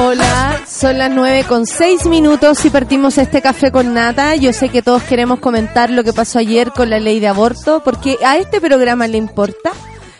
Hola, 0.00 0.62
son 0.68 0.96
las 0.96 1.10
nueve 1.10 1.44
con 1.48 1.66
seis 1.66 2.06
minutos 2.06 2.64
y 2.64 2.70
partimos 2.70 3.18
este 3.18 3.42
café 3.42 3.72
con 3.72 3.94
nata. 3.94 4.36
Yo 4.36 4.52
sé 4.52 4.68
que 4.68 4.80
todos 4.80 5.02
queremos 5.02 5.40
comentar 5.40 5.90
lo 5.90 6.04
que 6.04 6.12
pasó 6.12 6.38
ayer 6.38 6.70
con 6.70 6.88
la 6.88 7.00
ley 7.00 7.18
de 7.18 7.26
aborto, 7.26 7.82
porque 7.82 8.16
a 8.24 8.38
este 8.38 8.60
programa 8.60 9.08
le 9.08 9.18
importa. 9.18 9.72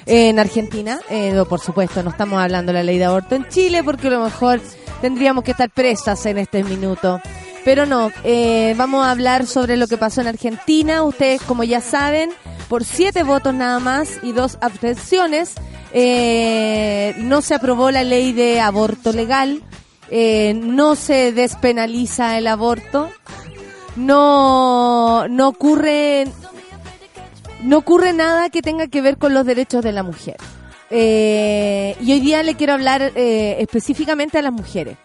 En 0.04 0.40
Argentina, 0.40 0.98
eh, 1.10 1.44
por 1.48 1.60
supuesto, 1.60 2.02
no 2.02 2.10
estamos 2.10 2.40
hablando 2.40 2.72
de 2.72 2.78
la 2.78 2.82
ley 2.82 2.98
de 2.98 3.04
aborto 3.04 3.36
en 3.36 3.46
Chile, 3.48 3.84
porque 3.84 4.08
a 4.08 4.10
lo 4.10 4.24
mejor 4.24 4.60
tendríamos 5.00 5.44
que 5.44 5.52
estar 5.52 5.70
presas 5.70 6.26
en 6.26 6.38
este 6.38 6.64
minuto. 6.64 7.20
Pero 7.64 7.86
no, 7.86 8.10
eh, 8.24 8.74
vamos 8.76 9.06
a 9.06 9.12
hablar 9.12 9.46
sobre 9.46 9.76
lo 9.76 9.86
que 9.86 9.96
pasó 9.96 10.22
en 10.22 10.26
Argentina. 10.26 11.04
Ustedes, 11.04 11.40
como 11.42 11.62
ya 11.62 11.80
saben, 11.80 12.30
por 12.68 12.84
siete 12.84 13.22
votos 13.22 13.54
nada 13.54 13.78
más 13.78 14.18
y 14.22 14.32
dos 14.32 14.58
abstenciones, 14.60 15.54
eh, 15.92 17.14
no 17.18 17.40
se 17.40 17.54
aprobó 17.54 17.90
la 17.90 18.04
ley 18.04 18.32
de 18.32 18.60
aborto 18.60 19.12
legal, 19.12 19.62
eh, 20.10 20.54
no 20.54 20.94
se 20.96 21.32
despenaliza 21.32 22.38
el 22.38 22.46
aborto, 22.46 23.10
no, 23.96 25.26
no 25.28 25.48
ocurre, 25.48 26.26
no 27.62 27.78
ocurre 27.78 28.12
nada 28.12 28.50
que 28.50 28.62
tenga 28.62 28.86
que 28.88 29.00
ver 29.00 29.18
con 29.18 29.34
los 29.34 29.46
derechos 29.46 29.82
de 29.82 29.92
la 29.92 30.02
mujer. 30.02 30.36
Eh, 30.90 31.96
y 32.00 32.12
hoy 32.12 32.20
día 32.20 32.42
le 32.42 32.54
quiero 32.54 32.72
hablar 32.74 33.12
específicamente 33.14 34.38
a 34.38 34.42
las 34.42 34.52
mujeres. 34.52 34.96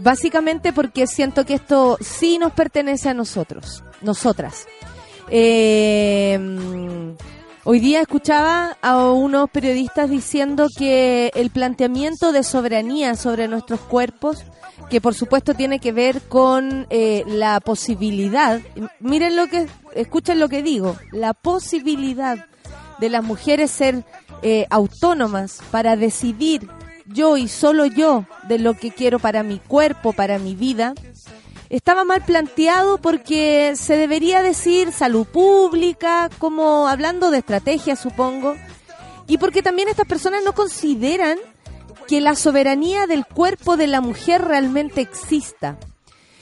Básicamente 0.00 0.72
porque 0.72 1.08
siento 1.08 1.44
que 1.44 1.54
esto 1.54 1.98
sí 2.00 2.38
nos 2.38 2.52
pertenece 2.52 3.08
a 3.08 3.14
nosotros, 3.14 3.82
nosotras. 4.00 4.66
Hoy 7.70 7.80
día 7.80 8.00
escuchaba 8.00 8.78
a 8.80 9.10
unos 9.12 9.50
periodistas 9.50 10.08
diciendo 10.08 10.68
que 10.74 11.30
el 11.34 11.50
planteamiento 11.50 12.32
de 12.32 12.42
soberanía 12.42 13.14
sobre 13.14 13.46
nuestros 13.46 13.80
cuerpos, 13.80 14.42
que 14.88 15.02
por 15.02 15.14
supuesto 15.14 15.52
tiene 15.52 15.78
que 15.78 15.92
ver 15.92 16.22
con 16.22 16.86
eh, 16.88 17.24
la 17.26 17.60
posibilidad, 17.60 18.62
miren 19.00 19.36
lo 19.36 19.48
que, 19.48 19.66
escuchen 19.94 20.40
lo 20.40 20.48
que 20.48 20.62
digo, 20.62 20.96
la 21.12 21.34
posibilidad 21.34 22.46
de 23.00 23.10
las 23.10 23.22
mujeres 23.22 23.70
ser 23.70 24.02
eh, 24.40 24.66
autónomas 24.70 25.60
para 25.70 25.94
decidir 25.94 26.66
yo 27.04 27.36
y 27.36 27.48
solo 27.48 27.84
yo 27.84 28.24
de 28.48 28.58
lo 28.58 28.78
que 28.78 28.92
quiero 28.92 29.18
para 29.18 29.42
mi 29.42 29.58
cuerpo, 29.58 30.14
para 30.14 30.38
mi 30.38 30.54
vida, 30.54 30.94
estaba 31.70 32.04
mal 32.04 32.24
planteado 32.24 32.98
porque 32.98 33.74
se 33.76 33.96
debería 33.96 34.42
decir 34.42 34.92
salud 34.92 35.26
pública, 35.26 36.30
como 36.38 36.88
hablando 36.88 37.30
de 37.30 37.38
estrategia, 37.38 37.96
supongo, 37.96 38.56
y 39.26 39.38
porque 39.38 39.62
también 39.62 39.88
estas 39.88 40.06
personas 40.06 40.42
no 40.44 40.54
consideran 40.54 41.38
que 42.06 42.20
la 42.22 42.34
soberanía 42.34 43.06
del 43.06 43.26
cuerpo 43.26 43.76
de 43.76 43.86
la 43.86 44.00
mujer 44.00 44.42
realmente 44.42 45.02
exista. 45.02 45.76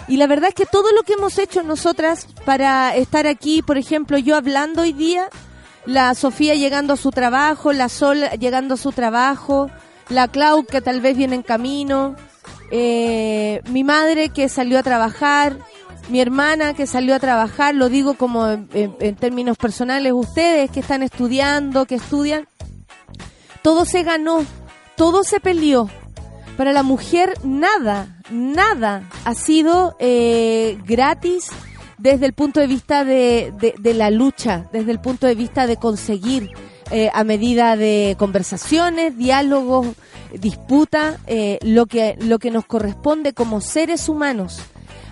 Y 0.09 0.19
la 0.19 0.29
verdad 0.29 0.51
es 0.51 0.55
que 0.55 0.67
todo 0.67 0.93
lo 0.93 1.03
que 1.03 1.15
hemos 1.15 1.37
hecho 1.39 1.65
nosotras 1.65 2.29
para 2.45 2.95
estar 2.95 3.27
aquí, 3.27 3.63
por 3.63 3.77
ejemplo, 3.77 4.19
yo 4.19 4.37
hablando 4.37 4.83
hoy 4.83 4.93
día, 4.93 5.29
la 5.85 6.15
Sofía 6.15 6.55
llegando 6.55 6.93
a 6.93 6.97
su 6.97 7.11
trabajo, 7.11 7.73
la 7.73 7.89
Sol 7.89 8.21
llegando 8.39 8.75
a 8.75 8.77
su 8.77 8.93
trabajo, 8.93 9.69
la 10.09 10.29
Clau 10.29 10.65
que 10.65 10.81
tal 10.81 11.01
vez 11.01 11.17
viene 11.17 11.35
en 11.35 11.43
camino, 11.43 12.15
eh, 12.71 13.61
mi 13.71 13.85
madre 13.85 14.31
que 14.31 14.49
salió 14.49 14.79
a 14.79 14.83
trabajar, 14.83 15.59
mi 16.09 16.21
hermana 16.21 16.75
que 16.75 16.87
salió 16.87 17.15
a 17.15 17.19
trabajar, 17.19 17.75
lo 17.75 17.89
digo 17.89 18.15
como 18.15 18.47
en, 18.49 19.17
términos 19.17 19.57
personales, 19.57 20.13
ustedes 20.13 20.71
que 20.71 20.81
están 20.81 21.03
estudiando, 21.03 21.87
que 21.87 21.97
estudian, 21.97 22.47
todo 23.63 23.85
se 23.85 24.03
ganó, 24.03 24.45
todo 24.97 25.25
se 25.25 25.41
peleó. 25.41 25.89
Para 26.57 26.73
la 26.73 26.83
mujer 26.83 27.35
nada, 27.45 28.23
nada 28.31 29.09
ha 29.25 29.35
sido 29.35 29.97
eh, 29.99 30.79
gratis 30.87 31.51
desde 31.99 32.27
el 32.27 32.33
punto 32.33 32.61
de 32.61 32.67
vista 32.67 33.05
de 33.05 33.95
la 33.95 34.11
lucha, 34.11 34.69
desde 34.73 34.93
el 34.93 35.01
punto 35.01 35.27
de 35.27 35.35
vista 35.35 35.67
de 35.67 35.77
conseguir 35.77 36.51
eh, 36.93 37.11
a 37.13 37.25
medida 37.25 37.77
de 37.77 38.15
conversaciones, 38.17 39.19
diálogos, 39.19 39.89
disputa, 40.39 41.19
eh, 41.27 41.59
lo, 41.63 41.87
que, 41.87 42.17
lo 42.21 42.39
que 42.39 42.51
nos 42.51 42.65
corresponde 42.67 43.33
como 43.33 43.61
seres 43.61 44.09
humanos. 44.09 44.61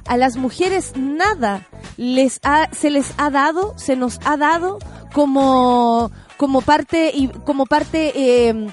A 0.07 0.17
las 0.17 0.37
mujeres 0.37 0.93
nada 0.97 1.67
les 1.97 2.39
ha, 2.43 2.69
se 2.73 2.91
les 2.91 3.13
ha 3.17 3.31
dado, 3.31 3.73
se 3.79 3.97
nos 3.97 4.19
ha 4.25 4.37
dado 4.37 4.79
como, 5.15 6.11
como 6.37 6.61
parte, 6.61 7.13
como 7.47 7.65
parte 7.67 8.13
eh, 8.15 8.67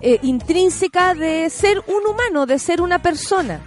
eh, 0.00 0.18
intrínseca 0.22 1.14
de 1.14 1.50
ser 1.50 1.82
un 1.88 2.06
humano, 2.10 2.46
de 2.46 2.58
ser 2.58 2.80
una 2.80 3.00
persona. 3.00 3.60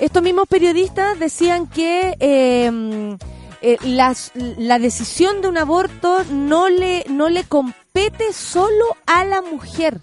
Estos 0.00 0.22
mismos 0.22 0.46
periodistas 0.48 1.18
decían 1.18 1.66
que 1.66 2.16
eh, 2.20 3.16
eh, 3.62 3.76
las- 3.84 4.30
la 4.34 4.78
decisión 4.78 5.40
de 5.42 5.48
un 5.48 5.58
aborto 5.58 6.22
no 6.30 6.68
le, 6.68 7.04
no 7.08 7.28
le 7.28 7.44
compete 7.44 8.32
solo 8.32 8.84
a 9.06 9.24
la 9.24 9.42
mujer. 9.42 10.00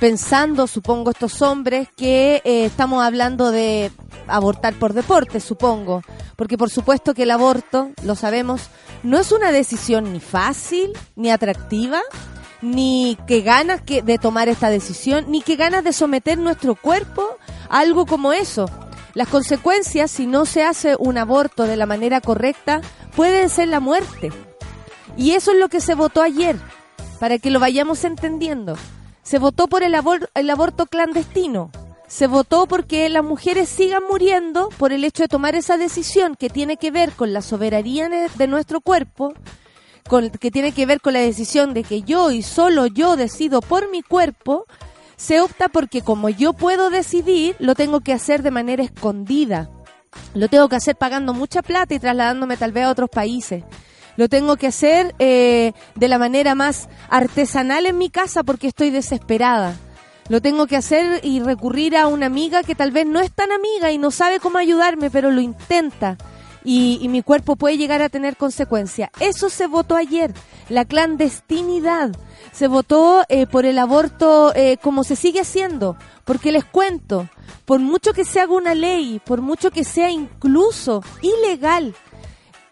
Pensando, 0.00 0.68
supongo, 0.68 1.10
estos 1.10 1.42
hombres 1.42 1.88
que 1.96 2.40
eh, 2.44 2.64
estamos 2.64 3.02
hablando 3.02 3.50
de 3.50 3.90
abortar 4.28 4.74
por 4.74 4.92
deporte, 4.92 5.40
supongo. 5.40 6.02
Porque 6.36 6.56
por 6.56 6.70
supuesto 6.70 7.14
que 7.14 7.24
el 7.24 7.32
aborto, 7.32 7.90
lo 8.04 8.14
sabemos, 8.14 8.68
no 9.02 9.18
es 9.18 9.32
una 9.32 9.50
decisión 9.50 10.12
ni 10.12 10.20
fácil, 10.20 10.92
ni 11.16 11.30
atractiva, 11.30 12.00
ni 12.62 13.18
que 13.26 13.40
ganas 13.40 13.82
que 13.82 14.02
de 14.02 14.18
tomar 14.18 14.48
esta 14.48 14.70
decisión, 14.70 15.26
ni 15.28 15.42
que 15.42 15.56
ganas 15.56 15.82
de 15.82 15.92
someter 15.92 16.38
nuestro 16.38 16.76
cuerpo 16.76 17.36
a 17.68 17.80
algo 17.80 18.06
como 18.06 18.32
eso. 18.32 18.70
Las 19.14 19.26
consecuencias, 19.26 20.12
si 20.12 20.28
no 20.28 20.44
se 20.46 20.62
hace 20.62 20.94
un 20.96 21.18
aborto 21.18 21.64
de 21.64 21.76
la 21.76 21.86
manera 21.86 22.20
correcta, 22.20 22.82
pueden 23.16 23.48
ser 23.48 23.66
la 23.66 23.80
muerte. 23.80 24.30
Y 25.16 25.32
eso 25.32 25.50
es 25.50 25.58
lo 25.58 25.68
que 25.68 25.80
se 25.80 25.96
votó 25.96 26.22
ayer, 26.22 26.54
para 27.18 27.38
que 27.38 27.50
lo 27.50 27.58
vayamos 27.58 28.04
entendiendo. 28.04 28.76
Se 29.28 29.38
votó 29.38 29.66
por 29.68 29.82
el, 29.82 29.94
abor- 29.94 30.30
el 30.34 30.48
aborto 30.48 30.86
clandestino. 30.86 31.70
Se 32.06 32.26
votó 32.26 32.66
porque 32.66 33.06
las 33.10 33.22
mujeres 33.22 33.68
sigan 33.68 34.02
muriendo 34.10 34.70
por 34.78 34.90
el 34.90 35.04
hecho 35.04 35.24
de 35.24 35.28
tomar 35.28 35.54
esa 35.54 35.76
decisión 35.76 36.34
que 36.34 36.48
tiene 36.48 36.78
que 36.78 36.90
ver 36.90 37.12
con 37.12 37.34
la 37.34 37.42
soberanía 37.42 38.08
de- 38.08 38.46
nuestro 38.46 38.80
cuerpo, 38.80 39.34
que 40.40 40.50
tiene 40.50 40.72
que 40.72 40.86
ver 40.86 41.02
con 41.02 41.12
la 41.12 41.18
decisión 41.18 41.74
de 41.74 41.84
que 41.84 42.00
yo 42.00 42.30
y 42.30 42.40
solo 42.40 42.86
yo 42.86 43.16
decido 43.16 43.60
por 43.60 43.90
mi 43.90 44.00
cuerpo, 44.00 44.64
se 45.16 45.42
opta 45.42 45.68
porque 45.68 46.00
como 46.00 46.30
yo 46.30 46.54
puedo 46.54 46.88
decidir, 46.88 47.54
lo 47.58 47.74
tengo 47.74 48.00
que 48.00 48.14
hacer 48.14 48.42
de 48.42 48.50
manera 48.50 48.82
escondida. 48.82 49.68
Lo 50.32 50.48
tengo 50.48 50.70
que 50.70 50.76
hacer 50.76 50.96
pagando 50.96 51.34
mucha 51.34 51.60
plata 51.60 51.92
y 51.92 51.98
trasladándome 51.98 52.56
tal 52.56 52.72
vez 52.72 52.84
a 52.86 52.90
otros 52.90 53.10
países. 53.10 53.62
Lo 54.18 54.28
tengo 54.28 54.56
que 54.56 54.66
hacer 54.66 55.14
eh, 55.20 55.74
de 55.94 56.08
la 56.08 56.18
manera 56.18 56.56
más 56.56 56.88
artesanal 57.08 57.86
en 57.86 57.98
mi 57.98 58.10
casa 58.10 58.42
porque 58.42 58.66
estoy 58.66 58.90
desesperada. 58.90 59.76
Lo 60.28 60.42
tengo 60.42 60.66
que 60.66 60.74
hacer 60.74 61.20
y 61.22 61.38
recurrir 61.38 61.96
a 61.96 62.08
una 62.08 62.26
amiga 62.26 62.64
que 62.64 62.74
tal 62.74 62.90
vez 62.90 63.06
no 63.06 63.20
es 63.20 63.30
tan 63.30 63.52
amiga 63.52 63.92
y 63.92 63.98
no 63.98 64.10
sabe 64.10 64.40
cómo 64.40 64.58
ayudarme, 64.58 65.08
pero 65.08 65.30
lo 65.30 65.40
intenta. 65.40 66.16
y, 66.64 67.06
mi 67.08 67.22
cuerpo 67.22 67.54
puede 67.54 67.78
llegar 67.78 68.02
a 68.02 68.08
tener 68.08 68.36
consecuencias. 68.36 69.08
Eso 69.20 69.48
se 69.50 69.68
votó 69.68 69.94
ayer, 69.94 70.34
la 70.68 70.84
clandestinidad. 70.84 72.10
Se 72.50 72.66
votó 72.66 73.22
eh, 73.28 73.46
por 73.46 73.66
el 73.66 73.78
aborto 73.78 74.52
eh, 74.56 74.78
como 74.82 75.04
se 75.04 75.14
sigue 75.14 75.42
haciendo, 75.42 75.96
porque 76.24 76.50
les 76.50 76.64
cuento, 76.64 77.28
por 77.64 77.78
mucho 77.78 78.12
que 78.12 78.24
se 78.24 78.40
haga 78.40 78.52
una 78.52 78.74
ley, 78.74 79.20
por 79.24 79.42
mucho 79.42 79.70
que 79.70 79.84
sea 79.84 80.10
incluso 80.10 81.04
ilegal, 81.22 81.94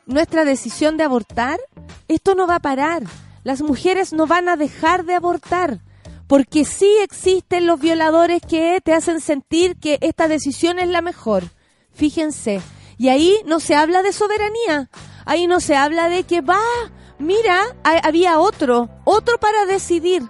nuestra 0.06 0.44
decisión 0.44 0.96
de 0.96 1.04
abortar, 1.04 1.60
esto 2.08 2.34
no 2.34 2.46
va 2.46 2.56
a 2.56 2.60
parar. 2.60 3.02
Las 3.44 3.62
mujeres 3.62 4.12
no 4.12 4.26
van 4.26 4.48
a 4.48 4.56
dejar 4.56 5.04
de 5.04 5.14
abortar 5.14 5.80
porque 6.26 6.64
sí 6.64 6.90
existen 7.02 7.66
los 7.66 7.80
violadores 7.80 8.40
que 8.42 8.80
te 8.82 8.92
hacen 8.92 9.20
sentir 9.20 9.76
que 9.76 9.98
esta 10.00 10.28
decisión 10.28 10.78
es 10.78 10.88
la 10.88 11.02
mejor. 11.02 11.44
Fíjense, 11.92 12.60
y 12.98 13.08
ahí 13.08 13.36
no 13.46 13.60
se 13.60 13.74
habla 13.74 14.02
de 14.02 14.12
soberanía, 14.12 14.90
ahí 15.24 15.46
no 15.46 15.60
se 15.60 15.76
habla 15.76 16.08
de 16.08 16.24
que 16.24 16.40
va, 16.40 16.58
mira, 17.18 17.60
había 18.02 18.38
otro, 18.38 18.90
otro 19.04 19.38
para 19.38 19.66
decidir. 19.66 20.24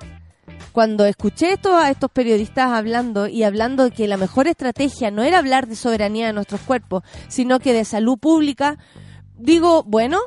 Cuando 0.73 1.07
escuché 1.07 1.55
esto 1.55 1.75
a 1.75 1.91
estos 1.91 2.11
periodistas 2.11 2.71
hablando 2.71 3.29
y 3.29 3.45
hablando 3.45 3.85
de 3.85 3.91
que 3.93 4.07
la 4.07 4.19
mejor 4.19 4.47
estrategia 4.47 5.11
no 5.11 5.23
era 5.23 5.39
hablar 5.39 5.67
de 5.67 5.75
soberanía 5.75 6.27
de 6.27 6.35
nuestros 6.35 6.61
cuerpos, 6.61 7.03
sino 7.29 7.61
que 7.61 7.73
de 7.73 7.87
salud 7.87 8.19
pública, 8.19 8.77
digo, 9.39 9.83
bueno, 9.85 10.21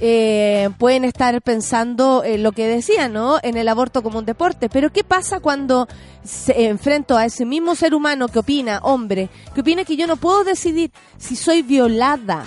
eh, 0.00 0.70
pueden 0.78 1.04
estar 1.04 1.40
pensando 1.42 2.24
en 2.24 2.42
lo 2.42 2.52
que 2.52 2.66
decía, 2.66 3.08
¿no? 3.08 3.38
En 3.42 3.56
el 3.56 3.68
aborto 3.68 4.02
como 4.02 4.18
un 4.18 4.24
deporte. 4.24 4.68
Pero 4.68 4.90
¿qué 4.90 5.04
pasa 5.04 5.40
cuando 5.40 5.86
se 6.24 6.66
enfrento 6.66 7.16
a 7.16 7.24
ese 7.24 7.44
mismo 7.44 7.74
ser 7.74 7.94
humano 7.94 8.28
que 8.28 8.40
opina, 8.40 8.80
hombre, 8.82 9.28
que 9.54 9.60
opina 9.60 9.84
que 9.84 9.96
yo 9.96 10.06
no 10.06 10.16
puedo 10.16 10.44
decidir 10.44 10.90
si 11.18 11.36
soy 11.36 11.62
violada? 11.62 12.44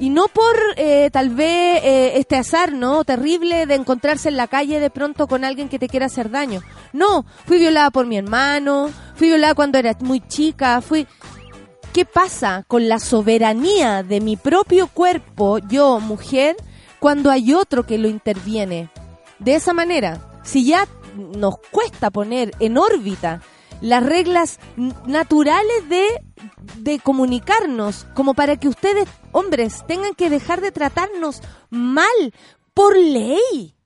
Y 0.00 0.10
no 0.10 0.26
por 0.26 0.56
eh, 0.76 1.08
tal 1.12 1.30
vez 1.30 1.80
eh, 1.84 2.12
este 2.16 2.36
azar, 2.36 2.72
¿no? 2.72 3.04
Terrible 3.04 3.66
de 3.66 3.74
encontrarse 3.74 4.28
en 4.28 4.36
la 4.36 4.48
calle 4.48 4.80
de 4.80 4.90
pronto 4.90 5.28
con 5.28 5.44
alguien 5.44 5.68
que 5.68 5.78
te 5.78 5.88
quiera 5.88 6.06
hacer 6.06 6.30
daño. 6.30 6.62
No, 6.92 7.24
fui 7.46 7.58
violada 7.58 7.90
por 7.90 8.04
mi 8.06 8.18
hermano, 8.18 8.90
fui 9.14 9.28
violada 9.28 9.54
cuando 9.54 9.78
era 9.78 9.96
muy 10.00 10.20
chica, 10.20 10.80
fui... 10.80 11.06
¿Qué 11.94 12.04
pasa 12.04 12.64
con 12.66 12.88
la 12.88 12.98
soberanía 12.98 14.02
de 14.02 14.20
mi 14.20 14.36
propio 14.36 14.88
cuerpo, 14.88 15.58
yo, 15.58 16.00
mujer, 16.00 16.56
cuando 16.98 17.30
hay 17.30 17.54
otro 17.54 17.86
que 17.86 17.98
lo 17.98 18.08
interviene. 18.08 18.90
De 19.38 19.54
esa 19.54 19.72
manera, 19.72 20.40
si 20.42 20.64
ya 20.64 20.88
nos 21.16 21.54
cuesta 21.70 22.10
poner 22.10 22.50
en 22.58 22.78
órbita 22.78 23.42
las 23.80 24.02
reglas 24.02 24.58
naturales 25.06 25.88
de, 25.88 26.98
comunicarnos, 26.98 28.08
como 28.14 28.34
para 28.34 28.56
que 28.56 28.66
ustedes, 28.66 29.08
hombres, 29.30 29.84
tengan 29.86 30.16
que 30.16 30.30
dejar 30.30 30.60
de 30.62 30.72
tratarnos 30.72 31.42
mal 31.70 32.34
por 32.74 32.96
ley. 32.96 33.76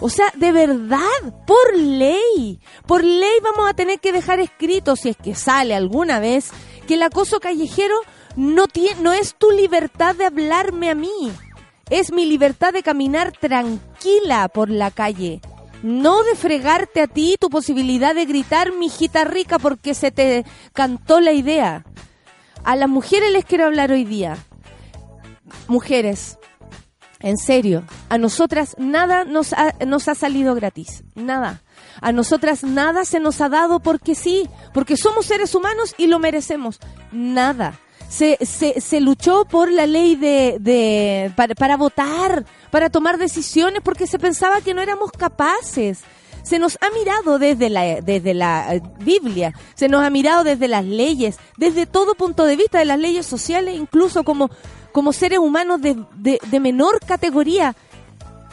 O 0.00 0.08
sea, 0.08 0.32
de 0.34 0.50
verdad, 0.50 0.98
por 1.46 1.76
ley. 1.76 2.58
Por 2.88 3.04
ley 3.04 3.38
vamos 3.40 3.70
a 3.70 3.74
tener 3.74 4.00
que 4.00 4.10
dejar 4.10 4.40
escrito, 4.40 4.96
si 4.96 5.10
es 5.10 5.16
que 5.16 5.36
sale 5.36 5.76
alguna 5.76 6.18
vez, 6.18 6.50
que 6.86 6.94
el 6.94 7.02
acoso 7.02 7.40
callejero 7.40 7.96
no, 8.36 8.66
tiene, 8.66 9.00
no 9.00 9.12
es 9.12 9.34
tu 9.36 9.50
libertad 9.50 10.14
de 10.14 10.26
hablarme 10.26 10.90
a 10.90 10.94
mí 10.94 11.32
es 11.92 12.10
mi 12.10 12.24
libertad 12.24 12.72
de 12.72 12.82
caminar 12.82 13.32
tranquila 13.32 14.48
por 14.48 14.70
la 14.70 14.90
calle. 14.90 15.42
No 15.82 16.22
de 16.22 16.34
fregarte 16.36 17.02
a 17.02 17.06
ti 17.06 17.36
tu 17.38 17.50
posibilidad 17.50 18.14
de 18.14 18.24
gritar, 18.24 18.72
mi 18.72 18.90
rica, 19.24 19.58
porque 19.58 19.92
se 19.92 20.10
te 20.10 20.46
cantó 20.72 21.20
la 21.20 21.32
idea. 21.32 21.84
A 22.64 22.76
las 22.76 22.88
mujeres 22.88 23.32
les 23.32 23.44
quiero 23.44 23.66
hablar 23.66 23.90
hoy 23.90 24.04
día. 24.04 24.38
Mujeres, 25.68 26.38
en 27.20 27.36
serio, 27.36 27.84
a 28.08 28.16
nosotras 28.16 28.74
nada 28.78 29.24
nos 29.24 29.52
ha, 29.52 29.74
nos 29.84 30.08
ha 30.08 30.14
salido 30.14 30.54
gratis. 30.54 31.04
Nada. 31.14 31.61
A 32.00 32.12
nosotras 32.12 32.64
nada 32.64 33.04
se 33.04 33.20
nos 33.20 33.40
ha 33.40 33.48
dado 33.48 33.80
porque 33.80 34.14
sí, 34.14 34.48
porque 34.72 34.96
somos 34.96 35.26
seres 35.26 35.54
humanos 35.54 35.94
y 35.98 36.06
lo 36.06 36.18
merecemos. 36.18 36.78
Nada 37.12 37.78
se, 38.12 38.36
se, 38.44 38.80
se 38.80 39.00
luchó 39.00 39.46
por 39.46 39.72
la 39.72 39.86
ley 39.86 40.16
de, 40.16 40.58
de 40.60 41.32
para, 41.34 41.54
para 41.54 41.78
votar, 41.78 42.44
para 42.70 42.90
tomar 42.90 43.16
decisiones, 43.16 43.80
porque 43.82 44.06
se 44.06 44.18
pensaba 44.18 44.60
que 44.60 44.74
no 44.74 44.82
éramos 44.82 45.10
capaces 45.12 46.00
se 46.42 46.58
nos 46.58 46.76
ha 46.80 46.90
mirado 46.90 47.38
desde 47.38 47.70
la, 47.70 48.00
desde 48.00 48.34
la 48.34 48.74
eh, 48.74 48.82
Biblia, 48.98 49.54
se 49.74 49.88
nos 49.88 50.02
ha 50.02 50.10
mirado 50.10 50.44
desde 50.44 50.68
las 50.68 50.84
leyes, 50.84 51.38
desde 51.56 51.86
todo 51.86 52.14
punto 52.14 52.44
de 52.44 52.56
vista 52.56 52.80
de 52.80 52.84
las 52.84 52.98
leyes 52.98 53.26
sociales, 53.26 53.76
incluso 53.78 54.24
como, 54.24 54.50
como 54.90 55.12
seres 55.12 55.38
humanos 55.38 55.80
de, 55.80 55.96
de, 56.16 56.40
de 56.44 56.60
menor 56.60 56.98
categoría. 57.06 57.76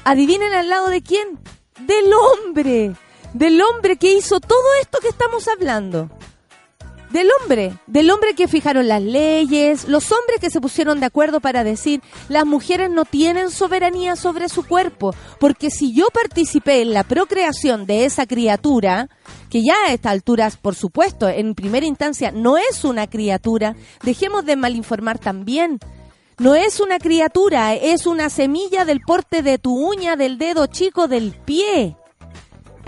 Adivinen 0.03 0.53
al 0.53 0.69
lado 0.69 0.89
de 0.89 1.01
quién? 1.01 1.39
Del 1.80 2.13
hombre, 2.13 2.94
del 3.34 3.62
hombre 3.62 3.98
que 3.98 4.14
hizo 4.14 4.40
todo 4.40 4.74
esto 4.81 5.00
que 5.00 5.10
estamos 5.10 5.48
hablando 5.48 6.10
del 7.12 7.28
hombre, 7.42 7.74
del 7.88 8.12
hombre 8.12 8.36
que 8.36 8.48
fijaron 8.48 8.88
las 8.88 9.02
leyes, 9.02 9.88
los 9.88 10.12
hombres 10.12 10.40
que 10.40 10.50
se 10.50 10.62
pusieron 10.62 11.00
de 11.00 11.08
acuerdo 11.08 11.40
para 11.40 11.64
decir 11.64 12.02
las 12.28 12.46
mujeres 12.46 12.90
no 12.90 13.06
tienen 13.06 13.50
soberanía 13.50 14.16
sobre 14.16 14.48
su 14.50 14.66
cuerpo, 14.66 15.16
porque 15.40 15.72
si 15.72 15.94
yo 15.94 16.08
participé 16.14 16.81
en 16.81 16.94
la 16.94 17.04
procreación 17.04 17.86
de 17.86 18.06
esa 18.06 18.28
criatura, 18.28 19.10
que 19.50 19.64
ya 19.64 19.74
a 19.88 19.94
estas 19.94 20.12
alturas, 20.12 20.58
por 20.58 20.76
supuesto, 20.76 21.28
en 21.28 21.56
primera 21.56 21.86
instancia 21.86 22.31
no 22.31 22.58
es 22.58 22.84
una 22.84 23.08
criatura, 23.08 23.76
dejemos 24.04 24.46
de 24.46 24.56
malinformar 24.56 25.18
también. 25.18 25.80
No 26.38 26.56
es 26.56 26.80
una 26.80 27.00
criatura, 27.00 27.74
es 27.74 28.06
una 28.06 28.30
semilla 28.30 28.86
del 28.86 29.02
porte 29.02 29.42
de 29.42 29.58
tu 29.58 29.76
uña, 29.76 30.16
del 30.16 30.38
dedo 30.38 30.68
chico, 30.68 31.10
del 31.10 31.34
pie. 31.34 31.98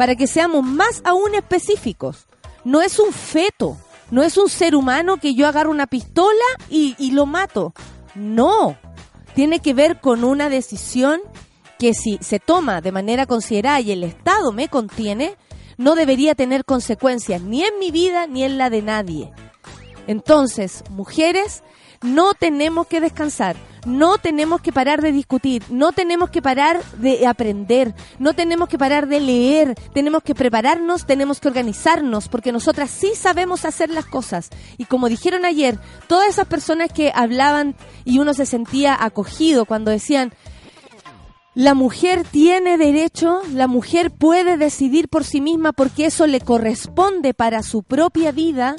Para 0.01 0.15
que 0.15 0.25
seamos 0.25 0.63
más 0.63 1.03
aún 1.05 1.35
específicos. 1.35 2.25
No 2.63 2.81
es 2.81 2.97
un 2.97 3.13
feto 3.13 3.77
no 4.09 4.23
es 4.23 4.35
un 4.35 4.49
ser 4.49 4.75
humano 4.75 5.17
que 5.17 5.35
yo 5.35 5.47
agarro 5.47 5.69
una 5.69 5.85
pistola 5.85 6.43
y, 6.71 7.11
lo 7.11 7.27
mato. 7.27 7.75
No. 8.15 8.75
Tiene 9.35 9.59
que 9.59 9.75
ver 9.75 9.99
con 9.99 10.23
una 10.23 10.49
decisión 10.49 11.21
que 11.77 11.93
si 11.93 12.17
se 12.19 12.39
toma 12.39 12.81
de 12.81 12.91
manera 12.91 13.27
considerada 13.27 13.79
y 13.79 13.91
el 13.91 14.03
Estado 14.03 14.51
me 14.51 14.69
contiene, 14.69 15.37
no 15.77 15.93
debería 15.93 16.33
tener 16.33 16.65
consecuencias 16.65 17.43
ni 17.43 17.63
en 17.63 17.77
mi 17.77 17.91
vida 17.91 18.25
ni 18.25 18.43
en 18.43 18.57
la 18.57 18.71
de 18.71 18.81
nadie. 18.81 19.31
Entonces, 20.07 20.83
mujeres, 20.89 21.63
no 22.01 22.33
tenemos 22.33 22.87
que 22.87 22.99
descansar, 22.99 23.55
no 23.85 24.17
tenemos 24.17 24.61
que 24.61 24.71
parar 24.71 25.01
de 25.01 25.11
discutir, 25.11 25.63
no 25.69 25.91
tenemos 25.91 26.29
que 26.29 26.41
parar 26.41 26.83
de 26.97 27.27
aprender, 27.27 27.93
no 28.19 28.33
tenemos 28.33 28.69
que 28.69 28.77
parar 28.77 29.07
de 29.07 29.19
leer, 29.19 29.75
tenemos 29.93 30.23
que 30.23 30.35
prepararnos, 30.35 31.05
tenemos 31.05 31.39
que 31.39 31.47
organizarnos, 31.47 32.27
porque 32.27 32.51
nosotras 32.51 32.89
sí 32.89 33.11
sabemos 33.15 33.65
hacer 33.65 33.89
las 33.89 34.05
cosas. 34.05 34.49
Y 34.77 34.85
como 34.85 35.09
dijeron 35.09 35.45
ayer, 35.45 35.79
todas 36.07 36.27
esas 36.29 36.47
personas 36.47 36.91
que 36.91 37.11
hablaban 37.13 37.75
y 38.03 38.19
uno 38.19 38.33
se 38.33 38.45
sentía 38.45 38.97
acogido 38.99 39.65
cuando 39.65 39.91
decían, 39.91 40.33
la 41.53 41.73
mujer 41.73 42.23
tiene 42.23 42.77
derecho, 42.77 43.41
la 43.51 43.67
mujer 43.67 44.09
puede 44.09 44.57
decidir 44.57 45.09
por 45.09 45.23
sí 45.23 45.41
misma 45.41 45.73
porque 45.73 46.05
eso 46.05 46.25
le 46.25 46.39
corresponde 46.39 47.33
para 47.33 47.61
su 47.61 47.83
propia 47.83 48.31
vida. 48.31 48.75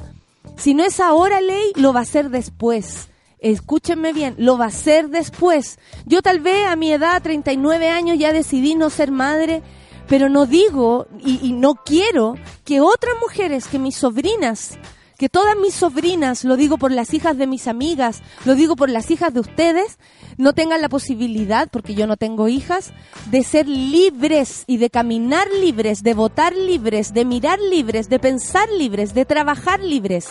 Si 0.57 0.75
no 0.75 0.83
es 0.83 0.99
ahora 0.99 1.41
ley, 1.41 1.73
lo 1.77 1.93
va 1.93 2.01
a 2.01 2.07
ser 2.07 2.31
después 2.31 3.09
escúchenme 3.43 4.13
bien, 4.13 4.35
lo 4.39 4.57
va 4.57 4.67
a 4.67 4.69
hacer 4.69 5.09
después. 5.09 5.79
Yo 6.07 6.23
tal 6.23 6.41
vez 6.41 6.67
a 6.67 6.77
mi 6.77 6.93
edad, 6.93 7.23
39 7.23 7.89
años, 7.89 8.19
ya 8.19 8.33
decidí 8.33 8.75
no 8.75 8.89
ser 8.89 9.11
madre, 9.11 9.63
pero 10.09 10.29
no 10.29 10.47
digo 10.47 11.07
y, 11.25 11.53
no 11.53 11.75
quiero 11.75 12.37
que 12.65 12.81
otras 12.81 13.15
mujeres, 13.21 13.67
que 13.67 13.79
mis 13.79 13.97
sobrinas, 13.97 14.79
que 15.19 15.29
todas 15.29 15.57
mis 15.57 15.75
sobrinas, 15.75 16.45
lo 16.45 16.57
digo 16.57 16.79
por 16.79 16.93
las 16.93 17.15
hijas 17.15 17.37
de 17.37 17.47
mis 17.47 17.67
amigas, 17.67 18.23
lo 18.45 18.55
digo 18.55 18.77
por 18.77 18.91
las 18.91 19.11
hijas 19.11 19.33
de 19.35 19.41
ustedes, 19.41 19.99
no 20.39 20.53
tengan 20.53 20.83
la 20.83 20.89
posibilidad, 20.89 21.69
porque 21.71 21.95
yo 21.95 22.07
no 22.07 22.17
tengo 22.17 22.49
hijas, 22.49 22.93
de 23.31 23.43
ser 23.43 23.69
libres 23.69 24.65
y 24.67 24.79
de 24.79 24.91
caminar 24.91 25.49
libres, 25.61 26.03
de 26.03 26.15
votar 26.15 26.55
libres, 26.55 27.13
de 27.13 27.25
mirar 27.25 27.59
libres, 27.61 28.09
de 28.09 28.19
pensar 28.19 28.69
libres, 28.71 29.15
de 29.15 29.25
trabajar 29.25 29.81
libres 29.81 30.29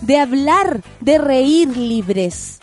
de 0.00 0.18
hablar, 0.18 0.82
de 1.00 1.18
reír 1.18 1.76
libres. 1.76 2.60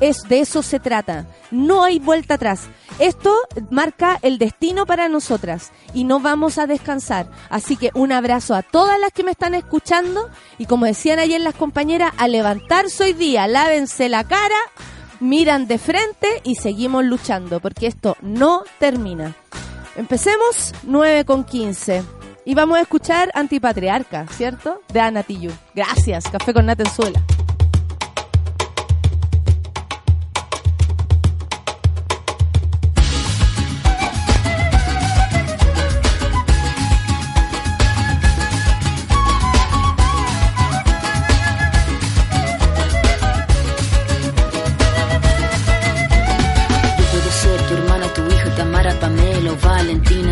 Es, 0.00 0.22
de 0.28 0.40
eso 0.40 0.62
se 0.62 0.80
trata. 0.80 1.26
No 1.52 1.84
hay 1.84 2.00
vuelta 2.00 2.34
atrás. 2.34 2.62
Esto 2.98 3.36
marca 3.70 4.18
el 4.22 4.38
destino 4.38 4.84
para 4.84 5.08
nosotras 5.08 5.70
y 5.94 6.04
no 6.04 6.18
vamos 6.18 6.58
a 6.58 6.66
descansar. 6.66 7.28
Así 7.50 7.76
que 7.76 7.90
un 7.94 8.10
abrazo 8.10 8.54
a 8.54 8.62
todas 8.62 8.98
las 8.98 9.12
que 9.12 9.22
me 9.22 9.30
están 9.30 9.54
escuchando 9.54 10.28
y 10.58 10.66
como 10.66 10.86
decían 10.86 11.20
ayer 11.20 11.40
las 11.40 11.54
compañeras, 11.54 12.12
a 12.16 12.26
levantarse 12.26 13.04
hoy 13.04 13.12
día, 13.12 13.46
lávense 13.46 14.08
la 14.08 14.24
cara, 14.24 14.58
miran 15.20 15.68
de 15.68 15.78
frente 15.78 16.40
y 16.42 16.56
seguimos 16.56 17.04
luchando 17.04 17.60
porque 17.60 17.86
esto 17.86 18.16
no 18.22 18.64
termina. 18.80 19.36
Empecemos 19.94 20.74
9 20.82 21.24
con 21.24 21.44
15. 21.44 22.21
Y 22.44 22.54
vamos 22.54 22.78
a 22.78 22.80
escuchar 22.82 23.30
Antipatriarca, 23.34 24.26
¿cierto? 24.28 24.80
De 24.92 25.00
Ana 25.00 25.22
Tijoux. 25.22 25.54
Gracias, 25.74 26.28
Café 26.28 26.52
con 26.52 26.66
Natenzuela. 26.66 27.22
Valentina 49.60 50.31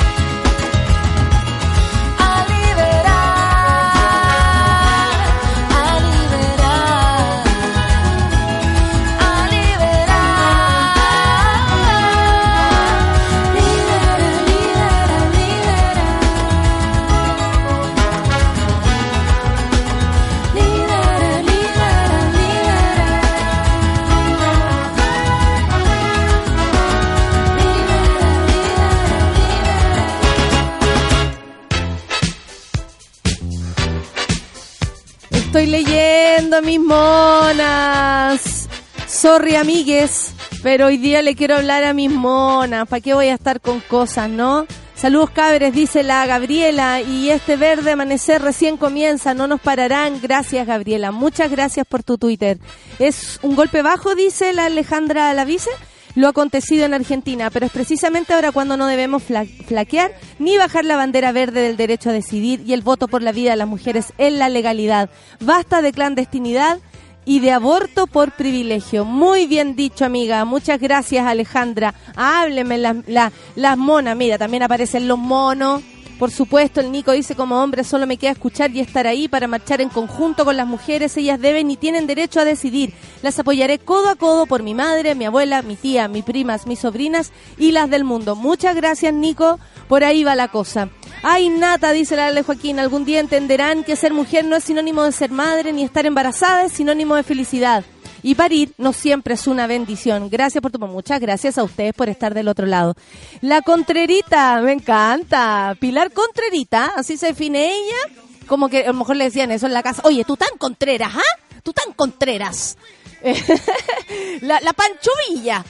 Estoy 35.61 35.83
leyendo 35.83 36.59
mis 36.63 36.79
monas. 36.79 38.67
Sorry, 39.05 39.53
amigues, 39.53 40.33
pero 40.63 40.87
hoy 40.87 40.97
día 40.97 41.21
le 41.21 41.35
quiero 41.35 41.57
hablar 41.57 41.83
a 41.83 41.93
mis 41.93 42.09
monas. 42.09 42.87
¿Para 42.87 42.99
qué 42.99 43.13
voy 43.13 43.27
a 43.27 43.35
estar 43.35 43.61
con 43.61 43.79
cosas, 43.81 44.27
no? 44.27 44.65
Saludos 44.95 45.29
cabres, 45.29 45.71
dice 45.71 46.01
la 46.01 46.25
Gabriela, 46.25 47.01
y 47.01 47.29
este 47.29 47.57
verde 47.57 47.91
amanecer 47.91 48.41
recién 48.41 48.75
comienza, 48.75 49.35
no 49.35 49.45
nos 49.45 49.61
pararán. 49.61 50.19
Gracias, 50.19 50.65
Gabriela. 50.65 51.11
Muchas 51.11 51.51
gracias 51.51 51.85
por 51.85 52.01
tu 52.01 52.17
Twitter. 52.17 52.57
Es 52.97 53.37
un 53.43 53.55
golpe 53.55 53.83
bajo, 53.83 54.15
dice 54.15 54.53
la 54.53 54.65
Alejandra 54.65 55.31
Lavice 55.35 55.69
lo 56.15 56.27
acontecido 56.27 56.85
en 56.85 56.93
Argentina, 56.93 57.49
pero 57.49 57.65
es 57.65 57.71
precisamente 57.71 58.33
ahora 58.33 58.51
cuando 58.51 58.77
no 58.77 58.87
debemos 58.87 59.23
fla- 59.23 59.45
flaquear 59.65 60.11
ni 60.39 60.57
bajar 60.57 60.85
la 60.85 60.95
bandera 60.97 61.31
verde 61.31 61.61
del 61.61 61.77
derecho 61.77 62.09
a 62.09 62.13
decidir 62.13 62.61
y 62.65 62.73
el 62.73 62.81
voto 62.81 63.07
por 63.07 63.21
la 63.21 63.31
vida 63.31 63.51
de 63.51 63.57
las 63.57 63.67
mujeres 63.67 64.13
en 64.17 64.39
la 64.39 64.49
legalidad. 64.49 65.09
Basta 65.39 65.81
de 65.81 65.91
clandestinidad 65.93 66.79
y 67.23 67.39
de 67.39 67.51
aborto 67.51 68.07
por 68.07 68.31
privilegio. 68.31 69.05
Muy 69.05 69.45
bien 69.45 69.75
dicho, 69.75 70.05
amiga. 70.05 70.43
Muchas 70.43 70.79
gracias, 70.79 71.25
Alejandra. 71.27 71.93
Hábleme 72.15 72.77
las, 72.79 72.95
la- 73.07 73.31
las 73.55 73.77
monas. 73.77 74.17
Mira, 74.17 74.37
también 74.39 74.63
aparecen 74.63 75.07
los 75.07 75.19
monos. 75.19 75.81
Por 76.21 76.29
supuesto, 76.29 76.81
el 76.81 76.91
Nico 76.91 77.13
dice 77.13 77.33
como 77.33 77.63
hombre 77.63 77.83
solo 77.83 78.05
me 78.05 78.17
queda 78.17 78.29
escuchar 78.33 78.69
y 78.69 78.79
estar 78.79 79.07
ahí 79.07 79.27
para 79.27 79.47
marchar 79.47 79.81
en 79.81 79.89
conjunto 79.89 80.45
con 80.45 80.55
las 80.55 80.67
mujeres. 80.67 81.17
Ellas 81.17 81.41
deben 81.41 81.71
y 81.71 81.77
tienen 81.77 82.05
derecho 82.05 82.39
a 82.39 82.45
decidir. 82.45 82.93
Las 83.23 83.39
apoyaré 83.39 83.79
codo 83.79 84.07
a 84.07 84.15
codo 84.15 84.45
por 84.45 84.61
mi 84.61 84.75
madre, 84.75 85.15
mi 85.15 85.25
abuela, 85.25 85.63
mi 85.63 85.75
tía, 85.75 86.07
mis 86.07 86.23
primas, 86.23 86.67
mis 86.67 86.77
sobrinas 86.77 87.31
y 87.57 87.71
las 87.71 87.89
del 87.89 88.03
mundo. 88.03 88.35
Muchas 88.35 88.75
gracias, 88.75 89.15
Nico. 89.15 89.57
Por 89.87 90.03
ahí 90.03 90.23
va 90.23 90.35
la 90.35 90.49
cosa. 90.49 90.89
Ay, 91.23 91.49
Nata, 91.49 91.91
dice 91.91 92.15
la 92.15 92.31
de 92.31 92.43
Joaquín, 92.43 92.77
algún 92.77 93.03
día 93.03 93.19
entenderán 93.19 93.83
que 93.83 93.95
ser 93.95 94.13
mujer 94.13 94.45
no 94.45 94.55
es 94.55 94.63
sinónimo 94.63 95.01
de 95.01 95.13
ser 95.13 95.31
madre, 95.31 95.73
ni 95.73 95.81
estar 95.81 96.05
embarazada 96.05 96.65
es 96.65 96.73
sinónimo 96.73 97.15
de 97.15 97.23
felicidad. 97.23 97.83
Y 98.23 98.35
parir 98.35 98.73
no 98.77 98.93
siempre 98.93 99.33
es 99.33 99.47
una 99.47 99.67
bendición. 99.67 100.29
Gracias 100.29 100.61
por 100.61 100.71
tu 100.71 100.79
muchas 100.79 101.19
gracias 101.19 101.57
a 101.57 101.63
ustedes 101.63 101.93
por 101.93 102.09
estar 102.09 102.33
del 102.33 102.47
otro 102.47 102.65
lado. 102.65 102.95
La 103.41 103.61
Contrerita, 103.61 104.59
me 104.61 104.73
encanta. 104.73 105.75
Pilar 105.79 106.11
Contrerita, 106.11 106.93
así 106.95 107.17
se 107.17 107.27
define 107.27 107.67
ella. 107.67 108.21
Como 108.47 108.69
que 108.69 108.83
a 108.83 108.87
lo 108.87 108.93
mejor 108.93 109.15
le 109.15 109.25
decían 109.25 109.51
eso 109.51 109.67
en 109.67 109.73
la 109.73 109.83
casa. 109.83 110.01
Oye, 110.05 110.25
tú 110.25 110.37
tan 110.37 110.57
contreras, 110.57 111.13
¿ah? 111.15 111.59
Tú 111.63 111.73
tan 111.73 111.93
contreras. 111.93 112.77
la, 114.41 114.59
la 114.61 114.75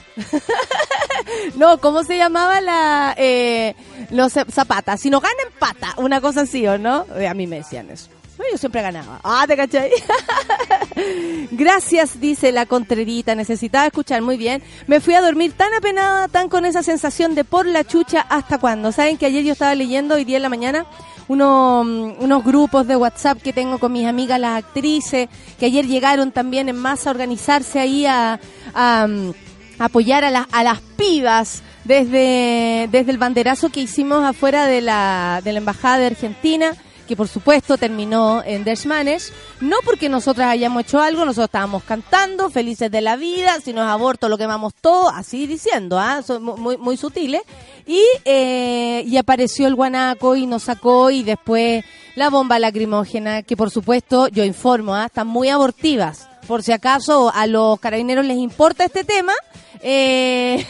no, 1.56 1.80
¿cómo 1.80 2.04
se 2.04 2.18
llamaba 2.18 2.62
la 2.62 3.14
eh, 3.18 3.76
los 4.10 4.32
zapatas? 4.32 5.02
Si 5.02 5.10
no 5.10 5.20
gana 5.20 5.36
empata, 5.52 5.94
una 5.98 6.22
cosa 6.22 6.42
así, 6.42 6.66
¿o 6.68 6.78
no? 6.78 7.06
Eh, 7.18 7.28
a 7.28 7.34
mí 7.34 7.48
me 7.48 7.58
decían 7.58 7.90
eso. 7.90 8.11
Yo 8.52 8.58
siempre 8.58 8.82
ganaba. 8.82 9.20
Ah, 9.24 9.46
¿te 9.48 9.56
cachai? 9.56 9.92
Gracias, 11.52 12.20
dice 12.20 12.52
la 12.52 12.66
contrerita. 12.66 13.36
Necesitaba 13.36 13.88
escuchar 13.88 14.22
muy 14.22 14.38
bien. 14.38 14.62
Me 14.88 15.00
fui 15.00 15.14
a 15.14 15.22
dormir 15.22 15.54
tan 15.54 15.74
apenada, 15.74 16.28
tan 16.28 16.50
con 16.50 16.66
esa 16.66 16.84
sensación 16.84 17.36
de 17.36 17.44
por 17.44 17.66
la 17.66 17.84
chucha 17.84 18.22
hasta 18.22 18.58
cuándo. 18.58 18.92
¿Saben 18.92 19.18
que 19.18 19.26
ayer 19.26 19.44
yo 19.44 19.54
estaba 19.54 19.76
leyendo, 19.76 20.16
hoy 20.16 20.26
día 20.26 20.38
en 20.38 20.44
la 20.44 20.50
mañana, 20.50 20.86
uno, 21.28 21.84
mm, 21.84 22.24
unos 22.24 22.44
grupos 22.44 22.88
de 22.88 22.96
WhatsApp 22.96 23.42
que 23.42 23.54
tengo 23.54 23.80
con 23.80 23.92
mis 23.92 24.06
amigas 24.08 24.40
las 24.40 24.64
actrices, 24.64 25.30
que 25.60 25.66
ayer 25.66 25.88
llegaron 25.88 26.32
también 26.32 26.70
en 26.70 26.78
masa 26.78 27.10
a 27.10 27.14
organizarse 27.14 27.80
ahí 27.80 28.06
a, 28.06 28.40
a, 28.74 29.08
mm, 29.08 29.34
apoyar 29.80 30.24
a, 30.24 30.32
las 30.32 30.48
a 30.52 30.64
las 30.64 30.80
pibas 30.82 31.64
desde, 31.86 32.88
desde 32.92 33.12
el 33.12 33.18
banderazo 33.18 33.70
que 33.70 33.82
hicimos 33.82 34.24
afuera 34.24 34.66
de 34.68 34.82
la, 34.82 35.42
de 35.44 35.54
la 35.54 35.60
Embajada 35.60 36.00
de 36.00 36.06
Argentina 36.08 36.76
que 37.12 37.18
por 37.18 37.28
supuesto 37.28 37.78
terminó 37.78 38.42
en 38.46 38.64
Dershmanes, 38.64 39.34
no 39.60 39.76
porque 39.84 40.08
nosotras 40.08 40.48
hayamos 40.48 40.84
hecho 40.84 41.02
algo, 41.02 41.26
nosotros 41.26 41.48
estábamos 41.50 41.84
cantando, 41.84 42.50
felices 42.50 42.90
de 42.90 43.02
la 43.02 43.18
vida, 43.18 43.60
si 43.62 43.74
no 43.74 43.82
es 43.82 43.90
aborto 43.90 44.30
lo 44.30 44.38
quemamos 44.38 44.74
todo, 44.80 45.10
así 45.10 45.46
diciendo, 45.46 46.00
¿ah? 46.00 46.22
son 46.26 46.42
mu- 46.42 46.56
muy, 46.56 46.78
muy 46.78 46.96
sutiles, 46.96 47.42
y, 47.86 48.02
eh, 48.24 49.04
y 49.06 49.18
apareció 49.18 49.68
el 49.68 49.76
guanaco 49.76 50.38
y 50.38 50.46
nos 50.46 50.64
sacó 50.64 51.12
y 51.12 51.24
después 51.24 51.84
la 52.16 52.30
bomba 52.30 52.60
lacrimógena, 52.60 53.44
que 53.44 53.58
por 53.58 53.72
supuesto, 53.72 54.30
yo 54.30 54.46
informo, 54.46 54.96
¿ah? 54.96 55.08
están 55.08 55.28
muy 55.28 55.50
abortivas, 55.50 56.30
por 56.48 56.64
si 56.64 56.72
acaso 56.72 57.30
a 57.36 57.46
los 57.46 57.78
carabineros 57.82 58.26
les 58.26 58.38
importa 58.38 58.86
este 58.86 59.04
tema, 59.04 59.34
eh, 59.82 60.66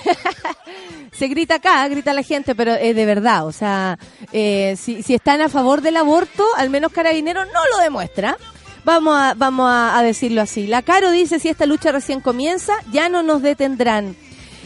se 1.12 1.27
grita 1.27 1.56
acá, 1.56 1.88
grita 1.88 2.13
la 2.13 2.24
gente, 2.24 2.56
pero 2.56 2.74
es 2.74 2.96
de 2.96 3.06
verdad, 3.06 3.46
o 3.46 3.51
sea, 3.51 3.98
eh, 4.32 4.75
si, 4.80 5.03
si 5.03 5.13
están 5.13 5.41
a 5.41 5.50
favor 5.50 5.82
del 5.82 5.98
aborto, 5.98 6.46
al 6.58 6.70
menos 6.70 6.91
carabineros 6.91 7.48
no 7.48 7.60
lo 7.75 7.84
demuestra. 7.84 8.38
Vamos 8.84 9.15
a, 9.15 9.36
vamos 9.36 9.70
a, 9.70 9.98
a 9.98 10.01
decirlo 10.01 10.41
así. 10.41 10.65
La 10.65 10.82
Caro 10.82 11.12
dice, 11.12 11.39
si 11.39 11.50
esta 11.50 11.68
lucha 11.68 11.91
recién 11.91 12.20
comienza, 12.20 12.74
ya 12.91 13.10
no 13.10 13.22
nos 13.22 13.44
detendrán. 13.44 14.15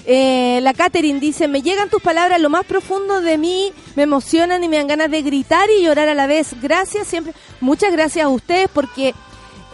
Eh, 0.08 0.60
la 0.62 0.74
Catherine 0.74 1.20
dice, 1.20 1.48
me 1.48 1.64
llegan 1.64 1.90
tus 1.90 2.02
palabras, 2.02 2.40
lo 2.40 2.50
más 2.50 2.66
profundo 2.66 3.22
de 3.22 3.38
mí, 3.38 3.74
me 3.96 4.04
emocionan 4.04 4.64
y 4.64 4.70
me 4.70 4.78
dan 4.78 4.88
ganas 4.88 5.10
de 5.10 5.24
gritar 5.24 5.68
y 5.70 5.84
llorar 5.84 6.08
a 6.08 6.14
la 6.14 6.28
vez. 6.28 6.56
Gracias 6.62 7.08
siempre, 7.08 7.34
muchas 7.60 7.92
gracias 7.92 8.26
a 8.26 8.30
ustedes 8.30 8.70
porque 8.72 9.16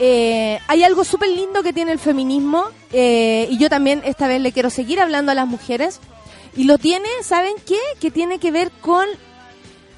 eh, 0.03 0.59
hay 0.67 0.83
algo 0.83 1.03
súper 1.03 1.29
lindo 1.29 1.61
que 1.61 1.73
tiene 1.73 1.91
el 1.91 1.99
feminismo 1.99 2.65
eh, 2.91 3.47
y 3.51 3.59
yo 3.59 3.69
también 3.69 4.01
esta 4.03 4.27
vez 4.27 4.41
le 4.41 4.51
quiero 4.51 4.71
seguir 4.71 4.99
hablando 4.99 5.31
a 5.31 5.35
las 5.35 5.45
mujeres. 5.45 5.99
Y 6.55 6.63
lo 6.63 6.79
tiene, 6.79 7.07
¿saben 7.21 7.53
qué? 7.67 7.77
Que 7.99 8.09
tiene 8.09 8.39
que 8.39 8.49
ver 8.49 8.71
con, 8.81 9.05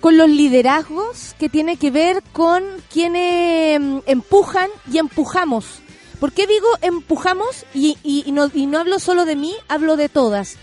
con 0.01 0.17
los 0.17 0.27
liderazgos, 0.27 1.35
que 1.39 1.47
tiene 1.47 1.77
que 1.77 1.89
ver 1.89 2.21
con 2.33 2.65
quienes 2.91 3.79
mm, 3.79 3.99
empujan 4.05 4.69
y 4.91 4.97
empujamos. 4.97 5.65
¿Por 6.19 6.33
qué 6.33 6.47
digo 6.47 6.67
empujamos? 6.81 7.65
Y, 7.73 7.97
y, 8.03 8.29
no, 8.33 8.51
y 8.53 8.65
no 8.65 8.79
hablo 8.79 8.99
solo 8.99 9.23
de 9.23 9.37
mí, 9.37 9.55
hablo 9.69 9.95
de 9.95 10.09
todas. 10.09 10.57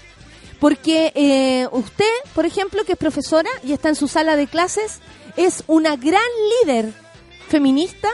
Porque 0.59 1.13
eh, 1.15 1.67
usted, 1.73 2.13
por 2.35 2.45
ejemplo, 2.45 2.85
que 2.85 2.93
es 2.93 2.99
profesora 2.99 3.49
y 3.65 3.73
está 3.73 3.89
en 3.89 3.97
su 3.97 4.07
sala 4.07 4.37
de 4.37 4.49
clases, 4.49 5.01
es 5.39 5.65
una 5.67 5.97
gran 5.97 6.21
líder 6.63 6.93
feminista 7.49 8.11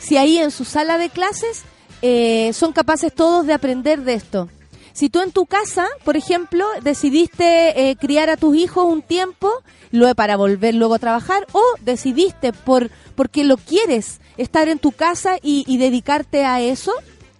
si 0.00 0.16
ahí 0.16 0.38
en 0.38 0.50
su 0.50 0.64
sala 0.64 0.98
de 0.98 1.10
clases 1.10 1.62
eh, 2.02 2.52
son 2.54 2.72
capaces 2.72 3.14
todos 3.14 3.46
de 3.46 3.52
aprender 3.52 4.02
de 4.02 4.14
esto. 4.14 4.48
Si 4.92 5.08
tú 5.08 5.20
en 5.20 5.30
tu 5.30 5.46
casa, 5.46 5.86
por 6.04 6.16
ejemplo, 6.16 6.66
decidiste 6.82 7.90
eh, 7.90 7.96
criar 7.96 8.28
a 8.28 8.36
tus 8.36 8.56
hijos 8.56 8.86
un 8.86 9.02
tiempo 9.02 9.52
luego 9.92 10.14
para 10.14 10.36
volver 10.36 10.74
luego 10.74 10.94
a 10.94 10.98
trabajar 10.98 11.46
o 11.52 11.62
decidiste 11.82 12.52
por 12.52 12.90
porque 13.14 13.44
lo 13.44 13.56
quieres 13.56 14.20
estar 14.36 14.68
en 14.68 14.78
tu 14.78 14.92
casa 14.92 15.36
y, 15.42 15.76
dedicarte 15.78 16.44
a 16.44 16.60
eso 16.60 16.92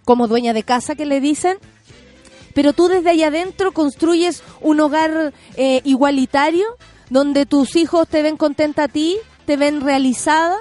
como 0.05 0.27
dueña 0.27 0.53
de 0.53 0.63
casa 0.63 0.95
que 0.95 1.05
le 1.05 1.21
dicen 1.21 1.57
pero 2.53 2.73
tú 2.73 2.87
desde 2.87 3.09
ahí 3.09 3.23
adentro 3.23 3.71
construyes 3.71 4.43
un 4.59 4.79
hogar 4.81 5.33
eh, 5.55 5.81
igualitario 5.85 6.65
donde 7.09 7.45
tus 7.45 7.75
hijos 7.75 8.07
te 8.07 8.21
ven 8.21 8.37
contenta 8.37 8.83
a 8.83 8.87
ti, 8.87 9.17
te 9.45 9.55
ven 9.55 9.81
realizada 9.81 10.57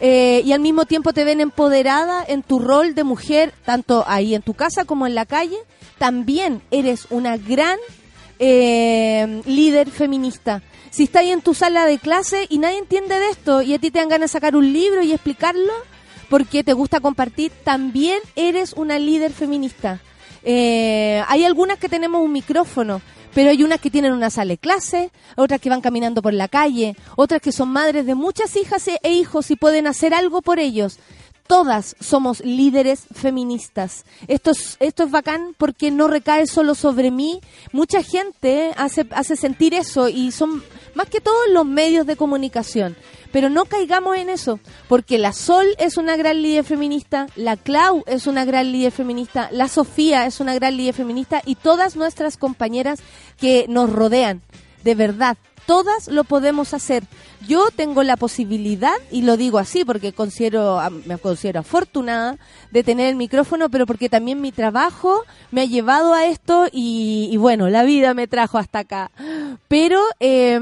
eh, 0.00 0.42
y 0.44 0.52
al 0.52 0.60
mismo 0.60 0.86
tiempo 0.86 1.12
te 1.12 1.24
ven 1.24 1.40
empoderada 1.40 2.24
en 2.26 2.42
tu 2.42 2.58
rol 2.58 2.94
de 2.94 3.04
mujer, 3.04 3.52
tanto 3.64 4.04
ahí 4.06 4.34
en 4.34 4.42
tu 4.42 4.54
casa 4.54 4.84
como 4.84 5.06
en 5.06 5.14
la 5.14 5.26
calle, 5.26 5.58
también 5.98 6.62
eres 6.70 7.06
una 7.10 7.36
gran 7.36 7.78
eh, 8.38 9.42
líder 9.44 9.90
feminista. 9.90 10.62
Si 10.90 11.04
estás 11.04 11.22
ahí 11.22 11.30
en 11.30 11.42
tu 11.42 11.54
sala 11.54 11.84
de 11.86 11.98
clase 11.98 12.46
y 12.48 12.58
nadie 12.58 12.78
entiende 12.78 13.18
de 13.18 13.28
esto 13.28 13.62
y 13.62 13.74
a 13.74 13.78
ti 13.78 13.90
te 13.90 13.98
dan 13.98 14.08
ganas 14.08 14.30
de 14.30 14.32
sacar 14.32 14.56
un 14.56 14.72
libro 14.72 15.02
y 15.02 15.12
explicarlo 15.12 15.72
porque 16.30 16.64
te 16.64 16.72
gusta 16.72 17.00
compartir, 17.00 17.52
también 17.64 18.20
eres 18.36 18.72
una 18.72 18.98
líder 18.98 19.32
feminista. 19.32 20.00
Eh, 20.42 21.22
hay 21.28 21.44
algunas 21.44 21.78
que 21.78 21.88
tenemos 21.88 22.22
un 22.22 22.32
micrófono, 22.32 23.02
pero 23.34 23.50
hay 23.50 23.62
unas 23.62 23.80
que 23.80 23.90
tienen 23.90 24.12
una 24.12 24.30
sala 24.30 24.50
de 24.50 24.58
clase, 24.58 25.10
otras 25.36 25.60
que 25.60 25.70
van 25.70 25.80
caminando 25.80 26.22
por 26.22 26.34
la 26.34 26.48
calle, 26.48 26.96
otras 27.16 27.40
que 27.40 27.52
son 27.52 27.68
madres 27.70 28.06
de 28.06 28.14
muchas 28.14 28.56
hijas 28.56 28.88
e 28.88 29.12
hijos 29.12 29.50
y 29.50 29.56
pueden 29.56 29.86
hacer 29.86 30.14
algo 30.14 30.42
por 30.42 30.58
ellos. 30.58 30.98
Todas 31.46 31.96
somos 31.98 32.44
líderes 32.44 33.06
feministas. 33.12 34.04
Esto 34.28 34.52
es, 34.52 34.76
esto 34.78 35.02
es 35.02 35.10
bacán 35.10 35.56
porque 35.58 35.90
no 35.90 36.06
recae 36.06 36.46
solo 36.46 36.76
sobre 36.76 37.10
mí. 37.10 37.40
Mucha 37.72 38.04
gente 38.04 38.72
hace, 38.76 39.04
hace 39.10 39.34
sentir 39.34 39.74
eso 39.74 40.08
y 40.08 40.30
son 40.30 40.62
más 40.94 41.08
que 41.08 41.20
todo 41.20 41.34
los 41.52 41.66
medios 41.66 42.06
de 42.06 42.14
comunicación. 42.14 42.96
Pero 43.32 43.48
no 43.48 43.64
caigamos 43.64 44.16
en 44.16 44.28
eso, 44.28 44.60
porque 44.88 45.18
la 45.18 45.32
Sol 45.32 45.66
es 45.78 45.96
una 45.96 46.16
gran 46.16 46.42
líder 46.42 46.64
feminista, 46.64 47.26
la 47.36 47.56
Clau 47.56 48.02
es 48.06 48.26
una 48.26 48.44
gran 48.44 48.72
líder 48.72 48.92
feminista, 48.92 49.48
la 49.52 49.68
Sofía 49.68 50.26
es 50.26 50.40
una 50.40 50.54
gran 50.54 50.76
líder 50.76 50.94
feminista 50.94 51.40
y 51.44 51.54
todas 51.54 51.96
nuestras 51.96 52.36
compañeras 52.36 53.00
que 53.38 53.66
nos 53.68 53.90
rodean. 53.90 54.42
De 54.82 54.94
verdad, 54.94 55.36
todas 55.70 56.08
lo 56.08 56.24
podemos 56.24 56.74
hacer. 56.74 57.04
Yo 57.46 57.68
tengo 57.70 58.02
la 58.02 58.16
posibilidad, 58.16 58.96
y 59.12 59.22
lo 59.22 59.36
digo 59.36 59.56
así 59.56 59.84
porque 59.84 60.12
considero, 60.12 60.80
me 61.06 61.16
considero 61.16 61.60
afortunada 61.60 62.38
de 62.72 62.82
tener 62.82 63.08
el 63.08 63.14
micrófono, 63.14 63.70
pero 63.70 63.86
porque 63.86 64.08
también 64.08 64.40
mi 64.40 64.50
trabajo 64.50 65.22
me 65.52 65.60
ha 65.60 65.66
llevado 65.66 66.12
a 66.12 66.26
esto 66.26 66.66
y, 66.72 67.28
y 67.30 67.36
bueno, 67.36 67.68
la 67.68 67.84
vida 67.84 68.14
me 68.14 68.26
trajo 68.26 68.58
hasta 68.58 68.80
acá. 68.80 69.12
Pero 69.68 70.02
eh, 70.18 70.58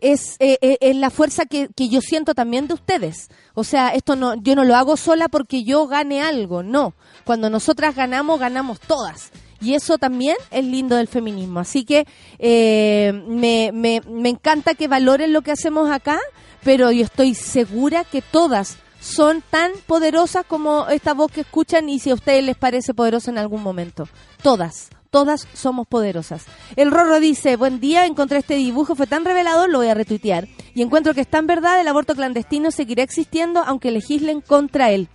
es, 0.00 0.36
eh, 0.38 0.78
es 0.80 0.96
la 0.96 1.10
fuerza 1.10 1.44
que, 1.44 1.68
que 1.76 1.90
yo 1.90 2.00
siento 2.00 2.34
también 2.34 2.66
de 2.66 2.72
ustedes. 2.72 3.28
O 3.52 3.62
sea, 3.62 3.90
esto 3.90 4.16
no, 4.16 4.36
yo 4.36 4.56
no 4.56 4.64
lo 4.64 4.74
hago 4.74 4.96
sola 4.96 5.28
porque 5.28 5.64
yo 5.64 5.86
gane 5.86 6.22
algo, 6.22 6.62
no. 6.62 6.94
Cuando 7.26 7.50
nosotras 7.50 7.94
ganamos, 7.94 8.40
ganamos 8.40 8.80
todas. 8.80 9.32
Y 9.60 9.74
eso 9.74 9.98
también 9.98 10.36
es 10.50 10.64
lindo 10.64 10.96
del 10.96 11.08
feminismo. 11.08 11.60
Así 11.60 11.84
que 11.84 12.06
eh, 12.38 13.12
me, 13.26 13.70
me, 13.72 14.00
me 14.08 14.30
encanta 14.30 14.74
que 14.74 14.88
valoren 14.88 15.32
lo 15.32 15.42
que 15.42 15.52
hacemos 15.52 15.90
acá, 15.90 16.18
pero 16.64 16.90
yo 16.90 17.04
estoy 17.04 17.34
segura 17.34 18.04
que 18.04 18.22
todas 18.22 18.78
son 19.00 19.42
tan 19.50 19.72
poderosas 19.86 20.44
como 20.46 20.88
esta 20.88 21.14
voz 21.14 21.32
que 21.32 21.40
escuchan 21.40 21.88
y 21.88 21.98
si 21.98 22.10
a 22.10 22.14
ustedes 22.14 22.44
les 22.44 22.56
parece 22.56 22.94
poderosa 22.94 23.30
en 23.30 23.38
algún 23.38 23.62
momento. 23.62 24.08
Todas. 24.42 24.90
Todas 25.10 25.48
somos 25.54 25.88
poderosas. 25.88 26.44
El 26.76 26.92
Rorro 26.92 27.18
dice, 27.18 27.56
buen 27.56 27.80
día, 27.80 28.06
encontré 28.06 28.38
este 28.38 28.54
dibujo, 28.54 28.94
fue 28.94 29.08
tan 29.08 29.24
revelador, 29.24 29.68
lo 29.68 29.78
voy 29.78 29.88
a 29.88 29.94
retuitear. 29.94 30.46
Y 30.72 30.82
encuentro 30.82 31.14
que 31.14 31.22
es 31.22 31.26
tan 31.26 31.48
verdad, 31.48 31.80
el 31.80 31.88
aborto 31.88 32.14
clandestino 32.14 32.70
seguirá 32.70 33.02
existiendo 33.02 33.60
aunque 33.66 33.90
legislen 33.90 34.40
contra 34.40 34.92
él. 34.92 35.08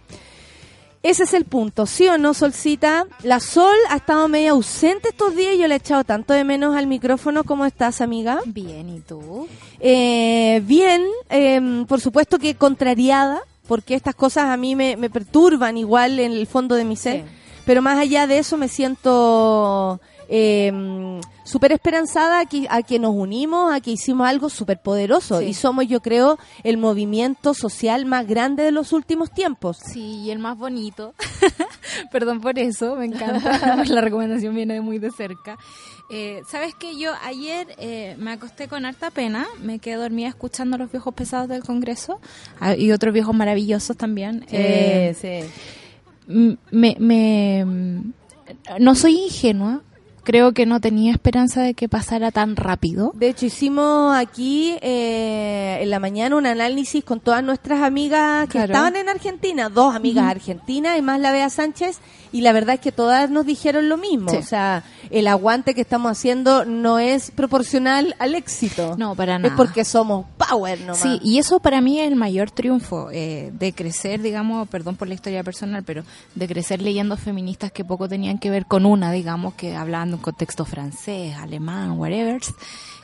Ese 1.06 1.22
es 1.22 1.36
el 1.36 1.46
punto, 1.46 1.86
¿sí 1.86 2.08
o 2.08 2.18
no, 2.18 2.34
Solcita? 2.34 3.06
La 3.22 3.40
Sol 3.40 3.76
ha 3.92 3.98
estado 3.98 4.28
medio 4.28 4.54
ausente 4.54 5.10
estos 5.10 5.36
días 5.36 5.54
y 5.54 5.60
yo 5.60 5.68
le 5.68 5.76
he 5.76 5.78
echado 5.78 6.04
tanto 6.04 6.34
de 6.34 6.44
menos 6.44 6.76
al 6.76 6.88
micrófono. 6.88 7.44
¿Cómo 7.44 7.64
estás, 7.64 8.02
amiga? 8.02 8.40
Bien, 8.48 8.90
¿y 8.90 9.02
tú? 9.02 9.48
Eh, 9.80 10.64
bien, 10.66 11.04
eh, 11.30 11.86
por 11.88 12.02
supuesto 12.02 12.40
que 12.40 12.56
contrariada, 12.56 13.44
porque 13.68 13.94
estas 13.94 14.16
cosas 14.16 14.46
a 14.46 14.58
mí 14.58 14.76
me, 14.76 14.98
me 14.98 15.12
perturban 15.12 15.78
igual 15.78 16.20
en 16.20 16.32
el 16.32 16.48
fondo 16.48 16.74
de 16.74 16.86
mi 16.86 16.96
ser. 16.96 17.22
Sí. 17.22 17.32
Pero 17.68 17.84
más 17.84 18.00
allá 18.00 18.26
de 18.26 18.40
eso 18.40 18.58
me 18.58 18.68
siento 18.68 20.02
eh, 20.28 20.72
súper 21.46 21.72
esperanzada 21.72 22.40
a 22.42 22.46
que, 22.46 22.68
a 22.70 22.82
que 22.82 23.00
nos 23.00 23.14
unimos, 23.16 23.72
a 23.74 23.80
que 23.80 23.92
hicimos 23.92 24.28
algo 24.28 24.50
súper 24.50 24.82
poderoso. 24.82 25.40
Sí. 25.40 25.46
Y 25.46 25.54
somos, 25.54 25.88
yo 25.88 26.02
creo, 26.02 26.38
el 26.64 26.76
movimiento 26.78 27.54
social 27.54 28.06
más 28.06 28.28
grande 28.28 28.64
de 28.64 28.72
los 28.72 28.92
últimos 28.92 29.32
tiempos. 29.32 29.78
Sí, 29.78 30.18
y 30.24 30.32
el 30.32 30.40
más 30.40 30.58
bonito. 30.58 31.14
Perdón 32.12 32.42
por 32.42 32.60
eso, 32.60 32.96
me 32.98 33.06
encanta. 33.06 33.84
La 33.88 34.02
recomendación 34.02 34.54
viene 34.56 34.74
de 34.74 34.82
muy 34.82 35.00
de 35.00 35.12
cerca. 35.12 35.58
Eh, 36.10 36.42
Sabes 36.50 36.76
que 36.76 36.98
yo 37.00 37.12
ayer 37.24 37.68
eh, 37.78 38.16
me 38.20 38.32
acosté 38.32 38.68
con 38.68 38.86
harta 38.86 39.10
pena, 39.12 39.48
me 39.62 39.80
quedé 39.80 39.96
dormida 39.96 40.28
escuchando 40.28 40.78
los 40.78 40.92
viejos 40.92 41.14
pesados 41.14 41.48
del 41.48 41.64
Congreso 41.64 42.20
ah, 42.60 42.76
y 42.76 42.92
otros 42.92 43.14
viejos 43.14 43.36
maravillosos 43.36 43.96
también. 43.98 44.46
Eh, 44.52 45.16
sí. 45.20 45.50
me, 46.72 46.96
me- 47.00 47.66
no 48.80 48.96
soy 48.96 49.18
ingenua, 49.26 49.82
creo 50.26 50.52
que 50.52 50.66
no 50.66 50.82
tenía 50.82 51.14
esperanza 51.14 51.62
de 51.62 51.74
que 51.74 51.88
pasara 51.88 52.32
tan 52.32 52.58
rápido. 52.58 53.14
De 53.16 53.30
hecho, 53.30 53.46
hicimos 53.46 54.14
aquí 54.14 54.76
eh, 54.82 55.78
en 55.82 55.90
la 55.90 56.00
mañana 56.00 56.36
un 56.36 56.46
análisis 56.46 57.04
con 57.04 57.22
todas 57.22 57.42
nuestras 57.44 57.82
amigas 57.82 58.48
que 58.48 58.54
Claro. 58.54 58.74
estaban 58.74 58.96
en 58.98 59.08
Argentina, 59.08 59.70
dos 59.70 59.96
amigas 59.96 60.26
argentinas 60.26 60.98
y 60.98 61.02
más 61.02 61.20
la 61.22 61.32
Bea 61.32 61.50
Sánchez, 61.50 62.00
y 62.34 62.42
la 62.42 62.52
verdad 62.52 62.76
es 62.76 62.82
que 62.82 62.92
todas 62.92 63.30
nos 63.30 63.46
dijeron 63.46 63.88
lo 63.88 63.96
mismo. 63.98 64.30
Sí. 64.32 64.38
O 64.38 64.44
sea, 64.44 64.84
el 65.10 65.28
aguante 65.28 65.74
que 65.74 65.82
estamos 65.82 66.12
haciendo 66.12 66.66
no 66.66 67.00
es 67.00 67.32
proporcional 67.32 68.16
al 68.20 68.36
éxito. 68.36 68.96
No, 68.98 69.16
para 69.16 69.36
Es 69.36 69.42
nada. 69.42 69.56
porque 69.56 69.86
somos 69.86 70.26
power 70.38 70.82
nomás. 70.82 70.98
Sí, 71.00 71.20
y 71.24 71.38
eso 71.38 71.60
para 71.60 71.80
mí 71.80 72.00
es 72.02 72.08
el 72.08 72.16
mayor 72.18 72.52
triunfo 72.52 73.10
eh, 73.12 73.52
de 73.58 73.72
crecer, 73.74 74.22
digamos, 74.22 74.68
perdón 74.68 74.96
por 74.96 75.08
la 75.08 75.14
historia 75.14 75.44
personal, 75.44 75.84
pero 75.84 76.04
de 76.34 76.48
crecer 76.48 76.82
leyendo 76.82 77.16
feministas 77.16 77.72
que 77.72 77.86
poco 77.86 78.10
tenían 78.10 78.38
que 78.40 78.50
ver 78.50 78.66
con 78.66 78.86
una, 78.86 79.12
digamos, 79.12 79.54
que 79.54 79.76
hablaban 79.76 80.12
de 80.12 80.15
un 80.16 80.22
contexto 80.22 80.66
francés, 80.66 81.36
alemán, 81.36 81.92
whatever, 82.00 82.42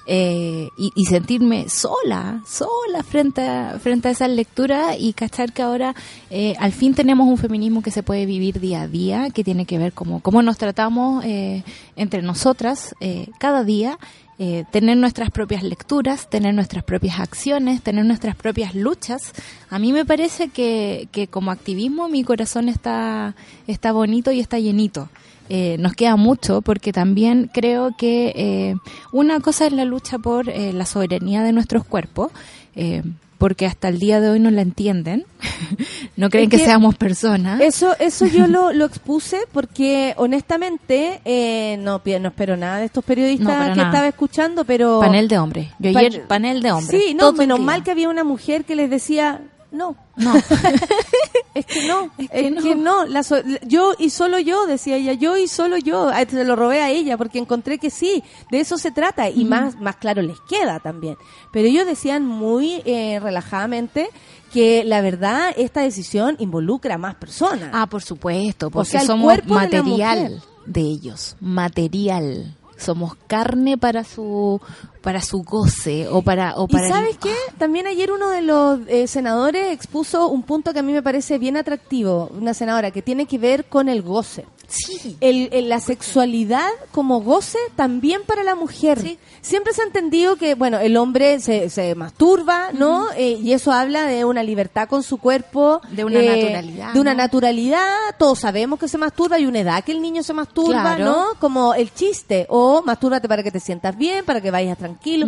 eh, 0.08 0.70
y, 0.78 1.06
sentirme 1.06 1.70
sola, 1.70 2.42
sola 2.48 3.04
frente 3.04 3.42
a, 3.42 3.78
frente 3.80 4.08
a 4.08 4.12
esas 4.12 4.30
lecturas 4.30 4.96
y 5.00 5.14
cachar 5.14 5.54
que 5.54 5.62
ahora 5.62 5.94
eh, 6.32 6.56
al 6.60 6.72
fin 6.72 6.96
tenemos 6.96 7.28
un 7.28 7.38
feminismo 7.38 7.84
que 7.84 7.92
se 7.92 8.02
puede 8.02 8.26
vivir 8.26 8.60
día 8.60 8.82
a 8.82 8.88
día, 8.88 9.30
que 9.30 9.44
tiene 9.44 9.66
que 9.66 9.78
ver 9.78 9.94
como 9.94 10.20
cómo 10.22 10.42
nos 10.42 10.58
tratamos 10.58 11.24
eh, 11.24 11.64
entre 11.96 12.24
nosotras 12.24 12.96
eh, 13.00 13.28
cada 13.38 13.64
día 13.64 14.00
eh, 14.44 14.66
tener 14.72 14.98
nuestras 14.98 15.30
propias 15.30 15.62
lecturas, 15.62 16.28
tener 16.28 16.56
nuestras 16.56 16.84
propias 16.84 17.20
acciones, 17.20 17.84
tener 17.84 18.06
nuestras 18.06 18.36
propias 18.36 18.74
luchas. 18.74 19.34
A 19.70 19.78
mí 19.78 19.94
me 19.94 20.04
parece 20.04 20.50
que, 20.50 21.08
que 21.12 21.28
como 21.28 21.52
activismo 21.52 22.10
mi 22.10 22.24
corazón 22.24 22.68
está, 22.68 23.36
está 23.68 23.92
bonito 23.92 24.32
y 24.32 24.40
está 24.40 24.58
llenito. 24.58 25.10
Eh, 25.54 25.76
nos 25.80 25.94
queda 25.96 26.16
mucho 26.16 26.62
porque 26.62 26.94
también 26.94 27.50
creo 27.54 27.92
que 27.98 28.32
eh, 28.38 28.76
una 29.12 29.42
cosa 29.42 29.68
es 29.68 29.74
la 29.74 29.84
lucha 29.84 30.18
por 30.18 30.48
eh, 30.48 30.72
la 30.72 30.86
soberanía 30.86 31.44
de 31.44 31.52
nuestros 31.52 31.84
cuerpos, 31.84 32.32
eh, 32.74 33.04
porque 33.38 33.66
hasta 33.66 33.90
el 33.90 34.00
día 34.00 34.22
de 34.22 34.30
hoy 34.30 34.40
no 34.40 34.50
la 34.50 34.62
entienden, 34.62 35.26
no 36.16 36.30
creen 36.30 36.46
Es 36.46 36.52
que, 36.52 36.58
que 36.58 36.64
seamos 36.64 36.96
personas. 36.96 37.60
Eso, 37.60 37.94
eso 38.00 38.28
yo 38.28 38.48
lo, 38.56 38.72
lo 38.72 38.86
expuse 38.86 39.40
porque 39.52 40.14
honestamente 40.16 41.20
eh, 41.26 41.76
no, 41.82 42.02
no 42.06 42.28
espero 42.30 42.56
nada 42.56 42.78
de 42.78 42.86
estos 42.86 43.04
periodistas 43.04 43.48
No, 43.48 43.74
que 43.74 43.78
nada. 43.78 43.90
estaba 43.90 44.08
escuchando, 44.08 44.64
pero... 44.64 45.02
Panel 45.02 45.28
de 45.28 45.38
hombres. 45.38 45.68
Yo 45.80 45.90
ayer 45.90 46.28
panel 46.28 46.62
de 46.62 46.72
hombres. 46.72 47.02
Sí, 47.04 47.14
no, 47.14 47.34
menos 47.34 47.60
mal 47.60 47.84
que 47.84 47.92
había 47.92 48.08
una 48.08 48.24
mujer 48.24 48.64
que 48.64 48.76
les 48.76 48.90
decía, 48.90 49.42
no, 49.72 49.96
No, 50.18 50.34
es 51.54 51.66
que 51.66 51.88
no, 51.88 52.12
es, 52.18 52.30
que 52.64 52.76
no. 52.76 53.06
no. 53.06 53.06
la 53.06 53.24
so- 53.24 53.42
yo 53.66 53.94
y 53.98 54.10
solo 54.10 54.38
yo, 54.40 54.66
decía 54.68 54.98
ella, 54.98 55.14
yo 55.14 55.38
y 55.38 55.48
solo 55.48 55.78
yo, 55.78 56.10
Ah, 56.10 56.24
se 56.30 56.44
lo 56.44 56.56
robé 56.56 56.82
a 56.82 56.90
ella 56.90 57.18
porque 57.18 57.40
encontré 57.40 57.78
que 57.78 57.90
sí, 57.90 58.24
de 58.52 58.60
eso 58.60 58.78
se 58.78 58.92
trata 58.92 59.30
y 59.30 59.46
más, 59.46 59.80
más 59.80 59.96
claro 59.98 60.22
les 60.22 60.40
queda 60.42 60.80
también. 60.80 61.16
Pero 61.52 61.68
ellos 61.68 61.86
decían 61.86 62.26
muy 62.26 62.82
eh, 62.86 63.20
relajadamente 63.22 64.10
que 64.54 64.84
la 64.84 65.02
verdad 65.02 65.54
esta 65.56 65.82
decisión 65.82 66.36
involucra 66.40 66.96
a 66.96 66.98
más 66.98 67.16
personas. 67.16 67.70
ah, 67.74 67.88
por 67.88 68.02
supuesto, 68.04 68.70
porque 68.70 68.90
sea, 68.92 69.02
el 69.02 69.08
somos 69.08 69.34
de 69.38 69.44
material 69.48 70.44
de 70.66 70.82
ellos, 70.82 71.36
material. 71.40 72.56
Somos 72.78 73.14
carne 73.28 73.78
para 73.78 74.04
su 74.04 74.60
para 75.02 75.22
su 75.22 75.44
goce 75.44 76.08
o 76.08 76.22
para 76.22 76.56
o 76.58 76.66
¿Y 76.70 76.74
para 76.74 76.88
el- 76.88 76.94
sabes 76.94 77.18
qué? 77.18 77.34
También 77.58 77.88
ayer 77.88 78.12
uno 78.12 78.30
de 78.30 78.42
los 78.42 78.80
eh, 78.88 79.08
senadores 79.08 79.72
expuso 79.72 80.28
un 80.28 80.44
punto 80.44 80.74
que 80.74 80.80
a 80.80 80.84
mí 80.84 80.94
me 80.94 81.02
parece 81.02 81.38
bien 81.40 81.58
atractivo, 81.58 82.30
una 82.38 82.54
senadora, 82.54 82.92
que 82.92 83.02
tiene 83.02 83.26
que 83.26 83.38
ver 83.38 83.66
con 83.66 83.90
el 83.90 84.02
goce. 84.02 84.46
Sí. 84.68 85.18
El, 85.20 85.50
el- 85.52 85.68
la 85.68 85.82
sexualidad 85.82 86.70
como 86.94 87.20
goce 87.22 87.58
también 87.76 88.22
para 88.26 88.44
la 88.44 88.56
mujer. 88.56 89.02
Sí. 89.02 89.18
Siempre 89.42 89.74
se 89.74 89.82
ha 89.82 89.86
entendido 89.86 90.38
que, 90.38 90.56
bueno, 90.56 90.78
el 90.80 90.96
hombre 90.96 91.42
se, 91.42 91.70
se 91.70 91.94
masturba, 91.96 92.72
¿no? 92.72 93.08
Eh, 93.18 93.38
y 93.42 93.52
eso 93.52 93.74
habla 93.74 94.04
de 94.06 94.24
una 94.24 94.44
libertad 94.44 94.88
con 94.88 95.04
su 95.04 95.18
cuerpo. 95.18 95.82
De 95.92 96.06
una 96.06 96.20
eh, 96.20 96.36
naturalidad, 96.44 96.94
De 96.94 97.02
una 97.02 97.12
¿no? 97.14 97.18
naturalidad. 97.18 97.86
Todos 98.18 98.40
sabemos 98.40 98.80
que 98.80 98.88
se 98.88 98.98
masturba. 98.98 99.36
Hay 99.38 99.46
una 99.46 99.60
edad 99.60 99.84
que 99.84 99.92
el 99.92 100.02
niño 100.02 100.24
se 100.24 100.34
masturba, 100.34 100.96
Claro. 100.96 101.06
¿no? 101.06 101.26
Como 101.40 101.74
el 101.74 101.94
chiste. 101.94 102.46
O 102.50 102.82
mastúrbate 102.84 103.28
para 103.28 103.44
que 103.44 103.52
te 103.52 103.60
sientas 103.60 103.98
bien, 103.98 104.24
para 104.24 104.40
que 104.40 104.52
vayas 104.52 104.78
tranquilo. 104.92 105.28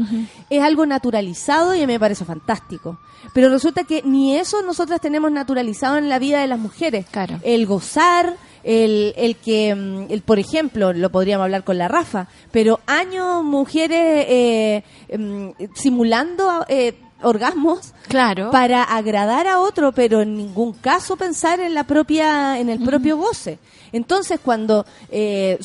Es 0.49 0.61
algo 0.61 0.85
naturalizado 0.85 1.73
y 1.75 1.79
a 1.81 1.87
mí 1.87 1.93
me 1.93 1.99
parece 1.99 2.25
fantástico. 2.25 2.97
Pero 3.33 3.49
resulta 3.49 3.83
que 3.83 4.01
ni 4.03 4.35
eso 4.35 4.61
nosotras 4.63 4.99
tenemos 5.01 5.31
naturalizado 5.31 5.97
en 5.97 6.09
la 6.09 6.19
vida 6.19 6.41
de 6.41 6.47
las 6.47 6.59
mujeres. 6.59 7.05
Claro. 7.09 7.39
El 7.43 7.65
gozar, 7.65 8.35
el, 8.63 9.13
el 9.15 9.35
que, 9.37 9.73
mm, 9.73 10.11
el, 10.11 10.21
por 10.21 10.39
ejemplo, 10.39 10.91
lo 10.93 11.09
podríamos 11.09 11.45
hablar 11.45 11.63
con 11.63 11.77
la 11.77 11.87
Rafa, 11.87 12.27
pero 12.51 12.79
años 12.85 13.43
mujeres 13.43 14.25
eh, 14.29 14.83
mm, 15.17 15.49
simulando 15.75 16.65
eh, 16.67 16.95
orgasmos 17.21 17.93
Claro. 18.09 18.51
para 18.51 18.83
agradar 18.83 19.47
a 19.47 19.59
otro, 19.59 19.93
pero 19.93 20.21
en 20.21 20.35
ningún 20.35 20.73
caso 20.73 21.15
pensar 21.15 21.61
en 21.61 21.73
la 21.73 21.85
propia, 21.85 22.59
en 22.59 22.69
el 22.69 22.79
propio 22.83 23.15
goce. 23.17 23.57
Entonces, 23.93 24.39
cuando 24.43 24.85
eh, 25.09 25.57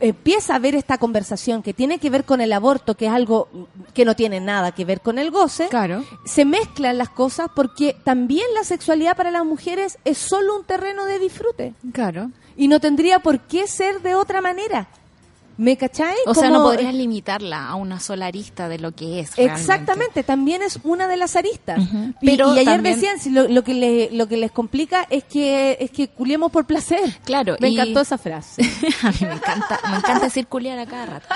empieza 0.00 0.52
a 0.52 0.56
haber 0.56 0.74
esta 0.74 0.98
conversación 0.98 1.62
que 1.62 1.72
tiene 1.72 1.98
que 1.98 2.10
ver 2.10 2.24
con 2.24 2.40
el 2.42 2.52
aborto, 2.52 2.94
que 2.96 3.06
es 3.06 3.12
algo 3.12 3.48
que 3.94 4.04
no 4.04 4.14
tiene 4.14 4.40
nada 4.40 4.72
que 4.72 4.84
ver 4.84 5.00
con 5.00 5.18
el 5.18 5.30
goce, 5.30 5.68
Claro. 5.68 6.04
se 6.26 6.44
mezclan 6.44 6.98
las 6.98 7.08
cosas 7.08 7.48
porque 7.56 7.96
también 8.04 8.46
la 8.54 8.64
sexualidad 8.64 9.16
para 9.16 9.30
las 9.30 9.44
mujeres 9.44 9.98
es 10.04 10.18
solo 10.18 10.56
un 10.56 10.64
terreno 10.64 11.04
de 11.06 11.18
disfrute 11.18 11.72
Claro. 11.92 12.30
y 12.56 12.68
no 12.68 12.80
tendría 12.80 13.20
por 13.20 13.40
qué 13.40 13.66
ser 13.66 14.02
de 14.02 14.14
otra 14.14 14.40
manera. 14.40 14.88
¿Me 15.58 15.76
cachai? 15.76 16.14
O 16.26 16.34
sea, 16.34 16.50
no 16.50 16.62
podrías 16.62 16.94
limitarla 16.94 17.68
a 17.68 17.74
una 17.74 17.98
sola 18.00 18.26
arista 18.26 18.68
de 18.68 18.78
lo 18.78 18.92
que 18.92 19.20
es. 19.20 19.34
realmente. 19.36 19.60
Exactamente, 19.60 20.22
también 20.22 20.62
es 20.62 20.78
una 20.84 21.08
de 21.08 21.16
las 21.16 21.34
aristas. 21.36 21.80
Y- 22.22 22.26
Pero 22.26 22.48
y, 22.54 22.60
ayer 22.60 22.64
también- 22.76 22.94
decían, 22.94 23.18
si 23.18 23.30
lo, 23.30 23.48
lo 23.48 23.64
que 23.64 23.74
le- 23.74 24.08
lo 24.12 24.28
que 24.28 24.36
les 24.36 24.52
complica 24.52 25.04
es 25.10 25.24
que 25.24 25.76
es 25.80 25.90
que 25.90 26.08
culiemos 26.08 26.52
por 26.52 26.64
placer. 26.64 27.00
Claro, 27.24 27.56
Me 27.60 27.70
y- 27.70 27.74
encantó 27.74 28.00
esa 28.00 28.18
frase. 28.18 28.62
a 29.02 29.10
mí 29.10 29.16
me 29.20 29.32
encanta, 29.34 29.80
me 29.90 29.96
encanta 29.96 30.26
decir 30.26 30.46
culiar 30.46 30.78
a 30.78 30.86
cada 30.86 31.06
rato. 31.06 31.26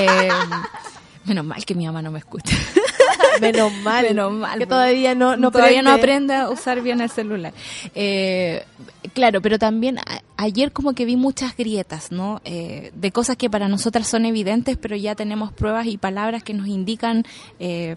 Eh, 0.00 0.28
menos 1.24 1.44
mal 1.44 1.64
que 1.64 1.74
mi 1.74 1.86
mamá 1.86 2.02
no 2.02 2.10
me 2.10 2.18
escucha. 2.18 2.56
Menos 3.40 3.72
mal. 3.82 4.04
Menos 4.04 4.32
mal. 4.32 4.58
Que 4.60 4.66
todavía 4.66 5.14
no, 5.16 5.36
no 5.36 5.50
todavía 5.50 5.82
no 5.82 5.90
aprende. 5.90 6.34
a 6.34 6.48
usar 6.50 6.80
bien 6.82 7.00
el 7.00 7.10
celular. 7.10 7.52
Eh, 7.94 8.64
claro, 9.12 9.40
pero 9.42 9.58
también 9.58 9.98
a- 9.98 10.22
ayer 10.36 10.70
como 10.70 10.92
que 10.94 11.04
vi 11.04 11.16
muchas 11.16 11.56
grietas, 11.56 12.12
¿no? 12.12 12.40
Eh, 12.44 12.92
de 12.94 13.10
cosas 13.10 13.36
que 13.36 13.50
para 13.50 13.66
nosotras 13.68 14.06
son 14.06 14.24
evidentes, 14.24 14.76
pero 14.76 14.94
ya 14.94 15.16
tenemos 15.16 15.52
pruebas 15.52 15.86
y 15.86 15.96
palabras 15.98 16.44
que 16.44 16.54
nos 16.54 16.68
indican 16.68 17.24
eh, 17.58 17.96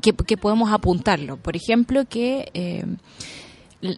que, 0.00 0.12
que 0.12 0.36
podemos 0.36 0.70
apuntarlo. 0.72 1.36
Por 1.36 1.56
ejemplo, 1.56 2.04
que 2.08 2.50
eh, 2.54 2.84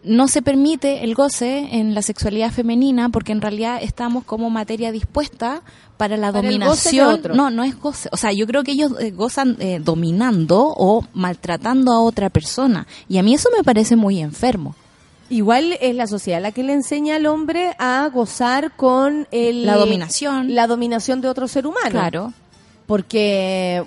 no 0.03 0.27
se 0.27 0.41
permite 0.41 1.03
el 1.03 1.15
goce 1.15 1.69
en 1.71 1.93
la 1.95 2.01
sexualidad 2.01 2.51
femenina 2.51 3.09
porque 3.09 3.31
en 3.31 3.41
realidad 3.41 3.79
estamos 3.81 4.23
como 4.23 4.49
materia 4.49 4.91
dispuesta 4.91 5.61
para 5.97 6.15
la 6.17 6.31
Para 6.31 6.43
dominación. 6.47 7.13
otro. 7.13 7.33
No, 7.35 7.49
no 7.49 7.63
es 7.63 7.79
goce. 7.79 8.09
O 8.11 8.17
sea, 8.17 8.31
yo 8.31 8.45
creo 8.45 8.63
que 8.63 8.71
ellos 8.73 8.91
eh, 8.99 9.11
gozan 9.11 9.55
eh, 9.59 9.79
dominando 9.83 10.73
o 10.77 11.05
maltratando 11.13 11.91
a 11.91 12.01
otra 12.01 12.29
persona. 12.29 12.87
Y 13.07 13.17
a 13.17 13.23
mí 13.23 13.33
eso 13.33 13.49
me 13.57 13.63
parece 13.63 13.95
muy 13.95 14.19
enfermo. 14.19 14.75
Igual 15.29 15.77
es 15.79 15.95
la 15.95 16.07
sociedad 16.07 16.41
la 16.41 16.51
que 16.51 16.63
le 16.63 16.73
enseña 16.73 17.15
al 17.17 17.25
hombre 17.27 17.75
a 17.77 18.09
gozar 18.13 18.75
con 18.75 19.27
el, 19.31 19.65
La 19.65 19.75
dominación. 19.77 20.55
la 20.55 20.67
dominación 20.67 21.21
de 21.21 21.27
otro 21.29 21.47
ser 21.47 21.67
humano. 21.67 21.89
Claro. 21.91 22.33
Porque, 22.87 23.83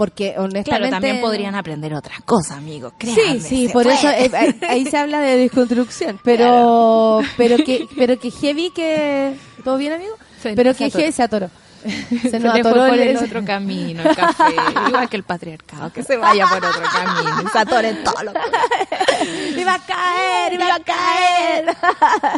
porque 0.00 0.30
honestamente. 0.38 0.70
Claro, 0.70 0.88
también 0.88 1.20
podrían 1.20 1.54
aprender 1.54 1.92
otras 1.92 2.22
cosas, 2.22 2.52
amigos. 2.56 2.94
Sí, 2.98 3.12
créanme, 3.14 3.40
sí, 3.40 3.66
se 3.66 3.72
por 3.74 3.86
eso 3.86 4.08
eh, 4.08 4.30
ahí- 4.66 4.86
se 4.86 4.96
habla 4.96 5.20
de 5.20 5.36
desconstrucción, 5.36 6.18
pero 6.24 7.20
pero 7.36 7.58
que 7.58 7.86
pero 7.98 8.18
que 8.18 8.30
heavy 8.30 8.70
que 8.70 9.34
todo 9.62 9.76
bien 9.76 9.92
amigo, 9.92 10.14
Se- 10.42 10.54
pero 10.54 10.74
que 10.74 10.90
heavy 10.90 11.12
se 11.12 11.22
atoró. 11.22 11.50
Se, 11.80 12.30
Se 12.30 12.38
nos 12.40 12.52
fue 12.60 12.62
por 12.62 12.98
el- 12.98 13.16
otro 13.16 13.44
camino, 13.44 14.02
el 14.02 14.14
café. 14.16 14.54
Igual 14.88 15.08
que 15.08 15.16
el 15.16 15.22
patriarcado, 15.22 15.92
que 15.92 16.02
se 16.02 16.16
vaya 16.18 16.46
por 16.46 16.58
otro 16.64 16.82
camino. 16.92 17.50
Se 17.52 17.58
atoren 17.58 18.04
todo 18.04 18.22
lo 18.24 18.32
que- 18.32 18.40
iba 19.60 19.74
a 19.74 19.78
caer, 19.78 20.52
iba 20.54 20.74
a 20.74 20.80
caer. 20.80 21.76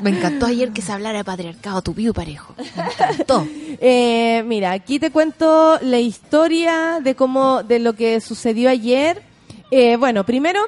Me 0.03 0.11
encantó 0.11 0.47
ayer 0.47 0.71
que 0.73 0.83
se 0.83 0.93
hablara 0.93 1.19
de 1.19 1.25
patriarcado, 1.25 1.83
tu 1.83 1.95
vivo 1.95 2.13
parejo. 2.13 2.55
Me 2.59 2.83
encantó. 2.85 3.47
Eh, 3.81 4.43
mira, 4.47 4.73
aquí 4.73 4.99
te 4.99 5.11
cuento 5.11 5.79
la 5.83 5.99
historia 5.99 7.01
de 7.03 7.15
cómo, 7.15 7.63
de 7.63 7.79
lo 7.79 7.95
que 7.95 8.21
sucedió 8.21 8.71
ayer. 8.71 9.23
Eh, 9.71 9.97
bueno, 9.97 10.25
primero 10.25 10.61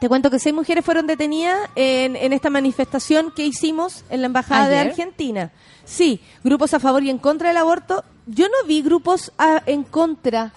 te 0.00 0.08
cuento 0.08 0.30
que 0.30 0.38
seis 0.38 0.54
mujeres 0.54 0.84
fueron 0.84 1.06
detenidas 1.06 1.58
en, 1.76 2.16
en 2.16 2.32
esta 2.32 2.50
manifestación 2.50 3.30
que 3.34 3.44
hicimos 3.46 4.04
en 4.10 4.20
la 4.22 4.26
embajada 4.26 4.68
de. 4.68 4.78
Argentina. 4.78 5.50
Sí, 5.84 6.20
grupos 6.44 6.74
a 6.74 6.80
favor 6.80 7.02
y 7.02 7.10
en 7.10 7.18
contra 7.18 7.48
del 7.48 7.56
aborto. 7.56 8.04
Yo 8.26 8.46
no 8.48 8.66
vi 8.66 8.82
grupos 8.82 9.32
a- 9.38 9.62
en 9.66 9.84
contra. 9.84 10.52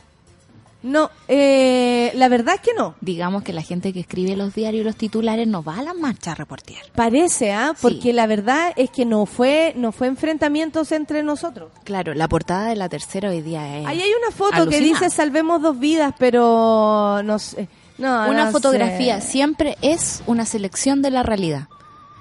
No, 0.83 1.11
eh, 1.27 2.11
la 2.15 2.27
verdad 2.27 2.55
es 2.55 2.61
que 2.61 2.73
no. 2.73 2.95
Digamos 3.01 3.43
que 3.43 3.53
la 3.53 3.61
gente 3.61 3.93
que 3.93 3.99
escribe 3.99 4.35
los 4.35 4.55
diarios 4.55 4.81
y 4.81 4.83
los 4.83 4.95
titulares 4.95 5.47
no 5.47 5.61
va 5.63 5.77
a 5.77 5.83
las 5.83 5.95
marchas 5.95 6.29
a 6.29 6.35
reportear. 6.35 6.81
Parece, 6.95 7.51
¿ah? 7.53 7.73
Sí. 7.75 7.81
Porque 7.83 8.13
la 8.13 8.25
verdad 8.25 8.73
es 8.75 8.89
que 8.89 9.05
no 9.05 9.27
fue, 9.27 9.73
no 9.77 9.91
fue 9.91 10.07
enfrentamientos 10.07 10.91
entre 10.91 11.21
nosotros. 11.21 11.71
Claro, 11.83 12.15
la 12.15 12.27
portada 12.27 12.65
de 12.69 12.75
la 12.75 12.89
tercera 12.89 13.29
hoy 13.29 13.41
día 13.41 13.77
es. 13.77 13.85
Ahí 13.85 14.01
hay 14.01 14.09
una 14.25 14.35
foto 14.35 14.67
que 14.67 14.79
dice 14.79 15.11
salvemos 15.11 15.61
dos 15.61 15.77
vidas, 15.79 16.15
pero 16.17 17.21
no 17.23 17.37
sé. 17.37 17.67
No, 18.01 18.29
Una 18.29 18.45
no 18.45 18.51
fotografía 18.51 19.21
sé. 19.21 19.29
siempre 19.31 19.77
es 19.81 20.23
una 20.27 20.45
selección 20.45 21.01
de 21.01 21.11
la 21.11 21.23
realidad. 21.23 21.67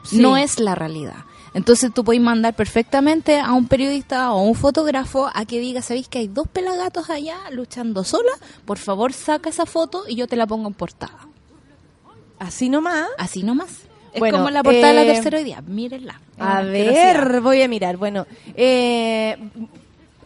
Sí. 0.04 0.18
No 0.18 0.36
es 0.36 0.60
la 0.60 0.74
realidad. 0.74 1.16
Entonces 1.52 1.90
tú 1.92 2.04
puedes 2.04 2.22
mandar 2.22 2.54
perfectamente 2.54 3.40
a 3.40 3.52
un 3.54 3.66
periodista 3.66 4.32
o 4.32 4.38
a 4.38 4.42
un 4.42 4.54
fotógrafo 4.54 5.28
a 5.34 5.44
que 5.46 5.58
diga, 5.58 5.82
¿sabéis 5.82 6.06
que 6.08 6.18
hay 6.18 6.28
dos 6.28 6.46
pelagatos 6.46 7.10
allá 7.10 7.36
luchando 7.50 8.04
sola? 8.04 8.30
Por 8.64 8.78
favor, 8.78 9.12
saca 9.12 9.50
esa 9.50 9.66
foto 9.66 10.04
y 10.06 10.14
yo 10.14 10.28
te 10.28 10.36
la 10.36 10.46
pongo 10.46 10.68
en 10.68 10.74
portada. 10.74 11.26
Así 12.38 12.68
nomás. 12.68 13.08
Así 13.18 13.42
nomás. 13.42 13.70
Es 14.12 14.20
Bueno, 14.20 14.38
como 14.38 14.50
la 14.50 14.62
portada 14.62 14.88
de 14.88 14.94
la 14.94 15.02
eh, 15.02 15.14
tercera 15.14 15.38
hoy 15.38 15.44
día. 15.44 15.60
Mírenla. 15.62 16.20
A 16.38 16.62
ver, 16.62 17.40
voy 17.40 17.62
a 17.62 17.68
mirar. 17.68 17.96
Bueno, 17.96 18.26
eh, 18.54 19.36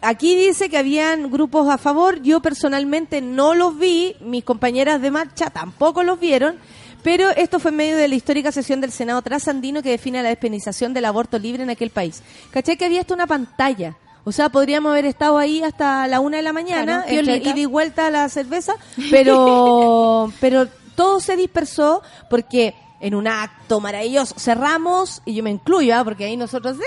aquí 0.01 0.35
dice 0.35 0.69
que 0.69 0.77
habían 0.77 1.31
grupos 1.31 1.69
a 1.69 1.77
favor. 1.77 2.21
Yo 2.21 2.41
personalmente 2.41 3.21
no 3.21 3.53
los 3.53 3.77
vi. 3.77 4.15
Mis 4.21 4.43
compañeras 4.43 5.01
de 5.01 5.11
marcha 5.11 5.49
tampoco 5.49 6.03
los 6.03 6.19
vieron. 6.19 6.57
Pero 7.03 7.29
esto 7.29 7.59
fue 7.59 7.69
en 7.69 7.77
medio 7.77 7.97
de 7.97 8.07
la 8.07 8.15
histórica 8.15 8.51
sesión 8.51 8.81
del 8.81 8.91
Senado 8.91 9.21
trasandino 9.21 9.83
que 9.83 9.91
define 9.91 10.23
la 10.23 10.29
despenalización 10.29 10.93
del 10.93 11.05
aborto 11.05 11.37
libre 11.37 11.61
en 11.61 11.69
aquel 11.69 11.91
país. 11.91 12.23
¿Cachai 12.49 12.77
que 12.77 12.85
había 12.85 13.01
hasta 13.01 13.13
una 13.13 13.27
pantalla? 13.27 13.95
O 14.23 14.31
sea, 14.31 14.49
podríamos 14.49 14.91
haber 14.91 15.05
estado 15.05 15.37
ahí 15.37 15.61
hasta 15.61 16.07
la 16.07 16.19
una 16.19 16.37
de 16.37 16.43
la 16.43 16.51
mañana, 16.51 17.05
Claro, 17.07 17.57
y 17.59 17.65
vuelta 17.65 18.07
a 18.07 18.09
la 18.09 18.27
cerveza, 18.27 18.73
pero, 19.11 20.33
pero 20.39 20.67
todo 20.95 21.19
se 21.19 21.35
dispersó 21.35 22.01
porque 22.27 22.73
en 23.05 23.13
un 23.13 23.27
acto 23.27 23.79
maravilloso 23.79 24.33
cerramos, 24.39 25.21
y 25.25 25.35
yo 25.35 25.43
me 25.43 25.51
incluyo, 25.51 25.95
¿ah? 25.95 26.03
porque 26.03 26.25
ahí 26.25 26.37
nosotros. 26.37 26.77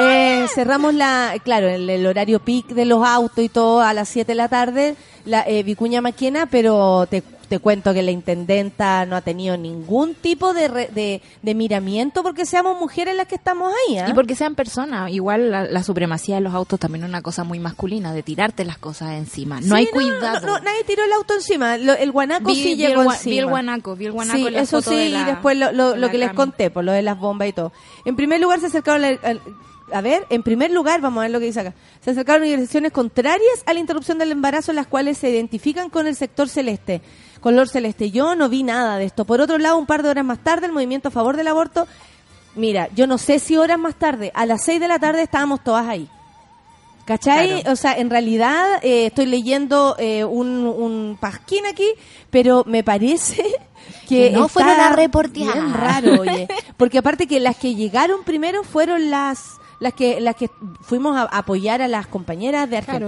Eh, 0.00 0.46
cerramos 0.52 0.94
la, 0.94 1.34
claro, 1.44 1.68
el, 1.68 1.88
el 1.88 2.04
horario 2.06 2.40
peak 2.40 2.68
de 2.68 2.84
los 2.84 3.06
autos 3.06 3.44
y 3.44 3.48
todo 3.48 3.80
a 3.80 3.92
las 3.92 4.08
7 4.08 4.32
de 4.32 4.34
la 4.34 4.48
tarde, 4.48 4.96
la 5.24 5.44
eh, 5.46 5.62
Vicuña 5.62 6.00
Maquena, 6.00 6.46
pero 6.46 7.06
te, 7.08 7.22
te 7.48 7.58
cuento 7.58 7.92
que 7.94 8.02
la 8.02 8.10
intendenta 8.10 9.06
no 9.06 9.16
ha 9.16 9.20
tenido 9.20 9.56
ningún 9.56 10.14
tipo 10.14 10.54
de, 10.54 10.68
re- 10.68 10.88
de, 10.94 11.22
de 11.42 11.54
miramiento 11.54 12.22
porque 12.22 12.46
seamos 12.46 12.78
mujeres 12.78 13.16
las 13.16 13.26
que 13.26 13.34
estamos 13.34 13.72
ahí. 13.88 13.98
¿ah? 13.98 14.06
Y 14.08 14.14
porque 14.14 14.34
sean 14.34 14.54
personas, 14.54 15.10
igual 15.10 15.50
la, 15.50 15.64
la 15.64 15.82
supremacía 15.82 16.36
de 16.36 16.40
los 16.42 16.54
autos 16.54 16.78
también 16.80 17.04
es 17.04 17.08
una 17.08 17.22
cosa 17.22 17.44
muy 17.44 17.58
masculina, 17.60 18.12
de 18.12 18.22
tirarte 18.22 18.64
las 18.64 18.78
cosas 18.78 19.12
encima. 19.14 19.60
No 19.60 19.76
Sí, 19.76 19.82
hay 19.82 19.86
cuidado. 19.86 20.40
No, 20.46 20.58
no, 20.58 20.64
nadie 20.64 20.84
tiró 20.86 21.04
el 21.04 21.12
auto 21.12 21.34
encima. 21.34 21.76
Lo- 21.78 21.94
el 21.94 22.10
guanaco 22.12 22.46
Vi- 22.46 22.54
sí 22.56 22.74
vi 22.74 22.84
el 22.84 22.90
llegó 22.90 23.04
gua- 23.04 23.14
encima. 23.14 23.30
vi 23.32 23.38
el 23.38 23.46
guanaco, 23.46 23.96
vi 23.96 24.06
el 24.06 24.12
guanaco 24.12 24.38
Sí, 24.38 24.46
en 24.46 24.52
la 24.54 24.60
eso 24.60 24.78
foto 24.82 24.90
sí, 24.90 24.96
de 24.96 25.08
la- 25.10 25.20
y 25.20 25.24
después 25.24 25.56
lo, 25.58 25.72
lo- 25.72 26.10
que 26.10 26.18
les 26.18 26.32
conté, 26.32 26.70
por 26.70 26.84
lo 26.84 26.92
de 26.92 27.02
las 27.02 27.18
bombas 27.18 27.48
y 27.48 27.52
todo. 27.52 27.72
En 28.04 28.16
primer 28.16 28.40
lugar 28.40 28.60
se 28.60 28.66
acercaron... 28.66 29.04
al- 29.04 29.20
al- 29.22 29.40
a 29.92 30.00
ver, 30.00 30.24
en 30.30 30.42
primer 30.42 30.70
lugar, 30.70 31.02
vamos 31.02 31.18
a 31.20 31.22
ver 31.24 31.30
lo 31.30 31.38
que 31.38 31.44
dice 31.44 31.60
acá. 31.60 31.74
Se 32.02 32.10
acercaron 32.12 32.42
organizaciones 32.42 32.90
contrarias 32.90 33.62
a 33.66 33.74
la 33.74 33.80
interrupción 33.80 34.16
del 34.18 34.32
embarazo, 34.32 34.72
las 34.72 34.86
cuales 34.86 35.18
se 35.18 35.28
identifican 35.28 35.90
con 35.90 36.06
el 36.06 36.16
sector 36.16 36.48
celeste, 36.48 37.02
color 37.44 37.68
celeste. 37.68 38.10
Yo 38.10 38.34
no 38.34 38.48
vi 38.48 38.62
nada 38.62 38.96
de 38.96 39.04
esto. 39.04 39.26
Por 39.26 39.40
otro 39.42 39.58
lado, 39.58 39.76
un 39.76 39.84
par 39.86 40.02
de 40.02 40.08
horas 40.08 40.24
más 40.24 40.38
tarde, 40.38 40.64
el 40.66 40.72
movimiento 40.72 41.08
a 41.08 41.10
favor 41.10 41.36
del 41.36 41.46
aborto. 41.48 41.86
Mira, 42.56 42.88
yo 42.96 43.06
no 43.06 43.18
sé 43.18 43.38
si 43.38 43.56
horas 43.58 43.78
más 43.78 43.96
tarde, 43.96 44.32
a 44.34 44.46
las 44.46 44.64
seis 44.64 44.80
de 44.80 44.88
la 44.88 44.98
tarde 44.98 45.22
estábamos 45.22 45.62
todas 45.62 45.86
ahí. 45.86 46.08
¿Cachai? 47.04 47.60
Claro. 47.60 47.72
O 47.72 47.76
sea, 47.76 47.92
en 47.98 48.08
realidad 48.08 48.64
eh, 48.82 49.06
estoy 49.06 49.26
leyendo 49.26 49.94
eh, 49.98 50.24
un, 50.24 50.48
un 50.66 51.18
pasquín 51.20 51.66
aquí, 51.66 51.86
pero 52.30 52.64
me 52.66 52.82
parece 52.82 53.42
que 54.08 54.30
Que 54.30 54.30
no 54.30 54.48
fueron 54.48 54.80
a 54.80 54.96
reportear. 54.96 55.52
bien 55.52 55.74
raro, 55.74 56.20
oye. 56.22 56.48
Porque 56.78 56.96
aparte 56.98 57.26
que 57.26 57.40
las 57.40 57.56
que 57.56 57.74
llegaron 57.74 58.24
primero 58.24 58.64
fueron 58.64 59.10
las 59.10 59.58
las 59.80 59.92
que 59.92 60.18
las 60.20 60.34
que 60.36 60.48
fuimos 60.80 61.14
a 61.14 61.24
apoyar 61.24 61.82
a 61.82 61.88
las 61.88 62.06
compañeras 62.06 62.70
de 62.70 62.80
Claro. 62.80 63.06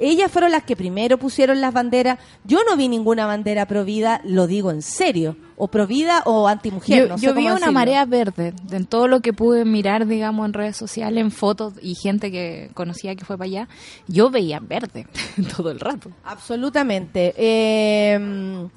Ellas 0.00 0.32
fueron 0.32 0.50
las 0.50 0.64
que 0.64 0.76
primero 0.76 1.18
pusieron 1.18 1.60
las 1.60 1.74
banderas. 1.74 2.18
Yo 2.44 2.60
no 2.68 2.76
vi 2.76 2.88
ninguna 2.88 3.26
bandera 3.26 3.66
provida, 3.66 4.22
lo 4.24 4.46
digo 4.46 4.70
en 4.70 4.80
serio, 4.80 5.36
o 5.56 5.68
provida 5.68 6.22
o 6.24 6.48
antimujer. 6.48 7.02
Yo, 7.02 7.08
no 7.08 7.18
sé 7.18 7.26
yo 7.26 7.34
vi 7.34 7.42
una 7.42 7.54
decirlo. 7.54 7.72
marea 7.72 8.04
verde 8.06 8.54
en 8.70 8.86
todo 8.86 9.08
lo 9.08 9.20
que 9.20 9.32
pude 9.32 9.64
mirar, 9.64 10.06
digamos, 10.06 10.46
en 10.46 10.54
redes 10.54 10.76
sociales, 10.76 11.20
en 11.20 11.30
fotos 11.30 11.74
y 11.82 11.94
gente 11.94 12.30
que 12.30 12.70
conocía 12.74 13.14
que 13.14 13.24
fue 13.24 13.36
para 13.36 13.46
allá. 13.46 13.68
Yo 14.08 14.30
veía 14.30 14.58
verde 14.58 15.06
todo 15.56 15.70
el 15.70 15.78
rato. 15.78 16.10
Absolutamente. 16.24 17.34
Eh, 17.36 18.68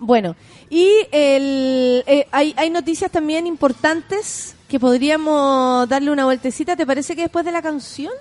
bueno, 0.00 0.34
y 0.68 0.88
el, 1.12 2.02
eh, 2.06 2.26
hay, 2.32 2.52
hay 2.56 2.68
noticias 2.70 3.10
también 3.10 3.46
importantes 3.46 4.56
que 4.68 4.80
podríamos 4.80 5.88
darle 5.88 6.10
una 6.10 6.24
vueltecita. 6.24 6.74
¿Te 6.74 6.84
parece 6.84 7.14
que 7.14 7.22
después 7.22 7.44
de 7.44 7.52
la 7.52 7.62
canción? 7.62 8.12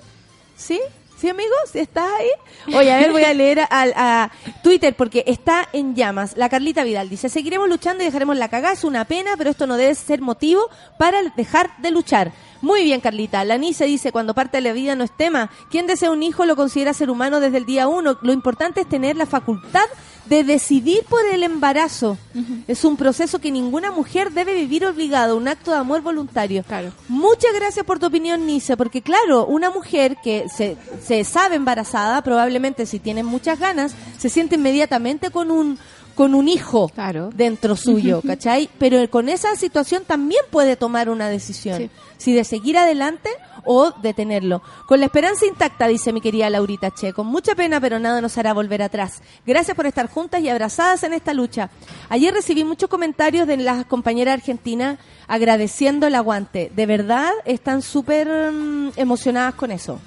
¿Sí? 0.55 0.79
¿Sí, 1.23 1.29
amigos? 1.29 1.73
¿Estás 1.73 2.11
ahí? 2.19 2.75
Oye, 2.75 2.91
a 2.91 2.97
ver, 2.97 3.13
voy 3.13 3.23
a 3.23 3.33
leer 3.33 3.61
a, 3.61 3.67
a 3.69 4.31
Twitter 4.61 4.93
porque 4.93 5.23
está 5.25 5.69
en 5.71 5.95
llamas. 5.95 6.35
La 6.35 6.49
Carlita 6.49 6.83
Vidal 6.83 7.07
dice, 7.07 7.29
seguiremos 7.29 7.69
luchando 7.69 8.03
y 8.03 8.07
dejaremos 8.07 8.35
la 8.35 8.49
cagada. 8.49 8.73
Es 8.73 8.83
una 8.83 9.05
pena, 9.05 9.31
pero 9.37 9.49
esto 9.49 9.65
no 9.65 9.77
debe 9.77 9.95
ser 9.95 10.19
motivo 10.19 10.69
para 10.99 11.21
dejar 11.37 11.77
de 11.77 11.91
luchar. 11.91 12.33
Muy 12.63 12.85
bien, 12.85 13.01
Carlita. 13.01 13.43
La 13.43 13.57
Nice 13.57 13.83
dice, 13.83 14.13
cuando 14.13 14.33
parte 14.33 14.55
de 14.55 14.61
la 14.61 14.71
vida 14.71 14.95
no 14.95 15.03
es 15.03 15.11
tema. 15.11 15.49
Quien 15.69 15.85
desea 15.85 16.11
un 16.11 16.23
hijo 16.23 16.45
lo 16.45 16.55
considera 16.55 16.93
ser 16.93 17.09
humano 17.09 17.41
desde 17.41 17.57
el 17.57 17.65
día 17.65 17.89
uno. 17.89 18.17
Lo 18.21 18.31
importante 18.31 18.79
es 18.79 18.87
tener 18.87 19.17
la 19.17 19.25
facultad 19.25 19.83
de 20.27 20.45
decidir 20.45 21.03
por 21.09 21.25
el 21.25 21.43
embarazo. 21.43 22.17
Es 22.65 22.85
un 22.85 22.95
proceso 22.95 23.39
que 23.39 23.51
ninguna 23.51 23.91
mujer 23.91 24.31
debe 24.31 24.53
vivir 24.53 24.85
obligado, 24.85 25.35
un 25.35 25.49
acto 25.49 25.71
de 25.71 25.77
amor 25.77 26.03
voluntario. 26.03 26.63
Claro. 26.63 26.93
Muchas 27.09 27.53
gracias 27.53 27.85
por 27.85 27.99
tu 27.99 28.05
opinión, 28.05 28.45
Nice, 28.47 28.77
porque 28.77 29.01
claro, 29.01 29.45
una 29.45 29.69
mujer 29.69 30.15
que 30.23 30.47
se, 30.47 30.77
se 31.05 31.25
sabe 31.25 31.57
embarazada, 31.57 32.21
probablemente 32.21 32.85
si 32.85 32.99
tiene 32.99 33.23
muchas 33.23 33.59
ganas, 33.59 33.93
se 34.17 34.29
siente 34.29 34.55
inmediatamente 34.55 35.31
con 35.31 35.51
un 35.51 35.77
con 36.15 36.35
un 36.35 36.47
hijo 36.47 36.89
Claro. 36.89 37.29
dentro 37.33 37.75
suyo, 37.75 38.21
¿cachai? 38.25 38.69
Pero 38.77 39.09
con 39.09 39.29
esa 39.29 39.55
situación 39.55 40.03
también 40.05 40.41
puede 40.51 40.75
tomar 40.75 41.09
una 41.09 41.29
decisión, 41.29 41.77
Sí. 41.77 41.89
si 42.17 42.33
de 42.33 42.43
seguir 42.43 42.77
adelante 42.77 43.29
o 43.65 43.91
detenerlo. 44.01 44.61
Con 44.87 44.99
la 44.99 45.05
esperanza 45.05 45.45
intacta, 45.45 45.87
dice 45.87 46.11
mi 46.11 46.19
querida 46.21 46.49
Laurita 46.49 46.91
Che, 46.91 47.13
con 47.13 47.27
mucha 47.27 47.55
pena, 47.55 47.79
pero 47.79 47.97
nada 47.99 48.19
nos 48.21 48.37
hará 48.37 48.53
volver 48.53 48.81
atrás. 48.81 49.21
Gracias 49.45 49.75
por 49.75 49.85
estar 49.85 50.09
juntas 50.09 50.41
y 50.41 50.49
abrazadas 50.49 51.03
en 51.03 51.13
esta 51.13 51.33
lucha. 51.33 51.69
Ayer 52.09 52.33
recibí 52.33 52.63
muchos 52.63 52.89
comentarios 52.89 53.47
de 53.47 53.57
las 53.57 53.85
compañeras 53.85 54.33
argentinas 54.33 54.97
agradeciendo 55.27 56.07
el 56.07 56.15
aguante. 56.15 56.71
De 56.75 56.85
verdad, 56.85 57.31
están 57.45 57.81
súper 57.81 58.27
mm, 58.51 58.91
emocionadas 58.97 59.55
con 59.55 59.71
eso. 59.71 59.99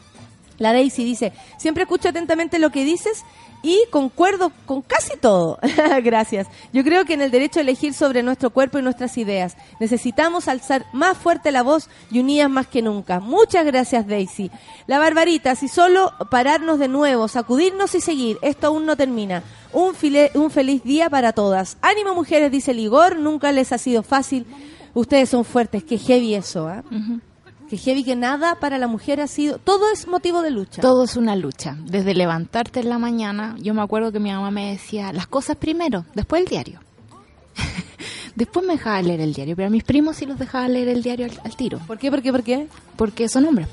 La 0.59 0.73
Daisy 0.73 1.05
dice, 1.05 1.33
siempre 1.59 1.83
escucho 1.83 2.09
atentamente 2.09 2.59
lo 2.59 2.71
que 2.71 2.83
dices 2.85 3.25
y 3.69 3.85
concuerdo 3.91 4.53
con 4.65 4.81
casi 4.81 5.17
todo. 5.17 5.59
Gracias. 6.05 6.47
Yo 6.73 6.85
creo 6.85 7.05
que 7.05 7.15
en 7.15 7.21
el 7.21 7.33
derecho 7.33 7.59
a 7.59 7.63
elegir 7.63 7.95
sobre 7.95 8.23
nuestro 8.23 8.51
cuerpo 8.51 8.79
y 8.79 8.83
nuestras 8.83 9.19
ideas 9.19 9.57
necesitamos 9.81 10.47
alzar 10.47 10.87
más 10.93 11.19
fuerte 11.19 11.51
la 11.51 11.65
voz 11.65 11.89
y 12.13 12.21
unidas 12.21 12.49
más 12.49 12.69
que 12.69 12.81
nunca. 12.81 13.19
Muchas 13.19 13.67
gracias, 13.67 14.07
Daisy. 14.07 14.53
La 14.87 15.01
Barbarita, 15.01 15.57
si 15.57 15.67
solo 15.67 16.13
pararnos 16.31 16.79
de 16.79 16.87
nuevo, 16.87 17.27
sacudirnos 17.27 17.95
y 17.97 18.01
seguir, 18.01 18.39
esto 18.41 18.69
aún 18.69 18.87
no 18.87 18.97
termina. 18.97 19.43
Un, 19.73 19.95
file- 19.97 20.31
un 20.35 20.51
feliz 20.53 20.85
día 20.85 21.11
para 21.11 21.33
todas. 21.33 21.77
Ánimo, 21.83 22.15
mujeres, 22.15 22.53
dice 22.53 22.73
Ligor, 22.73 23.17
nunca 23.19 23.51
les 23.51 23.73
ha 23.73 23.79
sido 23.79 24.05
fácil. 24.05 24.47
Ustedes 24.95 25.29
son 25.31 25.45
fuertes, 25.45 25.83
qué 25.83 25.99
heavy 25.99 26.37
eso, 26.37 26.69
¿ah? 26.69 26.85
Que 27.69 27.77
heavy 27.77 28.05
que 28.05 28.15
nada 28.17 28.55
para 28.61 28.79
la 28.79 28.87
mujer 28.87 29.21
ha 29.21 29.27
sido, 29.27 29.59
todo 29.59 29.91
es 29.93 30.07
motivo 30.07 30.41
de 30.43 30.51
lucha. 30.51 30.81
Todo 30.83 31.05
es 31.05 31.17
una 31.17 31.35
lucha. 31.35 31.77
Desde 31.85 32.15
levantarte 32.15 32.81
en 32.81 32.89
la 32.89 32.99
mañana, 32.99 33.57
yo 33.59 33.75
me 33.75 33.83
acuerdo 33.83 34.13
que 34.13 34.21
mi 34.21 34.31
mamá 34.31 34.51
me 34.53 34.71
decía, 34.71 35.13
las 35.13 35.27
cosas 35.27 35.57
primero, 35.57 36.05
después 36.15 36.43
el 36.43 36.49
diario. 36.49 36.81
después 38.37 38.65
me 38.67 38.75
dejaba 38.75 39.03
leer 39.03 39.21
el 39.21 39.33
diario, 39.35 39.57
pero 39.57 39.69
a 39.69 39.71
mis 39.71 39.83
primos 39.85 40.17
sí 40.17 40.27
los 40.27 40.39
dejaba 40.39 40.69
leer 40.69 40.89
el 40.89 41.03
diario 41.03 41.27
al, 41.27 41.33
al 41.45 41.57
tiro, 41.57 41.79
¿Por 41.87 41.99
qué? 41.99 42.11
¿Por 42.11 42.23
qué? 42.23 42.31
¿Por 42.33 42.43
qué? 42.43 42.69
porque 42.97 43.29
son 43.29 43.45
hombres, 43.47 43.69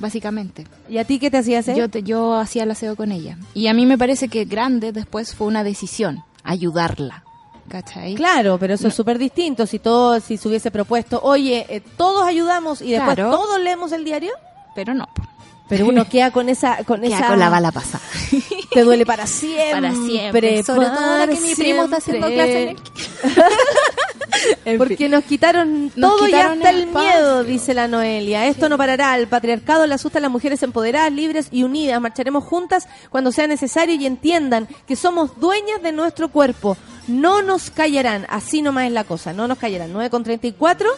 básicamente. 0.00 0.66
¿Y 0.88 0.98
a 0.98 1.04
ti 1.04 1.18
qué 1.18 1.30
te 1.30 1.38
hacía 1.38 1.58
hacer? 1.58 1.76
Yo, 1.76 1.88
te- 1.88 2.02
yo 2.02 2.34
hacía 2.36 2.62
el 2.64 2.70
aseo 2.70 2.96
con 2.96 3.12
ella. 3.12 3.36
Y 3.54 3.66
a 3.66 3.74
mí 3.74 3.86
me 3.86 3.98
parece 3.98 4.28
que 4.28 4.44
grande 4.44 4.92
después 4.92 5.34
fue 5.34 5.46
una 5.48 5.64
decisión, 5.64 6.20
ayudarla. 6.44 7.24
¿Cachai? 7.72 8.14
Claro, 8.16 8.58
pero 8.60 8.74
eso 8.74 8.88
es 8.88 8.94
súper 8.94 9.16
distinto. 9.16 9.64
Si 9.66 9.78
todo, 9.78 10.20
si 10.20 10.36
se 10.36 10.46
hubiese 10.46 10.70
propuesto, 10.70 11.20
oye, 11.22 11.64
eh, 11.70 11.80
todos 11.96 12.26
ayudamos 12.26 12.82
y 12.82 12.90
después 12.90 13.14
Claro. 13.14 13.30
todos 13.30 13.58
leemos 13.60 13.92
el 13.92 14.04
diario, 14.04 14.32
Pero 14.74 14.92
no, 14.92 15.06
po. 15.14 15.22
Pero 15.72 15.88
uno 15.88 16.06
queda 16.06 16.30
con 16.30 16.50
esa, 16.50 16.84
con 16.84 17.00
Queda 17.00 17.16
esa, 17.16 17.28
con 17.28 17.38
la 17.38 17.48
bala 17.48 17.72
pasada. 17.72 18.04
te 18.70 18.82
duele 18.82 19.06
para 19.06 19.26
siempre. 19.26 19.72
Para 19.72 19.94
siempre. 19.94 20.62
Sobre 20.62 20.86
todo 20.86 20.98
ahora 20.98 21.26
que 21.28 21.40
mi 21.40 21.54
primo 21.54 21.84
está 21.84 21.96
haciendo 21.96 22.26
clase 22.28 22.62
en 22.62 22.68
el... 22.68 22.76
En 24.64 24.78
Porque 24.78 24.96
fin. 24.96 25.10
nos 25.10 25.24
quitaron 25.24 25.92
Nos 25.94 26.16
todo 26.16 26.26
quitaron 26.26 26.54
y 26.54 26.56
hasta 26.58 26.70
el 26.70 26.80
el, 26.80 26.86
miedo, 26.88 27.44
dice 27.44 27.74
la 27.74 27.88
Noelia. 27.88 28.46
Esto 28.46 28.68
no 28.68 28.76
parará. 28.76 29.16
El 29.16 29.28
patriarcado 29.28 29.86
le 29.86 29.94
asusta 29.94 30.18
a 30.18 30.22
las 30.22 30.30
mujeres 30.30 30.62
empoderadas, 30.62 31.12
libres 31.12 31.48
y 31.50 31.62
unidas. 31.62 32.00
Marcharemos 32.00 32.44
juntas 32.44 32.88
cuando 33.10 33.32
sea 33.32 33.46
necesario 33.46 33.94
y 33.94 34.04
entiendan 34.06 34.68
que 34.86 34.96
somos 34.96 35.38
dueñas 35.38 35.82
de 35.82 35.92
nuestro 35.92 36.28
cuerpo. 36.28 36.76
No 37.08 37.42
nos 37.42 37.70
callarán. 37.70 38.26
Así 38.28 38.62
nomás 38.62 38.86
es 38.86 38.92
la 38.92 39.04
cosa. 39.04 39.32
No 39.32 39.48
nos 39.48 39.58
callarán. 39.58 39.92
9 39.92 40.10
con 40.10 40.24
34. 40.24 40.88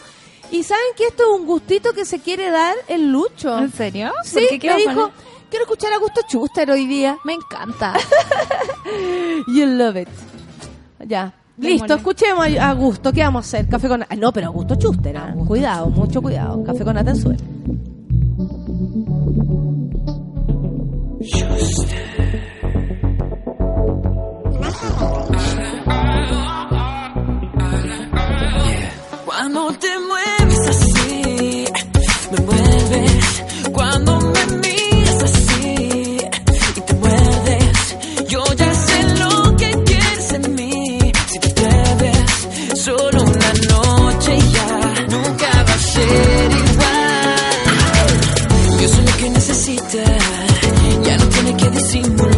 Y 0.55 0.63
saben 0.63 0.85
que 0.95 1.07
esto 1.07 1.23
es 1.23 1.39
un 1.41 1.45
gustito 1.45 1.91
que 1.91 2.05
se 2.05 2.19
quiere 2.19 2.49
dar 2.49 2.75
el 2.87 3.11
Lucho. 3.11 3.57
¿En 3.59 3.73
serio? 3.73 4.13
Sí, 4.23 4.35
¿Por 4.39 4.47
qué? 4.47 4.59
¿Qué 4.59 4.67
me 4.67 4.73
va 4.73 4.91
a 4.91 4.93
dijo, 4.95 5.11
quiero 5.49 5.65
escuchar 5.65 5.91
a 5.91 5.97
Gusto 5.97 6.21
Chuster 6.29 6.71
hoy 6.71 6.87
día. 6.87 7.17
Me 7.25 7.33
encanta. 7.33 7.93
You 9.47 9.65
love 9.65 9.97
it. 9.97 10.07
Ya. 11.05 11.33
Listo, 11.57 11.95
escuchemos 11.95 12.47
a 12.57 12.69
a 12.69 12.73
Gusto. 12.73 13.11
¿Qué 13.11 13.21
vamos 13.21 13.45
a 13.45 13.47
hacer? 13.47 13.67
Café 13.67 13.89
con... 13.89 14.03
ah, 14.03 14.15
No, 14.15 14.31
pero 14.31 14.47
Augusto 14.47 14.75
Chuster. 14.75 15.17
ah. 15.17 15.33
Cuidado, 15.45 15.87
mucho 15.87 16.21
cuidado. 16.21 16.63
Café 16.63 16.85
con 16.85 16.97
Atenzuela. 16.97 17.43
Cuando 29.25 29.71
te 29.73 29.87
Ya 51.03 51.17
no 51.17 51.25
tiene 51.29 51.55
que 51.55 51.69
decir 51.69 52.34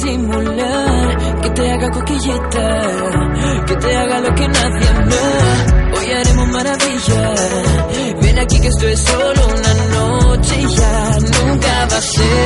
disimular. 0.00 1.40
Que 1.42 1.50
te 1.50 1.70
haga 1.70 1.90
coquillita, 1.90 3.64
que 3.66 3.76
te 3.76 3.96
haga 3.96 4.20
lo 4.20 4.34
que 4.34 4.48
nadie 4.48 4.92
no. 5.10 5.98
Hoy 5.98 6.12
haremos 6.12 6.48
maravilla. 6.48 7.34
Ven 8.22 8.38
aquí 8.38 8.60
que 8.60 8.68
esto 8.68 8.88
es 8.88 9.00
solo 9.00 9.46
una 9.48 9.74
noche 9.98 10.60
y 10.60 10.76
ya 10.76 11.18
nunca 11.20 11.86
va 11.90 11.96
a 11.96 12.00
ser 12.00 12.39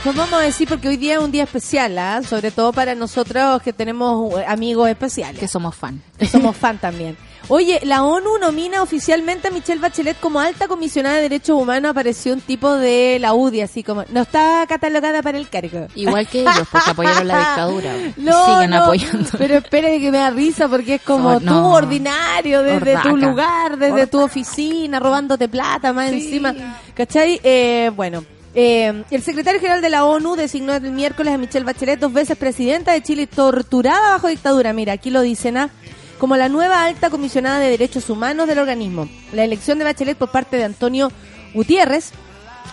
después 0.00 0.16
vamos 0.16 0.40
a 0.40 0.44
decir, 0.44 0.66
porque 0.66 0.88
hoy 0.88 0.96
día 0.96 1.16
es 1.16 1.20
un 1.20 1.30
día 1.30 1.42
especial, 1.42 1.98
¿ah? 1.98 2.22
sobre 2.22 2.50
todo 2.50 2.72
para 2.72 2.94
nosotros 2.94 3.60
que 3.60 3.74
tenemos 3.74 4.32
eh, 4.40 4.44
amigos 4.48 4.88
especiales. 4.88 5.38
Que 5.38 5.46
somos 5.46 5.74
fan. 5.74 6.02
que 6.18 6.26
somos 6.26 6.56
fan 6.56 6.78
también. 6.78 7.18
Oye, 7.48 7.80
la 7.82 8.02
ONU 8.04 8.38
nomina 8.38 8.80
oficialmente 8.80 9.48
a 9.48 9.50
Michelle 9.50 9.78
Bachelet 9.78 10.18
como 10.18 10.40
alta 10.40 10.68
comisionada 10.68 11.16
de 11.16 11.22
derechos 11.22 11.60
humanos. 11.60 11.90
Apareció 11.90 12.32
un 12.32 12.40
tipo 12.40 12.72
de 12.72 13.18
la 13.20 13.34
UDI, 13.34 13.60
así 13.60 13.82
como, 13.82 14.04
no 14.08 14.22
está 14.22 14.64
catalogada 14.66 15.20
para 15.20 15.36
el 15.36 15.50
cargo. 15.50 15.88
Igual 15.94 16.26
que 16.28 16.42
ellos, 16.42 16.66
porque 16.72 16.90
apoyaron 16.90 17.28
la 17.28 17.38
dictadura. 17.38 17.92
No, 18.16 18.54
siguen 18.54 18.70
no, 18.70 18.84
apoyando. 18.84 19.28
Pero 19.36 19.56
espere 19.56 20.00
que 20.00 20.10
me 20.10 20.18
da 20.18 20.30
risa 20.30 20.66
porque 20.68 20.94
es 20.94 21.02
como 21.02 21.34
Oh, 21.34 21.40
tú 21.40 21.54
ordinario 21.54 22.62
desde 22.62 22.96
tu 23.02 23.16
lugar, 23.18 23.76
desde 23.76 24.06
tu 24.06 24.22
oficina, 24.22 24.98
robándote 24.98 25.48
plata 25.48 25.92
más 25.92 26.10
encima. 26.10 26.54
¿Cachai? 26.94 27.38
Eh, 27.42 27.90
bueno. 27.94 28.24
Eh, 28.54 29.04
el 29.10 29.22
secretario 29.22 29.60
general 29.60 29.80
de 29.80 29.90
la 29.90 30.04
ONU 30.04 30.34
designó 30.34 30.74
el 30.74 30.90
miércoles 30.90 31.34
a 31.34 31.38
Michelle 31.38 31.64
Bachelet, 31.64 32.00
dos 32.00 32.12
veces 32.12 32.36
presidenta 32.36 32.92
de 32.92 33.02
Chile, 33.02 33.26
torturada 33.26 34.10
bajo 34.10 34.28
dictadura. 34.28 34.72
Mira, 34.72 34.94
aquí 34.94 35.10
lo 35.10 35.22
dicen, 35.22 35.56
¿ah? 35.56 35.70
como 36.18 36.36
la 36.36 36.48
nueva 36.48 36.84
alta 36.84 37.10
comisionada 37.10 37.60
de 37.60 37.70
derechos 37.70 38.10
humanos 38.10 38.46
del 38.46 38.58
organismo. 38.58 39.08
La 39.32 39.44
elección 39.44 39.78
de 39.78 39.84
Bachelet 39.84 40.18
por 40.18 40.30
parte 40.30 40.56
de 40.56 40.64
Antonio 40.64 41.10
Gutiérrez 41.54 42.10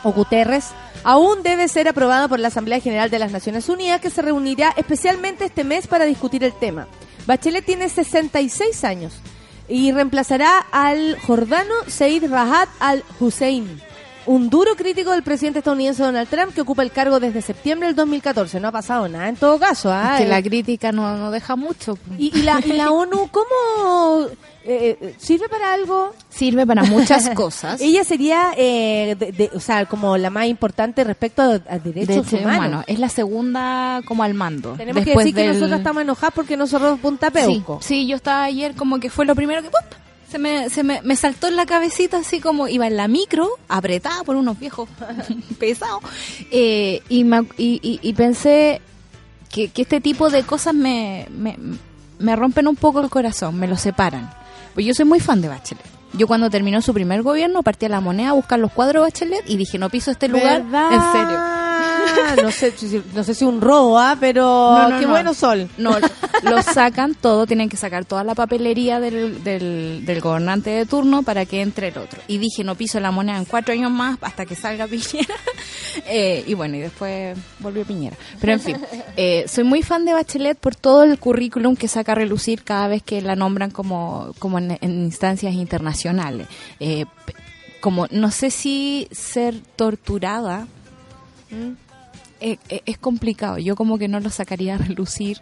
o 0.03 0.11
Guterres, 0.11 0.65
aún 1.03 1.43
debe 1.43 1.67
ser 1.67 1.87
aprobada 1.87 2.27
por 2.27 2.39
la 2.39 2.49
Asamblea 2.49 2.79
General 2.79 3.09
de 3.09 3.19
las 3.19 3.31
Naciones 3.31 3.69
Unidas, 3.69 4.01
que 4.01 4.09
se 4.09 4.21
reunirá 4.21 4.73
especialmente 4.77 5.45
este 5.45 5.63
mes 5.63 5.87
para 5.87 6.05
discutir 6.05 6.43
el 6.43 6.53
tema. 6.53 6.87
Bachelet 7.25 7.65
tiene 7.65 7.89
66 7.89 8.83
años 8.83 9.13
y 9.67 9.91
reemplazará 9.91 10.65
al 10.71 11.19
jordano 11.21 11.73
Said 11.87 12.29
Rahat 12.29 12.69
al-Hussein, 12.79 13.81
un 14.27 14.49
duro 14.49 14.75
crítico 14.75 15.11
del 15.11 15.23
presidente 15.23 15.59
estadounidense 15.59 16.03
Donald 16.03 16.27
Trump 16.29 16.53
que 16.53 16.61
ocupa 16.61 16.83
el 16.83 16.91
cargo 16.91 17.19
desde 17.19 17.41
septiembre 17.41 17.87
del 17.87 17.95
2014. 17.95 18.59
No 18.59 18.67
ha 18.67 18.71
pasado 18.71 19.07
nada 19.09 19.27
en 19.29 19.35
todo 19.37 19.57
caso. 19.57 19.91
¿ah? 19.91 20.15
que 20.17 20.23
Eh, 20.25 20.27
la 20.27 20.41
crítica 20.43 20.91
no, 20.91 21.17
no 21.17 21.31
deja 21.31 21.55
mucho. 21.55 21.97
y, 22.17 22.37
y 22.37 22.43
la, 22.43 22.59
y 22.63 22.73
la 22.73 22.91
ONU, 22.91 23.29
¿cómo 23.31 24.27
eh, 24.65 24.97
eh, 25.01 25.15
sirve 25.17 25.47
para 25.49 25.73
algo? 25.73 26.13
Sirve 26.29 26.67
para 26.67 26.83
muchas 26.83 27.29
cosas. 27.35 27.79
Ella 27.81 28.03
sería, 28.03 28.51
eh, 28.57 29.15
de- 29.17 29.31
de- 29.31 29.51
o 29.55 29.59
sea, 29.61 29.85
como 29.85 30.17
la 30.17 30.29
más 30.29 30.45
importante 30.47 31.03
respecto 31.05 31.41
a, 31.41 31.61
a 31.69 31.79
derechos 31.79 32.31
humanos. 32.33 32.55
humanos. 32.57 32.83
Es 32.87 32.99
la 32.99 33.09
segunda 33.09 34.01
como 34.05 34.23
al 34.23 34.33
mando. 34.33 34.73
Tenemos 34.73 35.03
que 35.05 35.15
decir 35.15 35.33
que 35.33 35.47
nosotros 35.47 35.77
estamos 35.79 36.01
enojadas 36.03 36.33
porque 36.35 36.57
nos 36.57 36.69
cerró 36.69 36.97
Punta 36.97 37.31
Sí, 37.33 37.63
sí, 37.79 38.07
yo 38.07 38.15
estaba 38.17 38.43
ayer 38.43 38.75
como 38.75 38.99
que 38.99 39.09
fue 39.09 39.25
lo 39.25 39.35
primero 39.35 39.61
que 39.61 39.69
¡pum! 39.69 39.79
Se 40.29 40.37
me, 40.39 40.69
se 40.69 40.83
me, 40.83 41.01
me 41.03 41.15
saltó 41.15 41.47
en 41.47 41.55
la 41.55 41.65
cabecita 41.65 42.17
así 42.17 42.39
como 42.41 42.67
iba 42.67 42.85
en 42.87 42.97
la 42.97 43.07
micro, 43.07 43.47
apretada 43.69 44.23
por 44.23 44.35
unos 44.35 44.59
viejos 44.59 44.89
pesados, 45.59 46.01
eh, 46.51 47.01
y, 47.09 47.23
me 47.23 47.41
y, 47.57 47.80
y- 47.82 47.99
y 48.01 48.13
pensé 48.13 48.82
que, 49.49 49.69
que 49.69 49.84
este 49.84 50.01
tipo 50.01 50.30
de 50.30 50.43
cosas 50.43 50.73
me, 50.73 51.28
me, 51.32 51.57
me 52.19 52.36
rompen 52.36 52.67
un 52.67 52.75
poco 52.75 52.99
el 53.01 53.09
corazón, 53.09 53.57
me 53.57 53.67
lo 53.67 53.78
separan. 53.78 54.30
Pues 54.73 54.86
yo 54.86 54.93
soy 54.93 55.05
muy 55.05 55.19
fan 55.19 55.41
de 55.41 55.47
Bachelet. 55.47 55.84
Yo 56.13 56.28
cuando 56.28 56.49
terminó 56.49 56.82
su 56.82 56.93
primer 56.93 57.21
gobierno 57.21 57.63
partí 57.63 57.86
a 57.86 57.89
la 57.89 57.99
moneda 58.01 58.30
a 58.30 58.34
buscar 58.34 58.59
los 58.59 58.71
cuadros 58.71 59.01
de 59.01 59.07
Bachelet 59.09 59.49
y 59.49 59.57
dije, 59.57 59.78
no 59.78 59.89
piso 59.89 60.11
este 60.11 60.28
lugar, 60.28 60.63
¿Verdad? 60.63 60.91
en 60.93 61.01
serio. 61.11 61.39
No 62.43 62.51
sé, 62.51 62.72
si- 62.76 63.01
no 63.13 63.24
sé 63.24 63.34
si 63.34 63.45
un 63.45 63.61
robo, 63.61 63.97
¿ah? 63.99 64.18
pero 64.20 64.43
No, 64.43 64.89
no, 64.89 64.99
qué 64.99 65.05
no. 65.05 65.11
bueno 65.11 65.34
sol. 65.34 65.70
No, 65.78 65.91
lo 66.43 66.61
sacan 66.61 67.15
todo, 67.15 67.45
tienen 67.47 67.70
que 67.70 67.78
sacar 67.78 68.05
toda 68.05 68.24
la 68.24 68.36
papelería 68.36 68.99
del, 68.99 69.43
del, 69.43 70.03
del 70.05 70.22
gobernante 70.22 70.70
de 70.72 70.86
turno 70.86 71.24
para 71.24 71.45
que 71.45 71.61
entre 71.61 71.89
el 71.89 71.97
otro. 71.97 72.20
Y 72.28 72.38
dije, 72.38 72.63
no 72.63 72.76
piso 72.76 72.99
la 72.99 73.11
moneda 73.11 73.38
en 73.38 73.45
cuatro 73.45 73.74
años 73.74 73.91
más 73.91 74.18
hasta 74.22 74.45
que 74.45 74.55
salga 74.55 74.88
Piñera. 74.88 75.36
Eh, 76.05 76.43
y 76.45 76.53
bueno, 76.53 76.76
y 76.76 76.80
después 76.82 77.36
volvió 77.59 77.84
Piñera. 77.84 78.15
Pero 78.39 78.53
en 78.53 78.59
fin, 78.59 78.78
eh, 79.15 79.45
soy 79.47 79.63
muy 79.63 79.82
fan 79.82 80.05
de 80.05 80.13
Bachelet 80.13 80.57
por 80.57 80.76
todo 80.76 81.03
el 81.03 81.18
currículum 81.18 81.76
que 81.76 81.88
saca 81.88 82.11
a 82.11 82.15
relucir 82.15 82.63
cada 82.63 82.88
vez 82.88 83.01
que 83.01 83.20
la 83.22 83.36
nombran 83.36 83.72
como, 83.72 84.32
como 84.38 84.59
en, 84.59 84.78
en 84.80 85.03
instancias 85.05 85.53
internacionales. 85.55 86.47
Eh, 86.80 87.05
como, 87.82 88.05
no 88.11 88.30
sé 88.30 88.51
si 88.51 89.07
ser 89.11 89.55
torturada 89.76 90.68
eh, 91.51 91.74
eh, 92.41 92.57
es 92.85 92.97
complicado. 92.97 93.57
Yo 93.57 93.75
como 93.75 93.97
que 93.97 94.07
no 94.07 94.19
lo 94.19 94.29
sacaría 94.29 94.75
a 94.75 94.77
relucir. 94.77 95.41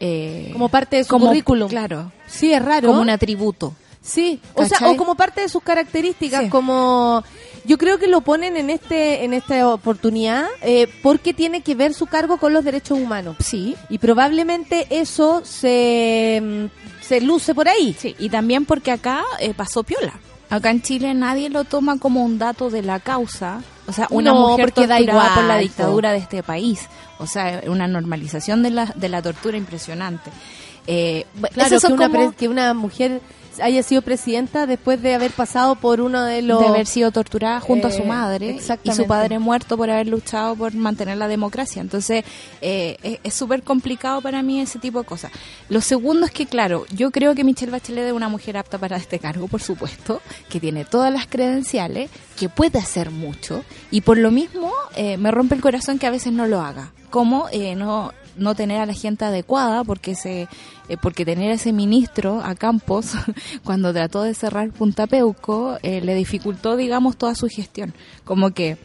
eh, 0.00 0.50
Como 0.52 0.68
parte 0.68 0.96
de 0.96 1.04
su 1.04 1.10
como- 1.10 1.26
currículum. 1.26 1.68
Claro. 1.68 2.12
Sí, 2.26 2.52
es 2.52 2.64
raro. 2.64 2.88
Como 2.88 3.00
un 3.00 3.10
atributo. 3.10 3.74
Sí, 4.00 4.40
o 4.54 4.64
sea, 4.64 4.88
o 4.88 4.96
como 4.96 5.16
parte 5.16 5.40
de 5.42 5.48
sus 5.48 5.62
características, 5.62 6.44
Sí. 6.44 6.48
como 6.48 7.22
yo 7.66 7.76
creo 7.76 7.98
que 7.98 8.06
lo 8.06 8.20
ponen 8.22 8.56
en 8.56 8.70
este 8.70 9.24
en 9.24 9.34
esta 9.34 9.68
oportunidad 9.68 10.46
eh, 10.62 10.86
porque 11.02 11.34
tiene 11.34 11.60
que 11.62 11.74
ver 11.74 11.92
su 11.92 12.06
cargo 12.06 12.38
con 12.38 12.52
los 12.54 12.64
derechos 12.64 12.96
humanos. 12.98 13.36
Sí. 13.40 13.74
Y 13.90 13.98
probablemente 13.98 14.86
eso 14.90 15.42
se, 15.44 16.40
mm, 16.42 17.04
se 17.04 17.20
luce 17.20 17.54
por 17.54 17.68
ahí. 17.68 17.94
Sí, 17.98 18.14
y 18.18 18.30
también 18.30 18.64
porque 18.64 18.92
acá 18.92 19.24
eh, 19.40 19.52
pasó 19.52 19.82
piola. 19.82 20.14
Acá 20.48 20.70
en 20.70 20.80
Chile 20.80 21.12
nadie 21.12 21.50
lo 21.50 21.64
toma 21.64 21.98
como 21.98 22.24
un 22.24 22.38
dato 22.38 22.70
de 22.70 22.82
la 22.82 23.00
causa. 23.00 23.62
O 23.88 23.92
sea, 23.92 24.06
una 24.10 24.30
No, 24.32 24.50
mujer 24.50 24.66
porque 24.66 24.86
da 24.86 25.00
igual, 25.00 25.30
por 25.34 25.44
la 25.44 25.56
dictadura 25.58 26.12
de 26.12 26.18
este 26.18 26.42
país. 26.44 26.86
O 27.18 27.26
sea, 27.26 27.62
una 27.66 27.88
normalización 27.88 28.62
de 28.62 28.70
la, 28.70 28.86
de 28.94 29.08
la 29.08 29.20
tortura 29.22 29.56
impresionante. 29.56 30.30
Eh, 30.86 31.24
Claro, 31.52 31.66
esas 31.66 31.82
son 31.82 31.96
que 31.98 32.06
como- 32.06 32.32
que 32.32 32.48
una 32.48 32.74
mujer 32.74 33.20
haya 33.62 33.82
sido 33.82 34.02
presidenta 34.02 34.66
después 34.66 35.00
de 35.02 35.14
haber 35.14 35.30
pasado 35.32 35.76
por 35.76 36.00
uno 36.00 36.22
de 36.24 36.42
los... 36.42 36.60
de 36.60 36.66
haber 36.68 36.86
sido 36.86 37.10
torturada 37.10 37.60
junto 37.60 37.88
a 37.88 37.90
su 37.90 38.02
Eh, 38.02 38.06
madre 38.06 38.58
y 38.82 38.90
su 38.92 39.06
padre 39.06 39.38
muerto 39.38 39.76
por 39.76 39.90
haber 39.90 40.06
luchado 40.08 40.54
por 40.56 40.74
mantener 40.74 41.16
la 41.18 41.28
democracia. 41.28 41.80
Entonces, 41.82 42.24
eh, 42.60 42.96
es- 43.02 43.18
es 43.24 43.34
súper 43.34 43.62
complicado 43.62 44.20
para 44.20 44.42
mí 44.42 44.60
ese 44.60 44.78
tipo 44.78 45.00
de 45.00 45.04
cosas. 45.06 45.30
Lo 45.68 45.80
segundo 45.80 46.26
es 46.26 46.32
que, 46.32 46.46
claro, 46.46 46.84
yo 46.94 47.10
creo 47.10 47.34
que 47.34 47.44
Michelle 47.44 47.72
Bachelet 47.72 48.06
es 48.06 48.12
una 48.12 48.28
mujer 48.28 48.56
apta 48.56 48.78
para 48.78 48.96
este 48.96 49.18
cargo, 49.18 49.48
por 49.48 49.60
supuesto, 49.62 50.20
que 50.48 50.60
tiene 50.60 50.84
todas 50.84 51.12
las 51.12 51.26
credenciales, 51.26 52.10
que 52.38 52.48
puede 52.48 52.78
hacer 52.78 53.10
mucho 53.10 53.64
y 53.90 54.00
por 54.02 54.16
lo 54.18 54.30
mismo 54.30 54.72
eh, 54.96 55.16
me 55.16 55.30
rompe 55.30 55.54
el 55.54 55.60
corazón 55.60 55.98
que 55.98 56.06
a 56.06 56.10
veces 56.10 56.32
no 56.32 56.46
lo 56.46 56.60
haga. 56.60 56.92
Como 57.10 57.48
eh, 57.52 57.74
no 57.74 58.12
no 58.38 58.54
tener 58.54 58.80
a 58.80 58.86
la 58.86 58.94
gente 58.94 59.24
adecuada 59.24 59.84
porque 59.84 60.14
se 60.14 60.48
eh, 60.88 60.96
porque 61.00 61.24
tener 61.24 61.50
a 61.50 61.54
ese 61.54 61.72
ministro 61.72 62.40
a 62.42 62.54
Campos 62.54 63.12
cuando 63.64 63.92
trató 63.92 64.22
de 64.22 64.34
cerrar 64.34 64.70
Punta 64.70 65.06
Peuco 65.06 65.78
eh, 65.82 66.00
le 66.00 66.14
dificultó 66.14 66.76
digamos 66.76 67.16
toda 67.16 67.34
su 67.34 67.48
gestión. 67.48 67.94
Como 68.24 68.52
que 68.52 68.78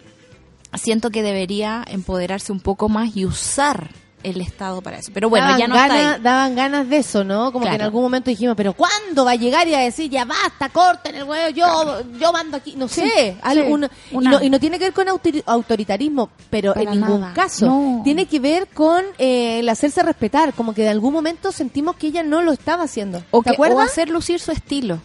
siento 0.74 1.12
que 1.12 1.24
debería 1.24 1.84
empoderarse 1.88 2.52
un 2.52 2.60
poco 2.60 2.90
más 2.90 3.16
y 3.16 3.26
usar 3.26 3.90
el 4.24 4.42
Estado 4.42 4.82
para 4.82 4.98
eso 5.00 5.12
pero 5.14 5.30
bueno 5.30 5.46
daban 5.46 5.60
ya 5.60 5.68
no 5.68 5.76
ganas, 5.76 5.98
está 5.98 6.14
ahí 6.16 6.22
Daban 6.22 6.56
ganas 6.56 6.90
de 6.90 6.98
eso, 6.98 7.24
¿no? 7.24 7.52
Como 7.52 7.66
que 7.66 7.76
en 7.76 7.82
algún 7.82 8.02
momento 8.04 8.30
dijimos, 8.30 8.56
pero 8.56 8.74
¿cuándo 8.74 9.26
va 9.26 9.32
a 9.32 9.36
llegar 9.36 9.68
y 9.68 9.74
a 9.76 9.80
decir, 9.80 10.10
ya 10.10 10.26
basta, 10.26 10.70
corten 10.70 11.16
el 11.16 11.24
huevo, 11.24 11.50
yo, 11.50 12.02
yo 12.20 12.32
mando 12.32 12.58
aquí? 12.58 12.74
No 12.78 12.88
sé, 12.88 13.38
alguna- 13.42 13.90
y, 14.12 14.16
una- 14.16 14.32
no, 14.32 14.42
y 14.44 14.50
no 14.50 14.60
tiene 14.60 14.80
que 14.80 14.86
ver 14.86 14.94
con 14.94 15.08
autori- 15.08 15.44
autoritarismo, 15.46 16.30
pero 16.50 16.74
Para 16.74 16.92
en 16.92 17.00
ningún 17.02 17.22
nada, 17.22 17.34
caso. 17.34 17.66
no. 17.66 18.02
Tiene 18.04 18.26
que 18.26 18.40
ver 18.40 18.68
con 18.68 19.04
eh, 19.18 19.60
el 19.60 19.70
hacerse 19.70 20.02
respetar, 20.04 20.54
como 20.54 20.74
que 20.74 20.84
de 20.84 20.90
algún 20.90 21.14
momento 21.14 21.52
sentimos 21.52 21.96
que 21.96 22.08
ella 22.08 22.24
no 22.24 22.42
lo 22.42 22.52
estaba 22.52 22.84
haciendo. 22.84 23.24
o, 23.32 23.40
¿Te 23.42 23.46
que, 23.46 23.50
o 23.52 23.54
acuerdas? 23.54 23.90
hacer 23.92 24.10
lucir 24.10 24.40
su 24.40 24.52
estilo. 24.52 25.00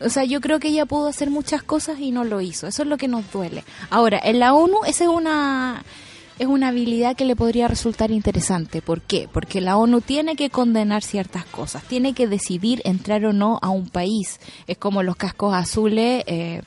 O 0.00 0.08
sea, 0.10 0.22
yo 0.24 0.40
creo 0.40 0.60
que 0.60 0.68
ella 0.68 0.86
pudo 0.86 1.08
hacer 1.08 1.28
muchas 1.28 1.62
cosas 1.62 1.98
y 1.98 2.12
no 2.12 2.22
lo 2.22 2.40
hizo. 2.40 2.68
Eso 2.68 2.82
es 2.82 2.88
lo 2.88 2.96
que 2.98 3.08
nos 3.08 3.30
duele. 3.32 3.64
Ahora, 3.90 4.20
en 4.22 4.38
la 4.38 4.54
ONU 4.54 4.84
esa 4.86 5.04
es 5.04 5.10
una 5.10 5.82
es 6.38 6.46
una 6.46 6.68
habilidad 6.68 7.16
que 7.16 7.24
le 7.24 7.36
podría 7.36 7.68
resultar 7.68 8.10
interesante. 8.10 8.82
¿Por 8.82 9.02
qué? 9.02 9.28
Porque 9.32 9.60
la 9.60 9.76
ONU 9.76 10.00
tiene 10.00 10.36
que 10.36 10.50
condenar 10.50 11.02
ciertas 11.02 11.44
cosas, 11.44 11.82
tiene 11.84 12.12
que 12.12 12.26
decidir 12.26 12.80
entrar 12.84 13.24
o 13.24 13.32
no 13.32 13.58
a 13.62 13.70
un 13.70 13.88
país. 13.88 14.40
Es 14.66 14.78
como 14.78 15.02
los 15.02 15.16
cascos 15.16 15.54
azules 15.54 16.22
eh, 16.26 16.62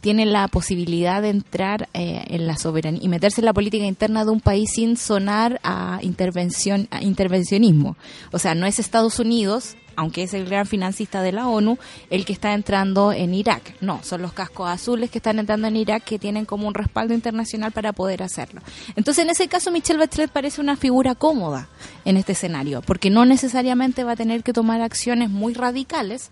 tienen 0.00 0.32
la 0.32 0.48
posibilidad 0.48 1.22
de 1.22 1.30
entrar 1.30 1.88
eh, 1.94 2.24
en 2.26 2.46
la 2.46 2.58
soberanía 2.58 3.00
y 3.02 3.08
meterse 3.08 3.40
en 3.40 3.46
la 3.46 3.54
política 3.54 3.86
interna 3.86 4.24
de 4.24 4.32
un 4.32 4.40
país 4.40 4.70
sin 4.74 4.96
sonar 4.96 5.60
a 5.62 6.00
intervención 6.02 6.88
a 6.90 7.02
intervencionismo. 7.02 7.96
O 8.32 8.38
sea, 8.38 8.54
no 8.54 8.66
es 8.66 8.78
Estados 8.78 9.18
Unidos, 9.18 9.76
aunque 9.96 10.22
es 10.24 10.34
el 10.34 10.46
gran 10.46 10.66
financista 10.66 11.22
de 11.22 11.32
la 11.32 11.48
ONU, 11.48 11.78
el 12.10 12.24
que 12.24 12.32
está 12.32 12.52
entrando 12.54 13.12
en 13.12 13.34
Irak. 13.34 13.74
No, 13.80 14.00
son 14.02 14.22
los 14.22 14.32
cascos 14.32 14.68
azules 14.68 15.10
que 15.10 15.18
están 15.18 15.38
entrando 15.38 15.68
en 15.68 15.76
Irak 15.76 16.04
que 16.04 16.18
tienen 16.18 16.44
como 16.44 16.66
un 16.68 16.74
respaldo 16.74 17.14
internacional 17.14 17.72
para 17.72 17.92
poder 17.92 18.22
hacerlo. 18.22 18.60
Entonces, 18.96 19.24
en 19.24 19.30
ese 19.30 19.48
caso, 19.48 19.70
Michelle 19.70 19.98
Bachelet 19.98 20.30
parece 20.30 20.60
una 20.60 20.76
figura 20.76 21.14
cómoda 21.14 21.68
en 22.04 22.16
este 22.16 22.32
escenario, 22.32 22.82
porque 22.82 23.10
no 23.10 23.24
necesariamente 23.24 24.04
va 24.04 24.12
a 24.12 24.16
tener 24.16 24.42
que 24.42 24.52
tomar 24.52 24.80
acciones 24.80 25.30
muy 25.30 25.54
radicales, 25.54 26.30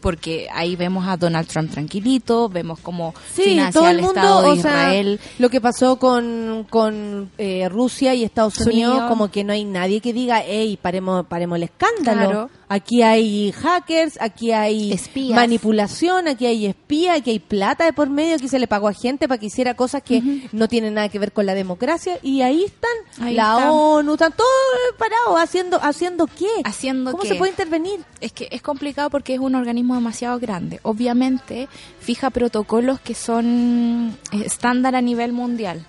porque 0.00 0.48
ahí 0.52 0.76
vemos 0.76 1.06
a 1.08 1.16
Donald 1.16 1.48
Trump 1.48 1.70
tranquilito, 1.70 2.50
vemos 2.50 2.78
cómo 2.80 3.14
Sí, 3.34 3.42
financia 3.44 3.80
todo 3.80 3.88
el 3.88 4.02
mundo, 4.02 4.10
Estado 4.20 4.42
de 4.54 4.60
sea, 4.60 4.70
Israel. 4.72 5.20
lo 5.38 5.48
que 5.48 5.62
pasó 5.62 5.96
con, 5.98 6.66
con 6.68 7.30
eh, 7.38 7.66
Rusia 7.70 8.14
y 8.14 8.22
Estados 8.22 8.58
Unidos, 8.58 8.92
Unidos. 8.92 9.08
como 9.08 9.30
que 9.30 9.44
no 9.44 9.54
hay 9.54 9.64
nadie 9.64 10.02
que 10.02 10.12
diga, 10.12 10.42
hey, 10.46 10.78
paremos, 10.82 11.24
paremos 11.26 11.56
el 11.56 11.62
escándalo. 11.62 12.30
Claro. 12.30 12.50
Aquí 12.68 13.02
hay 13.02 13.52
hackers, 13.52 14.18
aquí 14.20 14.50
hay 14.52 14.92
Espías. 14.92 15.36
manipulación, 15.36 16.28
aquí 16.28 16.46
hay 16.46 16.66
espía, 16.66 17.14
aquí 17.14 17.30
hay 17.30 17.38
plata 17.38 17.84
de 17.84 17.92
por 17.92 18.08
medio, 18.08 18.36
aquí 18.36 18.48
se 18.48 18.58
le 18.58 18.66
pagó 18.66 18.88
a 18.88 18.92
gente 18.94 19.28
para 19.28 19.38
que 19.38 19.46
hiciera 19.46 19.74
cosas 19.74 20.02
que 20.02 20.48
no 20.52 20.66
tienen 20.66 20.94
nada 20.94 21.08
que 21.10 21.18
ver 21.18 21.32
con 21.32 21.44
la 21.46 21.54
democracia 21.54 22.18
y 22.22 22.40
ahí 22.42 22.64
están 22.64 22.90
Ahí 23.26 23.34
la 23.34 23.52
están. 23.58 23.68
ONU, 23.70 24.12
están 24.14 24.32
todos 24.32 24.48
parados 24.98 25.38
haciendo, 25.40 25.78
haciendo 25.82 26.26
qué, 26.26 26.48
Haciendo 26.64 27.10
¿Cómo 27.12 27.22
qué? 27.22 27.28
se 27.28 27.34
puede 27.34 27.50
intervenir? 27.52 28.00
Es 28.20 28.32
que 28.32 28.48
es 28.50 28.62
complicado 28.62 29.10
porque 29.10 29.34
es 29.34 29.40
un 29.40 29.54
organismo 29.54 29.94
demasiado 29.94 30.38
grande. 30.40 30.80
Obviamente 30.84 31.68
fija 32.00 32.30
protocolos 32.30 32.98
que 33.00 33.14
son 33.14 34.16
eh, 34.32 34.42
estándar 34.46 34.94
a 34.96 35.02
nivel 35.02 35.32
mundial. 35.32 35.84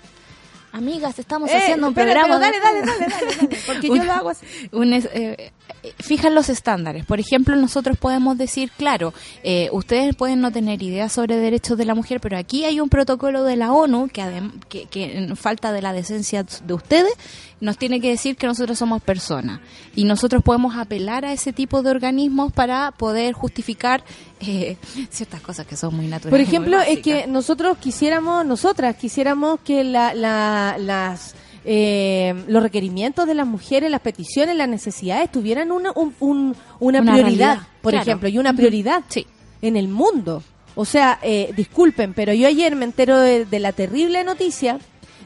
Amigas, 0.72 1.18
estamos 1.18 1.48
Eh, 1.50 1.56
haciendo 1.56 1.86
un 1.88 1.92
espera, 1.94 2.12
programa. 2.26 2.38
dale, 2.38 2.60
dale, 2.60 2.80
dale, 2.82 3.06
dale, 3.08 3.36
dale, 3.36 3.58
porque 3.66 3.88
yo 3.88 3.94
lo 4.04 4.12
hago 4.12 4.28
así. 4.28 4.44
un 4.72 4.92
eh, 4.92 5.52
fijan 5.98 6.34
los 6.34 6.48
estándares. 6.48 7.04
Por 7.04 7.20
ejemplo, 7.20 7.56
nosotros 7.56 7.96
podemos 7.98 8.36
decir, 8.38 8.70
claro, 8.76 9.12
eh, 9.42 9.68
ustedes 9.72 10.14
pueden 10.16 10.40
no 10.40 10.50
tener 10.50 10.82
idea 10.82 11.08
sobre 11.08 11.36
derechos 11.36 11.78
de 11.78 11.84
la 11.84 11.94
mujer, 11.94 12.20
pero 12.20 12.36
aquí 12.38 12.64
hay 12.64 12.80
un 12.80 12.88
protocolo 12.88 13.44
de 13.44 13.56
la 13.56 13.72
ONU 13.72 14.08
que, 14.08 14.24
que, 14.68 14.86
que 14.86 15.18
en 15.18 15.36
falta 15.36 15.72
de 15.72 15.82
la 15.82 15.92
decencia 15.92 16.44
de 16.64 16.74
ustedes 16.74 17.12
nos 17.60 17.78
tiene 17.78 18.00
que 18.00 18.10
decir 18.10 18.36
que 18.36 18.46
nosotros 18.46 18.78
somos 18.78 19.00
personas 19.02 19.60
y 19.94 20.04
nosotros 20.04 20.42
podemos 20.42 20.76
apelar 20.76 21.24
a 21.24 21.32
ese 21.32 21.54
tipo 21.54 21.82
de 21.82 21.90
organismos 21.90 22.52
para 22.52 22.92
poder 22.92 23.32
justificar 23.32 24.04
eh, 24.40 24.76
ciertas 25.10 25.40
cosas 25.40 25.66
que 25.66 25.74
son 25.76 25.94
muy 25.96 26.06
naturales. 26.06 26.30
Por 26.30 26.40
ejemplo, 26.40 26.80
es 26.82 26.98
que 27.00 27.26
nosotros 27.26 27.78
quisiéramos, 27.78 28.44
nosotras 28.44 28.96
quisiéramos 28.96 29.60
que 29.60 29.84
la, 29.84 30.12
la- 30.12 30.76
las 30.78 31.34
eh, 31.68 32.32
los 32.46 32.62
requerimientos 32.62 33.26
de 33.26 33.34
las 33.34 33.46
mujeres, 33.46 33.90
las 33.90 34.00
peticiones, 34.00 34.54
las 34.56 34.68
necesidades 34.68 35.32
tuvieran 35.32 35.72
una, 35.72 35.90
un- 35.96 36.14
un- 36.20 36.56
una, 36.78 37.00
Una 37.00 37.12
prioridad, 37.12 37.22
realidad, 37.56 37.68
por 37.82 37.90
claro. 37.92 38.02
ejemplo, 38.02 38.28
y 38.28 38.38
una 38.38 38.52
prioridad 38.54 39.02
Sí. 39.08 39.26
en 39.62 39.76
el 39.76 39.88
mundo. 39.88 40.42
O 40.76 40.84
sea, 40.84 41.18
eh, 41.22 41.52
disculpen, 41.56 42.14
pero 42.14 42.32
yo 42.34 42.46
ayer 42.46 42.76
me 42.76 42.84
entero 42.84 43.18
de, 43.18 43.44
de 43.46 43.58
la 43.58 43.72
terrible 43.72 44.22
noticia 44.24 44.78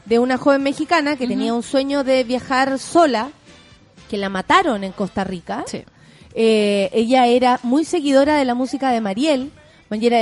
de 0.05 0.17
una 0.17 0.37
joven 0.37 0.63
mexicana 0.63 1.15
que 1.15 1.27
tenía 1.27 1.53
un 1.53 1.61
sueño 1.61 2.03
de 2.03 2.23
viajar 2.23 2.79
sola, 2.79 3.29
que 4.09 4.17
la 4.17 4.29
mataron 4.29 4.83
en 4.83 4.93
Costa 4.93 5.23
Rica. 5.23 5.63
Sí. 5.67 5.83
Eh, 6.33 6.89
ella 6.93 7.27
era 7.27 7.59
muy 7.63 7.85
seguidora 7.85 8.35
de 8.37 8.45
la 8.45 8.55
música 8.55 8.89
de. 8.91 8.99
Mariel, 9.01 9.51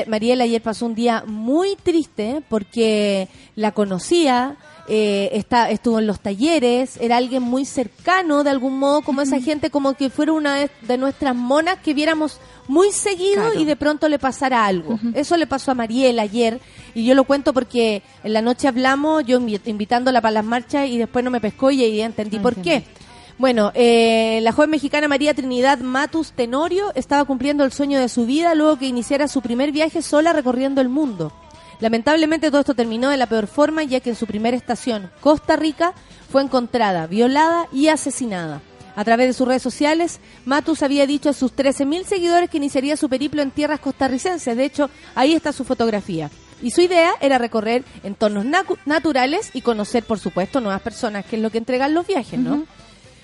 Mariel 0.08 0.42
ayer 0.42 0.62
pasó 0.62 0.86
un 0.88 0.96
día 0.96 1.24
muy 1.28 1.76
triste 1.76 2.42
porque 2.50 3.28
la 3.56 3.72
conocía, 3.72 4.58
eh, 4.90 5.30
está, 5.34 5.70
estuvo 5.70 6.00
en 6.00 6.08
los 6.08 6.20
talleres, 6.20 6.98
era 7.00 7.18
alguien 7.18 7.44
muy 7.44 7.64
cercano 7.66 8.44
de 8.44 8.50
algún 8.50 8.80
modo, 8.80 9.02
como 9.02 9.22
esa 9.22 9.40
gente, 9.40 9.70
como 9.70 9.94
que 9.94 10.10
fuera 10.10 10.34
una 10.34 10.56
de, 10.82 10.98
nuestras 10.98 11.36
monas 11.36 11.78
que 11.84 11.94
viéramos 11.94 12.40
muy 12.68 12.92
seguido 12.92 13.44
Claro. 13.44 13.60
y 13.60 13.66
de 13.66 13.76
pronto 13.76 14.10
le 14.10 14.20
pasara 14.20 14.66
algo. 14.66 15.00
Eso 15.14 15.38
le 15.38 15.48
pasó 15.48 15.72
a 15.72 15.76
Mariel 15.76 16.20
ayer 16.20 16.60
y 16.96 17.06
yo 17.06 17.14
lo 17.16 17.24
cuento 17.24 17.54
porque 17.54 18.02
en 18.24 18.34
la 18.34 18.42
noche 18.42 18.68
hablamos, 18.68 19.24
yo 19.26 19.40
invi- 19.40 19.62
invitándola 19.66 20.22
para 20.22 20.32
las 20.34 20.46
marchas 20.46 20.88
y 20.90 20.98
después 20.98 21.24
no 21.24 21.32
me 21.32 21.40
pescó 21.40 21.72
y 21.72 21.96
ya 21.96 22.06
entendí 22.06 22.40
por 22.40 22.56
qué. 22.56 22.84
Bueno, 23.38 23.72
eh, 23.74 24.40
la 24.44 24.52
joven 24.52 24.70
mexicana 24.72 25.08
María 25.08 25.34
Trinidad 25.34 25.80
Matus 25.80 26.34
Tenorio 26.34 26.92
estaba 26.96 27.24
cumpliendo 27.24 27.64
el 27.64 27.72
sueño 27.72 27.98
de 28.00 28.10
su 28.10 28.26
vida 28.26 28.54
luego 28.54 28.78
que 28.78 28.86
iniciara 28.88 29.30
su 29.30 29.42
primer 29.42 29.72
viaje 29.72 30.02
sola 30.02 30.34
recorriendo 30.34 30.82
el 30.82 30.90
mundo. 30.90 31.32
Lamentablemente 31.80 32.50
todo 32.50 32.62
esto 32.62 32.76
terminó 32.76 33.10
de 33.10 33.18
la 33.18 33.28
peor 33.28 33.48
forma 33.48 33.84
ya 33.84 34.00
que 34.00 34.10
en 34.10 34.16
su 34.16 34.28
primera 34.28 34.58
estación, 34.58 35.10
Costa 35.22 35.56
Rica, 35.56 35.94
fue 36.30 36.42
encontrada, 36.42 37.08
violada 37.08 37.68
y 37.72 37.88
asesinada. 37.88 38.62
A 38.96 39.06
través 39.06 39.28
de 39.28 39.34
sus 39.34 39.48
redes 39.48 39.62
sociales, 39.62 40.20
Matus 40.46 40.84
había 40.84 41.08
dicho 41.08 41.30
a 41.30 41.34
sus 41.34 41.56
13.000 41.56 42.04
seguidores 42.04 42.50
que 42.50 42.58
iniciaría 42.58 42.98
su 42.98 43.08
periplo 43.08 43.42
en 43.42 43.52
tierras 43.52 43.80
costarricenses. 43.80 44.58
De 44.58 44.66
hecho, 44.66 44.90
ahí 45.16 45.34
está 45.34 45.54
su 45.54 45.64
fotografía. 45.64 46.30
Y 46.62 46.72
su 46.72 46.82
idea 46.82 47.14
era 47.22 47.38
recorrer 47.38 47.86
entornos 48.04 48.46
naturales 48.86 49.52
y 49.54 49.62
conocer, 49.62 50.04
por 50.04 50.20
supuesto, 50.20 50.60
nuevas 50.60 50.82
personas, 50.82 51.26
que 51.26 51.38
es 51.38 51.42
lo 51.42 51.50
que 51.50 51.60
entregan 51.60 51.94
los 51.94 52.06
viajes, 52.06 52.38
¿no? 52.38 52.66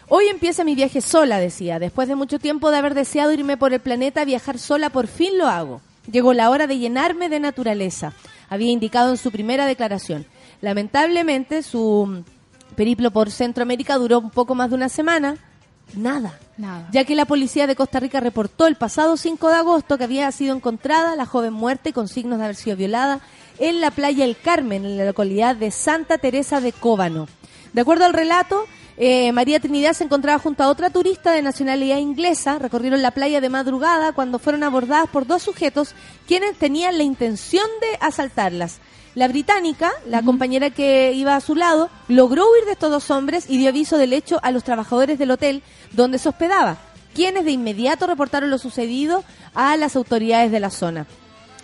Hoy 0.08 0.28
empieza 0.28 0.64
mi 0.64 0.76
viaje 0.76 1.02
sola, 1.02 1.40
decía. 1.40 1.80
Después 1.80 2.08
de 2.08 2.16
mucho 2.16 2.40
tiempo 2.40 2.72
de 2.72 2.78
haber 2.78 2.94
deseado 2.94 3.34
irme 3.34 3.58
por 3.58 3.74
el 3.74 3.82
planeta, 3.82 4.24
viajar 4.24 4.60
sola, 4.60 4.90
por 4.90 5.08
fin 5.08 5.38
lo 5.38 5.48
hago. 5.48 5.82
Llegó 6.10 6.34
la 6.34 6.52
hora 6.52 6.68
de 6.68 6.78
llenarme 6.78 7.28
de 7.28 7.40
naturaleza, 7.40 8.14
había 8.50 8.72
indicado 8.72 9.12
en 9.12 9.18
su 9.18 9.32
primera 9.32 9.66
declaración. 9.66 10.26
Lamentablemente, 10.62 11.64
su 11.64 12.24
periplo 12.76 13.12
por 13.12 13.32
Centroamérica 13.32 13.98
duró 13.98 14.20
un 14.20 14.32
poco 14.32 14.56
más 14.56 14.70
de 14.70 14.76
una 14.76 14.90
semana. 14.90 15.38
Nada. 15.94 16.40
Nada. 16.58 16.88
Ya 16.92 17.04
que 17.04 17.16
la 17.16 17.26
policía 17.26 17.68
de 17.68 17.76
Costa 17.76 18.00
Rica 18.00 18.20
reportó 18.20 18.66
el 18.68 18.76
pasado 18.76 19.18
5 19.18 19.50
de 19.50 19.56
agosto 19.56 19.98
que 19.98 20.06
había 20.06 20.32
sido 20.32 20.56
encontrada 20.56 21.16
la 21.16 21.26
joven 21.26 21.54
muerta 21.54 21.92
con 21.92 22.08
signos 22.08 22.40
de 22.40 22.46
haber 22.46 22.56
sido 22.56 22.78
violada 22.78 23.20
en 23.60 23.82
la 23.82 23.92
playa 23.92 24.26
El 24.26 24.38
Carmen, 24.38 24.86
en 24.86 24.98
la 24.98 25.06
localidad 25.06 25.56
de 25.56 25.72
Santa 25.72 26.18
Teresa 26.18 26.62
de 26.62 26.72
Cóbano. 26.72 27.28
De 27.74 27.82
acuerdo 27.82 28.06
al 28.06 28.14
relato, 28.14 28.66
eh, 28.98 29.32
María 29.34 29.60
Trinidad 29.60 29.94
se 29.94 30.06
encontraba 30.06 30.40
junto 30.40 30.64
a 30.64 30.70
otra 30.70 30.90
turista 30.90 31.32
de 31.32 31.42
nacionalidad 31.42 31.98
inglesa. 31.98 32.60
Recorrieron 32.60 33.02
la 33.02 33.12
playa 33.12 33.42
de 33.42 33.50
madrugada 33.50 34.14
cuando 34.14 34.40
fueron 34.40 34.64
abordadas 34.64 35.10
por 35.10 35.28
dos 35.28 35.44
sujetos 35.44 35.96
quienes 36.28 36.58
tenían 36.58 36.98
la 36.98 37.04
intención 37.04 37.66
de 37.82 37.98
asaltarlas. 38.00 38.80
La 39.14 39.28
británica, 39.28 39.92
la 40.08 40.22
compañera 40.22 40.70
que 40.70 41.14
iba 41.14 41.36
a 41.36 41.42
su 41.42 41.56
lado, 41.56 41.90
logró 42.08 42.52
huir 42.52 42.66
de 42.66 42.74
estos 42.74 42.92
dos 42.92 43.12
hombres 43.12 43.46
y 43.50 43.58
dio 43.58 43.70
aviso 43.70 43.98
del 43.98 44.14
hecho 44.14 44.40
a 44.44 44.52
los 44.52 44.64
trabajadores 44.64 45.18
del 45.20 45.32
hotel 45.32 45.64
donde 45.92 46.18
se 46.18 46.30
hospedaba. 46.30 46.78
quienes 47.14 47.46
de 47.46 47.52
inmediato 47.52 48.08
reportaron 48.08 48.50
lo 48.50 48.58
sucedido 48.58 49.24
a 49.54 49.78
las 49.78 49.96
autoridades 49.96 50.52
de 50.52 50.60
la 50.60 50.70
zona. 50.70 51.08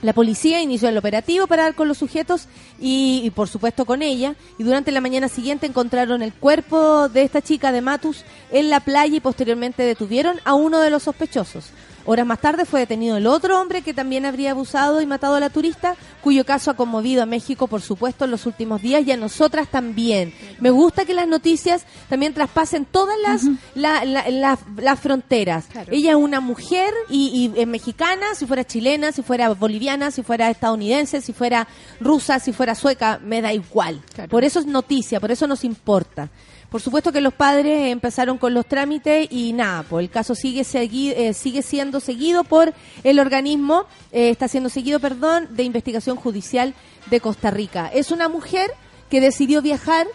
La 0.01 0.13
policía 0.13 0.61
inició 0.61 0.89
el 0.89 0.97
operativo 0.97 1.47
para 1.47 1.63
dar 1.63 1.75
con 1.75 1.87
los 1.87 1.99
sujetos 1.99 2.47
y, 2.79 3.21
y, 3.23 3.29
por 3.29 3.47
supuesto 3.47 3.85
con 3.85 4.01
ella. 4.01 4.35
Y 4.57 4.63
durante 4.63 4.91
la 4.91 5.01
mañana 5.01 5.27
siguiente 5.27 5.67
encontraron 5.67 6.21
el 6.21 6.33
cuerpo 6.33 7.07
de 7.07 7.23
esta 7.23 7.41
chica 7.41 7.71
de 7.71 7.81
Matus 7.81 8.23
en 8.51 8.69
la 8.69 8.79
playa 8.79 9.17
y 9.17 9.19
posteriormente 9.19 9.83
detuvieron 9.83 10.39
a 10.43 10.55
uno 10.55 10.79
de 10.79 10.89
los 10.89 11.03
sospechosos. 11.03 11.65
Horas 12.05 12.25
más 12.25 12.39
tarde 12.39 12.65
fue 12.65 12.79
detenido 12.81 13.17
el 13.17 13.27
otro 13.27 13.59
hombre 13.61 13.81
que 13.81 13.93
también 13.93 14.25
habría 14.25 14.51
abusado 14.51 15.01
y 15.01 15.05
matado 15.05 15.35
a 15.35 15.39
la 15.39 15.49
turista, 15.49 15.95
cuyo 16.21 16.45
caso 16.45 16.71
ha 16.71 16.75
conmovido 16.75 17.21
a 17.23 17.25
México, 17.25 17.67
por 17.67 17.81
supuesto, 17.81 18.25
en 18.25 18.31
los 18.31 18.45
últimos 18.45 18.81
días 18.81 19.05
y 19.05 19.11
a 19.11 19.17
nosotras 19.17 19.67
también. 19.69 20.33
Me 20.59 20.69
gusta 20.71 21.05
que 21.05 21.13
las 21.13 21.27
noticias 21.27 21.85
también 22.09 22.33
traspasen 22.33 22.85
todas 22.85 23.15
las, 23.21 23.43
la- 23.75 24.03
la- 24.05 24.29
la- 24.29 24.59
las 24.77 24.99
fronteras. 24.99 25.65
Ella 25.91 26.11
es 26.11 26.15
una 26.17 26.39
mujer 26.39 26.93
y, 27.09 27.51
y 27.55 27.59
es 27.59 27.67
mexicana, 27.67 28.25
si 28.35 28.45
fuera 28.45 28.63
chilena, 28.65 29.11
si 29.11 29.21
fuera 29.21 29.49
boliviana, 29.53 30.11
si 30.11 30.23
fuera 30.23 30.49
estadounidense, 30.49 31.21
si 31.21 31.33
fuera 31.33 31.67
rusa, 31.99 32.39
si 32.39 32.53
fuera 32.53 32.75
sueca, 32.75 33.19
me 33.23 33.41
da 33.41 33.53
igual. 33.53 34.01
Por 34.29 34.43
eso 34.43 34.59
es 34.59 34.65
noticia, 34.65 35.19
por 35.19 35.31
eso 35.31 35.47
nos 35.47 35.63
importa. 35.63 36.29
Por 36.71 36.79
supuesto 36.79 37.11
que 37.11 37.19
los 37.19 37.33
padres 37.33 37.91
empezaron 37.91 38.37
con 38.37 38.53
los 38.53 38.65
trámites 38.65 39.27
y 39.29 39.51
nada, 39.51 39.83
pues 39.83 40.05
el 40.05 40.09
caso 40.09 40.35
sigue 40.35 40.61
eh, 40.61 41.33
sigue 41.33 41.61
siendo 41.63 41.99
seguido 41.99 42.45
por 42.45 42.73
el 43.03 43.19
organismo, 43.19 43.87
eh, 44.13 44.29
está 44.29 44.47
siendo 44.47 44.69
seguido, 44.69 45.01
perdón, 45.01 45.49
de 45.51 45.63
investigación 45.63 46.15
judicial 46.15 46.73
de 47.09 47.19
Costa 47.19 47.51
Rica. 47.51 47.91
Es 47.93 48.09
una 48.09 48.29
mujer 48.29 48.71
que 49.09 49.19
decidió 49.19 49.61
viajar, 49.61 50.07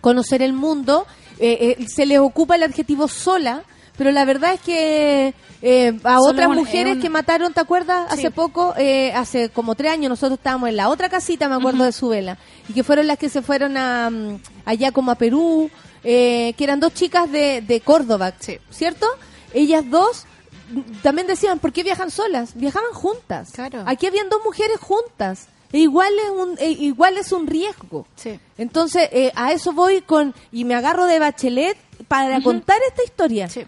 conocer 0.00 0.40
el 0.40 0.54
mundo, 0.54 1.06
eh, 1.38 1.76
eh, 1.78 1.86
se 1.88 2.06
le 2.06 2.20
ocupa 2.20 2.56
el 2.56 2.62
adjetivo 2.62 3.06
sola, 3.06 3.62
pero 3.96 4.10
la 4.12 4.24
verdad 4.24 4.54
es 4.54 4.60
que 4.60 5.34
eh, 5.62 5.98
a 6.04 6.16
Solo 6.18 6.30
otras 6.30 6.48
un- 6.48 6.56
mujeres 6.56 6.96
un- 6.96 7.02
que 7.02 7.08
mataron, 7.08 7.52
¿te 7.52 7.60
acuerdas? 7.60 8.06
Sí. 8.10 8.18
Hace 8.18 8.30
poco, 8.30 8.74
eh, 8.76 9.12
hace 9.14 9.48
como 9.48 9.74
tres 9.74 9.92
años, 9.92 10.10
nosotros 10.10 10.38
estábamos 10.38 10.68
en 10.68 10.76
la 10.76 10.88
otra 10.88 11.08
casita, 11.08 11.48
me 11.48 11.54
acuerdo 11.56 11.84
de 11.84 11.92
su 11.92 12.08
vela, 12.08 12.38
y 12.68 12.72
que 12.74 12.84
fueron 12.84 13.06
las 13.06 13.18
que 13.18 13.28
se 13.28 13.42
fueron 13.42 13.76
a, 13.76 14.10
mm, 14.10 14.38
allá 14.64 14.92
como 14.92 15.10
a 15.10 15.14
Perú, 15.16 15.70
eh, 16.04 16.54
que 16.56 16.64
eran 16.64 16.78
dos 16.80 16.92
chicas 16.94 17.30
de, 17.32 17.62
de 17.62 17.80
Córdoba, 17.80 18.32
Sí. 18.38 18.58
¿cierto? 18.70 19.06
Ellas 19.54 19.84
dos 19.90 20.24
mm, 20.70 20.80
también 21.02 21.26
decían, 21.26 21.58
¿por 21.58 21.72
qué 21.72 21.82
viajan 21.82 22.10
solas? 22.10 22.50
Viajaban 22.54 22.92
juntas. 22.92 23.50
Claro. 23.52 23.82
Aquí 23.86 24.06
habían 24.06 24.28
dos 24.28 24.40
mujeres 24.44 24.78
juntas. 24.78 25.48
E 25.72 25.78
igual 25.78 26.12
es 26.24 26.30
un, 26.30 26.56
e 26.58 26.70
igual 26.70 27.18
es 27.18 27.32
un 27.32 27.46
riesgo. 27.48 28.06
Sí. 28.14 28.38
Entonces, 28.56 29.08
eh, 29.10 29.32
a 29.34 29.50
eso 29.52 29.72
voy 29.72 30.00
con, 30.00 30.32
y 30.52 30.64
me 30.64 30.74
agarro 30.76 31.06
de 31.06 31.18
Bachelet 31.18 31.76
para 32.06 32.40
contar 32.40 32.78
esta 32.88 33.02
historia. 33.02 33.48
Sí. 33.48 33.66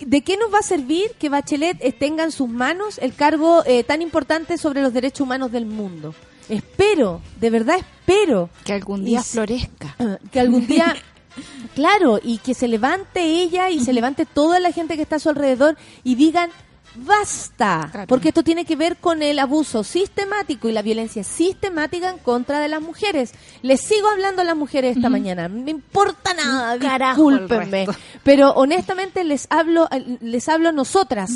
¿De 0.00 0.22
qué 0.22 0.36
nos 0.36 0.52
va 0.52 0.58
a 0.58 0.62
servir 0.62 1.12
que 1.18 1.28
Bachelet 1.28 1.98
tenga 1.98 2.24
en 2.24 2.32
sus 2.32 2.48
manos 2.48 2.98
el 2.98 3.14
cargo 3.14 3.62
eh, 3.66 3.84
tan 3.84 4.02
importante 4.02 4.58
sobre 4.58 4.82
los 4.82 4.92
derechos 4.92 5.20
humanos 5.20 5.52
del 5.52 5.66
mundo? 5.66 6.14
Espero, 6.48 7.20
de 7.40 7.50
verdad 7.50 7.76
espero 7.78 8.50
Que 8.64 8.74
algún 8.74 9.04
día 9.04 9.22
florezca. 9.22 9.96
que 10.30 10.40
algún 10.40 10.66
día, 10.66 10.94
claro, 11.74 12.20
y 12.22 12.38
que 12.38 12.54
se 12.54 12.68
levante 12.68 13.22
ella 13.22 13.70
y 13.70 13.80
se 13.80 13.92
levante 13.92 14.26
toda 14.26 14.60
la 14.60 14.72
gente 14.72 14.96
que 14.96 15.02
está 15.02 15.16
a 15.16 15.20
su 15.20 15.30
alrededor 15.30 15.76
y 16.02 16.16
digan, 16.16 16.50
basta, 16.94 18.06
porque 18.08 18.28
esto 18.28 18.42
tiene 18.42 18.64
que 18.64 18.76
ver 18.76 18.96
con 18.96 19.22
el 19.22 19.38
abuso 19.38 19.84
sistemático 19.84 20.68
y 20.68 20.72
la 20.72 20.82
violencia 20.82 21.24
sistemática 21.24 22.10
en 22.10 22.18
contra 22.18 22.60
de 22.60 22.68
las 22.68 22.80
mujeres. 22.80 23.32
Les 23.62 23.80
sigo 23.80 24.08
hablando 24.08 24.42
a 24.42 24.44
las 24.44 24.56
mujeres 24.56 24.96
esta 24.96 25.10
mañana, 25.10 25.48
me 25.48 25.70
importa 25.70 26.34
nada, 26.34 26.78
carajo 26.78 27.30
discúlpenme, 27.30 27.86
pero 28.22 28.50
honestamente 28.52 29.24
les 29.24 29.46
hablo, 29.50 29.88
les 30.20 30.48
hablo 30.48 30.70
a 30.70 30.72
nosotras. 30.72 31.30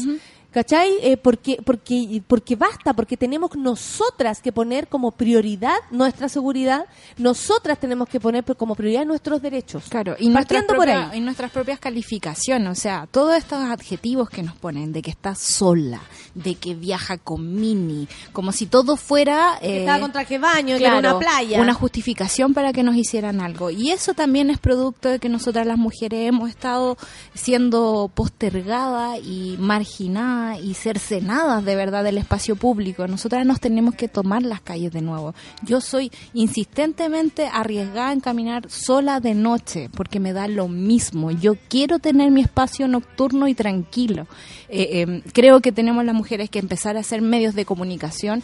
¿Cachai? 0.51 0.91
Eh, 1.03 1.19
porque, 1.19 1.59
porque, 1.63 2.23
porque 2.27 2.57
basta, 2.57 2.95
porque 2.95 3.19
tenemos 3.19 3.55
nosotras 3.55 4.41
que 4.41 4.51
poner 4.51 4.89
como 4.89 5.11
prioridad 5.13 5.77
nuestra 5.91 6.31
seguridad, 6.31 6.87
nosotras 7.19 7.79
tenemos 7.79 8.09
que 8.09 8.19
poner 8.19 8.45
como 8.57 8.75
prioridad 8.75 9.05
nuestros 9.05 9.43
derechos. 9.43 9.85
Claro, 9.91 10.17
y 10.19 10.31
nuestras, 10.31 10.63
Partiendo 10.63 10.75
por 10.75 10.87
propias, 10.87 11.13
ahí. 11.13 11.19
y 11.19 11.21
nuestras 11.21 11.51
propias 11.51 11.79
calificaciones, 11.79 12.71
o 12.71 12.81
sea, 12.81 13.07
todos 13.11 13.37
estos 13.37 13.59
adjetivos 13.59 14.31
que 14.31 14.43
nos 14.43 14.57
ponen, 14.57 14.91
de 14.91 15.03
que 15.03 15.11
está 15.11 15.35
sola, 15.35 16.01
de 16.35 16.55
que 16.55 16.75
viaja 16.75 17.19
con 17.19 17.55
mini, 17.55 18.09
como 18.33 18.51
si 18.53 18.65
todo 18.65 18.97
fuera... 18.97 19.59
Eh, 19.61 19.81
estaba 19.81 20.01
con 20.01 20.13
traje 20.13 20.39
baño, 20.39 20.79
que 20.79 20.85
era 20.85 20.99
claro, 20.99 21.19
una 21.19 21.27
playa. 21.27 21.61
una 21.61 21.75
justificación 21.75 22.55
para 22.55 22.73
que 22.73 22.83
nos 22.83 22.97
hicieran 22.97 23.43
algo. 23.43 23.69
Y 23.69 23.91
eso 23.91 24.15
también 24.15 24.49
es 24.49 24.59
producto 24.59 25.11
de 25.11 25.19
que 25.19 25.29
nosotras 25.29 25.67
las 25.67 25.77
mujeres 25.77 26.27
hemos 26.27 26.49
estado 26.49 26.97
siendo 27.35 28.11
postergadas 28.15 29.19
y 29.23 29.57
marginadas 29.59 30.38
y 30.63 30.75
cercenadas 30.75 31.65
de 31.65 31.77
verdad 31.77 32.05
del 32.05 32.19
espacio 32.19 32.57
público. 32.57 33.07
Nosotras 33.07 33.45
nos 33.47 33.61
tenemos 33.61 33.95
que 33.95 34.09
tomar 34.09 34.43
las 34.43 34.61
calles 34.61 34.93
de 34.93 35.03
nuevo. 35.03 35.35
Yo 35.63 35.81
soy 35.81 36.11
insistentemente 36.35 37.49
arriesgada 37.53 38.13
en 38.13 38.21
caminar 38.21 38.71
sola 38.71 39.21
de 39.21 39.35
noche 39.35 39.91
porque 39.95 40.21
me 40.21 40.33
da 40.33 40.49
lo 40.49 40.69
mismo. 40.69 41.31
Yo 41.31 41.55
quiero 41.69 41.99
tener 41.99 42.31
mi 42.31 42.41
espacio 42.41 42.89
nocturno 42.89 43.49
y 43.49 43.55
tranquilo. 43.55 44.27
Eh, 44.69 45.03
eh, 45.03 45.23
creo 45.33 45.61
que 45.61 45.73
tenemos 45.73 46.05
las 46.05 46.15
mujeres 46.15 46.51
que 46.51 46.59
empezar 46.59 46.97
a 46.97 47.01
hacer 47.01 47.23
medios 47.23 47.55
de 47.55 47.65
comunicación 47.65 48.43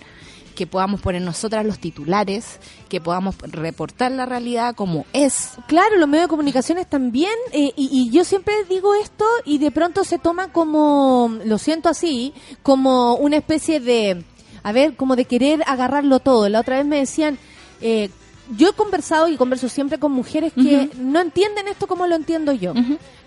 que 0.55 0.67
podamos 0.67 1.01
poner 1.01 1.23
nosotras 1.23 1.67
los 1.67 1.79
titulares, 1.79 2.59
que 2.89 3.01
podamos 3.01 3.37
reportar 3.39 4.13
la 4.13 4.27
realidad 4.27 4.75
como 4.75 5.05
es. 5.13 5.51
Claro, 5.67 5.97
los 5.97 6.09
medios 6.09 6.27
de 6.27 6.31
comunicaciones 6.31 6.89
también, 6.89 7.35
eh, 7.53 7.73
y, 7.77 7.89
y 7.93 8.11
yo 8.11 8.25
siempre 8.25 8.55
digo 8.69 8.95
esto 8.95 9.25
y 9.45 9.59
de 9.59 9.71
pronto 9.71 10.05
se 10.05 10.19
toma 10.19 10.53
como, 10.53 11.39
lo 11.45 11.59
siento 11.59 11.89
así, 11.89 12.33
como 12.63 13.17
una 13.17 13.37
especie 13.37 13.81
de, 13.81 14.25
a 14.63 14.73
ver, 14.73 14.97
como 14.97 15.17
de 15.17 15.25
querer 15.25 15.63
agarrarlo 15.67 16.21
todo. 16.21 16.49
La 16.49 16.61
otra 16.61 16.79
vez 16.79 16.87
me 16.87 16.99
decían, 16.99 17.39
eh, 17.81 18.11
yo 18.51 18.70
he 18.70 18.72
conversado 18.72 19.28
y 19.28 19.36
converso 19.36 19.68
siempre 19.68 19.99
con 19.99 20.12
mujeres 20.12 20.53
que 20.53 20.90
no 20.99 21.20
entienden 21.20 21.68
esto 21.68 21.86
como 21.86 22.07
lo 22.07 22.14
entiendo 22.14 22.53
yo. 22.53 22.74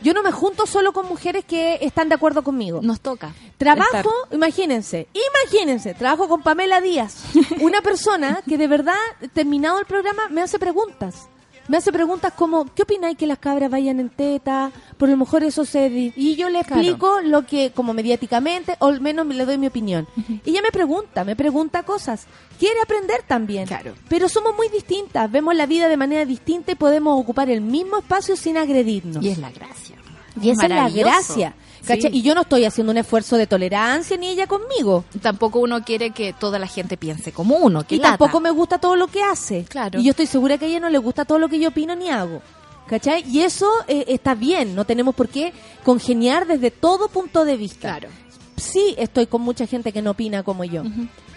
Yo 0.01 0.13
no 0.13 0.23
me 0.23 0.31
junto 0.31 0.65
solo 0.65 0.93
con 0.93 1.07
mujeres 1.07 1.45
que 1.45 1.79
están 1.81 2.09
de 2.09 2.15
acuerdo 2.15 2.43
conmigo. 2.43 2.81
Nos 2.83 3.01
toca. 3.01 3.33
Trabajo, 3.57 3.95
estar. 3.95 4.13
imagínense, 4.31 5.07
imagínense, 5.13 5.93
trabajo 5.95 6.27
con 6.27 6.43
Pamela 6.43 6.81
Díaz, 6.81 7.23
una 7.61 7.81
persona 7.81 8.41
que 8.47 8.57
de 8.57 8.67
verdad, 8.67 8.95
terminado 9.33 9.79
el 9.79 9.85
programa, 9.85 10.29
me 10.29 10.41
hace 10.41 10.59
preguntas. 10.59 11.27
Me 11.67 11.77
hace 11.77 11.91
preguntas 11.91 12.31
como, 12.33 12.65
¿qué 12.73 12.83
opináis 12.83 13.17
que 13.17 13.27
las 13.27 13.39
cabras 13.39 13.69
vayan 13.69 13.99
en 13.99 14.09
teta? 14.09 14.71
Por 14.97 15.09
lo 15.09 15.17
mejor 15.17 15.43
eso 15.43 15.65
se... 15.65 15.87
Y 16.15 16.35
yo 16.35 16.49
le 16.49 16.63
Claro. 16.63 16.81
explico 16.81 17.19
lo 17.21 17.45
que, 17.45 17.71
como 17.71 17.93
mediáticamente, 17.93 18.75
o 18.79 18.87
al 18.87 19.01
menos 19.01 19.25
me 19.25 19.33
le 19.35 19.45
doy 19.45 19.57
mi 19.57 19.67
opinión. 19.67 20.07
Y 20.45 20.51
ella 20.51 20.61
me 20.61 20.71
pregunta, 20.71 21.23
me 21.25 21.35
pregunta 21.35 21.83
cosas. 21.83 22.25
Quiere 22.57 22.79
aprender 22.81 23.21
también. 23.27 23.67
Claro. 23.67 23.93
Pero 24.07 24.29
somos 24.29 24.55
muy 24.55 24.69
distintas, 24.69 25.29
vemos 25.31 25.55
la 25.55 25.65
vida 25.65 25.89
de 25.89 25.97
manera 25.97 26.23
distinta 26.25 26.71
y 26.71 26.75
podemos 26.75 27.19
ocupar 27.19 27.49
el 27.49 27.61
mismo 27.61 27.97
espacio 27.97 28.35
sin 28.37 28.57
agredirnos. 28.57 29.23
Y 29.23 29.29
es 29.29 29.37
la 29.37 29.51
gracia. 29.51 29.97
Y 30.41 30.49
esa 30.51 30.63
es 30.65 30.69
la 30.69 30.89
gracia. 30.89 31.53
Y 32.11 32.21
yo 32.21 32.35
no 32.35 32.41
estoy 32.41 32.65
haciendo 32.65 32.91
un 32.91 32.97
esfuerzo 32.97 33.37
de 33.37 33.47
tolerancia 33.47 34.17
ni 34.17 34.27
ella 34.27 34.47
conmigo. 34.47 35.05
Tampoco 35.21 35.59
uno 35.59 35.83
quiere 35.83 36.11
que 36.11 36.33
toda 36.33 36.59
la 36.59 36.67
gente 36.67 36.97
piense 36.97 37.31
como 37.31 37.57
uno. 37.57 37.85
Que 37.85 37.95
Y 37.95 37.99
tampoco 37.99 38.39
me 38.39 38.51
gusta 38.51 38.77
todo 38.77 38.95
lo 38.95 39.07
que 39.07 39.23
hace. 39.23 39.65
Claro. 39.65 39.99
Y 39.99 40.03
yo 40.03 40.11
estoy 40.11 40.27
segura 40.27 40.57
que 40.57 40.65
a 40.65 40.67
ella 40.67 40.79
no 40.79 40.89
le 40.89 40.97
gusta 40.97 41.25
todo 41.25 41.39
lo 41.39 41.49
que 41.49 41.59
yo 41.59 41.69
opino 41.69 41.95
ni 41.95 42.09
hago. 42.09 42.41
¿Cachai? 42.87 43.23
Y 43.29 43.41
eso 43.41 43.69
eh, 43.87 44.05
está 44.07 44.33
bien, 44.33 44.73
no 44.73 44.85
tenemos 44.85 45.13
por 45.13 45.27
qué 45.27 45.51
congeniar 45.83 46.47
desde 46.47 46.71
todo 46.71 47.09
punto 47.09 47.43
de 47.43 47.57
vista. 47.57 47.97
Claro. 47.97 48.09
Sí, 48.55 48.95
estoy 48.97 49.27
con 49.27 49.41
mucha 49.41 49.67
gente 49.67 49.91
que 49.91 50.01
no 50.01 50.11
opina 50.11 50.43
como 50.43 50.63
yo. 50.63 50.83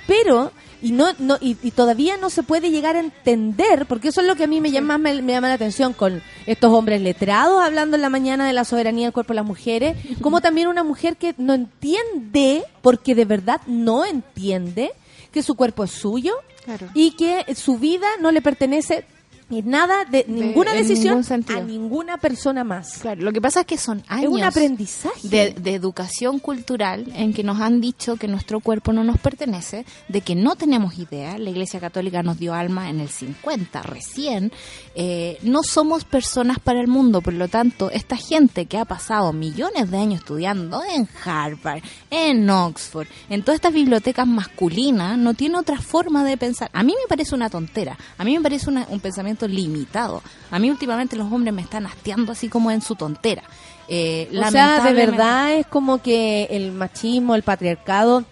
Pero, 0.07 0.53
y 0.83 0.93
no, 0.93 1.07
no 1.19 1.37
y, 1.41 1.57
y 1.63 1.71
todavía 1.73 2.17
no 2.17 2.31
se 2.31 2.43
puede 2.43 2.71
llegar 2.71 2.97
a 2.97 3.01
entender, 3.01 3.87
porque 3.87 4.09
eso 4.09 4.21
es 4.21 4.27
lo 4.27 4.37
que 4.37 4.45
a 4.45 4.47
mí 4.47 4.61
me 4.61 4.71
llama, 4.71 4.99
me, 4.99 5.21
me 5.23 5.33
llama 5.33 5.49
la 5.49 5.55
atención 5.55 5.93
con 5.93 6.23
estos 6.47 6.73
hombres 6.73 7.01
letrados 7.03 7.61
hablando 7.63 7.97
en 7.97 8.03
la 8.03 8.09
mañana 8.11 8.47
de 8.47 8.53
la 8.53 8.65
soberanía 8.65 9.07
del 9.07 9.13
cuerpo 9.13 9.33
de 9.33 9.37
las 9.37 9.47
mujeres, 9.47 9.97
como 10.21 10.41
también 10.41 10.69
una 10.69 10.85
mujer 10.85 11.17
que 11.17 11.35
no 11.39 11.55
entiende, 11.55 12.65
porque 12.83 13.15
de 13.15 13.25
verdad 13.25 13.61
no 13.67 14.05
entiende, 14.05 14.93
que 15.33 15.43
su 15.43 15.55
cuerpo 15.55 15.85
es 15.85 15.91
suyo 15.93 16.35
Claro. 16.65 16.89
y 16.93 17.13
que 17.13 17.55
su 17.55 17.79
vida 17.79 18.07
no 18.21 18.31
le 18.33 18.43
pertenece 18.43 19.05
ni 19.51 19.63
nada 19.63 20.05
de, 20.05 20.25
ninguna 20.29 20.73
decisión 20.73 21.23
a 21.49 21.61
ninguna 21.61 22.17
persona 22.19 22.65
más. 22.65 22.99
Claro, 22.99 23.23
lo 23.23 23.33
que 23.33 23.41
pasa 23.41 23.61
es 23.61 23.67
que 23.67 23.77
son 23.79 24.03
años 24.09 24.25
Es 24.25 24.31
un 24.31 24.43
aprendizaje. 24.45 25.29
de, 25.29 25.51
de 25.53 25.75
educación 25.75 26.39
cultural 26.39 27.11
en 27.15 27.33
que 27.35 27.43
nos 27.43 27.61
han 27.61 27.81
dicho 27.81 28.17
que 28.17 28.29
nuestro 28.29 28.61
cuerpo 28.61 28.93
no 28.93 29.05
nos 29.05 29.19
pertenece, 29.19 29.85
de 30.09 30.21
que 30.21 30.35
no 30.35 30.57
tenemos 30.57 30.99
idea. 30.99 31.37
La 31.39 31.51
Iglesia 31.51 31.81
Católica 31.81 32.23
nos 32.23 32.39
dio 32.39 32.55
alma 32.55 32.89
en 32.89 33.01
el 33.01 33.09
50, 33.09 33.83
recién. 33.83 34.53
Eh, 34.95 35.39
no 35.43 35.63
somos 35.63 36.05
personas 36.05 36.59
para 36.59 36.81
el 36.81 36.89
mundo, 36.89 37.21
por 37.21 37.35
lo 37.35 37.49
tanto, 37.49 37.91
esta 37.91 38.17
gente 38.17 38.67
que 38.67 38.79
ha 38.79 38.85
pasado 38.85 39.33
millones 39.33 39.91
de 39.91 39.97
años 39.99 40.21
estudiando 40.21 40.83
en 40.95 41.09
Harvard, 41.25 41.83
en 42.11 42.49
Oxford, 42.49 43.07
en 43.29 43.43
todas 43.43 43.57
estas 43.57 43.73
bibliotecas 43.73 44.27
masculinas, 44.27 45.19
no 45.19 45.35
tiene 45.35 45.59
otra 45.59 45.81
forma 45.81 46.25
de 46.25 46.37
pensar. 46.37 46.71
A 46.73 46.83
mí 46.83 46.93
me 46.93 47.09
parece 47.09 47.35
una 47.35 47.51
tontera, 47.51 47.97
a 48.19 48.25
mí 48.25 48.37
me 48.37 48.41
parece 48.43 48.69
una- 48.71 48.87
un 48.91 49.01
pensamiento 49.01 49.40
limitado. 49.47 50.23
A 50.51 50.59
mí 50.59 50.71
últimamente 50.71 51.17
los 51.17 51.31
hombres 51.33 51.53
me 51.55 51.63
están 51.63 51.87
hasteando 51.87 52.33
así 52.33 52.49
como 52.49 52.71
en 52.71 52.83
su 52.83 52.95
tontera. 52.97 53.43
Eh, 53.89 54.29
O 54.31 54.51
sea, 54.51 54.81
de 54.85 54.93
verdad 54.93 55.53
es 55.55 55.67
como 55.67 56.01
que 56.01 56.45
el 56.51 56.73
machismo, 56.73 57.35
el 57.35 57.43
patriarcado 57.43 58.25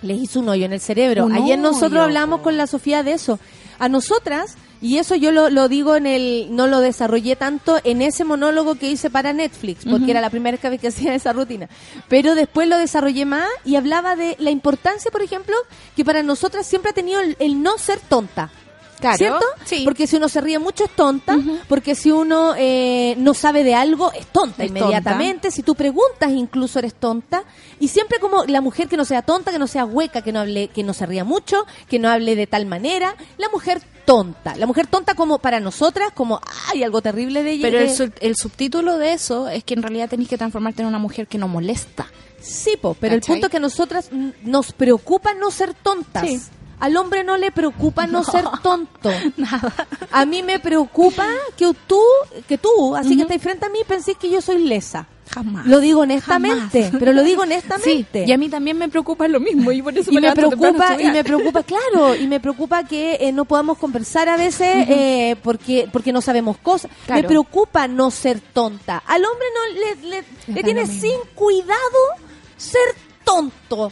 les 0.00 0.18
hizo 0.20 0.40
un 0.40 0.48
hoyo 0.48 0.64
en 0.64 0.72
el 0.72 0.80
cerebro. 0.80 1.26
Un 1.26 1.32
Ayer 1.34 1.58
nosotros 1.58 1.92
hoyo, 1.92 2.02
hablamos 2.02 2.40
con 2.40 2.56
la 2.56 2.66
Sofía 2.66 3.02
de 3.02 3.12
eso. 3.12 3.38
A 3.78 3.88
nosotras, 3.88 4.56
y 4.80 4.98
eso 4.98 5.14
yo 5.14 5.30
lo, 5.32 5.50
lo 5.50 5.68
digo 5.68 5.96
en 5.96 6.06
el, 6.06 6.48
no 6.50 6.66
lo 6.66 6.80
desarrollé 6.80 7.36
tanto 7.36 7.78
en 7.84 8.00
ese 8.00 8.24
monólogo 8.24 8.76
que 8.76 8.90
hice 8.90 9.10
para 9.10 9.32
Netflix, 9.32 9.84
porque 9.84 10.10
era 10.10 10.20
la 10.20 10.30
primera 10.30 10.56
vez 10.70 10.80
que 10.80 10.88
hacía 10.88 11.14
esa 11.14 11.32
rutina. 11.32 11.68
Pero 12.08 12.34
después 12.34 12.68
lo 12.68 12.78
desarrollé 12.78 13.24
más 13.24 13.48
y 13.64 13.76
hablaba 13.76 14.16
de 14.16 14.36
la 14.38 14.50
importancia, 14.50 15.10
por 15.10 15.22
ejemplo, 15.22 15.54
que 15.94 16.04
para 16.04 16.22
nosotras 16.22 16.66
siempre 16.66 16.90
ha 16.90 16.94
tenido 16.94 17.20
el, 17.20 17.36
el 17.38 17.62
no 17.62 17.76
ser 17.78 18.00
tonta. 18.00 18.50
Claro, 19.02 19.18
¿Cierto? 19.18 19.44
sí. 19.66 19.82
Porque 19.84 20.06
si 20.06 20.16
uno 20.16 20.28
se 20.30 20.40
ríe 20.40 20.58
mucho 20.58 20.84
es 20.84 20.90
tonta, 20.90 21.36
porque 21.68 21.94
si 21.94 22.10
uno 22.10 22.54
eh, 22.56 23.14
no 23.18 23.34
sabe 23.34 23.64
de 23.64 23.74
algo 23.74 24.10
es 24.12 24.26
tonta 24.28 24.62
Es 24.64 24.70
inmediatamente, 24.70 25.50
si 25.50 25.62
tú 25.62 25.74
preguntas 25.74 26.30
incluso 26.30 26.78
eres 26.78 26.94
tonta, 26.94 27.42
y 27.80 27.88
siempre 27.88 28.18
como 28.20 28.44
la 28.44 28.60
mujer 28.60 28.88
que 28.88 28.96
no 28.96 29.04
sea 29.04 29.22
tonta, 29.22 29.50
que 29.50 29.58
no 29.58 29.66
sea 29.66 29.84
hueca, 29.84 30.22
que 30.22 30.32
no 30.32 30.40
hable, 30.40 30.68
que 30.68 30.82
no 30.82 30.94
se 30.94 31.04
ría 31.04 31.24
mucho, 31.24 31.66
que 31.88 31.98
no 31.98 32.08
hable 32.08 32.36
de 32.36 32.46
tal 32.46 32.64
manera, 32.64 33.14
la 33.38 33.48
mujer 33.50 33.82
tonta, 34.04 34.56
la 34.56 34.66
mujer 34.66 34.86
tonta 34.86 35.14
como 35.14 35.38
para 35.38 35.60
nosotras, 35.60 36.10
como 36.14 36.40
hay 36.72 36.82
algo 36.82 37.02
terrible 37.02 37.42
de 37.42 37.52
ella. 37.52 37.68
Pero 37.68 37.78
que- 37.78 37.90
el, 37.90 37.96
sub- 37.96 38.14
el 38.20 38.36
subtítulo 38.36 38.98
de 38.98 39.12
eso 39.12 39.48
es 39.48 39.64
que 39.64 39.74
en 39.74 39.82
realidad 39.82 40.08
tenés 40.08 40.28
que 40.28 40.38
transformarte 40.38 40.82
en 40.82 40.88
una 40.88 40.98
mujer 40.98 41.26
que 41.26 41.38
no 41.38 41.48
molesta. 41.48 42.06
Sí, 42.40 42.76
po, 42.80 42.94
pero 42.98 43.14
el 43.14 43.20
punto 43.20 43.46
es 43.46 43.50
que 43.50 43.56
a 43.58 43.60
nosotras 43.60 44.10
nos 44.42 44.72
preocupa 44.72 45.34
no 45.34 45.50
ser 45.52 45.74
tontas. 45.74 46.28
Sí. 46.28 46.40
Al 46.82 46.96
hombre 46.96 47.22
no 47.22 47.36
le 47.36 47.52
preocupa 47.52 48.08
no, 48.08 48.24
ser 48.24 48.44
tonto. 48.60 49.08
A 50.10 50.26
mí 50.26 50.42
me 50.42 50.58
preocupa 50.58 51.28
que 51.56 51.72
tú, 51.86 52.00
que 52.48 52.58
tú, 52.58 52.96
así 52.96 53.14
que 53.14 53.22
estás 53.22 53.40
frente 53.40 53.66
a 53.66 53.68
mí, 53.68 53.78
pensés 53.86 54.16
que 54.16 54.28
yo 54.28 54.40
soy 54.40 54.64
lesa. 54.64 55.06
Jamás. 55.32 55.64
Lo 55.64 55.78
digo 55.78 56.00
honestamente, 56.00 56.82
Jamás. 56.82 56.98
pero 56.98 57.12
lo 57.12 57.22
digo 57.22 57.44
Sí, 57.44 57.52
honestamente. 57.52 58.24
y 58.26 58.32
a 58.32 58.36
mí 58.36 58.48
también 58.48 58.76
me 58.78 58.88
preocupa 58.88 59.28
lo 59.28 59.38
mismo 59.38 59.70
y 59.70 59.80
por 59.80 59.96
eso 59.96 60.10
y 60.10 60.20
me 60.20 60.26
a 60.28 60.34
preocupa 60.34 61.00
y 61.00 61.06
me 61.06 61.22
preocupa 61.22 61.62
claro 61.62 62.16
y 62.16 62.26
me 62.26 62.40
preocupa 62.40 62.82
que 62.82 63.16
eh, 63.20 63.30
no 63.30 63.44
podamos 63.44 63.78
conversar 63.78 64.28
a 64.28 64.36
veces 64.36 64.88
eh, 64.88 65.36
porque 65.40 65.88
porque 65.90 66.12
no 66.12 66.20
sabemos 66.20 66.58
cosas 66.58 66.90
me 67.08 67.22
preocupa 67.22 67.86
no 67.86 68.10
ser 68.10 68.40
tonta 68.40 68.98
al 69.06 69.24
hombre 69.24 69.46
no 69.54 70.00
le, 70.02 70.08
le, 70.08 70.24
le 70.48 70.62
tiene 70.64 70.86
sin 70.86 71.18
cuidado 71.34 71.78
ser 72.56 72.94
tonto 73.24 73.90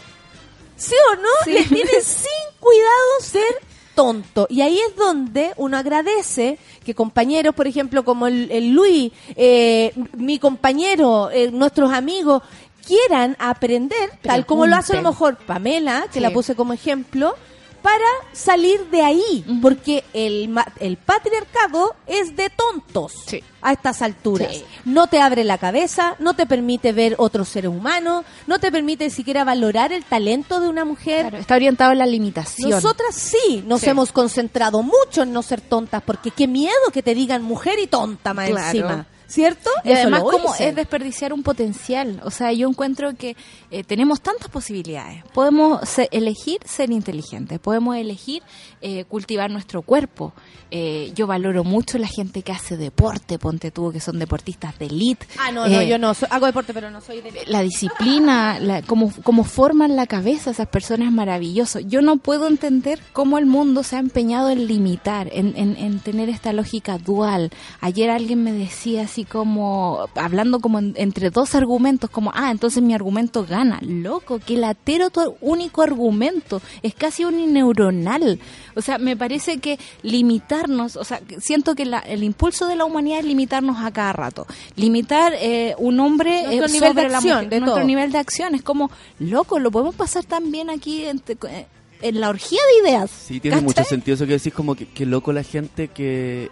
¿sí 0.80 0.94
o 1.12 1.16
no? 1.16 1.28
Sí. 1.44 1.52
le 1.52 1.64
tiene 1.64 1.90
sin 2.02 2.56
cuidado 2.58 3.20
ser 3.20 3.54
tonto 3.94 4.46
y 4.48 4.60
ahí 4.62 4.78
es 4.78 4.96
donde 4.96 5.52
uno 5.56 5.76
agradece 5.76 6.58
que 6.84 6.94
compañeros 6.94 7.54
por 7.54 7.66
ejemplo 7.66 8.04
como 8.04 8.26
el, 8.26 8.50
el 8.50 8.70
Luis 8.70 9.12
eh, 9.36 9.92
mi 10.16 10.38
compañero 10.38 11.30
eh, 11.30 11.50
nuestros 11.50 11.92
amigos 11.92 12.42
quieran 12.86 13.36
aprender 13.38 14.10
tal 14.22 14.46
como 14.46 14.66
lo 14.66 14.76
hace 14.76 14.94
a 14.96 15.02
lo 15.02 15.10
mejor 15.10 15.36
Pamela 15.36 16.04
que 16.06 16.14
Sí. 16.14 16.20
la 16.20 16.30
puse 16.30 16.54
como 16.54 16.72
ejemplo 16.72 17.34
para 17.82 18.04
salir 18.32 18.86
de 18.90 19.02
ahí, 19.02 19.44
porque 19.62 20.04
el, 20.12 20.54
el 20.80 20.96
patriarcado 20.96 21.94
es 22.06 22.36
de 22.36 22.50
tontos 22.50 23.12
Sí. 23.26 23.42
a 23.62 23.72
estas 23.72 24.02
alturas. 24.02 24.54
Sí. 24.56 24.64
No 24.84 25.06
te 25.06 25.20
abre 25.20 25.44
la 25.44 25.58
cabeza, 25.58 26.16
no 26.18 26.34
te 26.34 26.46
permite 26.46 26.92
ver 26.92 27.14
otros 27.18 27.48
seres 27.48 27.70
humanos, 27.70 28.24
no 28.46 28.58
te 28.58 28.70
permite 28.72 29.10
siquiera 29.10 29.44
valorar 29.44 29.92
el 29.92 30.04
talento 30.04 30.60
de 30.60 30.68
una 30.68 30.84
mujer. 30.84 31.22
Claro, 31.22 31.38
está 31.38 31.54
orientado 31.56 31.92
a 31.92 31.94
la 31.94 32.06
limitación. 32.06 32.70
Nosotras 32.70 33.14
sí 33.14 33.62
nos 33.66 33.80
Sí. 33.82 33.90
hemos 33.90 34.12
concentrado 34.12 34.82
mucho 34.82 35.22
en 35.22 35.32
no 35.32 35.42
ser 35.42 35.60
tontas, 35.60 36.02
porque 36.04 36.30
qué 36.30 36.46
miedo 36.46 36.74
que 36.92 37.02
te 37.02 37.14
digan 37.14 37.42
mujer 37.42 37.78
y 37.78 37.86
tonta 37.86 38.34
más 38.34 38.48
Claro. 38.50 38.66
encima. 38.66 39.06
¿Cierto? 39.30 39.70
Y 39.84 39.90
Eso 39.92 40.00
además, 40.02 40.22
como 40.22 40.54
es 40.56 40.74
desperdiciar 40.74 41.32
un 41.32 41.42
potencial. 41.44 42.20
O 42.24 42.30
sea, 42.32 42.52
yo 42.52 42.68
encuentro 42.68 43.14
que 43.14 43.36
eh, 43.70 43.84
tenemos 43.84 44.20
tantas 44.20 44.48
posibilidades. 44.48 45.22
Podemos 45.32 45.88
se- 45.88 46.08
elegir 46.10 46.58
ser 46.64 46.90
inteligentes, 46.90 47.60
podemos 47.60 47.96
elegir 47.96 48.42
eh, 48.80 49.04
cultivar 49.04 49.48
nuestro 49.50 49.82
cuerpo. 49.82 50.32
Eh, 50.72 51.12
yo 51.14 51.26
valoro 51.28 51.62
mucho 51.64 51.96
la 51.98 52.08
gente 52.08 52.42
que 52.42 52.50
hace 52.52 52.76
deporte, 52.76 53.38
ponte 53.38 53.70
tú, 53.70 53.92
que 53.92 54.00
son 54.00 54.18
deportistas 54.18 54.78
de 54.80 54.86
elite. 54.86 55.26
Ah, 55.38 55.52
no, 55.52 55.66
no, 55.68 55.80
Eh, 55.80 55.88
yo 55.88 55.96
no, 55.98 56.12
soy- 56.14 56.28
hago 56.32 56.46
deporte, 56.46 56.74
pero 56.74 56.90
no 56.90 57.00
soy 57.00 57.20
de... 57.20 57.32
la 57.46 57.62
disciplina, 57.62 58.58
la, 58.58 58.82
cómo, 58.82 59.12
cómo 59.22 59.44
forman 59.44 59.94
la 59.96 60.06
cabeza 60.06 60.50
esas 60.50 60.68
personas 60.68 61.08
es 61.08 61.12
maravilloso. 61.14 61.78
Yo 61.80 62.02
no 62.02 62.16
puedo 62.16 62.48
entender 62.48 63.00
cómo 63.12 63.38
el 63.38 63.46
mundo 63.46 63.82
se 63.84 63.96
ha 63.96 64.00
empeñado 64.00 64.50
en 64.50 64.66
limitar, 64.66 65.28
en, 65.32 65.54
en, 65.56 65.76
en 65.76 66.00
tener 66.00 66.28
esta 66.28 66.52
lógica 66.52 66.98
dual. 66.98 67.50
Ayer 67.80 68.10
alguien 68.10 68.42
me 68.42 68.52
decía 68.52 69.02
así 69.02 69.19
como, 69.24 70.06
hablando 70.14 70.60
como 70.60 70.78
en- 70.78 70.94
entre 70.96 71.30
dos 71.30 71.54
argumentos, 71.54 72.10
como, 72.10 72.30
ah, 72.34 72.50
entonces 72.50 72.82
mi 72.82 72.94
argumento 72.94 73.44
gana. 73.44 73.78
Loco, 73.82 74.38
que 74.38 74.56
latero 74.56 75.10
tu 75.10 75.36
único 75.40 75.82
argumento. 75.82 76.60
Es 76.82 76.94
casi 76.94 77.24
unineuronal. 77.24 78.38
O 78.76 78.82
sea, 78.82 78.98
me 78.98 79.16
parece 79.16 79.58
que 79.58 79.78
limitarnos, 80.02 80.96
o 80.96 81.04
sea, 81.04 81.20
siento 81.40 81.74
que 81.74 81.84
la- 81.84 81.98
el 82.00 82.22
impulso 82.22 82.66
de 82.66 82.76
la 82.76 82.84
humanidad 82.84 83.20
es 83.20 83.24
limitarnos 83.24 83.78
a 83.78 83.90
cada 83.90 84.12
rato. 84.12 84.46
Limitar 84.76 85.32
eh, 85.36 85.74
un 85.78 85.98
hombre 86.00 86.42
Nuestro 86.44 86.66
eh, 86.66 86.72
nivel 86.72 86.88
sobre 86.90 87.02
de 87.04 87.08
la 87.10 87.18
acción, 87.18 87.34
mujer, 87.36 87.50
de 87.50 87.60
nuestro 87.60 87.76
todo. 87.76 87.86
nivel 87.86 88.12
de 88.12 88.18
acción. 88.18 88.54
Es 88.54 88.62
como, 88.62 88.90
loco, 89.18 89.58
lo 89.58 89.70
podemos 89.70 89.94
pasar 89.94 90.24
también 90.24 90.70
aquí 90.70 91.04
en, 91.04 91.22
eh, 91.48 91.66
en 92.02 92.20
la 92.20 92.28
orgía 92.30 92.60
de 92.82 92.88
ideas. 92.88 93.10
Sí, 93.10 93.40
tiene 93.40 93.56
¿cachai? 93.58 93.64
mucho 93.66 93.84
sentido 93.84 94.14
eso 94.14 94.26
que 94.26 94.32
decís, 94.34 94.54
como 94.54 94.74
que, 94.74 94.86
que 94.88 95.04
loco 95.06 95.32
la 95.32 95.42
gente 95.42 95.88
que, 95.88 96.50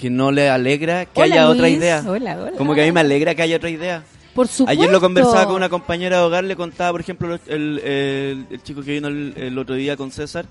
que 0.00 0.08
no 0.08 0.32
le 0.32 0.48
alegra 0.48 1.04
que 1.04 1.20
Hola, 1.20 1.34
haya 1.34 1.48
otra 1.50 1.68
idea. 1.68 2.02
Hola, 2.06 2.38
hola. 2.40 2.52
Como 2.56 2.74
que 2.74 2.80
a 2.82 2.84
mí 2.86 2.92
me 2.92 3.00
alegra 3.00 3.34
que 3.34 3.42
haya 3.42 3.56
otra 3.56 3.68
idea. 3.68 4.02
Por 4.34 4.48
supuesto. 4.48 4.70
Ayer 4.70 4.90
lo 4.90 4.98
conversaba 4.98 5.44
con 5.44 5.56
una 5.56 5.68
compañera 5.68 6.16
de 6.18 6.22
hogar, 6.22 6.44
le 6.44 6.56
contaba, 6.56 6.92
por 6.92 7.02
ejemplo, 7.02 7.38
el, 7.48 7.78
el- 7.80 8.46
el 8.50 8.62
chico 8.62 8.82
que 8.82 8.92
vino 8.92 9.08
el, 9.08 9.34
el 9.36 9.58
otro 9.58 9.74
día 9.74 9.98
con 9.98 10.10
César 10.10 10.46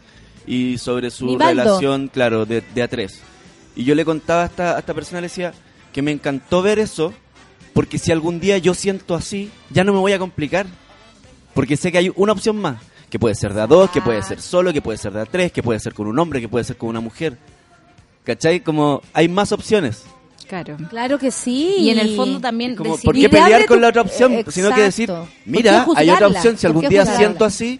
y 0.46 0.78
sobre 0.78 1.10
su 1.10 1.26
Nivaldo. 1.26 1.64
relación, 1.64 2.10
claro, 2.14 2.46
de, 2.46 2.62
de 2.76 2.84
a 2.84 2.88
tres. 2.88 3.22
Y 3.76 3.86
yo 3.86 3.96
le 3.96 4.06
contaba 4.06 4.44
a 4.44 4.46
esta, 4.46 4.76
a 4.76 4.80
esta 4.80 4.94
persona, 4.94 5.20
le 5.22 5.28
decía 5.28 5.52
que 5.94 6.04
me 6.04 6.12
encantó 6.12 6.62
ver 6.62 6.78
eso, 6.78 7.12
porque 7.74 7.98
si 7.98 8.12
algún 8.12 8.40
día 8.40 8.60
yo 8.60 8.76
siento 8.76 9.16
así, 9.16 9.50
ya 9.72 9.84
no 9.84 9.94
me 9.94 10.00
voy 10.00 10.14
a 10.14 10.20
complicar. 10.20 10.68
Porque 11.56 11.76
sé 11.76 11.92
que 11.92 11.98
hay 11.98 12.12
una 12.16 12.34
opción 12.34 12.58
más, 12.58 12.78
que 13.10 13.18
puede 13.18 13.34
ser 13.34 13.54
de 13.56 13.62
a 13.62 13.68
dos, 13.68 13.90
que 13.90 14.02
puede 14.02 14.22
ser 14.22 14.40
solo, 14.42 14.72
que 14.72 14.82
puede 14.84 15.00
ser 15.00 15.12
de 15.14 15.22
a 15.22 15.26
tres, 15.26 15.52
que 15.52 15.64
puede 15.64 15.80
ser 15.80 15.96
con 15.96 16.06
un 16.06 16.20
hombre, 16.20 16.40
que 16.40 16.48
puede 16.50 16.64
ser 16.66 16.78
con 16.78 16.90
una 16.90 17.00
mujer. 17.00 17.38
¿Cachai? 18.30 18.60
Como 18.60 19.02
hay 19.12 19.28
más 19.28 19.52
opciones. 19.52 20.04
Claro. 20.48 20.78
Claro 20.90 21.18
que 21.18 21.32
sí. 21.32 21.76
Y 21.80 21.90
en 21.90 21.98
el 21.98 22.16
fondo 22.16 22.40
también 22.40 22.76
Como, 22.76 22.96
¿Por 23.00 23.16
qué 23.16 23.28
pelear 23.28 23.66
con 23.66 23.78
tu- 23.78 23.82
la 23.82 23.88
otra 23.90 24.04
opción? 24.04 24.34
eh, 24.34 24.46
Sino 24.50 24.72
que 24.72 24.82
decir, 24.82 25.10
exacto. 25.10 25.28
¿Por 25.46 25.52
mira, 25.52 25.86
hay 25.96 26.10
otra 26.12 26.28
opción. 26.28 26.56
Si 26.56 26.62
¿Por 26.68 26.76
algún 26.76 26.90
día 26.90 27.02
juzgarla? 27.02 27.18
siento 27.18 27.46
así, 27.46 27.80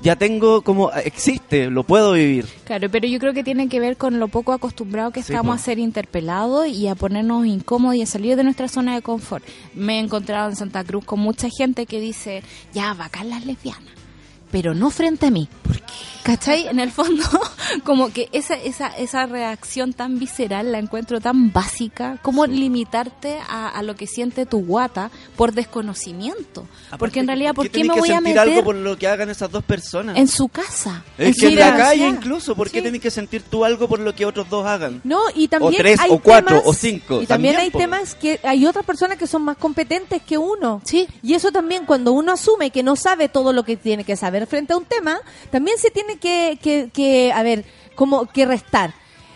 ya 0.00 0.14
tengo 0.14 0.62
como, 0.62 0.92
existe, 0.92 1.70
lo 1.70 1.82
puedo 1.82 2.12
vivir. 2.12 2.46
Claro, 2.64 2.88
pero 2.88 3.08
yo 3.08 3.18
creo 3.18 3.32
que 3.32 3.42
tiene 3.42 3.68
que 3.68 3.80
ver 3.80 3.96
con 3.96 4.20
lo 4.20 4.28
poco 4.28 4.52
acostumbrado 4.52 5.10
que 5.10 5.22
Sí, 5.24 5.32
estamos 5.32 5.56
po. 5.56 5.60
a 5.60 5.64
ser 5.64 5.80
interpelados 5.80 6.68
y 6.68 6.86
a 6.86 6.94
ponernos 6.94 7.44
incómodos 7.46 7.96
y 7.96 8.02
a 8.02 8.06
salir 8.06 8.36
de 8.36 8.44
nuestra 8.44 8.68
zona 8.68 8.94
de 8.94 9.02
confort. 9.02 9.44
Me 9.74 9.96
he 9.96 9.98
encontrado 10.00 10.50
en 10.50 10.56
Santa 10.56 10.84
Cruz 10.84 11.04
con 11.04 11.18
mucha 11.18 11.48
gente 11.50 11.86
que 11.86 11.98
dice, 12.00 12.44
ya, 12.72 12.94
bacán 12.94 13.28
las 13.30 13.44
lesbianas, 13.44 13.82
pero 14.52 14.72
no 14.74 14.90
frente 14.90 15.26
a 15.26 15.30
mí. 15.32 15.48
¿Por 15.64 15.76
qué? 15.80 15.92
¿Cachai? 16.22 16.66
En 16.72 16.78
el 16.80 16.90
fondo, 16.90 17.24
como 17.84 18.12
que 18.12 18.28
esa, 18.32 18.54
esa, 18.54 18.88
esa 18.88 19.26
reacción 19.26 19.92
tan 19.92 20.18
visceral 20.18 20.72
la 20.72 20.78
encuentro 20.78 21.20
tan 21.20 21.52
básica, 21.52 22.18
como 22.22 22.46
limitarte 22.46 23.38
a, 23.48 23.68
a 23.68 23.82
lo 23.82 23.94
que 23.96 24.06
siente 24.06 24.46
tu 24.46 24.64
guata 24.64 25.10
por 25.36 25.52
desconocimiento. 25.52 26.66
Porque 26.98 27.20
en 27.20 27.26
realidad, 27.26 27.54
¿por 27.54 27.66
qué 27.66 27.80
tenés 27.82 27.94
me 27.96 28.00
voy 28.00 28.10
a 28.10 28.20
meter 28.20 28.38
algo 28.38 28.64
por 28.64 28.74
lo 28.74 28.96
que 28.96 29.06
hagan 29.08 29.30
esas 29.30 29.50
dos 29.50 29.64
personas? 29.64 30.16
en 30.16 30.28
su 30.28 30.48
casa? 30.48 31.04
es 31.18 31.28
en 31.28 31.34
que 31.34 31.48
en 31.48 31.56
la 31.58 31.76
calle 31.76 32.06
incluso, 32.06 32.54
¿por 32.54 32.70
qué 32.70 32.78
Sí. 32.78 32.84
tenés 32.84 33.00
que 33.00 33.10
sentir 33.10 33.42
tú 33.42 33.64
algo 33.64 33.88
por 33.88 33.98
lo 34.00 34.14
que 34.14 34.24
otros 34.26 34.48
dos 34.48 34.66
hagan? 34.66 35.00
No, 35.04 35.20
y 35.34 35.48
también 35.48 35.74
O 35.74 35.76
tres, 35.76 36.00
hay 36.00 36.10
o 36.10 36.18
cuatro, 36.18 36.56
temas- 36.58 36.62
o 36.66 36.72
cinco, 36.74 37.22
Y 37.22 37.26
también, 37.26 37.54
también, 37.54 37.56
hay 37.58 37.70
po. 37.70 37.78
temas 37.78 38.14
que 38.14 38.40
hay 38.42 38.64
otras 38.66 38.84
personas 38.84 39.18
que 39.18 39.26
son 39.26 39.42
más 39.42 39.56
competentes 39.56 40.22
que 40.22 40.38
uno. 40.38 40.80
Sí. 40.84 41.06
Y 41.22 41.34
eso 41.34 41.50
también, 41.52 41.84
cuando 41.86 42.12
uno 42.12 42.32
asume 42.32 42.70
que 42.70 42.82
no 42.82 42.96
sabe 42.96 43.28
todo 43.28 43.52
lo 43.52 43.64
que 43.64 43.76
tiene 43.76 44.04
que 44.04 44.16
saber 44.16 44.46
frente 44.46 44.72
a 44.72 44.76
un 44.76 44.84
tema, 44.84 45.20
también 45.50 45.78
se 45.78 45.90
tiene 45.90 46.11
que, 46.20 46.58
que, 46.62 46.90
que, 46.92 47.32
a 47.32 47.42
ver, 47.42 47.64
como 47.94 48.26
que 48.26 48.46
restar. 48.46 48.94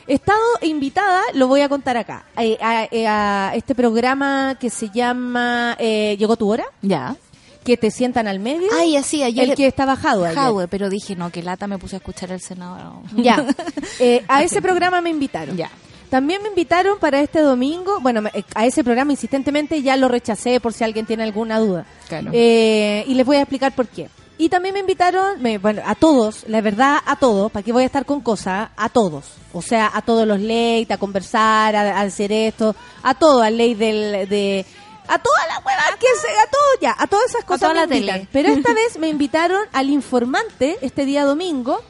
He 0.08 0.14
estado 0.14 0.40
invitada, 0.62 1.20
lo 1.34 1.48
voy 1.48 1.62
a 1.62 1.68
contar 1.68 1.96
acá, 1.96 2.26
eh, 2.38 2.56
a, 2.60 2.84
eh, 2.90 3.06
a 3.08 3.52
este 3.56 3.74
programa 3.74 4.56
que 4.60 4.70
se 4.70 4.88
llama 4.90 5.76
eh, 5.80 6.16
Llegó 6.18 6.36
tu 6.36 6.48
hora, 6.48 6.64
Ya. 6.80 7.16
que 7.64 7.76
te 7.76 7.90
sientan 7.90 8.28
al 8.28 8.38
medio. 8.38 8.68
Ay, 8.78 8.96
así, 8.96 9.24
ayer. 9.24 9.50
el 9.50 9.56
que 9.56 9.66
está 9.66 9.84
bajado 9.84 10.24
ayer. 10.24 10.36
Jadwe, 10.36 10.68
pero 10.68 10.88
dije, 10.88 11.16
no, 11.16 11.30
que 11.30 11.42
lata 11.42 11.66
me 11.66 11.76
puse 11.78 11.96
a 11.96 11.98
escuchar 11.98 12.30
el 12.30 12.40
senador. 12.40 13.02
Ya. 13.16 13.44
Eh, 13.98 14.22
a 14.28 14.42
ese 14.42 14.60
programa 14.62 15.00
me 15.00 15.08
invitaron. 15.10 15.56
Ya. 15.56 15.70
También 16.10 16.40
me 16.42 16.50
invitaron 16.50 16.98
para 17.00 17.20
este 17.20 17.40
domingo. 17.40 17.98
Bueno, 18.00 18.20
me- 18.22 18.30
a 18.54 18.66
ese 18.66 18.84
programa 18.84 19.10
insistentemente 19.12 19.82
ya 19.82 19.96
lo 19.96 20.06
rechacé 20.06 20.60
por 20.60 20.72
si 20.72 20.84
alguien 20.84 21.06
tiene 21.06 21.22
alguna 21.24 21.58
duda. 21.58 21.84
Claro. 22.08 22.30
Eh, 22.32 23.04
y 23.08 23.14
les 23.14 23.24
voy 23.26 23.36
a 23.38 23.40
explicar 23.40 23.74
por 23.74 23.88
qué. 23.88 24.08
Y 24.38 24.50
también 24.50 24.74
me 24.74 24.80
invitaron, 24.80 25.40
me- 25.40 25.56
bueno, 25.58 25.80
a 25.86 25.94
todos, 25.94 26.44
la 26.46 26.60
verdad, 26.60 26.98
a 27.06 27.16
todos, 27.16 27.50
¿para 27.50 27.62
qué 27.62 27.72
voy 27.72 27.84
a 27.84 27.86
estar 27.86 28.04
con 28.04 28.20
cosas? 28.20 28.68
A 28.76 28.88
todos. 28.90 29.24
O 29.54 29.62
sea, 29.62 29.90
a 29.94 30.02
todos 30.02 30.26
los 30.26 30.38
leyes, 30.40 30.90
a 30.90 30.98
conversar, 30.98 31.74
a, 31.74 31.98
a 31.98 32.00
hacer 32.02 32.30
esto, 32.32 32.76
a 33.02 33.14
todo, 33.14 33.40
a 33.42 33.48
ley 33.48 33.74
del, 33.74 34.28
de, 34.28 34.66
a 35.08 35.18
todas 35.18 35.42
las 35.48 35.58
huevas 35.64 35.96
que 35.98 36.06
se, 36.20 36.28
a 36.38 36.50
todo 36.50 36.80
ya, 36.82 36.94
a 36.98 37.06
todas 37.06 37.30
esas 37.30 37.44
cosas 37.44 37.60
toda 37.70 37.74
me 37.74 37.80
la 37.80 37.86
tele. 37.86 38.00
invitan. 38.12 38.28
Pero 38.30 38.48
esta 38.50 38.74
vez 38.74 38.98
me 38.98 39.08
invitaron 39.08 39.62
al 39.72 39.88
informante 39.88 40.76
este 40.82 41.06
día 41.06 41.24
domingo 41.24 41.80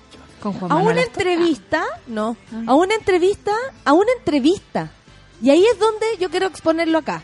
Con 0.40 0.52
Juan 0.52 0.70
a 0.70 0.74
Manuel 0.76 0.94
una 0.98 1.02
entrevista, 1.04 1.82
no, 2.06 2.36
a 2.68 2.74
una 2.74 2.94
entrevista, 2.94 3.52
a 3.84 3.92
una 3.92 4.12
entrevista. 4.18 4.92
Y 5.42 5.50
ahí 5.50 5.64
es 5.66 5.78
donde 5.80 6.06
yo 6.20 6.30
quiero 6.30 6.46
exponerlo 6.46 6.98
acá. 6.98 7.22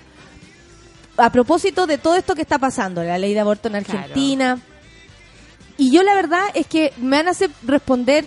A 1.16 1.30
propósito 1.30 1.86
de 1.86 1.98
todo 1.98 2.16
esto 2.16 2.34
que 2.34 2.42
está 2.42 2.58
pasando, 2.58 3.04
la 3.04 3.18
ley 3.18 3.34
de 3.34 3.40
aborto 3.40 3.68
en 3.68 3.76
Argentina. 3.76 4.58
Y 5.76 5.90
yo 5.90 6.02
la 6.02 6.14
verdad 6.14 6.44
es 6.54 6.66
que 6.66 6.92
me 6.98 7.16
van 7.16 7.28
a 7.28 7.32
hacer 7.32 7.50
responder 7.62 8.26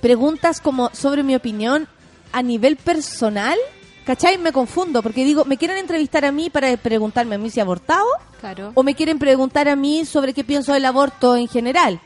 preguntas 0.00 0.60
como 0.60 0.90
sobre 0.92 1.22
mi 1.22 1.34
opinión 1.34 1.88
a 2.32 2.42
nivel 2.42 2.76
personal. 2.76 3.58
¿Cachai? 4.04 4.36
Me 4.36 4.52
confundo 4.52 5.00
porque 5.00 5.24
digo, 5.24 5.44
¿me 5.44 5.56
quieren 5.56 5.76
entrevistar 5.76 6.24
a 6.24 6.32
mí 6.32 6.50
para 6.50 6.76
preguntarme 6.76 7.36
a 7.36 7.38
mí 7.38 7.50
si 7.50 7.60
he 7.60 7.62
abortado? 7.62 8.04
Claro. 8.40 8.72
¿O 8.74 8.82
me 8.82 8.96
quieren 8.96 9.20
preguntar 9.20 9.68
a 9.68 9.76
mí 9.76 10.04
sobre 10.04 10.34
qué 10.34 10.42
pienso 10.42 10.72
del 10.72 10.84
aborto 10.86 11.36
en 11.36 11.46
general? 11.46 12.00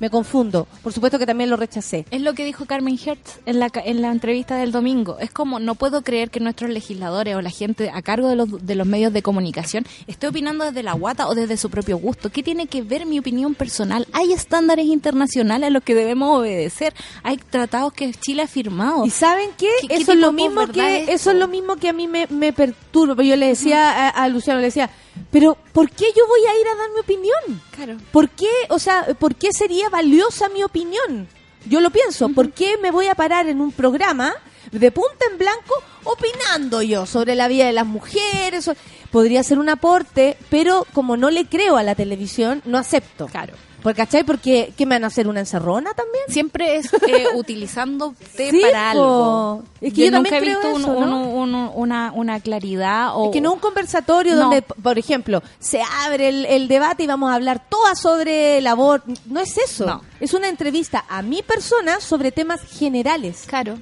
Me 0.00 0.10
confundo. 0.10 0.66
Por 0.82 0.92
supuesto 0.92 1.18
que 1.18 1.26
también 1.26 1.50
lo 1.50 1.56
rechacé. 1.56 2.04
Es 2.10 2.20
lo 2.22 2.34
que 2.34 2.44
dijo 2.44 2.66
Carmen 2.66 2.98
Hertz 3.04 3.40
en 3.46 3.58
la, 3.58 3.70
en 3.84 4.02
la 4.02 4.10
entrevista 4.10 4.56
del 4.56 4.72
domingo. 4.72 5.18
Es 5.18 5.30
como, 5.30 5.58
no 5.58 5.74
puedo 5.74 6.02
creer 6.02 6.30
que 6.30 6.40
nuestros 6.40 6.70
legisladores 6.70 7.34
o 7.36 7.40
la 7.42 7.50
gente 7.50 7.90
a 7.92 8.02
cargo 8.02 8.28
de 8.28 8.36
los, 8.36 8.64
de 8.66 8.74
los 8.74 8.86
medios 8.86 9.12
de 9.12 9.22
comunicación 9.22 9.84
esté 10.06 10.28
opinando 10.28 10.64
desde 10.64 10.82
la 10.82 10.92
guata 10.92 11.26
o 11.28 11.34
desde 11.34 11.56
su 11.56 11.70
propio 11.70 11.98
gusto. 11.98 12.30
¿Qué 12.30 12.42
tiene 12.42 12.66
que 12.66 12.82
ver 12.82 13.06
mi 13.06 13.18
opinión 13.18 13.54
personal? 13.54 14.06
Hay 14.12 14.32
estándares 14.32 14.86
internacionales 14.86 15.66
a 15.68 15.70
los 15.70 15.82
que 15.82 15.94
debemos 15.94 16.38
obedecer. 16.38 16.94
Hay 17.22 17.36
tratados 17.38 17.92
que 17.92 18.12
Chile 18.12 18.42
ha 18.42 18.46
firmado. 18.46 19.04
¿Y 19.04 19.10
saben 19.10 19.50
qué? 19.58 19.68
¿Qué- 19.82 19.88
qué 19.88 19.94
eso 19.96 20.12
es 20.12 20.18
lo 20.18 20.32
mismo 20.32 20.66
que 20.68 20.98
es 20.98 21.02
eso 21.04 21.12
eso? 21.12 21.30
es 21.32 21.36
lo 21.36 21.48
mismo 21.48 21.76
que 21.76 21.88
a 21.88 21.92
mí 21.92 22.06
me, 22.08 22.26
me 22.28 22.52
perturba. 22.52 23.22
Yo 23.22 23.36
le 23.36 23.48
decía 23.48 23.90
a, 23.90 24.08
a 24.10 24.28
Luciano, 24.28 24.60
le 24.60 24.66
decía, 24.66 24.90
pero 25.30 25.56
¿por 25.72 25.90
qué 25.90 26.06
yo 26.16 26.26
voy 26.26 26.40
a 26.40 26.60
ir 26.60 26.66
a 26.66 26.76
dar 26.76 26.90
mi 26.94 27.00
opinión? 27.00 27.62
Claro. 27.70 27.96
¿Por 28.12 28.28
qué, 28.30 28.50
o 28.70 28.78
sea, 28.78 29.06
por 29.18 29.34
qué 29.34 29.52
sería 29.52 29.88
valiosa 29.88 30.48
mi 30.48 30.62
opinión? 30.62 31.28
Yo 31.66 31.80
lo 31.80 31.90
pienso, 31.90 32.28
¿por 32.30 32.52
qué 32.52 32.76
me 32.78 32.90
voy 32.90 33.06
a 33.06 33.14
parar 33.14 33.48
en 33.48 33.60
un 33.60 33.72
programa 33.72 34.34
de 34.72 34.90
punta 34.90 35.26
en 35.30 35.38
blanco 35.38 35.74
opinando 36.04 36.82
yo 36.82 37.04
sobre 37.06 37.34
la 37.34 37.48
vida 37.48 37.66
de 37.66 37.72
las 37.72 37.86
mujeres? 37.86 38.70
Podría 39.10 39.42
ser 39.42 39.58
un 39.58 39.68
aporte, 39.68 40.36
pero 40.50 40.86
como 40.92 41.16
no 41.16 41.30
le 41.30 41.46
creo 41.46 41.76
a 41.76 41.82
la 41.82 41.94
televisión, 41.94 42.62
no 42.64 42.78
acepto. 42.78 43.26
Claro. 43.26 43.54
¿Por 43.88 43.96
cachai? 43.96 44.22
Porque 44.22 44.74
¿qué 44.76 44.84
me 44.84 44.96
van 44.96 45.04
a 45.04 45.06
hacer 45.06 45.28
una 45.28 45.40
encerrona 45.40 45.94
también? 45.94 46.24
Siempre 46.28 46.76
es 46.76 46.92
eh, 47.06 47.26
utilizándote 47.34 48.50
Sí, 48.50 48.60
para 48.60 48.92
po. 48.92 48.98
algo. 49.00 49.62
Es 49.80 49.94
que 49.94 50.04
yo 50.04 50.10
nunca 50.10 50.28
también 50.30 50.34
he 50.34 50.46
visto 50.46 50.60
creo 50.60 50.74
un- 50.74 50.80
eso, 50.82 50.92
un- 50.92 51.10
¿no? 51.10 51.28
un- 51.30 51.70
una, 51.74 52.12
una 52.12 52.40
claridad 52.40 53.12
o... 53.16 53.24
Es 53.26 53.30
que 53.32 53.40
no 53.40 53.54
un 53.54 53.60
conversatorio 53.60 54.34
No. 54.34 54.40
donde, 54.42 54.60
por 54.60 54.98
ejemplo, 54.98 55.42
se 55.58 55.80
abre 56.04 56.28
el, 56.28 56.44
el 56.44 56.68
debate 56.68 57.04
y 57.04 57.06
vamos 57.06 57.30
a 57.30 57.34
hablar 57.36 57.64
todas 57.66 57.98
sobre 57.98 58.58
el 58.58 58.66
aborto. 58.66 59.10
No 59.24 59.40
es 59.40 59.56
eso. 59.56 59.86
No. 59.86 60.02
Es 60.20 60.34
una 60.34 60.48
entrevista 60.48 61.06
a 61.08 61.22
mi 61.22 61.42
persona 61.42 61.98
sobre 62.00 62.30
temas 62.30 62.60
generales. 62.60 63.44
Claro. 63.46 63.78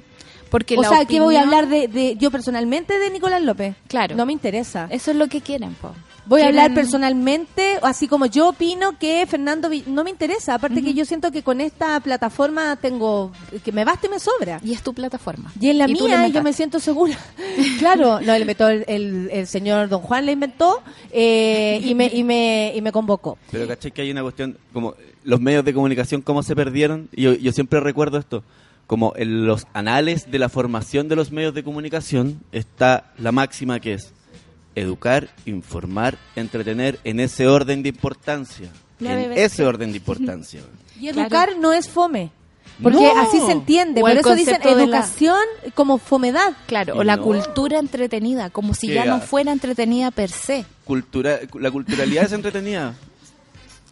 Porque 0.49 0.77
o 0.77 0.81
la 0.81 0.87
sea, 0.87 1.05
¿qué 1.05 1.19
voy 1.19 1.35
a 1.35 1.41
opinión- 1.41 1.43
hablar 1.65 1.67
de, 1.67 1.87
de 1.89 2.15
yo 2.15 2.31
personalmente 2.31 2.97
de 2.97 3.09
Nicolás 3.09 3.41
López? 3.41 3.75
Claro. 3.89 4.15
No 4.15 4.25
me 4.25 4.31
interesa. 4.31 4.87
Eso 4.89 5.11
es 5.11 5.17
lo 5.17 5.27
que 5.27 5.41
quieren, 5.41 5.73
po. 5.73 5.91
Voy 6.27 6.41
a 6.41 6.47
hablar 6.47 6.73
personalmente, 6.73 7.79
así 7.81 8.07
como 8.07 8.25
yo 8.25 8.49
opino 8.49 8.97
que 8.99 9.25
Fernando 9.27 9.69
Vi- 9.69 9.83
no 9.87 10.03
me 10.03 10.09
interesa. 10.09 10.55
Aparte 10.55 10.83
que 10.83 10.93
yo 10.93 11.05
siento 11.05 11.31
que 11.31 11.41
con 11.43 11.61
esta 11.61 11.99
plataforma 11.99 12.75
tengo 12.75 13.31
que 13.63 13.71
me 13.71 13.85
basta 13.85 14.07
y 14.07 14.09
me 14.09 14.19
sobra. 14.19 14.59
Y 14.63 14.73
es 14.73 14.81
tu 14.83 14.93
plataforma. 14.93 15.51
Y 15.59 15.69
en 15.69 15.77
la 15.77 15.87
le 15.87 15.93
mía 15.93 16.27
yo 16.27 16.43
me 16.43 16.53
siento 16.53 16.79
segura. 16.79 17.17
claro, 17.79 18.19
no, 18.19 18.33
le 18.33 18.39
inventó 18.41 18.67
el, 18.67 18.83
el- 18.87 19.29
el 19.31 19.47
señor 19.47 19.89
Don 19.89 20.01
Juan, 20.01 20.25
le 20.25 20.33
inventó 20.33 20.81
eh, 21.11 21.79
y, 21.83 21.95
me, 21.95 22.07
y, 22.07 22.23
me, 22.23 22.73
y 22.75 22.81
me 22.81 22.91
convocó. 22.91 23.37
Pero 23.51 23.67
caché 23.67 23.91
que 23.91 24.01
hay 24.01 24.11
una 24.11 24.21
cuestión, 24.21 24.57
como 24.73 24.95
los 25.23 25.39
medios 25.39 25.63
de 25.65 25.73
comunicación, 25.73 26.21
cómo 26.21 26.43
se 26.43 26.55
perdieron. 26.55 27.09
Y 27.13 27.23
yo, 27.23 27.33
yo 27.33 27.51
siempre 27.51 27.79
recuerdo 27.79 28.17
esto. 28.17 28.43
Como 28.85 29.11
en 29.17 29.45
los 29.45 29.67
anales 29.73 30.31
de 30.31 30.39
la 30.39 30.47
formación 30.47 31.09
de 31.09 31.15
los 31.17 31.31
medios 31.31 31.53
de 31.53 31.61
comunicación 31.63 32.39
está 32.53 33.11
la 33.17 33.33
máxima 33.33 33.81
que 33.81 33.93
es 33.93 34.13
educar, 34.81 35.29
informar, 35.45 36.17
entretener 36.35 36.99
en 37.03 37.19
ese 37.19 37.47
orden 37.47 37.83
de 37.83 37.89
importancia. 37.89 38.69
La 38.99 39.13
en 39.19 39.29
BBC. 39.31 39.43
ese 39.45 39.65
orden 39.65 39.91
de 39.91 39.97
importancia. 39.97 40.61
Y 40.99 41.09
Claro. 41.11 41.21
educar 41.21 41.49
no 41.59 41.73
es 41.73 41.87
fome. 41.87 42.31
Porque 42.81 42.97
No. 42.99 43.19
así 43.21 43.39
se 43.39 43.51
entiende. 43.51 44.01
O 44.01 44.05
Por 44.05 44.11
eso 44.11 44.35
dicen 44.35 44.59
la- 44.63 44.71
educación 44.71 45.39
como 45.75 45.97
fomedad. 45.99 46.53
Claro, 46.67 46.95
Y 46.95 46.99
o 46.99 47.03
la 47.03 47.15
no. 47.17 47.23
cultura 47.23 47.79
entretenida, 47.79 48.49
como 48.51 48.73
si 48.75 48.87
ya 48.87 49.05
no 49.05 49.19
fuera 49.19 49.51
entretenida 49.51 50.11
per 50.11 50.29
se. 50.29 50.65
Cultura, 50.85 51.39
la 51.59 51.71
culturalidad 51.71 52.25
es 52.25 52.31
entretenida. 52.33 52.93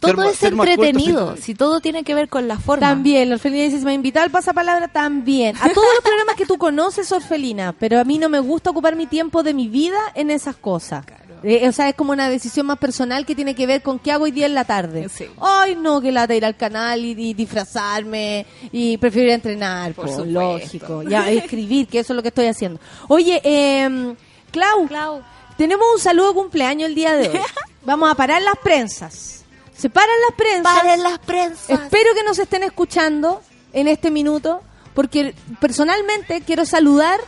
Todo 0.00 0.22
es 0.30 0.38
culto, 0.38 0.64
entretenido, 0.64 1.36
si 1.36 1.54
todo 1.54 1.80
tiene 1.80 2.04
que 2.04 2.14
ver 2.14 2.28
con 2.28 2.46
la 2.48 2.58
forma. 2.58 2.88
También, 2.88 3.28
la 3.28 3.36
orfelina 3.36 3.64
dice, 3.64 3.78
si 3.78 3.84
me 3.84 3.94
invita 3.94 4.22
al 4.22 4.30
pasapalabra, 4.30 4.88
también. 4.88 5.56
A 5.56 5.68
todos 5.72 5.88
los 5.94 6.02
programas 6.02 6.36
que 6.36 6.46
tú 6.46 6.58
conoces, 6.58 7.10
orfelina, 7.12 7.72
pero 7.78 7.98
a 8.00 8.04
mí 8.04 8.18
no 8.18 8.28
me 8.28 8.40
gusta 8.40 8.70
ocupar 8.70 8.94
mi 8.96 9.06
tiempo 9.06 9.42
de 9.42 9.54
mi 9.54 9.68
vida 9.68 9.98
en 10.14 10.30
esas 10.30 10.56
cosas. 10.56 11.04
Eh, 11.42 11.68
o 11.68 11.72
sea, 11.72 11.88
es 11.88 11.94
como 11.94 12.12
una 12.12 12.28
decisión 12.30 12.66
más 12.66 12.78
personal 12.78 13.24
que 13.26 13.34
tiene 13.34 13.54
que 13.54 13.66
ver 13.66 13.82
con 13.82 13.98
qué 13.98 14.10
hago 14.10 14.24
hoy 14.24 14.30
día 14.30 14.46
en 14.46 14.54
la 14.54 14.64
tarde. 14.64 15.08
Sí. 15.08 15.26
Ay, 15.38 15.76
no, 15.76 16.00
que 16.00 16.10
lata 16.10 16.34
ir 16.34 16.44
al 16.44 16.56
canal 16.56 17.04
y, 17.04 17.10
y 17.10 17.34
disfrazarme 17.34 18.46
y 18.72 18.96
prefiero 18.96 19.26
ir 19.26 19.32
a 19.32 19.34
entrenar, 19.34 19.92
Por 19.92 20.06
po, 20.06 20.12
supuesto. 20.12 20.32
lógico. 20.40 21.02
Ya, 21.02 21.30
escribir, 21.30 21.86
que 21.88 22.00
eso 22.00 22.12
es 22.12 22.16
lo 22.16 22.22
que 22.22 22.28
estoy 22.28 22.46
haciendo. 22.46 22.80
Oye, 23.08 23.40
eh, 23.44 24.14
Clau, 24.50 24.86
Clau. 24.88 25.22
tenemos 25.58 25.86
un 25.94 26.00
saludo 26.00 26.28
de 26.28 26.34
cumpleaños 26.34 26.88
el 26.88 26.94
día 26.94 27.14
de 27.14 27.28
hoy. 27.28 27.38
Vamos 27.84 28.10
a 28.10 28.14
parar 28.14 28.40
las 28.42 28.56
prensas. 28.62 29.35
Se 29.78 29.90
paran 29.90 30.14
las 30.28 30.36
prensas. 30.36 30.74
Paren 30.74 31.02
las 31.02 31.18
prensas. 31.18 31.68
Espero 31.70 32.14
que 32.14 32.22
nos 32.24 32.38
estén 32.38 32.62
escuchando 32.62 33.42
en 33.72 33.88
este 33.88 34.10
minuto, 34.10 34.62
porque 34.94 35.34
personalmente 35.60 36.40
quiero 36.40 36.64
saludar 36.64 37.20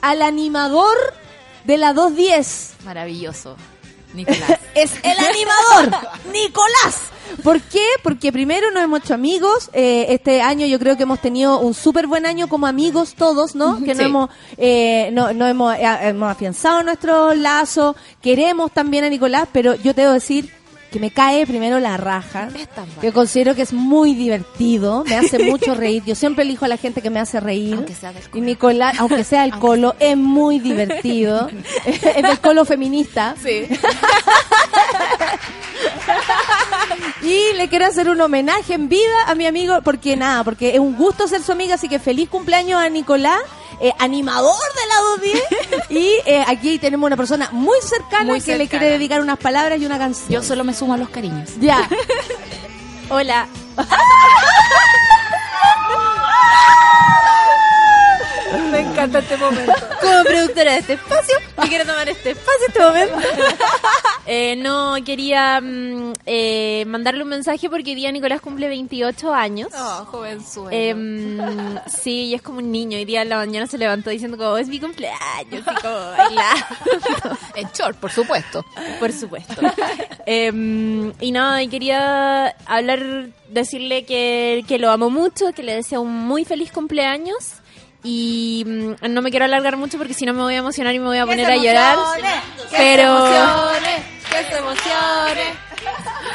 al 0.00 0.22
animador 0.22 0.96
de 1.64 1.78
la 1.78 1.92
210. 1.92 2.72
Maravilloso, 2.84 3.56
Nicolás. 4.14 4.58
Es 4.74 4.92
el 5.02 5.16
animador, 5.18 6.00
Nicolás. 6.32 6.96
¿Por 7.44 7.60
qué? 7.60 7.84
Porque 8.02 8.32
primero 8.32 8.70
nos 8.70 8.82
hemos 8.82 9.00
hecho 9.00 9.14
amigos. 9.14 9.70
eh, 9.74 10.06
este 10.08 10.40
año 10.42 10.66
yo 10.66 10.78
creo 10.78 10.96
que 10.96 11.02
hemos 11.04 11.20
tenido 11.20 11.60
un 11.60 11.74
súper 11.74 12.06
buen 12.06 12.24
año 12.26 12.48
como 12.48 12.66
amigos 12.66 13.14
todos, 13.14 13.54
¿no? 13.54 13.78
Que 13.84 13.94
no 13.94 14.00
Sí. 14.00 14.04
hemos, 14.06 14.30
eh, 14.56 15.10
no, 15.12 15.32
no 15.34 15.46
hemos, 15.46 15.74
eh, 15.76 15.82
hemos 16.08 16.30
afianzado 16.30 16.82
nuestro 16.82 17.34
lazo. 17.34 17.94
Queremos 18.22 18.72
también 18.72 19.04
a 19.04 19.08
Nicolás, 19.10 19.46
pero 19.52 19.74
yo 19.76 19.94
te 19.94 20.00
debo 20.02 20.14
decir 20.14 20.52
que 20.92 21.00
me 21.00 21.10
cae 21.10 21.46
primero 21.46 21.80
la 21.80 21.96
raja. 21.96 22.48
Que 23.00 23.10
considero 23.10 23.56
que 23.56 23.62
es 23.62 23.72
muy 23.72 24.14
divertido, 24.14 25.02
me 25.04 25.16
hace 25.16 25.38
mucho 25.50 25.74
reír. 25.74 26.04
Yo 26.04 26.14
siempre 26.14 26.44
elijo 26.44 26.64
a 26.66 26.68
la 26.68 26.76
gente 26.76 27.02
que 27.02 27.10
me 27.10 27.18
hace 27.18 27.40
reír. 27.40 27.74
Aunque 27.74 27.94
sea 27.94 28.12
del 28.12 28.22
y 28.22 28.28
colo. 28.28 28.44
Nicolás, 28.44 29.00
aunque 29.00 29.24
sea 29.24 29.44
el 29.44 29.58
colo, 29.58 29.96
es 29.98 30.16
muy 30.16 30.60
divertido. 30.60 31.48
es 31.86 32.22
del 32.22 32.38
colo 32.40 32.64
feminista. 32.64 33.34
Sí. 33.42 33.66
Y 37.22 37.56
le 37.56 37.68
quiero 37.68 37.86
hacer 37.86 38.08
un 38.08 38.20
homenaje 38.20 38.74
en 38.74 38.88
vida 38.88 39.24
a 39.26 39.34
mi 39.34 39.46
amigo, 39.46 39.80
porque 39.82 40.16
nada, 40.16 40.44
porque 40.44 40.74
es 40.74 40.80
un 40.80 40.96
gusto 40.96 41.28
ser 41.28 41.42
su 41.42 41.52
amiga, 41.52 41.76
así 41.76 41.88
que 41.88 41.98
feliz 41.98 42.28
cumpleaños 42.28 42.80
a 42.80 42.88
Nicolás, 42.88 43.40
eh, 43.82 43.92
animador 43.98 44.54
de 44.54 44.88
la 44.88 44.94
210. 45.40 45.90
y 45.90 46.14
eh, 46.24 46.44
aquí 46.46 46.78
tenemos 46.78 47.04
una 47.06 47.16
persona 47.16 47.48
muy 47.50 47.78
cercana 47.82 48.24
Muy 48.24 48.40
que 48.40 48.56
le 48.56 48.68
quiere 48.68 48.90
dedicar 48.90 49.20
unas 49.20 49.38
palabras 49.38 49.80
y 49.80 49.86
una 49.86 49.98
canción. 49.98 50.28
Yo 50.30 50.42
solo 50.42 50.62
me 50.62 50.72
sumo 50.72 50.94
a 50.94 50.96
los 50.96 51.08
cariños. 51.08 51.50
Ya. 51.58 51.88
Hola. 53.10 53.48
Me 58.70 58.80
encanta 58.80 59.18
este 59.20 59.36
momento. 59.36 59.72
Como 60.00 60.24
productora 60.24 60.72
de 60.72 60.78
este 60.78 60.92
espacio, 60.94 61.36
me 61.60 61.68
quiero 61.68 61.86
tomar 61.86 62.08
este 62.08 62.30
espacio 62.30 62.66
este 62.68 62.80
momento. 62.80 63.16
Eh, 64.24 64.54
no, 64.54 64.94
quería 65.04 65.60
mm, 65.60 66.12
eh, 66.26 66.84
mandarle 66.86 67.24
un 67.24 67.28
mensaje 67.28 67.68
porque 67.68 67.90
hoy 67.90 67.96
día 67.96 68.12
Nicolás 68.12 68.40
cumple 68.40 68.68
28 68.68 69.34
años. 69.34 69.68
Oh, 69.76 70.04
jovenzuelo. 70.04 70.70
Em, 70.70 71.78
sí, 71.88 72.26
y 72.26 72.34
es 72.34 72.40
como 72.40 72.58
un 72.58 72.70
niño. 72.70 72.98
Hoy 72.98 73.04
día 73.04 73.22
en 73.22 73.30
la 73.30 73.38
mañana 73.38 73.66
se 73.66 73.78
levantó 73.78 74.10
diciendo 74.10 74.38
como 74.38 74.56
es 74.58 74.68
mi 74.68 74.78
cumpleaños 74.78 75.62
y 75.66 75.82
como 75.82 75.94
bailando. 76.16 77.38
en 77.56 77.68
short, 77.72 77.98
por 77.98 78.12
supuesto. 78.12 78.64
Por 79.00 79.12
supuesto. 79.12 79.60
Em, 80.24 81.12
y 81.20 81.32
y 81.36 81.68
quería 81.68 82.54
hablar, 82.66 83.26
decirle 83.48 84.04
que, 84.04 84.64
que 84.68 84.78
lo 84.78 84.90
amo 84.92 85.10
mucho, 85.10 85.52
que 85.52 85.64
le 85.64 85.74
deseo 85.74 86.02
un 86.02 86.14
muy 86.14 86.44
feliz 86.44 86.70
cumpleaños. 86.70 87.54
Y 88.04 88.64
mm, 88.66 88.94
no 89.12 89.22
me 89.22 89.30
quiero 89.30 89.44
alargar 89.44 89.76
mucho 89.76 89.96
porque 89.98 90.14
si 90.14 90.24
no 90.24 90.34
me 90.34 90.42
voy 90.42 90.54
a 90.54 90.58
emocionar 90.58 90.94
y 90.94 90.98
me 90.98 91.06
voy 91.06 91.18
a 91.18 91.26
poner 91.26 91.50
a 91.50 91.56
llorar. 91.56 91.96
Pero 92.70 93.24
¡Que 94.30 94.44
se 94.50 94.58
emocione! 94.58 95.72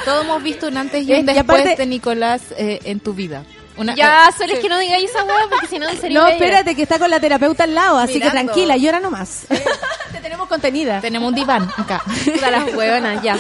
Todos 0.05 0.24
hemos 0.26 0.43
visto 0.43 0.68
un 0.68 0.78
antes 0.78 1.05
y 1.05 1.11
Eh, 1.11 1.15
un 1.20 1.22
y 1.22 1.34
después 1.34 1.61
aparte- 1.61 1.76
de 1.78 1.86
Nicolás 1.88 2.41
eh, 2.57 2.80
en 2.86 2.99
tu 2.99 3.13
vida. 3.13 3.43
Una- 3.76 3.95
Ya, 3.95 4.30
eh, 4.30 4.32
solo 4.38 4.53
es 4.53 4.59
que 4.59 4.70
no 4.70 4.78
digáis 4.80 5.09
esa 5.09 5.24
hueá 5.24 5.45
porque 5.49 5.68
si 5.68 5.78
no 5.80 5.89
sería 5.89 6.20
No, 6.22 6.28
espérate, 6.28 6.76
que 6.76 6.84
está 6.84 6.97
con 6.99 7.09
la 7.09 7.20
terapeuta 7.20 7.63
al 7.65 7.76
lado, 7.76 7.97
así 7.97 8.20
que 8.20 8.30
tranquila, 8.30 8.78
llora 8.78 8.99
nomás. 8.99 9.45
Te 10.11 10.20
tenemos 10.22 10.47
contenida. 10.47 11.01
Tenemos 11.01 11.28
un 11.30 11.36
diván 11.36 11.70
acá. 11.78 12.01
Puta 12.26 12.49
las 12.49 12.74
hueonas, 12.74 13.22
ya. 13.22 13.38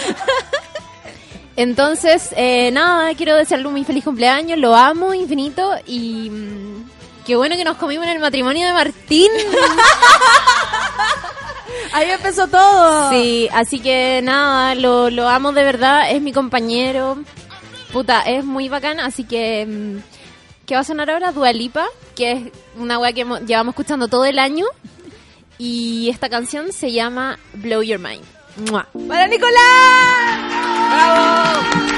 Entonces, 1.55 2.29
eh, 2.37 2.69
nada, 2.71 3.13
quiero 3.15 3.35
desearle 3.35 3.65
un 3.67 3.73
muy 3.73 3.83
feliz 3.83 4.03
cumpleaños, 4.03 4.59
lo 4.59 4.75
amo 4.75 5.13
infinito 5.15 5.73
y 5.87 6.29
mm, 6.29 6.76
qué 7.27 7.35
bueno 7.35 7.55
que 7.55 7.63
nos 7.63 7.77
comimos 7.77 8.07
en 8.07 8.13
el 8.13 8.19
matrimonio 8.19 8.65
de 8.65 8.73
Martín. 8.73 9.29
Ahí 11.93 12.09
empezó 12.11 12.47
todo. 12.47 13.09
Sí, 13.11 13.47
así 13.53 13.79
que 13.79 14.21
nada, 14.23 14.75
lo, 14.75 15.09
lo 15.09 15.27
amo 15.27 15.51
de 15.51 15.63
verdad, 15.63 16.11
es 16.11 16.21
mi 16.21 16.31
compañero. 16.31 17.17
Puta, 17.91 18.21
es 18.21 18.43
muy 18.43 18.69
bacán, 18.69 18.99
así 18.99 19.23
que... 19.23 19.65
mm, 19.67 19.97
¿Qué 20.65 20.75
va 20.75 20.81
a 20.81 20.83
sonar 20.83 21.09
ahora? 21.09 21.31
Dualipa, 21.31 21.85
que 22.15 22.31
es 22.33 22.39
una 22.77 22.99
weá 22.99 23.13
que 23.13 23.21
hemos- 23.21 23.41
llevamos 23.45 23.71
escuchando 23.73 24.09
todo 24.09 24.25
el 24.25 24.37
año. 24.37 24.65
Y 25.57 26.09
esta 26.09 26.29
canción 26.29 26.73
se 26.73 26.91
llama 26.91 27.39
Blow 27.53 27.81
Your 27.81 27.99
Mind. 27.99 28.23
¡Mua! 28.69 28.85
¡Para 29.07 29.27
Nicolás! 29.27 29.57
I 30.89 31.96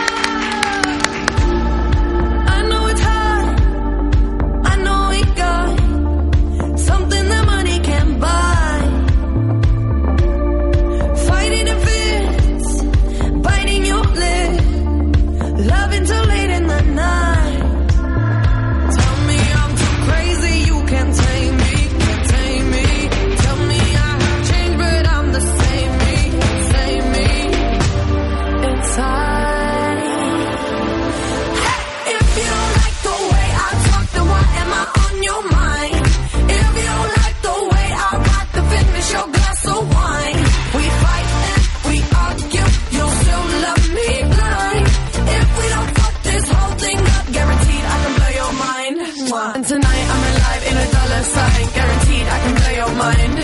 mind. 49.39 49.55
And 49.57 49.65
tonight 49.65 50.05
I'm 50.13 50.23
alive 50.31 50.63
in 50.69 50.75
a 50.83 50.87
dollar 50.95 51.23
sign, 51.35 51.65
guaranteed 51.77 52.27
I 52.35 52.39
can 52.43 52.53
blow 52.59 52.73
your 52.81 52.93
mind. 53.03 53.35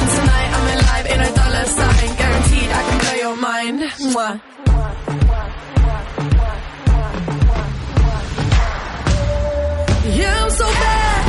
And 0.00 0.08
tonight 0.16 0.50
I'm 0.56 0.66
alive 0.76 1.06
in 1.14 1.20
a 1.28 1.30
dollar 1.40 1.66
sign, 1.78 2.08
guaranteed 2.20 2.70
I 2.80 2.82
can 2.88 2.98
blow 3.02 3.16
your 3.26 3.36
mind. 3.48 3.78
Yeah, 10.18 10.44
I'm 10.44 10.50
so 10.50 10.68
bad. 10.84 11.22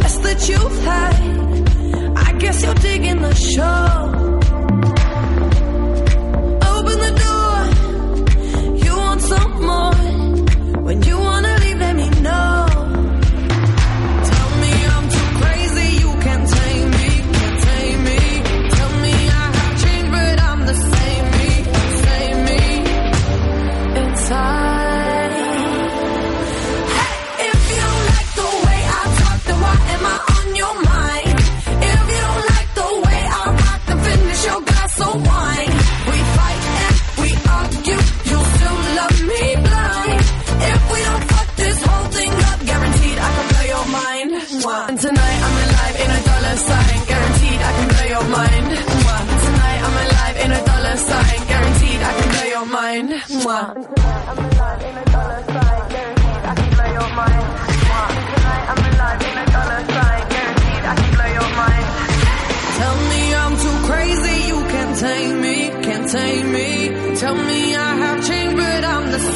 That's 0.00 0.18
the 0.26 0.34
truth. 0.46 0.84
hide. 0.84 2.18
I 2.26 2.32
guess 2.38 2.62
you're 2.64 2.74
digging 2.74 3.20
the 3.22 3.34
show. 3.34 4.25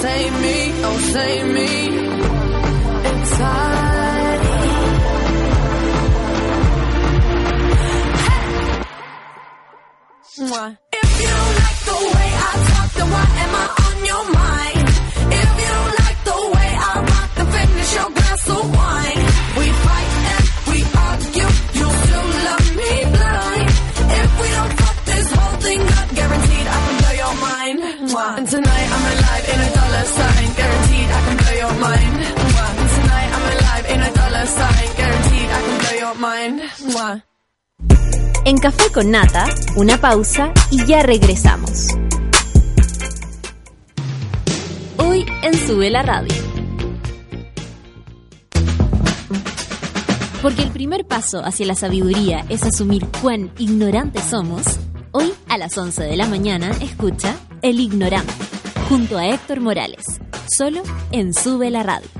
I'm 0.03 0.07
the 0.07 0.09
same 0.09 0.41
me, 0.41 0.73
oh 0.83 0.99
same 1.13 1.53
me. 1.53 2.00
En 38.51 38.59
Café 38.59 38.91
con 38.93 39.13
Nata, 39.13 39.45
una 39.77 40.01
pausa 40.01 40.53
y 40.73 40.85
ya 40.85 41.05
regresamos. 41.05 41.87
Hoy 44.97 45.25
en 45.45 45.55
Sube 45.55 45.89
la 45.89 46.03
Radio. 46.03 46.35
Porque 50.43 50.63
el 50.63 50.71
primer 50.71 51.07
paso 51.07 51.45
hacia 51.45 51.65
la 51.65 51.77
sabiduría 51.77 52.45
es 52.49 52.65
asumir 52.65 53.07
cuán 53.23 53.53
ignorantes 53.57 54.25
somos, 54.25 54.81
hoy 55.13 55.33
a 55.49 55.57
las 55.57 55.79
11 55.79 56.03
de 56.03 56.17
la 56.17 56.27
mañana 56.27 56.73
escucha 56.81 57.37
El 57.63 57.79
Ignorante, 57.79 58.35
junto 58.89 59.17
a 59.17 59.29
Héctor 59.29 59.61
Morales, 59.61 60.05
solo 60.53 60.83
en 61.13 61.35
Sube 61.35 61.71
la 61.71 61.85
Radio. 61.85 62.20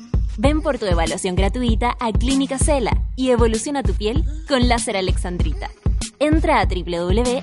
Ven 0.41 0.61
por 0.63 0.79
tu 0.79 0.87
evaluación 0.87 1.35
gratuita 1.35 1.95
a 1.99 2.11
Clínica 2.11 2.57
Cela 2.57 3.03
y 3.15 3.29
evoluciona 3.29 3.83
tu 3.83 3.93
piel 3.93 4.25
con 4.47 4.67
láser 4.67 4.97
alexandrita. 4.97 5.69
Entra 6.17 6.61
a 6.61 6.65
www.cela.cl. 6.65 7.35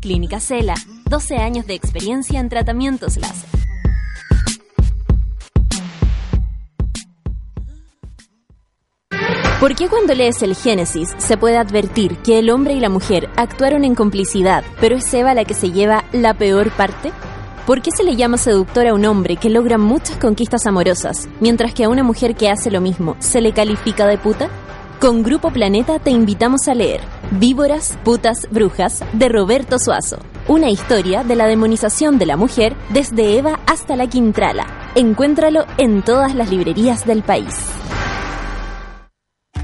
Clínica 0.00 0.40
Cela, 0.40 0.74
12 1.04 1.36
años 1.36 1.66
de 1.66 1.74
experiencia 1.74 2.40
en 2.40 2.48
tratamientos 2.48 3.18
láser. 3.18 3.50
¿Por 9.60 9.74
qué 9.74 9.88
cuando 9.88 10.14
lees 10.14 10.42
el 10.42 10.56
Génesis 10.56 11.10
se 11.18 11.36
puede 11.36 11.58
advertir 11.58 12.16
que 12.18 12.38
el 12.38 12.48
hombre 12.48 12.72
y 12.72 12.80
la 12.80 12.88
mujer 12.88 13.28
actuaron 13.36 13.84
en 13.84 13.94
complicidad, 13.94 14.64
pero 14.80 14.96
es 14.96 15.12
Eva 15.12 15.34
la 15.34 15.44
que 15.44 15.52
se 15.52 15.72
lleva 15.72 16.06
la 16.10 16.32
peor 16.32 16.70
parte? 16.70 17.12
¿Por 17.66 17.80
qué 17.80 17.90
se 17.96 18.04
le 18.04 18.14
llama 18.14 18.36
seductor 18.36 18.86
a 18.86 18.92
un 18.92 19.06
hombre 19.06 19.36
que 19.36 19.48
logra 19.48 19.78
muchas 19.78 20.18
conquistas 20.18 20.66
amorosas, 20.66 21.30
mientras 21.40 21.72
que 21.72 21.84
a 21.84 21.88
una 21.88 22.02
mujer 22.02 22.34
que 22.34 22.50
hace 22.50 22.70
lo 22.70 22.82
mismo 22.82 23.16
se 23.20 23.40
le 23.40 23.54
califica 23.54 24.06
de 24.06 24.18
puta? 24.18 24.50
Con 25.00 25.22
Grupo 25.22 25.50
Planeta 25.50 25.98
te 25.98 26.10
invitamos 26.10 26.68
a 26.68 26.74
leer 26.74 27.00
Víboras, 27.30 27.98
Putas, 28.04 28.48
Brujas 28.50 29.02
de 29.14 29.30
Roberto 29.30 29.78
Suazo, 29.78 30.18
una 30.46 30.68
historia 30.68 31.24
de 31.24 31.36
la 31.36 31.46
demonización 31.46 32.18
de 32.18 32.26
la 32.26 32.36
mujer 32.36 32.76
desde 32.90 33.38
Eva 33.38 33.58
hasta 33.66 33.96
la 33.96 34.08
Quintrala. 34.08 34.66
Encuéntralo 34.94 35.64
en 35.78 36.02
todas 36.02 36.34
las 36.34 36.50
librerías 36.50 37.06
del 37.06 37.22
país. 37.22 37.56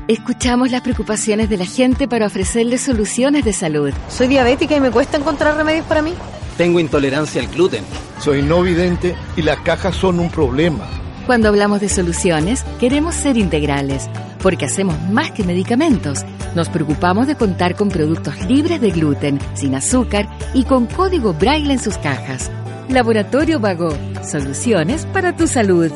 Escuchamos 0.08 0.70
las 0.70 0.80
preocupaciones 0.80 1.50
de 1.50 1.58
la 1.58 1.66
gente 1.66 2.08
para 2.08 2.26
ofrecerles 2.26 2.80
soluciones 2.80 3.44
de 3.44 3.52
salud. 3.52 3.92
Soy 4.08 4.26
diabética 4.26 4.74
y 4.74 4.80
me 4.80 4.90
cuesta 4.90 5.18
encontrar 5.18 5.54
remedios 5.54 5.84
para 5.84 6.00
mí. 6.00 6.14
Tengo 6.60 6.78
intolerancia 6.78 7.40
al 7.40 7.48
gluten. 7.48 7.82
Soy 8.18 8.42
no 8.42 8.60
vidente 8.60 9.16
y 9.34 9.40
las 9.40 9.60
cajas 9.60 9.96
son 9.96 10.20
un 10.20 10.30
problema. 10.30 10.86
Cuando 11.24 11.48
hablamos 11.48 11.80
de 11.80 11.88
soluciones, 11.88 12.64
queremos 12.78 13.14
ser 13.14 13.38
integrales, 13.38 14.10
porque 14.42 14.66
hacemos 14.66 14.94
más 15.10 15.30
que 15.30 15.42
medicamentos. 15.42 16.22
Nos 16.54 16.68
preocupamos 16.68 17.26
de 17.26 17.34
contar 17.34 17.76
con 17.76 17.88
productos 17.88 18.38
libres 18.44 18.78
de 18.82 18.90
gluten, 18.90 19.38
sin 19.54 19.74
azúcar 19.74 20.28
y 20.52 20.64
con 20.64 20.84
código 20.84 21.32
braille 21.32 21.72
en 21.72 21.78
sus 21.78 21.96
cajas. 21.96 22.50
Laboratorio 22.90 23.58
Vago, 23.58 23.96
soluciones 24.22 25.06
para 25.14 25.34
tu 25.34 25.46
salud. 25.46 25.90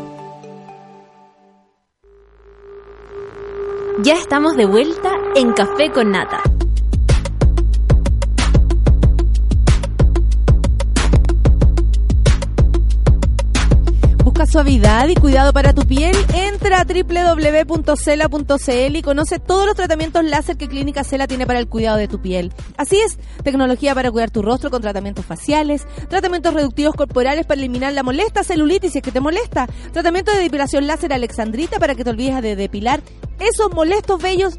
Ya 4.02 4.14
estamos 4.14 4.56
de 4.56 4.64
vuelta 4.64 5.12
en 5.36 5.52
Café 5.52 5.90
con 5.92 6.10
Nata. 6.10 6.40
Suavidad 14.47 15.09
y 15.09 15.14
cuidado 15.14 15.53
para 15.53 15.72
tu 15.72 15.82
piel. 15.86 16.14
Entra 16.34 16.80
a 16.80 16.84
www.cela.cl 16.84 18.26
y 18.97 19.03
conoce 19.03 19.38
todos 19.38 19.66
los 19.66 19.74
tratamientos 19.74 20.24
láser 20.24 20.57
que 20.57 20.68
Clínica 20.68 21.03
Cela 21.03 21.26
tiene 21.26 21.47
para 21.47 21.59
el 21.59 21.68
cuidado 21.68 21.97
de 21.97 22.09
tu 22.09 22.20
piel. 22.20 22.53
Así 22.76 22.97
es, 22.97 23.18
tecnología 23.42 23.95
para 23.95 24.11
cuidar 24.11 24.30
tu 24.30 24.42
rostro 24.42 24.70
con 24.70 24.82
tratamientos 24.82 25.24
faciales, 25.24 25.86
tratamientos 26.09 26.53
reductivos 26.55 26.95
corporales 26.95 27.47
para 27.47 27.61
eliminar 27.61 27.92
la 27.92 28.03
molesta 28.03 28.45
celulitis 28.45 28.92
que 28.92 29.12
te 29.12 29.20
molesta, 29.20 29.66
tratamiento 29.92 30.32
de 30.32 30.38
depilación 30.38 30.86
láser 30.86 31.12
alexandrita 31.12 31.78
para 31.78 31.95
que 31.95 32.05
te 32.05 32.11
olvides 32.11 32.42
de 32.42 32.57
depilar 32.57 33.03
esos 33.38 33.72
molestos 33.72 34.20
vellos 34.20 34.59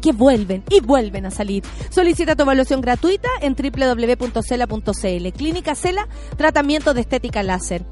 que 0.00 0.12
vuelven 0.12 0.64
y 0.70 0.80
vuelven 0.80 1.26
a 1.26 1.30
salir. 1.30 1.62
Solicita 1.90 2.34
tu 2.34 2.42
evaluación 2.42 2.80
gratuita 2.80 3.28
en 3.40 3.54
www.cela.cl. 3.54 5.28
Clínica 5.36 5.74
Cela, 5.74 6.08
tratamiento 6.36 6.94
de 6.94 7.02
estética 7.02 7.42
láser. 7.42 7.84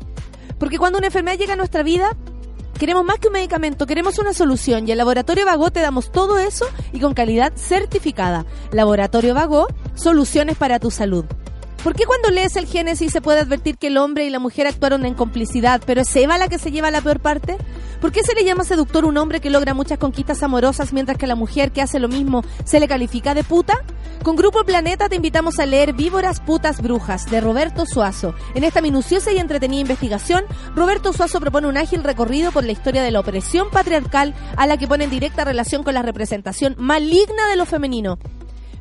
Porque 0.58 0.78
cuando 0.78 0.98
una 0.98 1.06
enfermedad 1.06 1.38
llega 1.38 1.52
a 1.54 1.56
nuestra 1.56 1.82
vida, 1.82 2.16
queremos 2.78 3.04
más 3.04 3.18
que 3.18 3.28
un 3.28 3.34
medicamento, 3.34 3.86
queremos 3.86 4.18
una 4.18 4.32
solución. 4.32 4.88
Y 4.88 4.92
en 4.92 4.98
Laboratorio 4.98 5.44
Vago 5.46 5.70
te 5.70 5.80
damos 5.80 6.10
todo 6.12 6.38
eso 6.38 6.66
y 6.92 7.00
con 7.00 7.14
calidad 7.14 7.52
certificada. 7.56 8.46
Laboratorio 8.72 9.34
Vago, 9.34 9.66
soluciones 9.94 10.56
para 10.56 10.78
tu 10.78 10.90
salud. 10.90 11.24
¿Por 11.82 11.94
qué 11.94 12.04
cuando 12.06 12.30
lees 12.30 12.56
el 12.56 12.66
Génesis 12.66 13.12
se 13.12 13.20
puede 13.20 13.38
advertir 13.38 13.78
que 13.78 13.86
el 13.86 13.98
hombre 13.98 14.26
y 14.26 14.30
la 14.30 14.40
mujer 14.40 14.66
actuaron 14.66 15.06
en 15.06 15.14
complicidad, 15.14 15.80
pero 15.86 16.00
es 16.00 16.16
Eva 16.16 16.36
la 16.36 16.48
que 16.48 16.58
se 16.58 16.72
lleva 16.72 16.90
la 16.90 17.00
peor 17.00 17.20
parte? 17.20 17.56
¿Por 18.00 18.10
qué 18.10 18.22
se 18.24 18.34
le 18.34 18.44
llama 18.44 18.64
seductor 18.64 19.04
un 19.04 19.16
hombre 19.16 19.40
que 19.40 19.48
logra 19.48 19.74
muchas 19.74 19.98
conquistas 19.98 20.42
amorosas 20.42 20.92
mientras 20.92 21.16
que 21.18 21.28
la 21.28 21.36
mujer 21.36 21.70
que 21.70 21.80
hace 21.80 22.00
lo 22.00 22.08
mismo 22.08 22.42
se 22.64 22.80
le 22.80 22.88
califica 22.88 23.32
de 23.32 23.44
puta? 23.44 23.84
Con 24.22 24.36
Grupo 24.36 24.64
Planeta 24.64 25.08
te 25.08 25.16
invitamos 25.16 25.58
a 25.58 25.64
leer 25.64 25.92
Víboras, 25.92 26.40
Putas, 26.40 26.82
Brujas 26.82 27.26
de 27.30 27.40
Roberto 27.40 27.86
Suazo. 27.86 28.34
En 28.54 28.64
esta 28.64 28.82
minuciosa 28.82 29.32
y 29.32 29.38
entretenida 29.38 29.80
investigación, 29.80 30.44
Roberto 30.74 31.12
Suazo 31.12 31.40
propone 31.40 31.68
un 31.68 31.76
ágil 31.76 32.02
recorrido 32.02 32.50
por 32.50 32.64
la 32.64 32.72
historia 32.72 33.02
de 33.02 33.10
la 33.10 33.20
opresión 33.20 33.70
patriarcal 33.70 34.34
a 34.56 34.66
la 34.66 34.76
que 34.76 34.88
pone 34.88 35.04
en 35.04 35.10
directa 35.10 35.44
relación 35.44 35.82
con 35.82 35.94
la 35.94 36.02
representación 36.02 36.74
maligna 36.78 37.46
de 37.48 37.56
lo 37.56 37.64
femenino. 37.64 38.18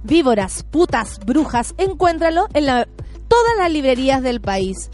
Víboras, 0.04 0.64
putas, 0.64 1.20
brujas, 1.20 1.76
encuéntralo 1.78 2.48
en 2.54 2.66
todas 3.28 3.58
las 3.58 3.72
librerías 3.72 4.22
del 4.24 4.42
país. 4.42 4.90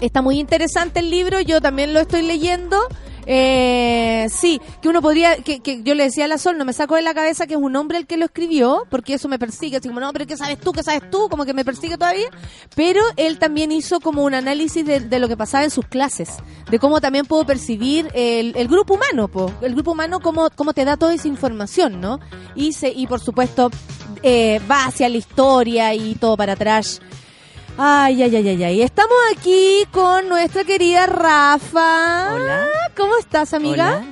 Está 0.00 0.22
muy 0.22 0.38
interesante 0.38 1.00
el 1.00 1.10
libro, 1.10 1.40
yo 1.40 1.60
también 1.60 1.94
lo 1.94 2.00
estoy 2.00 2.22
leyendo. 2.22 2.78
Eh, 3.26 4.26
sí, 4.30 4.60
que 4.82 4.88
uno 4.88 5.00
podría, 5.00 5.36
que, 5.36 5.60
yo 5.82 5.94
le 5.94 6.04
decía 6.04 6.26
a 6.26 6.28
la 6.28 6.38
Sol, 6.38 6.58
no 6.58 6.64
me 6.64 6.72
saco 6.72 6.94
de 6.94 7.02
la 7.02 7.14
cabeza 7.14 7.46
que 7.46 7.54
es 7.54 7.60
un 7.60 7.74
hombre 7.76 7.98
el 7.98 8.06
que 8.06 8.16
lo 8.16 8.26
escribió, 8.26 8.86
porque 8.90 9.14
eso 9.14 9.28
me 9.28 9.38
persigue, 9.38 9.78
así 9.78 9.88
como, 9.88 10.00
no, 10.00 10.12
pero 10.12 10.26
¿qué 10.26 10.36
sabes 10.36 10.58
tú? 10.60 10.72
¿Qué 10.72 10.82
sabes 10.82 11.10
tú? 11.10 11.28
Como 11.28 11.44
que 11.44 11.54
me 11.54 11.64
persigue 11.64 11.96
todavía. 11.96 12.28
Pero 12.74 13.00
él 13.16 13.38
también 13.38 13.72
hizo 13.72 14.00
como 14.00 14.24
un 14.24 14.34
análisis 14.34 14.84
de, 14.84 15.18
lo 15.18 15.28
que 15.28 15.36
pasaba 15.36 15.64
en 15.64 15.70
sus 15.70 15.86
clases, 15.86 16.30
de 16.70 16.78
cómo 16.78 17.00
también 17.00 17.24
puedo 17.24 17.46
percibir 17.46 18.08
el, 18.14 18.68
grupo 18.68 18.94
humano, 18.94 19.28
po. 19.28 19.52
el 19.60 19.74
grupo 19.74 19.92
humano, 19.92 20.20
cómo, 20.20 20.50
te 20.74 20.84
da 20.84 20.96
toda 20.96 21.14
esa 21.14 21.28
información, 21.28 22.00
¿no? 22.00 22.20
Y 22.54 23.06
por 23.06 23.20
supuesto, 23.20 23.70
eh, 24.22 24.60
va 24.70 24.86
hacia 24.86 25.08
la 25.08 25.16
historia 25.16 25.94
y 25.94 26.14
todo 26.16 26.36
para 26.36 26.54
atrás. 26.54 27.00
Ay, 27.76 28.22
ay, 28.22 28.36
ay, 28.36 28.48
ay, 28.48 28.64
ay. 28.64 28.82
Estamos 28.82 29.16
aquí 29.36 29.84
con 29.90 30.28
nuestra 30.28 30.64
querida 30.64 31.06
Rafa. 31.06 32.34
Hola. 32.34 32.66
¿Cómo 32.96 33.16
estás, 33.18 33.52
amiga? 33.52 33.98
Hola. 33.98 34.04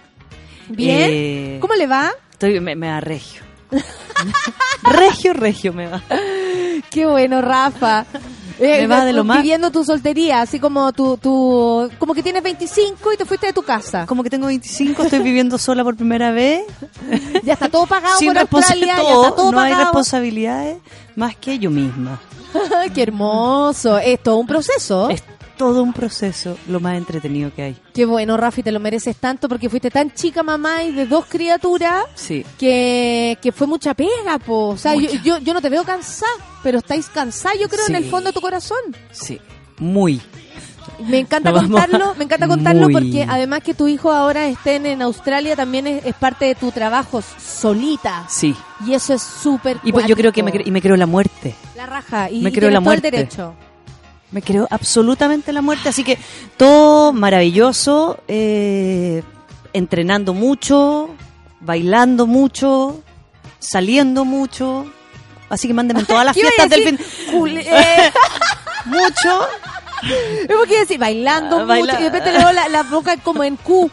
Bien. 0.69 1.11
Eh, 1.13 1.59
¿Cómo 1.61 1.75
le 1.75 1.87
va? 1.87 2.11
Estoy, 2.33 2.59
me, 2.61 2.75
me 2.75 2.89
da 2.89 3.01
regio. 3.01 3.43
regio, 4.83 5.33
regio 5.33 5.73
me 5.73 5.87
va. 5.87 6.03
Qué 6.91 7.07
bueno, 7.07 7.41
Rafa. 7.41 8.05
Eh, 8.59 8.83
Me 8.83 8.87
va 8.87 9.05
de 9.05 9.13
lo 9.13 9.25
más- 9.25 9.39
Viviendo 9.39 9.71
tu 9.73 9.83
soltería, 9.83 10.43
así 10.43 10.61
como 10.61 10.93
tu, 10.93 11.17
tu, 11.17 11.91
como 11.99 12.15
que 12.15 12.23
tienes 12.23 12.43
25 12.43 13.13
y 13.13 13.17
te 13.17 13.25
fuiste 13.25 13.47
de 13.47 13.53
tu 13.53 13.63
casa. 13.63 14.07
Como 14.07 14.23
que 14.23 14.31
tengo 14.31 14.47
25, 14.47 15.03
estoy 15.05 15.19
viviendo 15.21 15.57
sola 15.59 15.83
por 15.83 15.97
primera 15.97 16.31
vez. 16.33 16.63
Ya 17.43 17.55
está 17.55 17.69
todo 17.69 17.87
pagado 17.87 18.17
Sin 18.19 18.29
por 18.29 18.39
Australia, 18.39 18.87
ya 18.87 19.03
está 19.03 19.35
todo 19.35 19.53
no 19.53 19.59
hay 19.61 19.75
responsabilidades 19.75 20.77
más 21.17 21.37
que 21.37 21.59
yo 21.59 21.71
misma. 21.71 22.21
Qué 22.95 23.03
hermoso. 23.03 23.99
Es 23.99 24.23
todo 24.23 24.37
un 24.37 24.47
proceso. 24.47 25.09
Es 25.11 25.23
todo 25.57 25.83
un 25.83 25.93
proceso, 25.93 26.57
lo 26.67 26.81
más 26.81 26.97
entretenido 26.97 27.53
que 27.55 27.63
hay. 27.63 27.77
Qué 27.95 28.05
bueno, 28.05 28.37
Rafi, 28.37 28.63
te 28.65 28.73
lo 28.73 28.81
mereces 28.81 29.17
tanto 29.17 29.49
porque 29.49 29.69
fuiste 29.69 29.91
tan 29.91 30.11
chica 30.13 30.43
mamá 30.43 30.83
y 30.83 30.93
de 30.93 31.07
dos 31.07 31.27
criaturas 31.27 32.05
Sí. 32.15 32.45
que, 32.59 33.39
que 33.41 33.53
fue 33.53 33.67
mucha 33.69 33.95
pega, 33.95 34.39
po. 34.45 34.69
O 34.71 34.77
sea, 34.77 34.95
yo, 34.97 35.09
yo, 35.23 35.39
yo 35.39 35.55
no 35.55 35.61
te 35.61 35.69
veo 35.69 35.85
cansada, 35.85 36.33
pero 36.65 36.79
estáis 36.79 37.09
cansada, 37.09 37.55
yo 37.61 37.69
creo, 37.69 37.87
en 37.87 37.97
el 37.97 38.05
fondo 38.07 38.31
de 38.31 38.33
tu 38.33 38.41
corazón. 38.41 38.79
Sí, 39.13 39.41
muy. 39.79 40.21
Me 41.07 41.19
encanta 41.19 41.53
contarlo, 41.53 42.15
me 42.17 42.25
encanta 42.25 42.47
contarlo 42.49 42.89
Muy. 42.89 42.93
porque 42.95 43.27
además 43.29 43.61
que 43.63 43.75
tu 43.75 43.89
hijo 43.89 44.11
ahora 44.13 44.47
estén 44.47 44.87
en 44.87 45.03
Australia 45.03 45.57
también 45.57 45.87
es, 45.87 46.05
es 46.07 46.15
parte 46.15 46.47
de 46.47 46.55
tu 46.55 46.71
trabajo 46.73 47.23
solita. 47.23 48.25
Sí. 48.29 48.55
Y 48.87 48.95
eso 48.95 49.15
es 49.15 49.23
súper 49.23 49.79
Y 49.83 49.93
pues 49.93 50.07
yo 50.07 50.17
creo 50.17 50.33
que 50.33 50.43
me, 50.43 50.53
y 50.65 50.71
me 50.71 50.81
creo 50.83 50.97
la 50.97 51.07
muerte. 51.07 51.55
La 51.77 51.87
raja. 51.87 52.31
Y, 52.31 52.41
me 52.43 52.51
y 52.51 52.53
creo 52.53 52.71
la 52.71 52.75
todo 52.79 52.79
el 52.81 52.85
muerte. 52.85 53.11
derecho. 53.11 53.55
Me 54.31 54.41
creo 54.43 54.67
absolutamente 54.71 55.53
la 55.53 55.61
muerte. 55.63 55.89
Así 55.91 56.05
que 56.05 56.19
todo 56.57 57.13
maravilloso, 57.13 58.19
eh, 58.29 59.23
entrenando 59.73 60.33
mucho, 60.35 61.11
bailando 61.61 62.27
mucho, 62.27 63.03
saliendo 63.59 64.25
mucho. 64.25 64.87
Así 65.51 65.69
que 65.69 65.75
mándenme 65.75 66.01
en 66.01 66.07
todas 66.07 66.25
las 66.27 66.35
¿Qué 66.35 66.41
iba 66.41 66.49
a 66.49 66.53
fiestas 66.53 66.71
del 66.71 66.99
fin. 66.99 67.57
eh, 67.59 68.11
Mucho. 68.87 69.47
Es 70.03 70.57
porque 70.57 70.79
decir 70.81 70.99
bailando 70.99 71.57
Ah, 71.57 71.61
mucho 71.61 71.69
baila- 71.69 71.95
y 72.01 72.03
de 72.05 72.11
repente 72.11 72.33
le 72.33 72.39
veo 72.39 72.53
la, 72.53 72.69
la 72.69 72.83
boca 72.83 73.17
como 73.19 73.45
en 73.45 73.57
Q. 73.57 73.91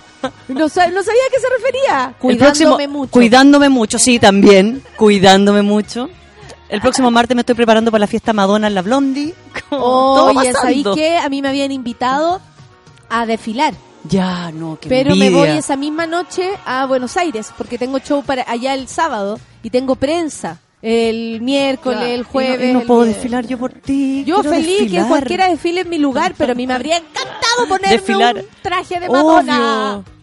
No, 0.49 0.60
no 0.60 0.70
sabía 0.70 0.91
a 0.91 1.32
qué 1.32 1.39
se 1.39 1.49
refería. 1.57 2.14
Cuidándome 2.20 2.76
próximo- 2.78 2.99
mucho. 2.99 3.12
Cuidándome 3.12 3.70
mucho, 3.70 3.99
sí, 3.99 4.20
también. 4.20 4.84
Cuidándome 4.97 5.62
mucho. 5.62 6.10
El 6.68 6.82
próximo 6.82 7.10
martes 7.10 7.36
me 7.36 7.41
estoy 7.41 7.55
preparando 7.55 7.89
para 7.91 8.01
la 8.01 8.07
fiesta 8.07 8.34
Madonna 8.34 8.68
en 8.68 8.76
la 8.76 8.82
Blondie. 8.82 9.34
Todo 9.70 10.26
Oye, 10.38 10.51
¿sabéis 10.53 10.86
qué? 10.93 11.18
A 11.18 11.30
mí 11.30 11.41
me 11.41 11.47
habían 11.49 11.72
invitado 11.72 12.41
a 13.10 13.26
desfilar. 13.26 13.74
Ya, 14.03 14.51
no, 14.51 14.78
qué 14.80 14.88
Pero 14.88 15.16
me 15.16 15.28
envidia. 15.28 15.38
voy 15.51 15.57
esa 15.57 15.76
misma 15.76 16.05
noche 16.07 16.51
a 16.66 16.86
Buenos 16.86 17.18
Aires 17.18 17.51
porque 17.57 17.78
tengo 17.78 17.99
show 17.99 18.24
para 18.24 18.49
allá 18.49 18.74
el 18.74 18.88
sábado 18.88 19.39
y 19.62 19.70
tengo 19.72 19.95
prensa 19.95 20.60
el 20.82 21.42
miércoles, 21.42 21.98
Claro, 22.00 22.14
el 22.14 22.20
y 22.20 22.24
no- 22.24 22.30
jueves. 22.30 22.70
y 22.70 22.74
no 22.74 22.82
puedo 22.82 23.06
desfilar 23.06 23.46
yo 23.48 23.58
por 23.58 23.72
ti. 23.74 24.24
Yo 24.26 24.36
quiero 24.42 24.50
feliz 24.56 24.92
que 24.92 25.02
cualquiera 25.04 25.48
desfile 25.50 25.82
en 25.82 25.90
mi 25.90 25.98
lugar, 25.98 26.34
pero 26.38 26.54
a 26.54 26.56
mí 26.56 26.66
me 26.68 26.74
habría 26.74 26.98
encantado 26.98 27.68
ponerme 27.68 27.98
Desfilar. 27.98 28.36
un 28.38 28.46
traje 28.62 29.00
de 29.00 29.10
Madonna. 29.10 29.98
Obvio. 29.98 30.20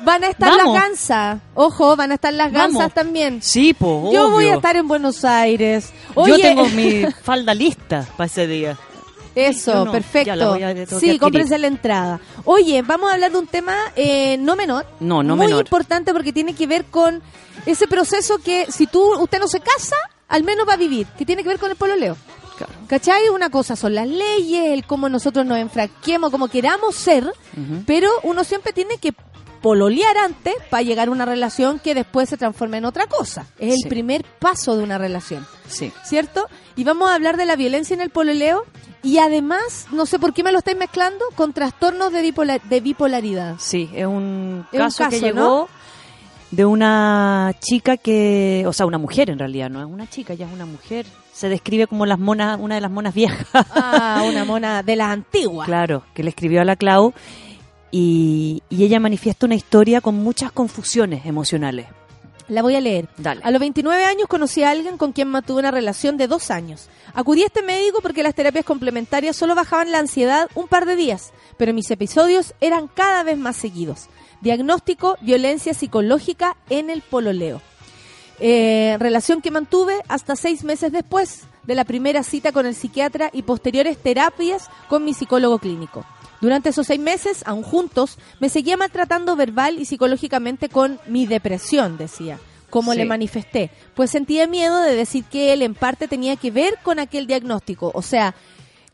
Van 0.00 0.24
a 0.24 0.28
estar 0.28 0.50
Vamos. 0.56 0.74
las 0.74 0.82
gansas. 0.82 1.38
Ojo, 1.54 1.96
van 1.96 2.12
a 2.12 2.14
estar 2.14 2.32
las 2.32 2.52
Vamos. 2.52 2.72
gansas 2.78 2.94
también. 2.94 3.42
Sí, 3.42 3.74
pues, 3.74 4.14
Yo 4.14 4.30
voy 4.30 4.46
a 4.46 4.54
estar 4.54 4.76
en 4.76 4.86
Buenos 4.88 5.24
Aires. 5.24 5.92
Oye, 6.14 6.32
Yo 6.32 6.38
tengo 6.38 6.66
mi 6.68 7.02
falda 7.22 7.52
lista 7.52 8.06
para 8.16 8.26
ese 8.26 8.46
día. 8.46 8.78
Eso, 9.46 9.84
no, 9.84 9.92
perfecto. 9.92 10.54
a- 10.54 10.98
sí, 11.00 11.18
cómprense 11.18 11.58
la 11.58 11.66
entrada. 11.66 12.20
Oye, 12.44 12.82
vamos 12.82 13.10
a 13.10 13.14
hablar 13.14 13.32
de 13.32 13.38
un 13.38 13.46
tema 13.46 13.74
eh, 13.96 14.36
no 14.38 14.56
menor. 14.56 14.86
No, 15.00 15.22
no 15.22 15.36
muy 15.36 15.46
menor. 15.46 15.64
importante 15.66 16.12
porque 16.12 16.32
tiene 16.32 16.54
que 16.54 16.66
ver 16.66 16.84
con 16.86 17.22
ese 17.66 17.86
proceso 17.86 18.38
que 18.38 18.66
si 18.70 18.86
tú 18.86 19.18
usted 19.20 19.38
no 19.38 19.48
se 19.48 19.60
casa, 19.60 19.96
al 20.28 20.42
menos 20.44 20.68
va 20.68 20.74
a 20.74 20.76
vivir, 20.76 21.06
que 21.18 21.24
tiene 21.24 21.42
que 21.42 21.48
ver 21.48 21.58
con 21.58 21.70
el 21.70 21.76
pololeo. 21.76 22.16
Claro. 22.56 22.72
¿Cachai? 22.88 23.28
Una 23.28 23.50
cosa 23.50 23.76
son 23.76 23.94
las 23.94 24.08
leyes, 24.08 24.66
el 24.70 24.84
cómo 24.84 25.08
nosotros 25.08 25.46
nos 25.46 25.58
enfraquemos, 25.58 26.30
como 26.30 26.48
queramos 26.48 26.96
ser, 26.96 27.30
pero 27.86 28.10
uno 28.24 28.42
siempre 28.42 28.72
tiene 28.72 28.98
que 28.98 29.12
pololear 29.62 30.16
antes 30.18 30.54
para 30.70 30.82
llegar 30.82 31.08
a 31.08 31.10
una 31.10 31.24
relación 31.24 31.78
que 31.80 31.94
después 31.94 32.28
se 32.28 32.36
transforme 32.36 32.78
en 32.78 32.84
otra 32.84 33.06
cosa. 33.06 33.46
Es 33.58 33.74
el 33.74 33.80
Sí. 33.82 33.88
primer 33.88 34.24
paso 34.38 34.76
de 34.76 34.82
una 34.84 34.98
relación. 34.98 35.46
Sí. 35.68 35.92
¿cierto? 36.04 36.46
Y 36.76 36.84
vamos 36.84 37.10
a 37.10 37.14
hablar 37.14 37.36
de 37.36 37.44
la 37.44 37.56
violencia 37.56 37.94
en 37.94 38.00
el 38.00 38.10
pololeo 38.10 38.64
y 39.02 39.18
además, 39.18 39.86
no 39.92 40.06
sé 40.06 40.18
por 40.18 40.32
qué 40.34 40.42
me 40.42 40.52
lo 40.52 40.58
estáis 40.58 40.76
mezclando, 40.76 41.24
con 41.34 41.52
trastornos 41.52 42.12
de, 42.12 42.22
bipolar- 42.34 42.62
de 42.62 42.80
bipolaridad. 42.80 43.56
Sí, 43.58 43.88
es 43.94 44.06
un 44.06 44.66
Es 44.72 44.78
un 44.80 44.84
caso, 44.86 45.08
que 45.08 45.20
llegó 45.20 45.38
¿no? 45.40 45.68
de 46.50 46.64
una 46.64 47.52
chica 47.60 47.96
que, 47.96 48.64
o 48.66 48.72
sea, 48.72 48.86
una 48.86 48.98
mujer 48.98 49.30
en 49.30 49.38
realidad, 49.38 49.68
no 49.70 49.80
es 49.80 49.86
una 49.86 50.08
chica, 50.08 50.34
ya 50.34 50.46
es 50.46 50.52
una 50.52 50.66
mujer. 50.66 51.06
Se 51.32 51.48
describe 51.48 51.86
como 51.86 52.04
las 52.06 52.18
monas, 52.18 52.58
una 52.60 52.74
de 52.74 52.80
las 52.80 52.90
monas 52.90 53.14
viejas. 53.14 53.46
Ah, 53.52 54.24
una 54.26 54.44
mona 54.46 54.82
de 54.82 54.96
las 54.96 55.08
antiguas. 55.12 55.66
Claro, 55.66 56.02
que 56.14 56.22
le 56.24 56.30
escribió 56.30 56.60
a 56.60 56.64
la 56.64 56.74
Clau 56.76 57.12
y, 57.90 58.62
y 58.68 58.84
ella 58.84 58.98
manifiesta 59.00 59.46
una 59.46 59.54
historia 59.54 60.00
con 60.00 60.16
muchas 60.16 60.50
confusiones 60.52 61.24
emocionales. 61.26 61.86
La 62.48 62.62
voy 62.62 62.74
a 62.74 62.80
leer. 62.80 63.08
Dale. 63.18 63.40
A 63.44 63.50
los 63.50 63.60
29 63.60 64.04
años 64.04 64.26
conocí 64.26 64.62
a 64.62 64.70
alguien 64.70 64.96
con 64.96 65.12
quien 65.12 65.28
mantuve 65.28 65.60
una 65.60 65.70
relación 65.70 66.16
de 66.16 66.26
dos 66.26 66.50
años. 66.50 66.88
Acudí 67.14 67.42
a 67.42 67.46
este 67.46 67.62
médico 67.62 68.00
porque 68.00 68.22
las 68.22 68.34
terapias 68.34 68.64
complementarias 68.64 69.36
solo 69.36 69.54
bajaban 69.54 69.92
la 69.92 69.98
ansiedad 69.98 70.48
un 70.54 70.66
par 70.66 70.86
de 70.86 70.96
días, 70.96 71.32
pero 71.58 71.74
mis 71.74 71.90
episodios 71.90 72.54
eran 72.60 72.88
cada 72.88 73.22
vez 73.22 73.36
más 73.36 73.56
seguidos. 73.56 74.08
Diagnóstico, 74.40 75.16
violencia 75.20 75.74
psicológica 75.74 76.56
en 76.70 76.90
el 76.90 77.02
pololeo. 77.02 77.60
Eh, 78.40 78.96
relación 79.00 79.42
que 79.42 79.50
mantuve 79.50 79.96
hasta 80.08 80.36
seis 80.36 80.64
meses 80.64 80.92
después 80.92 81.42
de 81.64 81.74
la 81.74 81.84
primera 81.84 82.22
cita 82.22 82.52
con 82.52 82.66
el 82.66 82.74
psiquiatra 82.74 83.30
y 83.32 83.42
posteriores 83.42 83.98
terapias 83.98 84.70
con 84.88 85.04
mi 85.04 85.12
psicólogo 85.12 85.58
clínico. 85.58 86.06
Durante 86.40 86.68
esos 86.68 86.86
seis 86.86 87.00
meses, 87.00 87.42
aún 87.46 87.62
juntos, 87.62 88.16
me 88.40 88.48
seguía 88.48 88.76
maltratando 88.76 89.34
verbal 89.36 89.78
y 89.78 89.84
psicológicamente 89.84 90.68
con 90.68 91.00
mi 91.06 91.26
depresión, 91.26 91.98
decía, 91.98 92.38
como 92.70 92.92
Sí. 92.92 92.98
le 92.98 93.04
manifesté, 93.06 93.70
pues 93.94 94.10
sentía 94.10 94.46
miedo 94.46 94.78
de 94.80 94.94
decir 94.94 95.24
que 95.24 95.52
él 95.52 95.62
en 95.62 95.74
parte 95.74 96.06
tenía 96.06 96.36
que 96.36 96.50
ver 96.50 96.78
con 96.82 96.98
aquel 97.00 97.26
diagnóstico. 97.26 97.90
O 97.94 98.02
sea, 98.02 98.34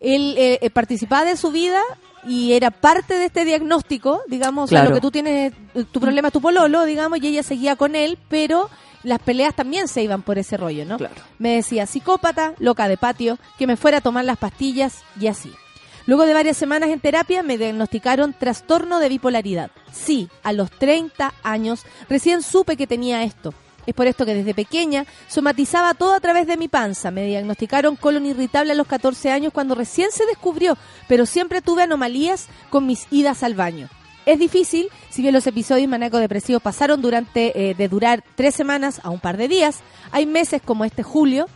él 0.01 0.35
eh, 0.39 0.59
eh, 0.63 0.71
participaba 0.71 1.25
de 1.25 1.37
su 1.37 1.51
vida 1.51 1.81
y 2.27 2.53
era 2.53 2.71
parte 2.71 3.19
de 3.19 3.27
este 3.27 3.45
diagnóstico, 3.45 4.23
digamos, 4.29 4.65
o 4.65 4.67
sea, 4.69 4.81
Claro. 4.81 4.91
lo 4.91 4.95
que 4.97 5.01
tú 5.03 5.11
tienes, 5.11 5.53
tu 5.93 6.01
problema 6.01 6.29
es 6.29 6.33
tu 6.33 6.41
pololo, 6.41 6.85
digamos, 6.85 7.19
y 7.21 7.27
ella 7.27 7.43
seguía 7.43 7.77
con 7.77 7.95
él, 7.97 8.19
pero 8.29 8.71
las 9.03 9.19
peleas 9.19 9.55
también 9.55 9.87
se 9.89 10.03
iban 10.03 10.23
por 10.23 10.39
ese 10.39 10.57
rollo, 10.57 10.87
¿no? 10.87 10.97
Claro. 10.97 11.15
Me 11.39 11.57
decía 11.57 11.85
psicópata, 11.87 12.55
loca 12.59 12.89
de 12.89 12.97
patio, 12.97 13.39
que 13.59 13.67
me 13.67 13.77
fuera 13.77 13.99
a 13.99 14.01
tomar 14.01 14.25
las 14.25 14.39
pastillas 14.39 15.03
y 15.21 15.27
así. 15.27 15.53
Luego 16.07 16.27
de 16.27 16.35
varias 16.35 16.57
semanas 16.57 16.91
en 16.91 17.01
terapia 17.01 17.43
me 17.43 17.57
diagnosticaron 17.57 18.35
trastorno 18.35 18.99
de 18.99 19.09
bipolaridad. 19.09 19.71
Sí, 19.91 20.29
a 20.43 20.53
los 20.53 20.71
30 20.71 21.33
años 21.43 21.85
recién 22.11 22.43
supe 22.43 22.77
que 22.77 22.87
tenía 22.87 23.23
esto. 23.23 23.55
Es 23.87 23.95
por 23.95 24.07
esto 24.07 24.27
que 24.27 24.35
desde 24.35 24.55
pequeña 24.55 25.07
somatizaba 25.29 25.95
todo 25.95 26.15
a 26.15 26.21
través 26.21 26.47
de 26.47 26.57
mi 26.57 26.69
panza. 26.69 27.11
Me 27.11 27.27
diagnosticaron 27.27 27.97
colon 27.97 28.27
irritable 28.27 28.73
a 28.73 28.77
los 28.77 28.87
14 28.87 29.31
años 29.31 29.53
cuando 29.53 29.75
recién 29.75 30.11
se 30.11 30.27
descubrió, 30.27 30.77
pero 31.09 31.27
siempre 31.27 31.63
tuve 31.63 31.83
anomalías 31.83 32.49
con 32.71 32.87
mis 32.87 33.07
idas 33.11 33.43
al 33.43 33.55
baño. 33.55 33.89
Es 34.27 34.39
difícil, 34.39 34.89
si 35.11 35.21
bien 35.21 35.35
los 35.35 35.47
episodios 35.47 35.89
maníaco-depresivos 35.89 36.63
pasaron 36.63 37.03
durante 37.03 37.71
eh, 37.71 37.75
de 37.75 37.89
durar 37.89 38.25
tres 38.37 38.55
semanas 38.55 39.01
a 39.05 39.11
un 39.11 39.21
par 39.21 39.37
de 39.37 39.49
días, 39.49 39.81
hay 40.13 40.25
meses 40.25 40.63
como 40.63 40.87
este 40.87 41.03
julio 41.03 41.47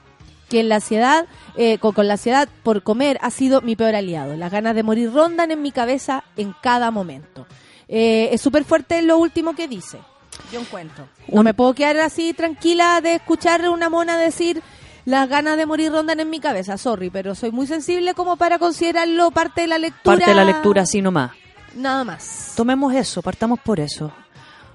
que 0.49 0.61
en 0.61 0.69
la 0.69 0.77
ansiedad, 0.77 1.27
eh, 1.57 1.79
con, 1.79 1.93
con 1.93 2.09
la 2.09 2.15
ansiedad 2.15 2.49
por 2.63 2.83
comer 2.83 3.19
ha 3.23 3.31
sido 3.31 3.61
mi 3.61 3.77
peor 3.77 3.95
aliado. 3.95 4.37
Las 4.37 4.51
ganas 4.51 4.75
de 4.75 4.83
morir 4.83 5.13
rondan 5.13 5.51
en 5.51 5.63
mi 5.63 5.73
cabeza 5.73 6.25
en 6.37 6.55
cada 6.63 6.91
momento. 6.91 7.47
Eh, 7.89 8.29
es 8.33 8.41
súper 8.41 8.65
fuerte 8.65 9.03
lo 9.03 9.19
último 9.19 9.55
que 9.55 9.69
dice. 9.69 9.99
Yo 10.53 10.61
encuentro. 10.61 11.09
No 11.29 11.43
me 11.43 11.55
puedo 11.55 11.75
quedar 11.75 11.99
así 11.99 12.33
tranquila 12.33 13.01
de 13.01 13.17
escuchar 13.17 13.69
una 13.69 13.89
mona 13.89 14.19
decir 14.19 14.63
las 15.05 15.29
ganas 15.29 15.57
de 15.57 15.67
morir 15.67 15.91
rondan 15.91 16.21
en 16.21 16.31
mi 16.31 16.39
cabeza. 16.39 16.77
Sorry, 16.77 17.11
pero 17.11 17.35
soy 17.35 17.51
muy 17.51 17.67
sensible 17.67 18.15
como 18.15 18.37
para 18.37 18.59
considerarlo 18.59 19.31
parte 19.31 19.63
de 19.63 19.67
la 19.67 19.79
lectura. 19.79 20.17
Parte 20.17 20.31
de 20.31 20.37
la 20.37 20.45
lectura 20.45 20.83
así 20.83 21.01
nomás. 21.03 21.33
Nada 21.75 22.05
más. 22.05 22.53
Tomemos 22.57 22.95
eso, 22.95 23.23
partamos 23.23 23.59
por 23.61 23.81
eso. 23.81 24.13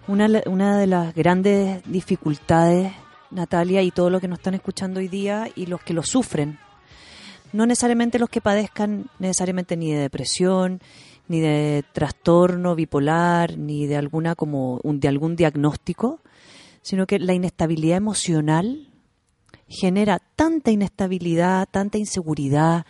Una 0.07 0.77
de 0.77 0.87
las 0.87 1.13
grandes 1.13 1.81
dificultades, 1.85 2.91
Natalia, 3.33 3.81
y 3.81 3.91
todos 3.91 4.11
los 4.11 4.21
que 4.21 4.27
nos 4.27 4.39
están 4.39 4.53
escuchando 4.53 4.99
hoy 4.99 5.07
día 5.07 5.49
y 5.55 5.65
los 5.65 5.81
que 5.81 5.93
lo 5.93 6.03
sufren, 6.03 6.59
no 7.51 7.65
necesariamente 7.65 8.19
los 8.19 8.29
que 8.29 8.41
padezcan 8.41 9.07
necesariamente 9.19 9.77
ni 9.77 9.91
de 9.91 9.99
depresión, 9.99 10.81
ni 11.27 11.39
de 11.39 11.83
trastorno 11.93 12.75
bipolar, 12.75 13.57
ni 13.57 13.85
de 13.87 13.95
alguna 13.97 14.35
como 14.35 14.79
un, 14.83 14.99
de 14.99 15.07
algún 15.07 15.35
diagnóstico, 15.35 16.21
sino 16.81 17.05
que 17.05 17.19
la 17.19 17.33
inestabilidad 17.33 17.97
emocional 17.97 18.89
genera 19.67 20.19
tanta 20.35 20.71
inestabilidad, 20.71 21.67
tanta 21.71 21.97
inseguridad, 21.97 22.85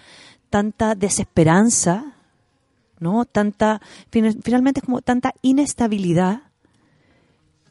tanta 0.50 0.96
desesperanza, 0.96 2.16
¿no? 3.00 3.26
Tanta, 3.26 3.82
fin- 4.10 4.42
finalmente 4.42 4.80
es 4.80 4.86
como 4.86 5.02
tanta 5.02 5.34
inestabilidad 5.42 6.44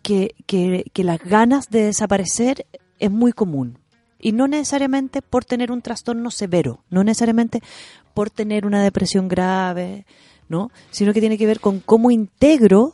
que, 0.03 0.35
que, 0.47 0.85
que 0.93 1.05
las 1.05 1.19
ganas 1.21 1.71
de 1.71 1.85
desaparecer 1.85 2.67
es 2.99 3.11
muy 3.11 3.33
común. 3.33 3.79
Y 4.19 4.33
no 4.33 4.47
necesariamente 4.47 5.23
por 5.23 5.45
tener 5.45 5.73
un 5.73 5.83
trastorno 5.83 6.31
severo, 6.31 6.85
no 6.91 7.03
necesariamente 7.03 7.61
por 8.15 8.31
tener 8.31 8.67
una 8.67 8.83
depresión 8.83 9.27
grave, 9.27 10.07
¿no? 10.49 10.71
Sino 10.91 11.13
que 11.13 11.21
tiene 11.21 11.39
que 11.39 11.47
ver 11.47 11.61
con 11.61 11.81
cómo 11.81 12.11
integro 12.11 12.93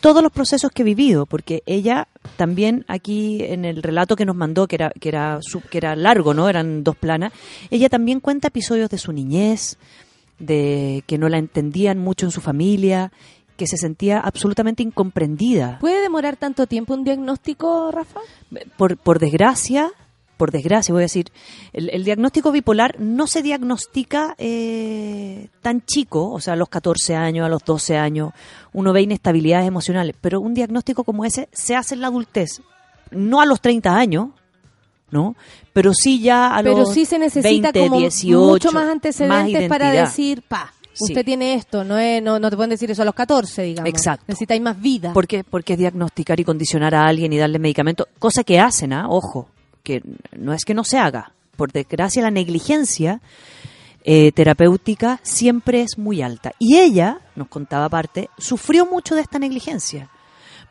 todos 0.00 0.22
los 0.22 0.32
procesos 0.32 0.70
que 0.70 0.82
he 0.82 0.84
vivido, 0.84 1.26
porque 1.26 1.62
ella 1.66 2.08
también 2.36 2.84
aquí 2.88 3.42
en 3.42 3.64
el 3.64 3.82
relato 3.82 4.16
que 4.16 4.24
nos 4.24 4.36
mandó, 4.36 4.66
que 4.66 4.76
era, 4.76 4.90
que 4.90 5.08
era, 5.08 5.40
que 5.70 5.78
era 5.78 5.96
largo, 5.96 6.34
¿no? 6.34 6.48
Eran 6.48 6.84
dos 6.84 6.96
planas, 6.96 7.32
ella 7.70 7.88
también 7.88 8.20
cuenta 8.20 8.48
episodios 8.48 8.90
de 8.90 8.98
su 8.98 9.12
niñez, 9.12 9.78
de 10.38 11.02
que 11.06 11.18
no 11.18 11.28
la 11.28 11.38
entendían 11.38 11.98
mucho 11.98 12.26
en 12.26 12.32
su 12.32 12.40
familia, 12.40 13.10
que 13.56 13.66
se 13.66 13.76
sentía 13.76 14.20
absolutamente 14.20 14.82
incomprendida. 14.82 15.78
¿Puede 15.80 16.02
demorar 16.02 16.36
tanto 16.36 16.66
tiempo 16.66 16.94
un 16.94 17.04
diagnóstico, 17.04 17.90
Rafa? 17.90 18.20
Por, 18.76 18.96
por 18.96 19.18
desgracia, 19.18 19.90
por 20.36 20.50
desgracia 20.50 20.92
voy 20.92 21.02
a 21.02 21.04
decir, 21.04 21.32
el, 21.72 21.90
el 21.90 22.04
diagnóstico 22.04 22.52
bipolar 22.52 23.00
no 23.00 23.26
se 23.26 23.42
diagnostica 23.42 24.34
eh, 24.38 25.48
tan 25.62 25.84
chico, 25.84 26.30
o 26.30 26.40
sea, 26.40 26.52
a 26.54 26.56
los 26.56 26.68
14 26.68 27.14
años, 27.16 27.46
a 27.46 27.48
los 27.48 27.64
12 27.64 27.96
años, 27.96 28.32
uno 28.72 28.92
ve 28.92 29.02
inestabilidades 29.02 29.66
emocionales, 29.66 30.14
pero 30.20 30.40
un 30.40 30.54
diagnóstico 30.54 31.04
como 31.04 31.24
ese 31.24 31.48
se 31.52 31.74
hace 31.74 31.94
en 31.94 32.02
la 32.02 32.08
adultez, 32.08 32.60
no 33.10 33.40
a 33.40 33.46
los 33.46 33.60
30 33.60 33.96
años, 33.96 34.28
¿no? 35.10 35.36
Pero 35.72 35.92
sí 35.94 36.20
ya 36.20 36.56
a 36.56 36.62
Pero 36.62 36.78
los 36.78 36.92
sí 36.92 37.04
se 37.04 37.18
necesita 37.18 37.70
20, 37.72 37.88
como 37.88 38.00
18, 38.00 38.38
mucho 38.38 38.72
más 38.72 38.88
antecedentes 38.88 39.68
para 39.68 39.90
decir, 39.90 40.42
pa, 40.42 40.72
Sí. 40.96 41.12
usted 41.12 41.24
tiene 41.24 41.54
esto, 41.54 41.84
no, 41.84 41.98
es, 41.98 42.22
no, 42.22 42.38
no 42.38 42.48
te 42.48 42.56
pueden 42.56 42.70
decir 42.70 42.90
eso 42.90 43.02
a 43.02 43.04
los 43.04 43.14
14, 43.14 43.62
digamos. 43.62 43.88
Exacto. 43.88 44.24
Necesitáis 44.28 44.62
más 44.62 44.80
vida. 44.80 45.12
¿Por 45.12 45.26
qué? 45.26 45.44
Porque 45.44 45.74
es 45.74 45.78
diagnosticar 45.78 46.40
y 46.40 46.44
condicionar 46.44 46.94
a 46.94 47.06
alguien 47.06 47.32
y 47.32 47.38
darle 47.38 47.58
medicamentos, 47.58 48.08
cosa 48.18 48.42
que 48.44 48.58
hacen, 48.58 48.92
¿ah? 48.92 49.06
ojo, 49.08 49.48
que 49.82 50.02
no 50.36 50.52
es 50.52 50.64
que 50.64 50.74
no 50.74 50.84
se 50.84 50.98
haga. 50.98 51.32
Por 51.56 51.70
desgracia, 51.70 52.22
la 52.22 52.30
negligencia 52.30 53.20
eh, 54.04 54.32
terapéutica 54.32 55.20
siempre 55.22 55.82
es 55.82 55.98
muy 55.98 56.22
alta. 56.22 56.52
Y 56.58 56.78
ella, 56.78 57.18
nos 57.34 57.48
contaba 57.48 57.86
aparte, 57.86 58.30
sufrió 58.38 58.86
mucho 58.86 59.14
de 59.14 59.20
esta 59.20 59.38
negligencia. 59.38 60.10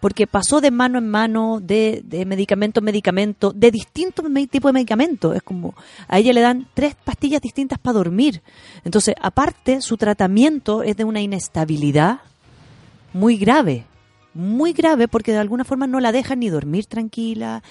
Porque 0.06 0.28
pasó 0.28 0.62
de 0.62 0.70
mano 0.70 1.00
en 1.00 1.10
mano, 1.10 1.60
de, 1.60 2.04
de 2.06 2.26
medicamento 2.26 2.80
en 2.80 2.84
medicamento, 2.84 3.52
de 3.52 3.72
distintos 3.72 4.24
tipos 4.52 4.70
de 4.70 4.74
medicamentos. 4.74 5.36
Es 5.36 5.42
como, 5.42 5.74
a 6.08 6.20
ella 6.20 6.32
le 6.32 6.42
dan 6.42 6.68
tres 6.76 6.94
pastillas 6.94 7.42
distintas 7.42 7.80
para 7.80 7.96
dormir. 7.96 8.44
Entonces, 8.84 9.16
aparte, 9.20 9.82
su 9.82 9.98
tratamiento 9.98 10.84
es 10.84 10.96
de 10.96 11.06
una 11.06 11.22
inestabilidad 11.22 12.20
muy 13.14 13.38
grave. 13.38 13.86
Muy 14.36 14.74
grave 14.74 15.08
porque 15.08 15.32
de 15.32 15.40
alguna 15.40 15.64
forma 15.64 15.88
no 15.88 16.00
la 16.00 16.12
dejan 16.12 16.42
ni 16.42 16.50
dormir 16.50 16.86
tranquila, 16.86 17.64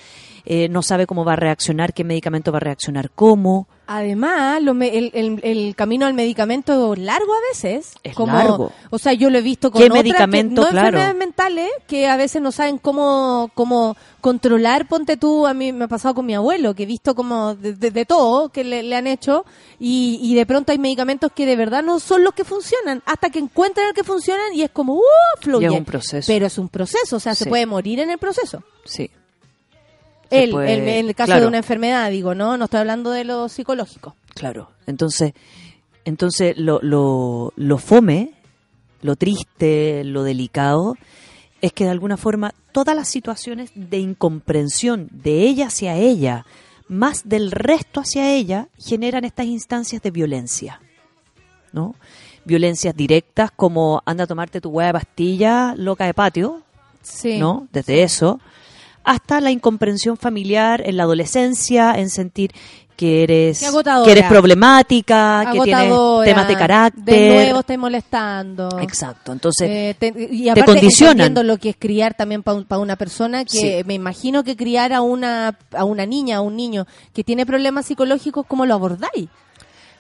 eh, 0.47 0.69
no 0.69 0.83
sabe 0.83 1.07
cómo 1.07 1.25
va 1.25 1.35
a 1.35 1.37
reaccionar, 1.37 1.95
qué 1.95 2.05
medicamento 2.05 2.53
va 2.53 2.59
a 2.59 2.61
reaccionar, 2.61 3.11
cómo. 3.11 3.67
Además, 3.87 4.63
lo 4.63 4.73
me- 4.73 4.97
el, 4.97 5.11
el- 5.13 5.41
el 5.43 5.75
camino 5.77 6.07
al 6.07 6.15
medicamento 6.15 6.95
largo 6.97 7.35
a 7.35 7.41
veces. 7.53 7.93
Es 8.03 8.15
como, 8.15 8.33
largo. 8.33 8.73
O 8.91 8.99
sea, 8.99 9.13
yo 9.13 9.29
lo 9.29 9.37
he 9.39 9.43
visto 9.43 9.71
con 9.71 9.81
¿Qué 9.81 9.87
otras 9.89 10.03
que- 10.03 10.09
medicamento? 10.09 10.63
no 10.63 10.69
Claro. 10.69 10.87
enfermedades 10.89 11.17
mentales 11.19 11.69
que 11.87 12.07
a 12.09 12.17
veces 12.17 12.41
no 12.41 12.51
saben 12.51 12.79
cómo, 12.79 13.51
cómo 13.55 13.95
controlar. 14.23 14.89
Ponte 14.89 15.19
tú, 15.19 15.47
a 15.47 15.53
mí 15.53 15.73
me 15.73 15.85
ha 15.85 15.89
pasado 15.89 16.15
con 16.15 16.25
mi 16.25 16.35
abuelo, 16.35 16.75
que 16.75 16.85
he 16.85 16.87
visto 16.87 17.15
como 17.15 17.55
de, 17.57 17.75
de- 17.75 17.91
de 17.91 18.05
todo 18.07 18.49
que 18.49 18.65
le, 18.65 18.83
le 18.83 18.97
han 18.97 19.07
hecho 19.07 19.45
y, 19.79 20.19
y 20.23 20.35
de 20.35 20.47
pronto 20.47 20.73
hay 20.73 20.79
medicamentos 20.79 21.31
que 21.33 21.45
de 21.45 21.57
verdad 21.57 21.83
no 21.83 22.01
son 22.01 22.25
los 22.25 22.33
que 22.33 22.45
funcionan 22.45 23.03
hasta 23.05 23.29
que 23.29 23.39
encuentran 23.39 23.89
el 23.89 23.95
que 23.95 24.03
funcionan 24.05 24.55
y 24.55 24.63
es 24.63 24.71
como, 24.71 24.95
¡uh! 24.95 25.01
Fluye. 25.43 25.65
Y 25.67 25.67
es 25.67 25.79
un 25.79 25.85
proceso. 25.85 26.27
Pero 26.33 26.47
es 26.47 26.57
un 26.57 26.71
proceso, 26.71 27.17
o 27.17 27.21
sea, 27.21 27.35
se 27.35 27.47
puede 27.47 27.67
morir 27.67 28.01
en 28.01 28.09
el 28.11 28.17
proceso. 28.19 28.63
Sí. 28.87 29.11
Él, 30.43 30.51
puede- 30.51 30.75
el- 30.75 30.89
en 30.89 31.09
el 31.09 31.15
caso 31.15 31.27
claro. 31.29 31.43
de 31.43 31.47
una 31.49 31.59
enfermedad, 31.59 32.11
digo, 32.11 32.35
¿no? 32.35 32.57
No 32.57 32.65
estoy 32.65 32.81
hablando 32.81 33.11
de 33.11 33.25
lo 33.25 33.49
psicológico. 33.49 34.15
Claro. 34.35 34.71
Entonces, 34.87 35.33
entonces 36.05 36.57
lo, 36.59 36.81
lo, 36.83 37.53
lo 37.57 37.79
fome, 37.79 38.33
lo 39.03 39.17
triste, 39.17 40.03
lo 40.05 40.23
delicado, 40.23 40.97
es 41.61 41.73
que 41.73 41.85
de 41.85 41.91
alguna 41.91 42.17
forma 42.17 42.53
todas 42.73 42.95
las 42.97 43.09
situaciones 43.09 43.71
de 43.75 43.99
incomprensión 43.99 45.09
de 45.13 45.43
ella 45.43 45.69
hacia 45.69 45.97
ella, 45.97 46.45
más 46.89 47.29
del 47.29 47.51
resto 47.51 48.01
hacia 48.01 48.31
ella, 48.35 48.69
generan 48.79 49.25
estas 49.25 49.47
instancias 49.47 50.03
de 50.03 50.11
violencia. 50.11 50.81
¿No? 51.73 51.95
Violencias 52.45 52.95
directas 52.95 53.51
como 53.51 54.03
anda 54.05 54.25
a 54.25 54.27
tomarte 54.27 54.61
tu 54.61 54.69
hueá 54.69 54.89
de 54.89 54.93
pastilla 54.93 55.75
loca 55.77 56.05
de 56.07 56.15
patio, 56.15 56.63
Sí. 57.03 57.39
¿no? 57.39 57.67
Desde 57.73 58.03
eso 58.03 58.39
hasta 59.05 59.41
la 59.41 59.51
incomprensión 59.51 60.17
familiar 60.17 60.83
en 60.85 60.97
la 60.97 61.03
adolescencia, 61.05 61.93
en 61.97 62.11
sentir 62.11 62.53
que 62.97 63.25
eres 63.25 63.61
que 64.05 64.13
eres 64.13 64.25
problemática, 64.29 65.49
que 65.53 65.61
tienes 65.63 65.93
temas 66.25 66.47
de 66.49 66.57
carácter. 66.57 67.03
De 67.05 67.29
nuevo 67.45 67.61
estáis 67.61 67.79
molestando. 67.79 68.69
Exacto. 68.81 69.33
Entonces, 69.33 69.69
Eh, 69.69 69.97
te- 69.99 70.29
y 70.31 70.49
aparte, 70.49 70.65
condicionan. 70.73 71.13
entendiendo 71.13 71.43
lo 71.43 71.59
que 71.59 71.71
es 71.71 71.77
criar 71.77 72.15
también 72.15 72.43
para 72.45 72.79
una 72.79 72.95
persona 72.97 73.45
que 73.45 73.79
Sí. 73.81 73.83
me 73.85 73.95
imagino 73.95 74.45
que 74.45 74.57
criar 74.57 74.93
a 74.93 75.01
una, 75.01 75.59
a 75.77 75.85
una 75.85 76.07
niña, 76.07 76.37
a 76.37 76.41
un 76.41 76.55
niño 76.57 76.87
que 77.13 77.25
tiene 77.25 77.45
problemas 77.45 77.87
psicológicos, 77.87 78.47
¿cómo 78.47 78.65
lo 78.65 78.75
abordáis? 78.75 79.29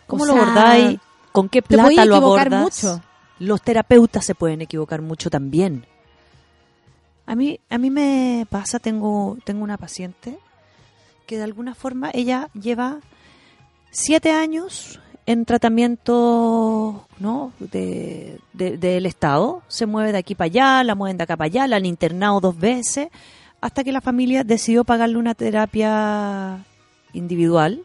¿cómo 0.07 0.23
O 0.23 0.27
lo 0.27 0.33
sea, 0.35 0.43
abordáis? 0.43 0.99
¿Con 1.33 1.49
qué 1.49 1.63
te 1.63 1.75
plata 1.75 2.05
lo 2.05 2.17
equivocar 2.17 2.47
abordas? 2.55 2.85
mucho. 2.85 3.03
Los 3.41 3.61
terapeutas 3.63 4.25
se 4.25 4.37
pueden 4.37 4.61
equivocar 4.63 5.03
mucho 5.03 5.31
también. 5.31 5.85
A 7.27 7.35
mí, 7.35 7.59
a 7.71 7.79
mí 7.79 7.91
me 7.91 8.47
pasa, 8.51 8.79
tengo, 8.79 9.39
tengo 9.45 9.65
una 9.65 9.79
paciente 9.79 10.39
que 11.27 11.37
de 11.39 11.45
alguna 11.45 11.75
forma 11.75 12.11
ella 12.13 12.51
lleva 12.53 12.99
siete 13.91 14.31
años 14.33 15.01
en 15.27 15.47
tratamiento 15.47 17.07
¿no? 17.19 17.53
de, 17.59 18.39
de- 18.53 18.77
del 18.77 19.07
Estado. 19.07 19.63
Se 19.69 19.87
mueve 19.87 20.13
de 20.13 20.19
aquí 20.19 20.35
para 20.35 20.47
allá, 20.47 20.85
la 20.85 20.95
mueven 20.95 21.17
de 21.17 21.23
acá 21.25 21.37
para 21.37 21.47
allá, 21.47 21.67
la 21.67 21.77
han 21.77 21.87
internado 21.87 22.41
dos 22.41 22.59
veces, 22.59 23.09
hasta 23.63 23.85
que 23.85 23.93
la 23.93 24.03
familia 24.03 24.45
decidió 24.45 24.85
pagarle 24.85 25.17
una 25.17 25.35
terapia 25.35 26.63
individual. 27.15 27.85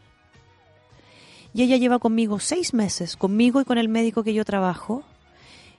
Y 1.54 1.64
ella 1.64 1.78
lleva 1.78 2.00
conmigo 2.00 2.40
seis 2.40 2.74
meses, 2.74 3.16
conmigo 3.16 3.62
y 3.62 3.66
con 3.66 3.78
el 3.78 3.88
médico 3.88 4.24
que 4.24 4.34
yo 4.34 4.44
trabajo. 4.44 5.04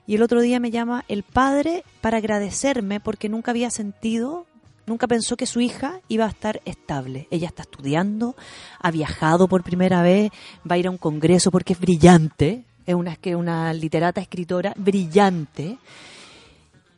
Y 0.06 0.16
el 0.16 0.22
otro 0.22 0.40
día 0.40 0.60
me 0.60 0.70
llama 0.70 1.04
el 1.08 1.22
padre 1.22 1.84
para 2.00 2.18
agradecerme 2.18 3.00
porque 3.00 3.28
nunca 3.28 3.52
había 3.52 3.70
sentido, 3.70 4.46
nunca 4.86 5.06
pensó 5.06 5.36
que 5.36 5.46
su 5.46 5.60
hija 5.60 6.00
iba 6.08 6.26
a 6.26 6.30
estar 6.30 6.60
estable. 6.64 7.28
Ella 7.30 7.48
está 7.48 7.62
estudiando, 7.62 8.34
ha 8.80 8.90
viajado 8.90 9.48
por 9.48 9.62
primera 9.62 10.02
vez, 10.02 10.30
va 10.68 10.74
a 10.74 10.78
ir 10.78 10.86
a 10.86 10.90
un 10.90 10.98
congreso 10.98 11.50
porque 11.50 11.74
es 11.74 11.80
brillante, 11.80 12.64
es 12.86 12.94
una, 12.94 13.16
que 13.16 13.36
una 13.36 13.72
literata 13.72 14.20
escritora 14.20 14.74
brillante. 14.76 15.78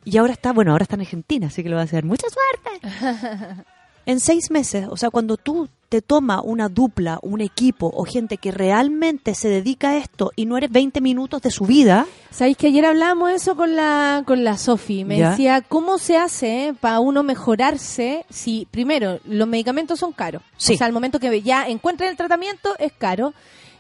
Y 0.05 0.17
ahora 0.17 0.33
está, 0.33 0.53
bueno, 0.53 0.73
ahora 0.73 0.85
está 0.85 0.97
en 0.97 1.03
Argentina, 1.03 1.47
así 1.49 1.63
que 1.63 1.69
le 1.69 1.75
va 1.75 1.83
a 1.83 1.85
hacer 1.85 2.05
mucha 2.05 2.27
suerte. 2.29 3.65
En 4.07 4.19
seis 4.21 4.51
meses, 4.51 4.87
o 4.91 4.97
sea, 4.97 5.11
cuando 5.11 5.37
tú 5.37 5.69
te 5.89 6.01
toma 6.01 6.41
una 6.43 6.69
dupla, 6.71 7.19
un 7.23 7.41
equipo 7.43 7.91
o 7.95 8.05
gente 8.05 8.39
que 8.39 8.51
realmente 8.51 9.35
se 9.35 9.49
dedica 9.49 9.91
a 9.91 9.97
esto 9.99 10.33
y 10.37 10.47
no 10.47 10.57
eres 10.57 10.73
20 10.73 11.01
minutos 11.03 11.43
de 11.43 11.51
su 11.51 11.65
vida, 11.67 12.07
¿Sabéis 12.31 12.57
que 12.57 12.69
ayer 12.69 12.87
hablábamos 12.87 13.31
eso 13.31 13.55
con 13.57 13.77
la 13.77 14.23
con 14.27 14.43
la 14.43 14.57
Sofi? 14.57 15.05
Me 15.05 15.19
Ya. 15.19 15.31
decía, 15.31 15.61
¿cómo 15.61 15.99
se 15.99 16.17
hace 16.17 16.75
para 16.81 16.99
uno 17.01 17.23
mejorarse 17.23 18.25
si, 18.31 18.67
primero, 18.71 19.21
los 19.27 19.47
medicamentos 19.47 19.99
son 19.99 20.13
caros? 20.13 20.43
Sí. 20.57 20.75
O 20.75 20.79
sea, 20.79 20.87
al 20.87 20.95
momento 20.95 21.21
que 21.21 21.43
ya 21.43 21.69
encuentran 21.69 22.09
el 22.11 22.17
tratamiento 22.17 22.71
es 22.79 22.93
caro. 22.95 23.35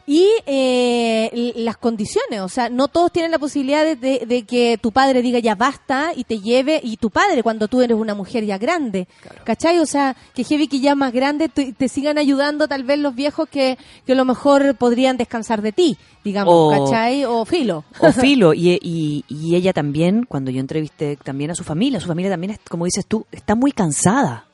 Y 0.04 0.26
eh, 0.46 1.52
las 1.56 1.76
condiciones, 1.76 2.40
o 2.40 2.48
sea, 2.48 2.68
no 2.68 2.88
todos 2.88 3.12
tienen 3.12 3.30
la 3.30 3.38
posibilidad 3.38 3.84
de, 3.84 3.94
de- 3.94 4.26
de 4.26 4.42
que 4.42 4.76
tu 4.82 4.90
padre 4.90 5.22
diga 5.22 5.38
ya 5.38 5.54
basta 5.54 6.12
y 6.16 6.24
te 6.24 6.40
lleve, 6.40 6.80
y 6.82 6.96
tu 6.96 7.10
padre 7.10 7.42
cuando 7.44 7.68
tú 7.68 7.82
eres 7.82 7.96
una 7.96 8.14
mujer 8.14 8.44
ya 8.44 8.58
grande, 8.58 9.06
¿cachai? 9.44 9.78
O 9.78 9.86
sea, 9.86 10.16
que 10.34 10.42
heavy 10.42 10.66
que 10.66 10.80
ya 10.80 10.96
más 10.96 11.12
grande 11.12 11.48
te, 11.48 11.72
te 11.72 11.88
sigan 11.88 12.18
ayudando 12.18 12.66
tal 12.66 12.82
vez 12.82 12.98
los 12.98 13.14
viejos 13.14 13.48
que, 13.48 13.78
que 14.04 14.12
a 14.12 14.16
lo 14.16 14.24
mejor 14.24 14.74
podrían 14.74 15.16
descansar 15.16 15.62
de 15.62 15.70
ti, 15.70 15.96
digamos, 16.24 16.52
O- 16.52 16.70
¿cachai? 16.70 17.24
O 17.24 17.44
filo. 17.44 17.84
o 18.00 18.10
filo, 18.12 18.54
y, 18.54 18.78
y- 18.82 19.24
y 19.28 19.54
ella 19.54 19.72
también, 19.72 20.24
cuando 20.24 20.50
yo 20.50 20.58
entrevisté 20.60 21.16
también 21.16 21.52
a 21.52 21.54
su 21.54 21.62
familia, 21.62 22.00
su 22.00 22.08
familia 22.08 22.30
también, 22.32 22.58
como 22.68 22.86
dices 22.86 23.06
tú, 23.06 23.24
está 23.30 23.54
muy 23.54 23.70
cansada. 23.70 24.46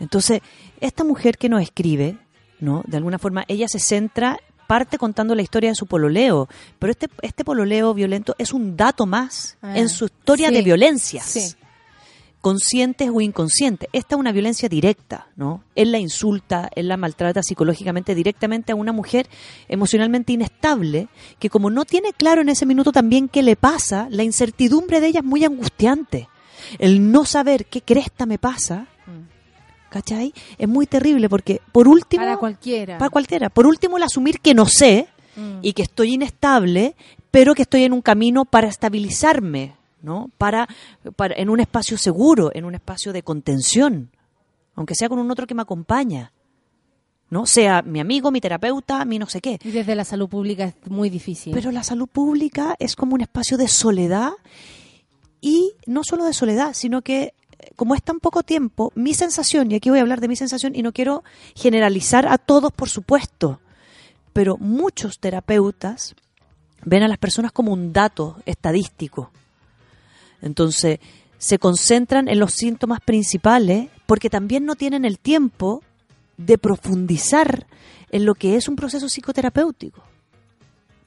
Entonces, 0.00 0.40
esta 0.80 1.04
mujer 1.04 1.38
que 1.38 1.48
nos 1.48 1.62
escribe, 1.62 2.16
¿no? 2.58 2.82
De 2.88 2.96
alguna 2.96 3.18
forma, 3.20 3.44
ella 3.46 3.68
se 3.68 3.78
centra, 3.78 4.38
parte 4.66 4.98
contando 4.98 5.34
la 5.34 5.42
historia 5.42 5.70
de 5.70 5.76
su 5.76 5.86
pololeo, 5.86 6.48
pero 6.78 6.90
este, 6.90 7.08
este 7.22 7.44
pololeo 7.44 7.94
violento 7.94 8.34
es 8.38 8.52
un 8.52 8.76
dato 8.76 9.06
más 9.06 9.56
Ah, 9.62 9.78
en 9.78 9.88
su 9.88 10.06
historia 10.06 10.48
sí, 10.48 10.54
de 10.54 10.62
violencias. 10.62 11.24
sí. 11.24 11.54
conscientes 12.40 13.08
o 13.10 13.22
inconscientes. 13.22 13.88
Esta 13.94 14.16
es 14.16 14.18
una 14.20 14.30
violencia 14.30 14.68
directa, 14.68 15.28
¿no? 15.34 15.64
Él 15.74 15.92
la 15.92 15.98
insulta, 15.98 16.68
él 16.76 16.88
la 16.88 16.98
maltrata 16.98 17.42
psicológicamente 17.42 18.14
directamente 18.14 18.72
a 18.72 18.74
una 18.74 18.92
mujer 18.92 19.28
emocionalmente 19.66 20.32
inestable, 20.34 21.08
que 21.38 21.48
como 21.48 21.70
no 21.70 21.86
tiene 21.86 22.12
claro 22.12 22.42
en 22.42 22.50
ese 22.50 22.66
minuto 22.66 22.92
también 22.92 23.28
qué 23.30 23.42
le 23.42 23.56
pasa, 23.56 24.08
la 24.10 24.24
incertidumbre 24.24 25.00
de 25.00 25.06
ella 25.06 25.20
es 25.20 25.24
muy 25.24 25.42
angustiante. 25.44 26.28
El 26.78 27.10
no 27.10 27.24
saber 27.24 27.64
qué 27.64 27.80
cresta 27.80 28.26
me 28.26 28.38
pasa, 28.38 28.88
¿cachai? 29.94 30.34
Es 30.58 30.68
muy 30.68 30.86
terrible 30.86 31.28
porque, 31.28 31.60
por 31.72 31.88
último... 31.88 32.22
Para 32.22 32.36
cualquiera. 32.36 32.98
Para 32.98 33.10
cualquiera. 33.10 33.48
Por 33.48 33.66
último, 33.66 33.96
el 33.96 34.02
asumir 34.02 34.40
que 34.40 34.54
no 34.54 34.66
sé 34.66 35.08
Mm. 35.36 35.58
y 35.62 35.72
que 35.72 35.82
estoy 35.82 36.14
inestable, 36.14 36.94
pero 37.30 37.54
que 37.54 37.62
estoy 37.62 37.84
en 37.84 37.92
un 37.92 38.02
camino 38.02 38.44
para 38.44 38.68
estabilizarme, 38.68 39.74
¿no? 40.02 40.30
Para, 40.38 40.68
para 41.16 41.34
en 41.36 41.50
un 41.50 41.60
espacio 41.60 41.98
seguro, 41.98 42.50
en 42.54 42.64
un 42.64 42.74
espacio 42.74 43.12
de 43.12 43.22
contención, 43.22 44.10
aunque 44.74 44.94
sea 44.94 45.08
con 45.08 45.18
un 45.18 45.30
otro 45.30 45.46
que 45.46 45.54
me 45.54 45.62
acompaña, 45.62 46.32
¿no? 47.30 47.46
Sea 47.46 47.82
mi 47.82 48.00
amigo, 48.00 48.30
mi 48.30 48.40
terapeuta, 48.40 49.04
mi 49.04 49.18
no 49.18 49.26
sé 49.26 49.40
qué. 49.40 49.58
Y 49.64 49.70
desde 49.70 49.94
la 49.94 50.04
salud 50.04 50.28
pública 50.28 50.64
es 50.64 50.74
muy 50.88 51.10
difícil. 51.10 51.52
Pero 51.52 51.72
la 51.72 51.82
salud 51.82 52.08
pública 52.08 52.76
es 52.78 52.94
como 52.94 53.14
un 53.14 53.20
espacio 53.20 53.56
de 53.56 53.68
soledad 53.68 54.32
y 55.40 55.74
no 55.86 56.02
solo 56.04 56.24
de 56.24 56.32
soledad, 56.32 56.74
sino 56.74 57.02
que 57.02 57.34
como 57.76 57.94
es 57.94 58.02
tan 58.02 58.20
poco 58.20 58.42
tiempo, 58.42 58.92
mi 58.94 59.14
sensación, 59.14 59.70
y 59.70 59.76
aquí 59.76 59.90
voy 59.90 59.98
a 59.98 60.02
hablar 60.02 60.20
de 60.20 60.28
mi 60.28 60.36
sensación 60.36 60.74
y 60.74 60.82
no 60.82 60.92
quiero 60.92 61.24
generalizar 61.54 62.26
a 62.26 62.38
todos, 62.38 62.72
por 62.72 62.88
supuesto, 62.88 63.60
pero 64.32 64.56
muchos 64.58 65.18
terapeutas 65.18 66.14
ven 66.84 67.02
a 67.02 67.08
las 67.08 67.18
personas 67.18 67.52
como 67.52 67.72
un 67.72 67.92
dato 67.92 68.36
estadístico. 68.46 69.30
Entonces, 70.42 70.98
se 71.38 71.58
concentran 71.58 72.28
en 72.28 72.38
los 72.38 72.54
síntomas 72.54 73.00
principales 73.00 73.88
porque 74.06 74.30
también 74.30 74.64
no 74.66 74.74
tienen 74.74 75.04
el 75.04 75.18
tiempo 75.18 75.82
de 76.36 76.58
profundizar 76.58 77.66
en 78.10 78.24
lo 78.24 78.34
que 78.34 78.56
es 78.56 78.68
un 78.68 78.76
proceso 78.76 79.08
psicoterapéutico 79.08 80.02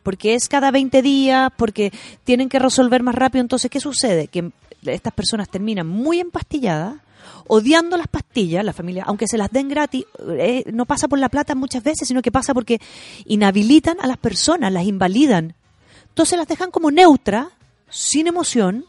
porque 0.08 0.36
es 0.36 0.48
cada 0.48 0.72
20 0.72 1.02
días, 1.02 1.52
porque 1.58 1.92
tienen 2.24 2.48
que 2.48 2.60
resolver 2.60 3.04
más 3.04 3.14
rápido. 3.14 3.42
Entonces, 3.42 3.70
¿qué 3.70 3.82
sucede? 3.82 4.30
Que 4.30 4.54
estas 4.84 5.14
personas 5.14 5.50
terminan 5.50 5.88
muy 5.88 6.20
empastilladas 6.20 6.96
odiando 7.50 7.96
las 7.98 8.08
pastillas, 8.08 8.64
la 8.64 8.74
familia, 8.74 9.04
aunque 9.08 9.28
se 9.28 9.38
las 9.38 9.50
den 9.52 9.70
gratis, 9.70 10.04
eh, 10.38 10.64
no 10.74 10.86
pasa 10.86 11.08
por 11.08 11.18
la 11.20 11.30
plata 11.30 11.56
muchas 11.56 11.82
veces, 11.84 12.08
sino 12.08 12.22
que 12.22 12.32
pasa 12.32 12.54
porque 12.54 12.80
inhabilitan 13.26 13.98
a 14.02 14.08
las 14.08 14.18
personas, 14.18 14.72
las 14.72 14.86
invalidan. 14.86 15.54
Entonces 16.10 16.38
las 16.38 16.48
dejan 16.48 16.72
como 16.72 16.92
neutras, 16.92 17.48
sin 17.90 18.28
emoción, 18.28 18.86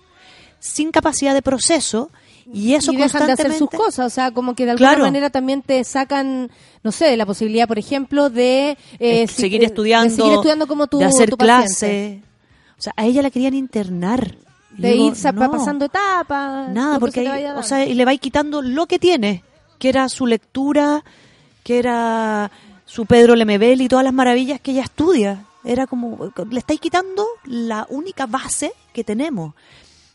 sin 0.58 0.90
capacidad 0.90 1.34
de 1.34 1.42
proceso, 1.42 2.10
y 2.52 2.74
eso 2.74 2.92
y 2.92 2.96
dejan 2.96 3.26
de 3.26 3.32
hacer 3.34 3.52
sus 3.54 3.70
cosas, 3.70 4.06
o 4.06 4.10
sea, 4.10 4.30
como 4.32 4.54
que 4.54 4.64
de 4.64 4.72
alguna 4.72 4.90
Claro. 4.90 5.04
manera 5.04 5.30
también 5.30 5.62
te 5.62 5.84
sacan, 5.84 6.50
no 6.82 6.90
sé, 6.92 7.16
la 7.16 7.26
posibilidad, 7.26 7.68
por 7.68 7.78
ejemplo, 7.78 8.30
de 8.30 8.70
eh, 8.98 9.22
Es 9.22 9.32
si- 9.32 9.42
seguir 9.42 9.60
de- 9.60 9.66
estudiando, 9.66 10.08
de 10.10 10.16
seguir 10.16 10.32
estudiando 10.32 10.66
como 10.66 10.86
tu, 10.86 10.98
de 10.98 11.04
hacer 11.04 11.30
tu 11.30 11.36
paciente. 11.36 11.66
clase. 11.68 12.22
O 12.78 12.82
sea, 12.82 12.92
a 12.96 13.04
ella 13.04 13.22
la 13.22 13.30
querían 13.30 13.54
internar. 13.54 14.36
De 14.78 14.92
digo, 14.92 15.12
ir 15.14 15.34
no, 15.34 15.50
pasando 15.50 15.84
etapas. 15.84 16.70
Nada, 16.70 16.98
porque 16.98 17.22
se 17.22 17.28
ahí- 17.28 17.44
o 17.46 17.62
sea, 17.62 17.84
y 17.84 17.94
le 17.94 18.04
vais 18.04 18.20
quitando 18.20 18.62
lo 18.62 18.86
que 18.86 18.98
tiene, 18.98 19.44
que 19.78 19.88
era 19.88 20.08
su 20.08 20.26
lectura, 20.26 21.04
que 21.64 21.78
era 21.78 22.50
su 22.86 23.04
Pedro 23.04 23.34
Lemebel 23.36 23.80
y 23.82 23.88
todas 23.88 24.04
las 24.04 24.14
maravillas 24.14 24.60
que 24.60 24.70
ella 24.70 24.82
estudia. 24.84 25.44
Era 25.64 25.86
como, 25.86 26.32
le 26.50 26.58
estáis 26.58 26.80
quitando 26.80 27.26
la 27.44 27.86
única 27.90 28.26
base 28.26 28.72
que 28.94 29.04
tenemos. 29.04 29.54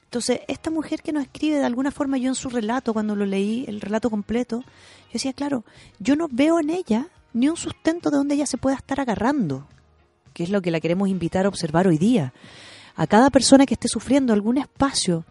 Entonces, 0.05 0.41
esta 0.47 0.69
mujer 0.71 1.01
que 1.01 1.11
nos 1.11 1.23
escribe 1.23 1.57
de 1.59 1.65
alguna 1.65 1.91
forma, 1.91 2.17
yo 2.17 2.29
en 2.29 2.35
su 2.35 2.49
relato, 2.49 2.93
cuando 2.93 3.15
lo 3.15 3.25
leí, 3.25 3.65
el 3.67 3.81
relato 3.81 4.09
completo, 4.09 4.61
yo 4.61 5.11
decía, 5.13 5.33
claro, 5.33 5.63
yo 5.99 6.15
no 6.15 6.27
veo 6.31 6.59
en 6.59 6.69
ella 6.69 7.07
ni 7.33 7.49
un 7.49 7.57
sustento 7.57 8.09
de 8.11 8.17
donde 8.17 8.35
ella 8.35 8.45
se 8.45 8.57
pueda 8.57 8.75
estar 8.75 8.99
agarrando, 8.99 9.67
que 10.33 10.43
es 10.43 10.49
lo 10.49 10.61
que 10.61 10.71
la 10.71 10.79
queremos 10.79 11.09
invitar 11.09 11.45
a 11.45 11.49
observar 11.49 11.87
hoy 11.87 11.97
día. 11.97 12.31
A 12.95 13.07
cada 13.07 13.29
persona 13.29 13.65
que 13.65 13.73
esté 13.73 13.87
sufriendo 13.87 14.33
algún 14.33 14.57
espacio, 14.57 15.25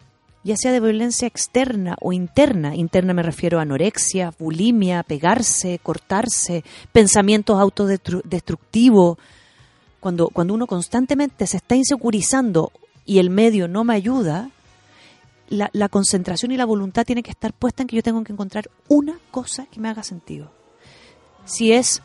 ya 0.44 0.56
sea 0.56 0.72
de 0.72 0.80
violencia 0.80 1.28
externa 1.28 1.96
o 2.00 2.12
interna, 2.12 2.74
interna 2.74 3.14
me 3.14 3.22
refiero 3.22 3.58
a 3.58 3.62
anorexia, 3.62 4.32
bulimia, 4.38 5.02
pegarse, 5.04 5.78
cortarse, 5.80 6.64
pensamientos 6.90 7.58
autodestructivos, 7.60 9.18
cuando, 10.00 10.28
cuando 10.28 10.54
uno 10.54 10.66
constantemente 10.66 11.46
se 11.46 11.58
está 11.58 11.76
insegurizando 11.76 12.72
y 13.06 13.18
el 13.18 13.30
medio 13.30 13.68
no 13.68 13.84
me 13.84 13.94
ayuda, 13.94 14.50
la, 15.48 15.70
la 15.72 15.88
concentración 15.88 16.50
y 16.50 16.56
la 16.56 16.64
voluntad 16.64 17.04
tiene 17.04 17.22
que 17.22 17.30
estar 17.30 17.52
puesta 17.52 17.82
en 17.82 17.86
que 17.86 17.96
yo 17.96 18.02
tengo 18.02 18.24
que 18.24 18.32
encontrar 18.32 18.68
una 18.88 19.18
cosa 19.30 19.66
que 19.66 19.78
me 19.78 19.88
haga 19.88 20.02
sentido. 20.02 20.50
Si 21.44 21.72
es 21.72 22.02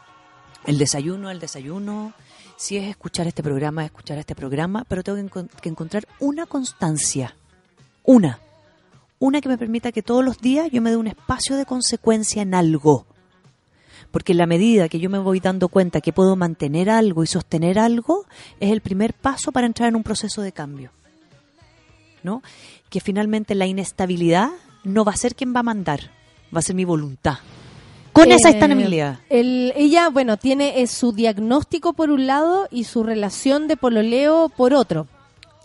el 0.65 0.77
desayuno, 0.77 1.31
el 1.31 1.39
desayuno, 1.39 2.13
si 2.57 2.75
es 2.75 2.89
escuchar 2.89 3.27
este 3.27 3.43
programa, 3.43 3.85
escuchar 3.85 4.17
este 4.17 4.35
programa, 4.35 4.83
pero 4.89 5.03
tengo 5.03 5.29
que, 5.29 5.47
que 5.61 5.69
encontrar 5.69 6.07
una 6.19 6.47
constancia, 6.47 7.35
una, 8.03 8.39
una 9.19 9.41
que 9.41 9.47
me 9.47 9.59
permita 9.59 9.91
que 9.91 10.01
todos 10.01 10.25
los 10.25 10.39
días 10.39 10.69
yo 10.71 10.81
me 10.81 10.89
dé 10.89 10.97
un 10.97 11.07
espacio 11.07 11.55
de 11.55 11.65
consecuencia 11.65 12.41
en 12.41 12.55
algo. 12.55 13.05
Porque 14.11 14.31
en 14.31 14.39
la 14.39 14.47
medida 14.47 14.89
que 14.89 14.99
yo 14.99 15.09
me 15.09 15.19
voy 15.19 15.39
dando 15.39 15.69
cuenta 15.69 16.01
que 16.01 16.13
puedo 16.13 16.35
mantener 16.35 16.89
algo 16.89 17.23
y 17.23 17.27
sostener 17.27 17.77
algo, 17.77 18.25
es 18.59 18.71
el 18.71 18.81
primer 18.81 19.13
paso 19.13 19.51
para 19.51 19.67
entrar 19.67 19.89
en 19.89 19.95
un 19.95 20.03
proceso 20.03 20.41
de 20.41 20.51
cambio. 20.51 20.91
¿No? 22.23 22.41
Que 22.89 23.01
finalmente 23.01 23.53
la 23.53 23.67
inestabilidad 23.67 24.49
no 24.83 25.05
va 25.05 25.11
a 25.11 25.17
ser 25.17 25.35
quien 25.35 25.53
va 25.53 25.59
a 25.59 25.63
mandar, 25.63 26.11
va 26.55 26.59
a 26.59 26.63
ser 26.63 26.75
mi 26.75 26.85
voluntad. 26.85 27.37
Con 28.23 28.31
esa 28.31 28.49
Eh, 28.49 28.53
estabilidad. 28.53 29.19
el- 29.29 29.73
ella, 29.75 30.09
bueno, 30.09 30.37
tiene 30.37 30.81
eh, 30.81 30.87
su 30.87 31.11
diagnóstico 31.11 31.93
por 31.93 32.09
un 32.09 32.27
lado 32.27 32.67
y 32.71 32.83
su 32.85 33.03
relación 33.03 33.67
de 33.67 33.77
pololeo 33.77 34.49
por 34.49 34.73
otro. 34.73 35.07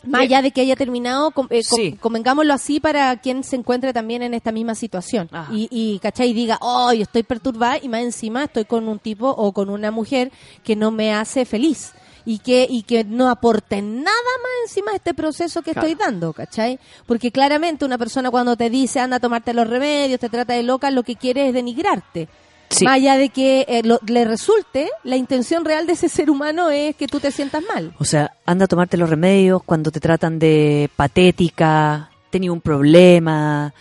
Más 0.05 0.23
allá 0.23 0.43
de 0.43 0.51
que 0.51 0.61
haya 0.63 0.75
terminado, 0.75 1.31
com- 1.31 1.47
eh, 1.51 1.63
com- 1.69 1.79
Sí. 1.79 1.93
convengámoslo 2.01 2.53
así 2.53 2.81
para 2.81 3.17
quien 3.21 3.45
se 3.45 3.55
encuentre 3.55 3.93
también 3.93 4.23
en 4.23 4.35
esta 4.35 4.51
misma 4.51 4.75
situación. 4.75 5.31
Y, 5.53 5.69
y, 5.71 6.01
¿cachai? 6.01 6.31
Y 6.31 6.33
diga, 6.33 6.59
oh, 6.61 6.93
yo 6.93 7.03
estoy 7.03 7.23
perturbada 7.23 7.79
y 7.81 7.89
más 7.89 8.01
encima 8.03 8.45
estoy 8.45 8.65
con 8.65 8.89
un 8.89 8.99
tipo 8.99 9.29
o 9.31 9.53
con 9.53 9.71
una 9.71 9.93
mujer 9.93 10.33
que 10.65 10.75
no 10.75 10.91
me 10.91 11.15
hace 11.15 11.45
feliz. 11.45 11.93
Y 12.25 12.39
que, 12.39 12.69
y 12.71 12.83
que 12.85 13.03
no 13.03 13.29
aporte 13.31 13.83
nada 13.83 14.05
más 14.07 14.53
encima 14.69 14.93
de 14.93 14.99
este 14.99 15.13
proceso 15.15 15.61
que 15.63 15.73
Claro. 15.73 15.89
estoy 15.89 16.05
dando, 16.05 16.33
¿cachai? 16.33 16.79
Porque 17.07 17.33
claramente 17.33 17.85
una 17.85 17.99
persona 17.99 18.31
cuando 18.31 18.57
te 18.57 18.71
dice 18.71 19.01
anda 19.01 19.17
a 19.17 19.21
tomarte 19.21 19.53
los 19.53 19.69
remedios, 19.69 20.21
te 20.21 20.29
trata 20.29 20.53
de 20.53 20.63
loca, 20.63 20.91
lo 20.93 21.03
que 21.03 21.17
quiere 21.17 21.49
es 21.49 21.55
denigrarte. 21.55 22.29
Sí. 22.73 22.85
Más 22.85 22.95
allá 22.95 23.17
de 23.19 23.29
que 23.29 23.65
eh, 23.69 23.83
lo- 23.85 24.01
le 24.07 24.25
resulte, 24.25 24.89
la 25.05 25.17
intención 25.17 25.65
real 25.65 25.87
de 25.87 25.93
ese 25.93 26.09
ser 26.09 26.31
humano 26.31 26.71
es 26.71 26.97
que 26.97 27.07
tú 27.07 27.21
te 27.21 27.31
sientas 27.31 27.63
mal. 27.73 27.95
O 27.99 28.05
sea, 28.05 28.33
anda 28.47 28.65
a 28.65 28.69
tomarte 28.69 28.97
los 28.97 29.11
remedios 29.11 29.63
cuando 29.65 29.91
te 29.91 30.01
tratan 30.01 30.39
de 30.39 30.89
patética, 30.97 32.11
tenía 32.31 32.51
un 32.53 32.61
problema, 32.61 33.75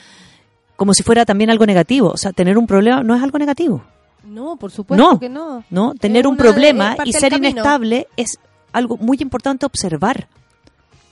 como 0.76 0.94
si 0.94 1.04
fuera 1.04 1.26
también 1.26 1.50
algo 1.50 1.66
negativo. 1.66 2.10
O 2.10 2.18
sea, 2.18 2.34
tener 2.34 2.58
un 2.58 2.68
problema 2.68 3.02
no 3.04 3.16
es 3.16 3.24
algo 3.24 3.38
negativo. 3.40 3.84
No, 4.24 4.56
por 4.58 4.72
supuesto 4.72 5.14
no, 5.14 5.20
que 5.20 5.30
no. 5.30 5.64
No, 5.70 5.94
tener 5.96 6.28
un 6.28 6.38
problema 6.38 6.96
y 7.06 7.14
ser 7.14 7.34
inestable 7.34 8.08
es 8.18 8.38
algo 8.74 8.98
muy 8.98 9.18
importante 9.22 9.66
observar. 9.66 10.28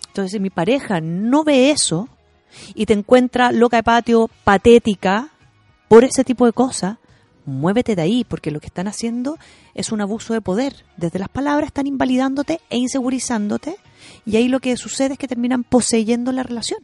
Entonces, 0.07 0.31
si 0.33 0.39
mi 0.39 0.49
pareja 0.49 0.99
no 1.01 1.43
ve 1.43 1.71
eso 1.71 2.07
y 2.75 2.85
te 2.85 2.93
encuentra 2.93 3.51
loca 3.51 3.77
de 3.77 3.83
patio, 3.83 4.29
patética, 4.43 5.29
por 5.87 6.03
ese 6.03 6.23
tipo 6.23 6.45
de 6.45 6.53
cosas, 6.53 6.97
muévete 7.45 7.95
de 7.95 8.01
ahí, 8.01 8.23
porque 8.23 8.51
lo 8.51 8.59
que 8.59 8.67
están 8.67 8.87
haciendo 8.87 9.37
es 9.73 9.91
un 9.91 10.01
abuso 10.01 10.33
de 10.33 10.41
poder. 10.41 10.85
Desde 10.97 11.19
las 11.19 11.29
palabras 11.29 11.67
están 11.67 11.87
invalidándote 11.87 12.59
e 12.69 12.77
insegurizándote, 12.77 13.77
y 14.25 14.35
ahí 14.37 14.47
lo 14.47 14.59
que 14.59 14.75
sucede 14.77 15.13
es 15.13 15.19
que 15.19 15.27
terminan 15.27 15.63
poseyendo 15.63 16.31
la 16.31 16.43
relación. 16.43 16.79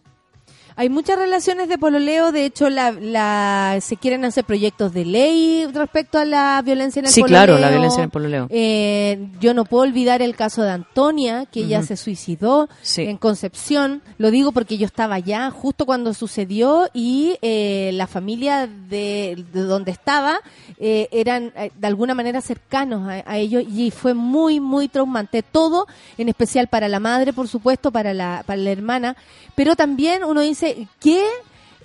Hay 0.78 0.90
muchas 0.90 1.18
relaciones 1.18 1.70
de 1.70 1.78
pololeo, 1.78 2.34
de 2.34 2.44
hecho 2.46 2.70
la, 2.70 2.92
la- 2.92 3.78
se 3.82 3.96
quieren 3.96 4.26
hacer 4.26 4.44
proyectos 4.44 4.94
de 4.94 5.06
ley 5.06 5.66
respecto 5.74 6.18
a 6.18 6.26
la 6.26 6.62
violencia 6.66 7.00
en 7.00 7.06
el 7.06 7.12
Sí, 7.14 7.22
pololeo. 7.22 7.46
claro, 7.46 7.60
la 7.60 7.70
violencia 7.70 8.00
en 8.00 8.04
el 8.06 8.10
pololeo. 8.10 8.48
Eh, 8.50 9.30
yo 9.40 9.54
no 9.54 9.64
puedo 9.64 9.84
olvidar 9.84 10.22
el 10.22 10.36
caso 10.36 10.64
de 10.64 10.72
Antonia, 10.72 11.46
que 11.50 11.62
ella 11.62 11.82
se 11.84 11.96
suicidó 11.96 12.68
Sí. 12.82 13.04
en 13.04 13.16
Concepción. 13.18 14.02
Lo 14.18 14.32
digo 14.32 14.52
porque 14.52 14.78
yo 14.78 14.86
estaba 14.86 15.16
allá 15.16 15.50
justo 15.50 15.86
cuando 15.86 16.14
sucedió 16.14 16.90
y 16.94 17.38
eh, 17.42 17.92
la 17.94 18.08
familia 18.08 18.68
de, 18.68 19.46
de 19.54 19.62
donde 19.62 19.92
estaba 19.92 20.40
eh, 20.78 21.08
eran 21.12 21.54
eh, 21.56 21.72
de 21.74 21.88
alguna 21.88 22.14
manera 22.16 22.42
cercanos 22.42 23.10
a, 23.10 23.24
a 23.26 23.38
ellos 23.38 23.64
y 23.72 23.92
fue 23.92 24.14
muy, 24.14 24.60
muy 24.60 24.90
traumante. 24.90 25.42
Todo, 25.42 25.88
en 26.18 26.28
especial 26.28 26.68
para 26.68 26.90
la 26.90 27.00
madre, 27.00 27.32
por 27.32 27.48
supuesto, 27.48 27.92
para 27.92 28.14
la, 28.14 28.44
para 28.46 28.58
la 28.62 28.72
hermana, 28.72 29.16
pero 29.56 29.78
también 29.78 30.24
uno 30.26 30.42
dice, 30.42 30.65
¿qué? 31.00 31.28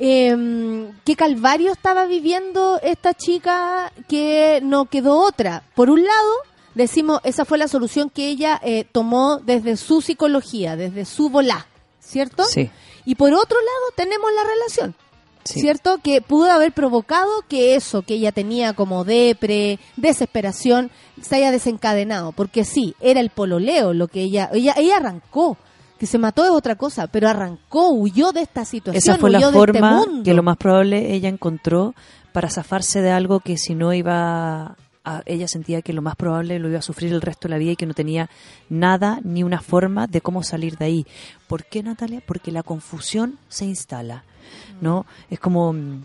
eh, 0.00 0.90
qué 1.04 1.14
calvario 1.14 1.70
estaba 1.70 2.06
viviendo 2.06 2.80
esta 2.82 3.14
chica 3.14 3.92
que 4.08 4.60
no 4.62 4.86
quedó 4.86 5.20
otra. 5.20 5.62
Por 5.74 5.90
un 5.90 6.02
lado, 6.02 6.32
decimos, 6.74 7.20
esa 7.22 7.44
fue 7.44 7.58
la 7.58 7.68
solución 7.68 8.08
que 8.08 8.28
ella 8.28 8.58
eh, 8.64 8.86
tomó 8.90 9.38
desde 9.38 9.76
su 9.76 10.00
psicología, 10.00 10.74
desde 10.74 11.04
su 11.04 11.28
volá, 11.28 11.66
¿cierto? 12.00 12.44
Sí. 12.44 12.70
Y 13.04 13.14
por 13.14 13.34
otro 13.34 13.58
lado, 13.58 13.94
tenemos 13.94 14.30
la 14.34 14.44
relación. 14.44 14.94
Sí. 15.44 15.60
¿Cierto? 15.60 15.98
Que 16.02 16.20
pudo 16.20 16.50
haber 16.50 16.72
provocado 16.72 17.30
que 17.48 17.74
eso 17.74 18.02
que 18.02 18.14
ella 18.14 18.30
tenía 18.30 18.74
como 18.74 19.04
depre, 19.04 19.78
desesperación, 19.96 20.90
se 21.20 21.36
haya 21.36 21.50
desencadenado. 21.50 22.32
Porque 22.32 22.64
sí, 22.64 22.94
era 23.00 23.20
el 23.20 23.30
pololeo 23.30 23.94
lo 23.94 24.08
que 24.08 24.22
ella, 24.22 24.50
ella, 24.52 24.74
ella 24.76 24.96
arrancó. 24.96 25.56
Que 26.00 26.06
se 26.06 26.16
mató 26.16 26.44
es 26.44 26.50
otra 26.50 26.76
cosa, 26.76 27.08
pero 27.08 27.28
arrancó, 27.28 27.90
huyó 27.90 28.32
de 28.32 28.40
esta 28.40 28.64
situación, 28.64 28.96
Esa 28.96 29.18
fue 29.20 29.28
la 29.30 29.38
huyó 29.38 29.50
de 29.52 29.58
este 29.58 29.78
forma 29.78 29.96
mundo. 29.98 30.22
que 30.24 30.32
lo 30.32 30.42
más 30.42 30.56
probable 30.56 31.12
ella 31.12 31.28
encontró 31.28 31.94
para 32.32 32.48
zafarse 32.48 33.02
de 33.02 33.10
algo 33.10 33.40
que 33.40 33.58
si 33.58 33.74
no 33.74 33.92
iba 33.92 34.76
a, 35.04 35.22
ella 35.26 35.46
sentía 35.46 35.82
que 35.82 35.92
lo 35.92 36.00
más 36.00 36.16
probable 36.16 36.58
lo 36.58 36.70
iba 36.70 36.78
a 36.78 36.82
sufrir 36.82 37.12
el 37.12 37.20
resto 37.20 37.48
de 37.48 37.50
la 37.50 37.58
vida 37.58 37.72
y 37.72 37.76
que 37.76 37.84
no 37.84 37.92
tenía 37.92 38.30
nada 38.70 39.20
ni 39.24 39.42
una 39.42 39.60
forma 39.60 40.06
de 40.06 40.22
cómo 40.22 40.42
salir 40.42 40.78
de 40.78 40.86
ahí. 40.86 41.06
¿Por 41.46 41.64
qué, 41.66 41.82
Natalia? 41.82 42.22
Porque 42.26 42.50
la 42.50 42.62
confusión 42.62 43.38
se 43.50 43.66
instala, 43.66 44.24
¿no? 44.80 45.04
Es 45.28 45.38
como 45.38 45.74
mm, 45.74 46.02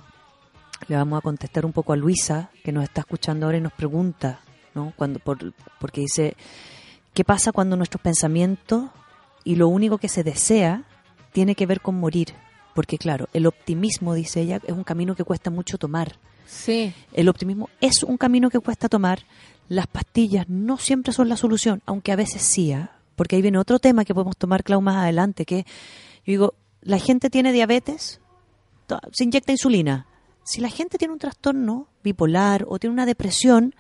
le 0.89 0.95
vamos 0.97 1.19
a 1.19 1.21
contestar 1.21 1.65
un 1.65 1.71
poco 1.71 1.93
a 1.93 1.95
Luisa 1.95 2.49
que 2.65 2.73
nos 2.73 2.83
está 2.83 2.99
escuchando 2.99 3.45
ahora 3.45 3.59
y 3.59 3.61
nos 3.61 3.71
pregunta, 3.71 4.41
¿no? 4.73 4.91
Cuando 4.97 5.19
por, 5.19 5.53
porque 5.79 6.01
dice 6.01 6.35
¿qué 7.13 7.23
pasa 7.23 7.53
cuando 7.53 7.77
nuestros 7.77 8.01
pensamientos 8.01 8.89
y 9.45 9.55
lo 9.55 9.69
único 9.69 9.97
que 9.97 10.09
se 10.09 10.23
desea 10.23 10.83
tiene 11.31 11.55
que 11.55 11.65
ver 11.65 11.79
con 11.79 11.95
morir? 11.95 12.33
Porque 12.73 12.97
claro, 12.97 13.29
el 13.31 13.47
optimismo, 13.47 14.13
dice 14.13 14.41
ella, 14.41 14.59
es 14.67 14.73
un 14.73 14.83
camino 14.83 15.15
que 15.15 15.23
cuesta 15.23 15.49
mucho 15.49 15.77
tomar. 15.77 16.17
Sí. 16.45 16.93
El 17.13 17.29
optimismo 17.29 17.69
es 17.79 18.03
un 18.03 18.17
camino 18.17 18.49
que 18.49 18.59
cuesta 18.59 18.89
tomar. 18.89 19.19
Las 19.69 19.87
pastillas 19.87 20.49
no 20.49 20.77
siempre 20.77 21.13
son 21.13 21.29
la 21.29 21.37
solución, 21.37 21.81
aunque 21.85 22.11
a 22.11 22.17
veces 22.17 22.41
sí, 22.41 22.73
¿ah? 22.73 22.91
porque 23.15 23.35
ahí 23.35 23.41
viene 23.41 23.57
otro 23.57 23.79
tema 23.79 24.03
que 24.03 24.13
podemos 24.13 24.37
tomar, 24.37 24.63
Clau, 24.63 24.81
más 24.81 24.97
adelante, 24.97 25.45
que 25.45 25.65
yo 26.25 26.31
digo, 26.31 26.53
la 26.81 26.99
gente 26.99 27.29
tiene 27.29 27.53
diabetes, 27.53 28.19
se 29.11 29.23
inyecta 29.23 29.51
insulina. 29.51 30.07
Si 30.43 30.61
la 30.61 30.69
gente 30.69 30.97
tiene 30.97 31.13
un 31.13 31.19
trastorno 31.19 31.87
bipolar 32.03 32.65
o 32.67 32.77
tiene 32.77 32.93
una 32.93 33.05
depresión, 33.05 33.73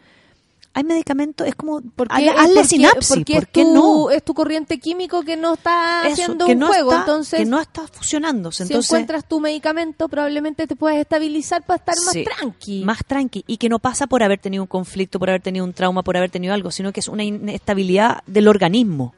hay 0.77 0.83
medicamentos, 0.83 1.47
es 1.47 1.55
como, 1.55 1.77
hazle, 2.09 2.29
hazle 2.29 2.53
porque- 2.53 2.63
sinapsis, 2.67 3.15
porque 3.15 3.33
¿por 3.33 3.43
es 3.43 3.51
tu, 3.51 3.73
no? 3.73 4.09
Es 4.11 4.23
tu 4.23 4.33
corriente 4.33 4.77
químico 4.77 5.23
que 5.23 5.37
no 5.37 5.53
está 5.53 6.01
Eso, 6.03 6.11
haciendo 6.13 6.45
que 6.45 6.51
un 6.51 6.59
no 6.59 6.67
juego. 6.67 6.91
está- 6.91 7.01
entonces, 7.03 7.39
que 7.39 7.45
no 7.45 7.61
está 7.61 7.87
fusionándose. 7.87 8.65
si 8.65 8.73
Entonces, 8.73 8.91
encuentras 8.91 9.25
tu 9.27 9.39
medicamento, 9.39 10.09
probablemente 10.09 10.67
te 10.67 10.75
puedes 10.75 10.99
estabilizar 10.99 11.65
para 11.65 11.77
estar 11.77 11.95
más 12.05 12.13
Sí, 12.13 12.23
tranqui. 12.25 12.83
Más 12.83 12.99
tranqui. 13.07 13.43
Y 13.47 13.57
que 13.57 13.69
no 13.69 13.79
pasa 13.79 14.05
por 14.05 14.21
haber 14.21 14.39
tenido 14.39 14.61
un 14.63 14.67
conflicto, 14.67 15.17
por 15.17 15.29
haber 15.29 15.41
tenido 15.41 15.63
un 15.65 15.71
trauma, 15.73 16.03
por 16.03 16.17
haber 16.17 16.29
tenido 16.29 16.53
algo, 16.53 16.69
sino 16.71 16.91
que 16.91 16.99
es 16.99 17.07
una 17.07 17.23
inestabilidad 17.23 18.21
del 18.27 18.47
organismo. 18.49 19.15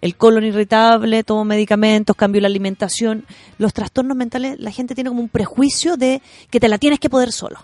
El 0.00 0.16
colon 0.16 0.44
irritable, 0.44 1.24
tomo 1.24 1.44
medicamentos, 1.44 2.14
cambio 2.16 2.40
la 2.40 2.48
alimentación. 2.48 3.24
Los 3.58 3.72
trastornos 3.72 4.16
mentales, 4.16 4.58
la 4.60 4.70
gente 4.70 4.94
tiene 4.94 5.08
como 5.10 5.20
un 5.20 5.28
prejuicio 5.28 5.96
de 5.96 6.20
que 6.50 6.58
te 6.60 6.68
la 6.68 6.78
tienes 6.78 7.00
que 7.00 7.08
poder 7.08 7.32
solo. 7.32 7.58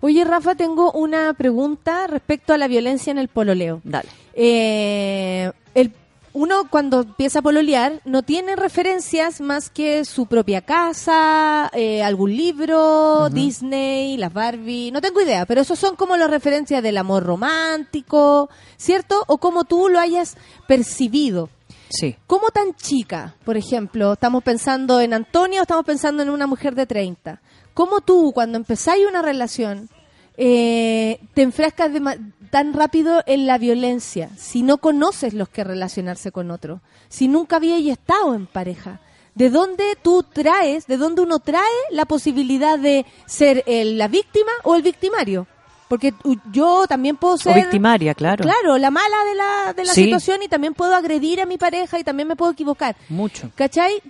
Oye, 0.00 0.24
Rafa, 0.24 0.54
tengo 0.54 0.92
una 0.92 1.32
pregunta 1.34 2.06
respecto 2.06 2.52
a 2.52 2.58
la 2.58 2.68
violencia 2.68 3.10
en 3.10 3.18
el 3.18 3.28
pololeo. 3.28 3.80
Dale. 3.84 4.08
Eh, 4.34 5.50
el, 5.74 5.92
uno 6.36 6.68
cuando 6.68 7.00
empieza 7.00 7.38
a 7.38 7.42
pololear 7.42 8.02
no 8.04 8.22
tiene 8.22 8.56
referencias 8.56 9.40
más 9.40 9.70
que 9.70 10.04
su 10.04 10.26
propia 10.26 10.60
casa, 10.60 11.70
eh, 11.72 12.02
algún 12.02 12.36
libro, 12.36 13.30
Disney, 13.30 14.18
las 14.18 14.34
Barbie, 14.34 14.90
no 14.90 15.00
tengo 15.00 15.22
idea, 15.22 15.46
pero 15.46 15.62
esos 15.62 15.78
son 15.78 15.96
como 15.96 16.14
las 16.18 16.30
referencias 16.30 16.82
del 16.82 16.98
amor 16.98 17.24
romántico, 17.24 18.50
¿cierto? 18.76 19.24
O 19.28 19.38
como 19.38 19.64
tú 19.64 19.88
lo 19.88 19.98
hayas 19.98 20.36
percibido. 20.68 21.48
Sí. 21.88 22.16
¿Cómo 22.26 22.50
tan 22.50 22.74
chica, 22.74 23.34
por 23.46 23.56
ejemplo, 23.56 24.12
estamos 24.12 24.44
pensando 24.44 25.00
en 25.00 25.14
Antonia 25.14 25.60
o 25.60 25.62
estamos 25.62 25.86
pensando 25.86 26.22
en 26.22 26.28
una 26.28 26.46
mujer 26.46 26.74
de 26.74 26.84
30? 26.84 27.40
¿Cómo 27.76 28.00
tú, 28.00 28.32
cuando 28.32 28.56
empezáis 28.56 29.06
una 29.06 29.20
relación, 29.20 29.90
eh, 30.38 31.20
te 31.34 31.42
enfrascas 31.42 31.92
de 31.92 32.00
ma- 32.00 32.16
tan 32.50 32.72
rápido 32.72 33.22
en 33.26 33.46
la 33.46 33.58
violencia 33.58 34.30
si 34.38 34.62
no 34.62 34.78
conoces 34.78 35.34
los 35.34 35.50
que 35.50 35.62
relacionarse 35.62 36.32
con 36.32 36.50
otro? 36.50 36.80
Si 37.10 37.28
nunca 37.28 37.56
habíais 37.56 37.86
estado 37.86 38.34
en 38.34 38.46
pareja. 38.46 39.00
¿De 39.34 39.50
dónde 39.50 39.98
tú 40.00 40.22
traes, 40.22 40.86
de 40.86 40.96
dónde 40.96 41.20
uno 41.20 41.38
trae 41.40 41.60
la 41.90 42.06
posibilidad 42.06 42.78
de 42.78 43.04
ser 43.26 43.62
el- 43.66 43.98
la 43.98 44.08
víctima 44.08 44.50
o 44.64 44.74
el 44.74 44.80
victimario? 44.82 45.46
Porque 45.88 46.14
yo 46.50 46.86
también 46.88 47.18
puedo 47.18 47.34
O 47.34 47.38
ser... 47.38 47.54
victimaria, 47.54 48.14
claro. 48.14 48.42
Claro, 48.42 48.78
la 48.78 48.90
mala 48.90 49.16
de 49.28 49.34
la, 49.34 49.72
de 49.74 49.84
la 49.84 49.92
Sí. 49.92 50.04
situación 50.04 50.42
y 50.42 50.48
también 50.48 50.72
puedo 50.72 50.94
agredir 50.94 51.42
a 51.42 51.46
mi 51.46 51.58
pareja 51.58 51.98
y 51.98 52.04
también 52.04 52.26
me 52.28 52.34
puedo 52.36 52.52
equivocar. 52.52 52.96
Mucho. 53.10 53.50
¿Cachai? 53.54 54.02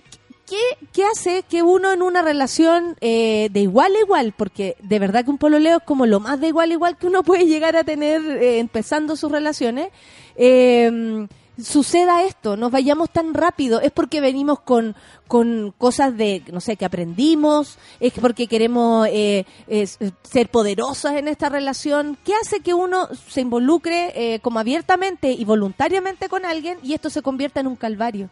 ¿Qué, 0.47 1.03
hace 1.03 1.43
que 1.43 1.61
uno 1.61 1.91
en 1.91 2.01
una 2.01 2.21
relación 2.21 2.95
eh, 3.01 3.49
de 3.51 3.59
igual 3.59 3.93
a 3.95 3.99
igual, 3.99 4.33
porque 4.35 4.77
de 4.81 4.97
verdad 4.97 5.25
que 5.25 5.31
un 5.31 5.37
pololeo 5.37 5.77
es 5.77 5.83
como 5.83 6.05
lo 6.05 6.21
más 6.21 6.39
de 6.39 6.47
igual 6.47 6.71
a 6.71 6.73
igual 6.73 6.97
que 6.97 7.07
uno 7.07 7.23
puede 7.23 7.45
llegar 7.45 7.75
a 7.75 7.83
tener 7.83 8.21
eh, 8.21 8.59
empezando 8.59 9.15
sus 9.15 9.31
relaciones, 9.31 9.89
eh, 10.37 11.27
suceda 11.61 12.23
esto, 12.23 12.55
nos 12.55 12.71
vayamos 12.71 13.09
tan 13.09 13.33
rápido, 13.33 13.81
es 13.81 13.91
porque 13.91 14.21
venimos 14.21 14.59
con, 14.59 14.95
con 15.27 15.73
cosas 15.77 16.15
de, 16.15 16.43
no 16.51 16.61
sé, 16.61 16.77
que 16.77 16.85
aprendimos, 16.85 17.77
es 17.99 18.13
porque 18.13 18.47
queremos 18.47 19.07
eh, 19.11 19.45
ser 20.23 20.49
poderosas 20.49 21.15
en 21.15 21.27
esta 21.27 21.49
relación. 21.49 22.17
¿Qué 22.23 22.33
hace 22.35 22.59
que 22.59 22.73
uno 22.73 23.09
se 23.27 23.41
involucre 23.41 24.13
eh, 24.15 24.39
como 24.39 24.59
abiertamente 24.59 25.31
y 25.31 25.43
voluntariamente 25.45 26.29
con 26.29 26.45
alguien 26.45 26.77
y 26.83 26.93
esto 26.93 27.09
se 27.09 27.21
convierta 27.21 27.59
en 27.59 27.67
un 27.67 27.75
calvario? 27.75 28.29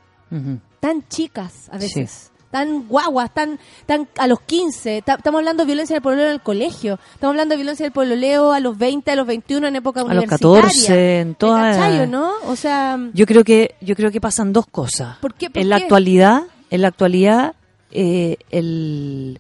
Tan 0.80 1.08
chicas 1.08 1.70
a 1.72 1.78
veces. 1.78 2.32
Tan 2.52 2.88
guaguas, 2.88 3.34
tan, 3.34 3.60
tan 3.86 4.08
a 4.18 4.28
los 4.28 4.40
15. 4.40 5.02
Ta- 5.02 5.16
Estamos 5.16 5.40
hablando 5.40 5.64
de 5.64 5.68
violencia 5.68 5.96
del 5.96 6.02
pololeo 6.04 6.28
en 6.28 6.32
el 6.34 6.42
colegio. 6.42 7.00
Estamos 7.14 7.34
hablando 7.34 7.52
de 7.54 7.58
violencia 7.58 7.84
del 7.86 7.92
pololeo 7.92 8.54
a 8.54 8.60
los 8.62 8.78
20, 8.78 9.12
a 9.12 9.16
los 9.16 9.28
21 9.28 9.68
en 9.68 9.76
época 9.76 10.02
A 10.02 10.04
los 10.04 10.12
universitaria. 10.14 10.62
14, 10.62 11.20
en 11.20 11.28
¿Me 11.30 11.34
toda- 11.36 12.06
no? 12.06 12.32
O 12.48 12.56
sea, 12.56 12.98
Yo 13.14 13.26
creo 13.26 13.44
que 13.44 13.76
yo 13.82 13.96
creo 13.96 14.10
que 14.12 14.22
pasan 14.22 14.54
dos 14.54 14.68
cosas. 14.68 15.18
¿Por 15.18 15.34
qué? 15.34 15.50
¿Por 15.50 15.62
en 15.62 15.70
la 15.70 15.76
actualidad, 15.78 16.44
en 16.70 16.82
la 16.82 16.88
actualidad, 16.88 17.56
eh, 17.92 18.38
el- 18.52 19.40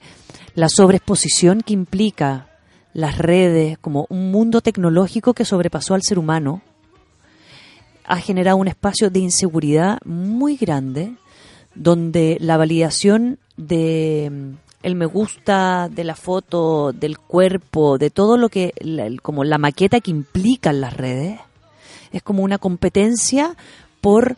la 0.55 0.67
sobreexposición 0.67 1.61
que 1.61 1.73
implica 1.73 2.47
las 2.93 3.17
redes 3.17 3.77
como 3.77 4.07
un 4.09 4.31
mundo 4.31 4.59
tecnológico 4.61 5.33
que 5.33 5.45
sobrepasó 5.45 5.93
al 5.93 6.01
ser 6.01 6.19
humano 6.19 6.61
ha 8.07 8.17
generado 8.17 8.57
un 8.57 8.67
espacio 8.67 9.09
de 9.09 9.19
inseguridad 9.19 9.99
muy 10.05 10.57
grande 10.57 11.15
donde 11.73 12.37
la 12.39 12.57
validación 12.57 13.39
de 13.57 14.29
mm, 14.31 14.65
el 14.83 14.95
me 14.95 15.05
gusta 15.05 15.89
de 15.89 16.03
la 16.03 16.15
foto, 16.15 16.93
del 16.93 17.17
cuerpo, 17.17 17.97
de 17.97 18.11
todo 18.11 18.37
lo 18.37 18.49
que 18.49 18.73
como 19.21 19.43
la 19.43 19.57
maqueta 19.57 19.99
que 19.99 20.11
implican 20.11 20.79
las 20.79 20.93
redes 20.95 21.39
es 22.11 22.21
como 22.21 22.43
una 22.43 22.59
competencia 22.59 23.55
por 23.99 24.37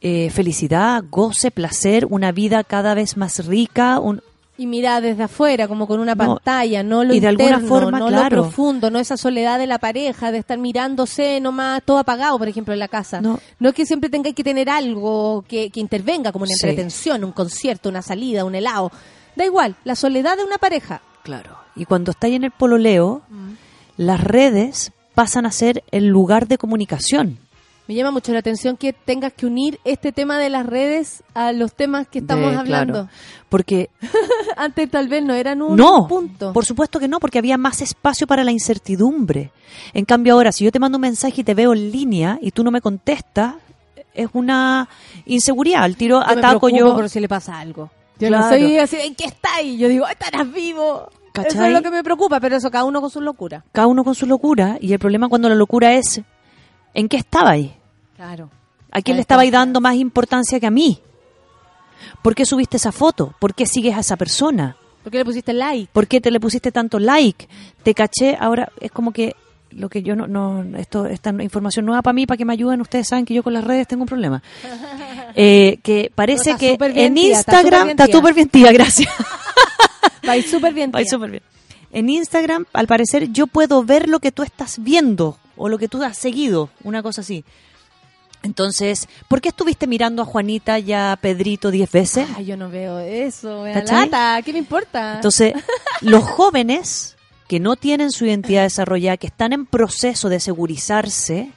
eh, 0.00 0.30
felicidad, 0.30 1.04
goce, 1.08 1.50
placer, 1.50 2.06
una 2.10 2.32
vida 2.32 2.64
cada 2.64 2.94
vez 2.94 3.16
más 3.16 3.46
rica, 3.46 4.00
un, 4.00 4.22
y 4.60 4.66
mira 4.66 5.00
desde 5.00 5.22
afuera, 5.22 5.66
como 5.68 5.86
con 5.86 6.00
una 6.00 6.14
pantalla, 6.14 6.82
no 6.82 7.02
lo 7.02 7.14
y 7.14 7.20
de 7.20 7.28
alguna 7.28 7.48
interno, 7.56 7.68
forma, 7.68 7.98
no 7.98 8.08
claro. 8.08 8.36
lo 8.36 8.42
profundo, 8.42 8.90
no 8.90 8.98
esa 8.98 9.16
soledad 9.16 9.58
de 9.58 9.66
la 9.66 9.78
pareja, 9.78 10.30
de 10.32 10.38
estar 10.38 10.58
mirándose 10.58 11.40
nomás 11.40 11.82
todo 11.84 11.98
apagado, 11.98 12.38
por 12.38 12.46
ejemplo, 12.48 12.74
en 12.74 12.78
la 12.80 12.88
casa. 12.88 13.20
No. 13.22 13.40
No, 13.58 13.68
es 13.70 13.74
que 13.74 13.86
siempre 13.86 14.10
tengáis 14.10 14.34
que 14.34 14.44
tener 14.44 14.68
algo 14.68 15.44
que, 15.48 15.70
que 15.70 15.80
intervenga, 15.80 16.30
como 16.30 16.42
una 16.44 16.54
Sí. 16.54 16.66
entretención, 16.66 17.24
un 17.24 17.32
concierto, 17.32 17.88
una 17.88 18.02
salida, 18.02 18.44
un 18.44 18.54
helado. 18.54 18.92
Da 19.34 19.44
igual, 19.46 19.76
la 19.84 19.94
soledad 19.96 20.36
de 20.36 20.44
una 20.44 20.58
pareja. 20.58 21.00
Claro. 21.22 21.56
Y 21.74 21.86
cuando 21.86 22.10
estáis 22.10 22.36
en 22.36 22.44
el 22.44 22.50
pololeo, 22.50 23.22
las 23.96 24.20
redes 24.22 24.92
pasan 25.14 25.46
a 25.46 25.50
ser 25.52 25.82
el 25.90 26.06
lugar 26.08 26.48
de 26.48 26.58
comunicación. 26.58 27.38
Me 27.90 27.96
llama 27.96 28.12
mucho 28.12 28.32
la 28.32 28.38
atención 28.38 28.76
que 28.76 28.92
tengas 28.92 29.32
que 29.32 29.46
unir 29.46 29.80
este 29.84 30.12
tema 30.12 30.38
de 30.38 30.48
las 30.48 30.64
redes 30.64 31.24
a 31.34 31.50
los 31.50 31.74
temas 31.74 32.06
que 32.06 32.20
estamos 32.20 32.52
De- 32.52 32.56
hablando. 32.56 32.92
claro. 32.92 33.08
Porque 33.48 33.90
Antes 34.56 34.88
tal 34.88 35.08
vez 35.08 35.24
no 35.24 35.34
eran 35.34 35.60
un 35.60 35.74
no, 35.76 36.06
punto. 36.06 36.52
por 36.52 36.64
supuesto 36.64 37.00
que 37.00 37.08
no, 37.08 37.18
porque 37.18 37.38
había 37.40 37.58
más 37.58 37.82
espacio 37.82 38.28
para 38.28 38.44
la 38.44 38.52
incertidumbre. 38.52 39.50
En 39.92 40.04
cambio 40.04 40.34
ahora, 40.34 40.52
si 40.52 40.62
yo 40.64 40.70
te 40.70 40.78
mando 40.78 40.98
un 40.98 41.02
mensaje 41.02 41.40
y 41.40 41.42
te 41.42 41.52
veo 41.52 41.72
en 41.72 41.90
línea 41.90 42.38
y 42.40 42.52
tú 42.52 42.62
no 42.62 42.70
me 42.70 42.80
contestas, 42.80 43.54
es 44.14 44.28
una 44.34 44.88
inseguridad. 45.26 45.82
Al 45.82 45.96
tiro 45.96 46.20
Yo 46.20 46.26
me 46.26 46.32
ataco 46.40 46.68
preocupo 46.68 46.90
yo. 46.90 46.94
por 46.94 47.08
si 47.08 47.18
le 47.18 47.26
pasa 47.28 47.58
algo. 47.58 47.90
Yo 48.20 48.30
no 48.30 48.36
Claro. 48.38 48.56
soy 48.56 48.78
así, 48.78 48.98
¿en 49.00 49.16
qué 49.16 49.24
estáis? 49.24 49.80
Yo 49.80 49.88
digo, 49.88 50.06
estarás 50.06 50.52
vivo. 50.52 51.08
Eso 51.44 51.64
es 51.64 51.72
lo 51.72 51.82
que 51.82 51.90
me 51.90 52.04
preocupa, 52.04 52.38
pero 52.38 52.54
eso 52.54 52.70
cada 52.70 52.84
uno 52.84 53.00
con 53.00 53.10
su 53.10 53.20
locura. 53.20 53.64
Cada 53.72 53.88
uno 53.88 54.04
con 54.04 54.14
su 54.14 54.26
locura. 54.26 54.78
Y 54.80 54.92
el 54.92 55.00
problema 55.00 55.28
cuando 55.28 55.48
la 55.48 55.56
locura 55.56 55.94
es, 55.94 56.20
¿en 56.94 57.08
qué 57.08 57.16
estabais? 57.16 57.72
Claro. 58.20 58.50
¿A 58.92 59.00
quién 59.00 59.14
A 59.14 59.16
le 59.16 59.22
estabais 59.22 59.50
dando 59.50 59.80
más 59.80 59.94
importancia 59.94 60.60
que 60.60 60.66
a 60.66 60.70
mí? 60.70 61.00
¿Por 62.20 62.34
qué 62.34 62.44
subiste 62.44 62.76
esa 62.76 62.92
foto? 62.92 63.34
¿Por 63.38 63.54
qué 63.54 63.64
sigues 63.64 63.96
a 63.96 64.00
esa 64.00 64.18
persona? 64.18 64.76
¿Por 65.02 65.10
qué 65.10 65.16
le 65.16 65.24
pusiste 65.24 65.54
like? 65.54 65.88
¿Por 65.90 66.06
qué 66.06 66.20
te 66.20 66.30
le 66.30 66.38
pusiste 66.38 66.70
tanto 66.70 66.98
like? 66.98 67.48
Te 67.82 67.94
caché, 67.94 68.36
ahora 68.38 68.70
es 68.78 68.90
como 68.90 69.12
que 69.12 69.36
lo 69.70 69.88
que 69.88 70.02
yo 70.02 70.16
no, 70.16 70.26
no 70.26 70.76
esto 70.76 71.06
esta 71.06 71.30
información 71.30 71.86
nueva 71.86 72.02
para 72.02 72.12
mí, 72.12 72.26
para 72.26 72.36
que 72.36 72.44
me 72.44 72.52
ayuden, 72.52 72.82
ustedes 72.82 73.08
saben 73.08 73.24
que 73.24 73.32
yo 73.32 73.42
con 73.42 73.54
las 73.54 73.64
redes 73.64 73.88
tengo 73.88 74.02
un 74.02 74.08
problema. 74.08 74.42
Eh, 75.36 75.78
que 75.84 76.10
parece 76.12 76.56
que 76.56 76.76
en 76.80 77.14
tía, 77.14 77.38
está 77.38 77.62
Instagram 77.62 77.90
está 77.90 78.06
tía. 78.06 78.16
súper 78.16 78.34
bien 78.34 78.48
tía, 78.48 78.72
gracias. 78.72 79.08
Vais 80.26 80.50
súper 80.50 80.74
bien, 80.74 80.90
tía. 80.90 81.04
súper 81.08 81.30
bien. 81.30 81.42
En 81.92 82.10
Instagram, 82.10 82.66
al 82.72 82.88
parecer, 82.88 83.30
yo 83.30 83.46
puedo 83.46 83.84
ver 83.84 84.08
lo 84.08 84.18
que 84.18 84.32
tú 84.32 84.42
estás 84.42 84.82
viendo 84.82 85.38
o 85.56 85.68
lo 85.68 85.78
que 85.78 85.86
tú 85.86 86.02
has 86.02 86.18
seguido, 86.18 86.70
una 86.82 87.00
cosa 87.00 87.20
así. 87.20 87.44
Entonces, 88.42 89.08
¿por 89.28 89.40
qué 89.40 89.50
estuviste 89.50 89.86
mirando 89.86 90.22
a 90.22 90.24
Juanita 90.24 90.78
y 90.78 90.92
a 90.92 91.18
Pedrito 91.20 91.70
diez 91.70 91.90
veces? 91.90 92.28
Ay, 92.36 92.46
yo 92.46 92.56
no 92.56 92.70
veo 92.70 92.98
eso, 92.98 93.64
¿qué 94.44 94.52
me 94.52 94.58
importa? 94.58 95.16
Entonces, 95.16 95.52
los 96.00 96.24
jóvenes 96.24 97.16
que 97.48 97.60
no 97.60 97.76
tienen 97.76 98.12
su 98.12 98.26
identidad 98.26 98.62
desarrollada, 98.62 99.16
que 99.16 99.26
están 99.26 99.52
en 99.52 99.66
proceso 99.66 100.28
de 100.28 100.40
segurizarse, 100.40 101.50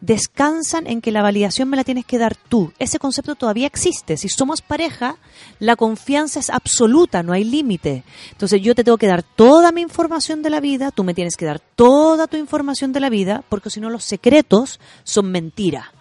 descansan 0.00 0.86
en 0.86 1.00
que 1.00 1.12
la 1.12 1.22
validación 1.22 1.68
me 1.68 1.76
la 1.76 1.84
tienes 1.84 2.04
que 2.04 2.18
dar 2.18 2.36
tú. 2.36 2.72
Ese 2.78 2.98
concepto 2.98 3.34
todavía 3.34 3.66
existe. 3.66 4.16
Si 4.16 4.28
somos 4.28 4.62
pareja, 4.62 5.16
la 5.58 5.76
confianza 5.76 6.40
es 6.40 6.50
absoluta, 6.50 7.22
no 7.22 7.32
hay 7.32 7.44
límite. 7.44 8.04
Entonces 8.30 8.62
yo 8.62 8.74
te 8.74 8.84
tengo 8.84 8.98
que 8.98 9.06
dar 9.06 9.22
toda 9.22 9.72
mi 9.72 9.80
información 9.80 10.42
de 10.42 10.50
la 10.50 10.60
vida, 10.60 10.90
tú 10.90 11.04
me 11.04 11.14
tienes 11.14 11.36
que 11.36 11.46
dar 11.46 11.60
toda 11.60 12.26
tu 12.26 12.36
información 12.36 12.92
de 12.92 13.00
la 13.00 13.10
vida, 13.10 13.44
porque 13.48 13.70
si 13.70 13.80
no 13.80 13.90
los 13.90 14.04
secretos 14.04 14.80
son 15.04 15.30
mentira. 15.30 15.92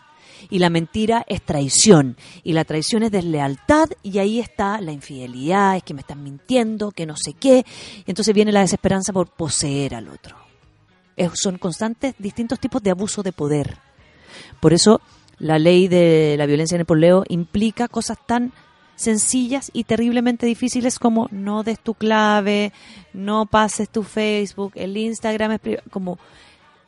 Y 0.49 0.59
la 0.59 0.69
mentira 0.69 1.25
es 1.27 1.41
traición. 1.41 2.15
Y 2.43 2.53
la 2.53 2.63
traición 2.63 3.03
es 3.03 3.11
deslealtad. 3.11 3.89
Y 4.01 4.19
ahí 4.19 4.39
está 4.39 4.79
la 4.79 4.93
infidelidad, 4.93 5.75
es 5.75 5.83
que 5.83 5.93
me 5.93 6.01
están 6.01 6.23
mintiendo, 6.23 6.91
que 6.91 7.05
no 7.05 7.17
sé 7.17 7.33
qué. 7.33 7.65
Entonces 8.05 8.33
viene 8.33 8.51
la 8.51 8.61
desesperanza 8.61 9.11
por 9.11 9.27
poseer 9.29 9.95
al 9.95 10.07
otro. 10.07 10.37
Son 11.33 11.57
constantes 11.57 12.13
distintos 12.17 12.59
tipos 12.59 12.81
de 12.81 12.91
abuso 12.91 13.23
de 13.23 13.33
poder. 13.33 13.86
Por 14.59 14.73
eso 14.73 15.01
la 15.39 15.59
ley 15.59 15.87
de 15.87 16.35
la 16.37 16.45
violencia 16.45 16.75
en 16.75 16.81
el 16.81 16.85
poleo 16.85 17.23
implica 17.27 17.87
cosas 17.87 18.17
tan 18.25 18.51
sencillas 18.95 19.69
y 19.73 19.83
terriblemente 19.83 20.45
difíciles 20.45 20.97
como 20.97 21.27
no 21.31 21.63
des 21.63 21.79
tu 21.79 21.93
clave, 21.93 22.73
no 23.13 23.45
pases 23.45 23.89
tu 23.89 24.03
Facebook, 24.03 24.71
el 24.75 24.97
Instagram 24.97 25.51
es 25.51 25.61
como 25.91 26.17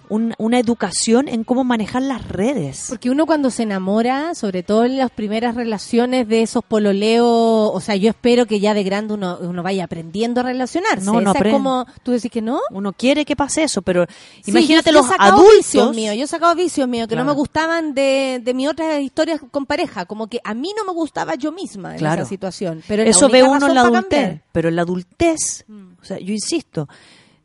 un- 0.10 0.34
una 0.38 0.60
educación 0.60 1.28
en 1.28 1.44
cómo 1.44 1.64
manejar 1.64 2.02
las 2.02 2.28
redes. 2.28 2.88
Porque 2.90 3.10
uno 3.10 3.26
cuando 3.26 3.50
se 3.52 3.64
enamora, 3.64 4.34
sobre 4.36 4.64
todo 4.64 4.84
en 4.86 4.98
las 4.98 5.12
primeras 5.12 5.56
relaciones 5.56 6.28
de 6.28 6.42
esos 6.42 6.64
pololeos, 6.64 7.72
o 7.74 7.80
sea, 7.80 7.96
yo 7.96 8.10
espero 8.10 8.46
que 8.46 8.60
ya 8.60 8.74
de 8.74 8.84
grande 8.84 9.14
uno, 9.14 9.38
uno 9.42 9.64
vaya 9.64 9.84
aprendiendo 9.86 10.42
a 10.42 10.44
relacionarse. 10.44 11.06
No, 11.06 11.22
no 11.22 11.34
es 11.34 11.52
como, 11.54 11.86
tú 12.04 12.12
decís 12.12 12.32
que 12.32 12.42
no. 12.42 12.60
Uno 12.72 12.92
quiere 12.94 13.24
que 13.26 13.36
pase 13.36 13.64
eso, 13.64 13.82
pero 13.82 14.06
Sí, 14.44 14.52
imagínate 14.52 14.92
yo- 14.92 14.98
los 15.00 15.08
sacado 15.08 15.44
vicios 15.44 15.84
adultos. 15.84 15.96
míos, 15.96 16.16
yo 16.16 16.24
he 16.24 16.28
sacado 16.28 16.56
vicios 16.56 16.88
míos 16.88 17.08
que 17.08 17.16
no 17.16 17.26
me 17.26 17.32
gustaban 17.34 17.94
de, 17.94 18.42
de 18.44 18.54
mis 18.54 18.68
otras 18.68 19.00
historias 19.02 19.40
con 19.52 19.66
pareja, 19.66 20.06
como 20.06 20.28
que 20.28 20.40
a 20.44 20.54
mí 20.54 20.74
no 20.78 20.86
me 20.86 20.92
gustaba 20.94 21.36
yo 21.36 21.52
misma 21.52 21.92
en 21.94 22.00
Claro. 22.00 22.22
esa 22.24 22.30
situación. 22.30 22.84
Pero 22.88 23.04
Eso 23.04 23.30
ve 23.30 23.44
uno 23.44 23.68
en 23.68 23.76
la 23.76 23.82
adultez. 23.82 24.36
Mm. 24.36 24.40
pero 24.52 24.70
en 24.70 24.76
la 24.76 24.82
adultez, 24.82 25.66
o 26.02 26.04
sea, 26.06 26.18
yo 26.20 26.34
insisto, 26.34 26.88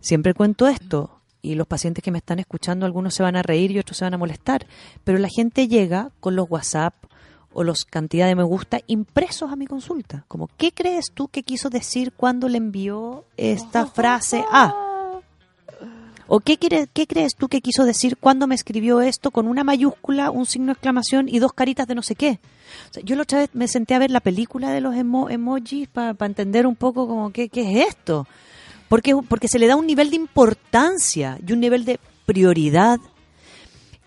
siempre 0.00 0.34
cuento 0.34 0.66
esto 0.68 1.13
y 1.44 1.54
los 1.54 1.66
pacientes 1.66 2.02
que 2.02 2.10
me 2.10 2.18
están 2.18 2.38
escuchando, 2.38 2.86
algunos 2.86 3.14
se 3.14 3.22
van 3.22 3.36
a 3.36 3.42
reír 3.42 3.70
y 3.70 3.78
otros 3.78 3.98
se 3.98 4.04
van 4.04 4.14
a 4.14 4.18
molestar, 4.18 4.66
pero 5.04 5.18
la 5.18 5.28
gente 5.28 5.68
llega 5.68 6.10
con 6.20 6.34
los 6.36 6.50
WhatsApp 6.50 6.94
o 7.52 7.62
los 7.62 7.84
cantidad 7.84 8.26
de 8.26 8.34
me 8.34 8.42
gusta 8.42 8.80
impresos 8.88 9.52
a 9.52 9.56
mi 9.56 9.66
consulta, 9.66 10.24
como 10.26 10.48
¿qué 10.56 10.72
crees 10.72 11.12
tú 11.14 11.28
que 11.28 11.42
quiso 11.44 11.70
decir 11.70 12.12
cuando 12.16 12.48
le 12.48 12.58
envió 12.58 13.24
esta 13.36 13.86
frase 13.86 14.44
a? 14.50 14.74
¿O 16.26 16.40
qué, 16.40 16.56
quiere- 16.56 16.88
qué 16.92 17.06
crees 17.06 17.34
tú 17.36 17.48
que 17.48 17.60
quiso 17.60 17.84
decir 17.84 18.16
cuando 18.16 18.46
me 18.46 18.54
escribió 18.54 19.02
esto 19.02 19.30
con 19.30 19.46
una 19.46 19.62
mayúscula, 19.62 20.30
un 20.30 20.46
signo 20.46 20.68
de 20.68 20.72
exclamación 20.72 21.28
y 21.28 21.38
dos 21.38 21.52
caritas 21.52 21.86
de 21.86 21.94
no 21.94 22.02
sé 22.02 22.14
qué? 22.14 22.40
O 22.90 22.94
sea, 22.94 23.02
yo 23.04 23.14
la 23.14 23.22
otra 23.22 23.40
vez 23.40 23.50
me 23.52 23.68
senté 23.68 23.94
a 23.94 23.98
ver 23.98 24.10
la 24.10 24.20
película 24.20 24.70
de 24.72 24.80
los 24.80 24.94
emo- 24.94 25.30
emojis 25.30 25.86
para 25.88 26.16
entender 26.24 26.66
un 26.66 26.76
poco 26.76 27.06
como 27.06 27.30
qué, 27.30 27.50
qué 27.50 27.60
es 27.82 27.88
esto. 27.88 28.26
Porque, 28.94 29.12
porque 29.28 29.48
se 29.48 29.58
le 29.58 29.66
da 29.66 29.74
un 29.74 29.88
nivel 29.88 30.10
de 30.10 30.14
importancia 30.14 31.36
y 31.44 31.52
un 31.52 31.58
nivel 31.58 31.84
de 31.84 31.98
prioridad 32.26 33.00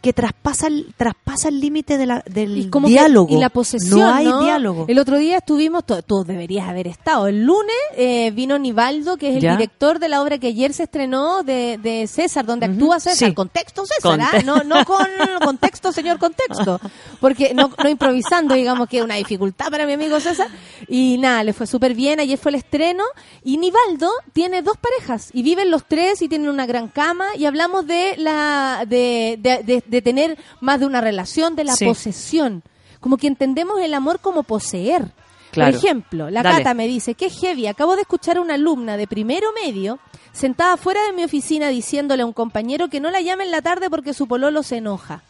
que 0.01 0.13
traspasa 0.13 0.67
el, 0.67 0.93
traspasa 0.95 1.49
el 1.49 1.59
límite 1.59 1.97
de 1.97 2.05
la- 2.05 2.23
del 2.29 2.69
como 2.69 2.87
que- 2.87 2.93
diálogo. 2.93 3.35
y 3.35 3.39
la 3.39 3.49
posesión. 3.49 3.99
No 3.99 4.13
hay 4.13 4.25
¿no? 4.25 4.43
diálogo. 4.43 4.85
El 4.87 4.99
otro 4.99 5.17
día 5.17 5.37
estuvimos, 5.37 5.85
tú, 5.85 5.95
tú 6.05 6.23
deberías 6.23 6.67
haber 6.69 6.87
estado. 6.87 7.27
El 7.27 7.43
lunes 7.43 7.75
eh, 7.95 8.31
vino 8.31 8.57
Nivaldo, 8.59 9.17
que 9.17 9.29
es 9.31 9.35
el 9.37 9.41
Ya. 9.41 9.51
director 9.57 9.99
de 9.99 10.07
la 10.09 10.21
obra 10.21 10.37
que 10.37 10.47
ayer 10.47 10.71
se 10.73 10.83
estrenó 10.83 11.43
de, 11.43 11.79
de 11.81 12.07
César, 12.07 12.45
donde 12.45 12.67
actúa 12.67 12.99
César. 12.99 13.29
sí. 13.29 13.33
Contexto 13.33 13.85
César, 13.85 14.19
Conte- 14.19 14.37
¿ah? 14.37 14.41
no, 14.45 14.63
no 14.63 14.85
con 14.85 15.05
contexto, 15.43 15.91
señor 15.91 16.19
contexto. 16.19 16.79
Porque 17.19 17.53
no, 17.53 17.71
no 17.83 17.89
improvisando, 17.89 18.53
digamos 18.53 18.87
que 18.87 18.99
es 18.99 19.03
una 19.03 19.15
dificultad 19.15 19.69
para 19.71 19.85
mi 19.87 19.93
amigo 19.93 20.19
César. 20.19 20.47
Y 20.87 21.17
nada, 21.17 21.43
le 21.43 21.53
fue 21.53 21.65
súper 21.67 21.95
bien. 21.95 22.19
Ayer 22.19 22.37
fue 22.37 22.51
el 22.51 22.55
estreno. 22.55 23.03
Y 23.43 23.57
Nivaldo 23.57 24.11
tiene 24.31 24.61
dos 24.61 24.77
parejas 24.77 25.31
y 25.33 25.41
viven 25.41 25.71
los 25.71 25.85
tres 25.85 26.21
y 26.21 26.29
tienen 26.29 26.49
una 26.49 26.65
gran 26.67 26.87
cama. 26.87 27.25
Y 27.35 27.45
hablamos 27.45 27.87
de 27.87 28.15
la 28.17 28.85
de, 28.87 29.37
de, 29.41 29.63
de- 29.63 29.83
de 29.87 30.01
tener 30.01 30.37
más 30.61 30.79
de 30.79 30.85
una 30.85 31.01
relación, 31.01 31.55
de 31.55 31.63
la 31.63 31.73
Sí. 31.75 31.85
posesión. 31.85 32.63
Como 32.99 33.17
que 33.17 33.27
entendemos 33.27 33.79
el 33.81 33.93
amor 33.93 34.19
como 34.19 34.43
poseer. 34.43 35.11
Claro. 35.51 35.71
Por 35.71 35.83
ejemplo, 35.85 36.29
la 36.29 36.43
Dale. 36.43 36.57
Cata 36.57 36.73
me 36.73 36.87
dice, 36.87 37.13
que 37.15 37.29
heavy, 37.29 37.67
acabo 37.67 37.95
de 37.95 38.01
escuchar 38.01 38.37
a 38.37 38.41
una 38.41 38.55
alumna 38.55 38.97
de 38.97 39.07
primero 39.07 39.47
medio 39.63 39.99
sentada 40.33 40.77
fuera 40.77 41.03
de 41.05 41.13
mi 41.13 41.23
oficina 41.23 41.69
diciéndole 41.69 42.21
a 42.23 42.25
un 42.25 42.33
compañero 42.33 42.89
que 42.89 42.99
no 42.99 43.09
la 43.09 43.21
llame 43.21 43.43
en 43.45 43.51
la 43.51 43.61
tarde 43.61 43.89
porque 43.89 44.13
su 44.13 44.27
pololo 44.27 44.61
se 44.61 44.77
enoja. 44.77 45.23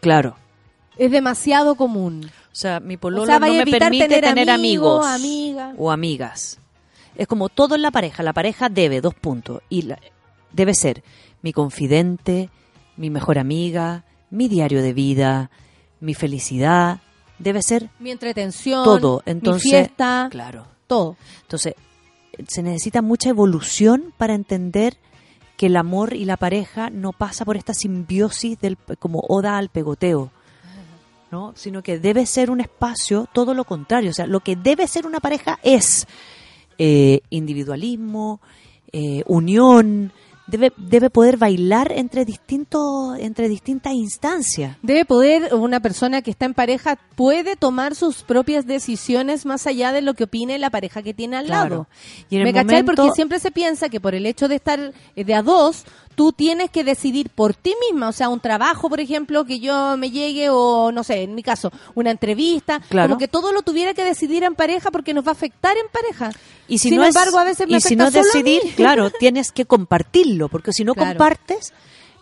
Claro. 0.00 0.36
Es 0.96 1.10
demasiado 1.10 1.74
común. 1.74 2.30
O 2.52 2.54
sea, 2.54 2.80
mi 2.80 2.96
pololo 2.96 3.22
O 3.22 3.26
sea, 3.26 3.38
no 3.38 3.46
me 3.46 3.64
permite 3.66 4.08
tener 4.08 4.24
tener, 4.24 4.50
amigos, 4.50 5.04
o 5.78 5.90
amigas. 5.90 6.58
Es 7.16 7.26
como 7.26 7.48
todo 7.48 7.74
en 7.74 7.82
la 7.82 7.90
pareja. 7.90 8.22
La 8.22 8.32
pareja 8.32 8.68
debe, 8.68 9.00
dos 9.00 9.14
puntos. 9.14 9.62
Y 9.68 9.82
la- 9.82 9.98
debe 10.52 10.74
ser 10.74 11.02
mi 11.42 11.52
confidente, 11.52 12.50
mi 13.00 13.08
mejor 13.08 13.38
amiga, 13.38 14.04
mi 14.28 14.46
diario 14.46 14.82
de 14.82 14.92
vida, 14.92 15.50
mi 16.00 16.12
felicidad. 16.12 17.00
Debe 17.38 17.62
ser 17.62 17.88
Mi 17.98 18.10
entretención, 18.10 18.84
todo. 18.84 19.22
Entonces, 19.24 19.64
mi 19.64 19.70
fiesta, 19.70 20.28
claro. 20.30 20.66
todo. 20.86 21.16
Entonces, 21.40 21.74
se 22.46 22.62
necesita 22.62 23.00
mucha 23.00 23.30
evolución 23.30 24.12
para 24.18 24.34
entender 24.34 24.98
que 25.56 25.66
el 25.66 25.76
amor 25.78 26.12
y 26.12 26.26
la 26.26 26.36
pareja 26.36 26.90
no 26.90 27.12
pasa 27.12 27.46
por 27.46 27.56
esta 27.56 27.72
simbiosis 27.72 28.60
del 28.60 28.76
como 28.98 29.20
oda 29.26 29.56
al 29.56 29.70
pegoteo. 29.70 30.30
¿no? 31.30 31.52
sino 31.54 31.80
que 31.80 32.00
debe 32.00 32.26
ser 32.26 32.50
un 32.50 32.60
espacio 32.60 33.28
todo 33.32 33.54
lo 33.54 33.64
contrario. 33.64 34.10
O 34.10 34.12
sea, 34.12 34.26
lo 34.26 34.40
que 34.40 34.56
debe 34.56 34.88
ser 34.88 35.06
una 35.06 35.20
pareja 35.20 35.60
es 35.62 36.08
eh, 36.76 37.20
individualismo, 37.30 38.40
eh, 38.92 39.22
unión, 39.26 40.12
debe, 40.50 40.72
debe 40.76 41.10
poder 41.10 41.36
bailar 41.36 41.92
entre 41.92 42.24
distintos, 42.24 43.18
entre 43.18 43.48
distintas 43.48 43.92
instancias. 43.94 44.76
Debe 44.82 45.04
poder, 45.04 45.54
una 45.54 45.80
persona 45.80 46.22
que 46.22 46.30
está 46.30 46.46
en 46.46 46.54
pareja 46.54 46.98
puede 47.14 47.56
tomar 47.56 47.94
sus 47.94 48.22
propias 48.22 48.66
decisiones 48.66 49.46
más 49.46 49.66
allá 49.66 49.92
de 49.92 50.02
lo 50.02 50.14
que 50.14 50.24
opine 50.24 50.58
la 50.58 50.70
pareja 50.70 51.02
que 51.02 51.14
tiene 51.14 51.36
al 51.36 51.46
Claro. 51.46 51.70
lado. 51.70 51.86
Y 52.28 52.36
en 52.36 52.42
¿Me 52.44 52.50
el 52.50 52.56
momento- 52.66 52.92
Porque 52.94 53.12
siempre 53.14 53.38
se 53.38 53.50
piensa 53.50 53.88
que 53.88 54.00
por 54.00 54.14
el 54.14 54.26
hecho 54.26 54.48
de 54.48 54.56
estar 54.56 54.92
eh, 55.16 55.24
de 55.24 55.34
a 55.34 55.42
dos, 55.42 55.84
tú 56.14 56.32
tienes 56.32 56.70
que 56.70 56.84
decidir 56.84 57.30
por 57.30 57.54
ti 57.54 57.74
misma, 57.90 58.08
o 58.08 58.12
sea, 58.12 58.28
un 58.28 58.40
trabajo, 58.40 58.88
por 58.90 59.00
ejemplo, 59.00 59.44
que 59.44 59.58
yo 59.60 59.96
me 59.96 60.10
llegue 60.10 60.48
o, 60.50 60.92
no 60.92 61.02
sé, 61.02 61.22
en 61.22 61.34
mi 61.34 61.42
caso, 61.42 61.70
una 61.94 62.10
entrevista, 62.10 62.80
Claro. 62.90 63.08
como 63.08 63.18
que 63.18 63.28
todo 63.28 63.52
lo 63.52 63.62
tuviera 63.62 63.94
que 63.94 64.04
decidir 64.04 64.44
en 64.44 64.54
pareja 64.54 64.90
porque 64.90 65.14
nos 65.14 65.24
va 65.24 65.30
a 65.30 65.32
afectar 65.32 65.76
en 65.76 65.86
pareja. 65.90 66.30
Y 66.68 66.78
si 66.78 66.88
Sin 66.90 66.98
no 66.98 67.04
es- 67.04 67.08
embargo, 67.16 67.38
a 67.38 67.44
veces 67.44 67.66
me 67.68 67.78
y 67.78 67.80
si 67.80 67.94
afecta 67.94 68.02
no 68.04 68.08
es 68.08 68.14
solo 68.14 68.28
a 68.40 68.42
mí. 68.44 68.52
decidir, 68.54 68.74
claro, 68.74 69.10
tienes 69.18 69.50
que 69.52 69.64
compartirlo, 69.64 70.48
porque 70.48 70.72
si 70.72 70.84
no 70.84 70.94
Claro. 70.94 71.10
compartes, 71.10 71.72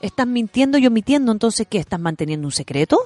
estás 0.01 0.27
mintiendo 0.29 0.79
y 0.79 0.87
omitiendo, 0.87 1.33
entonces 1.33 1.67
¿qué? 1.69 1.79
¿Estás 1.79 1.99
manteniendo 1.99 2.47
un 2.47 2.53
secreto? 2.53 2.99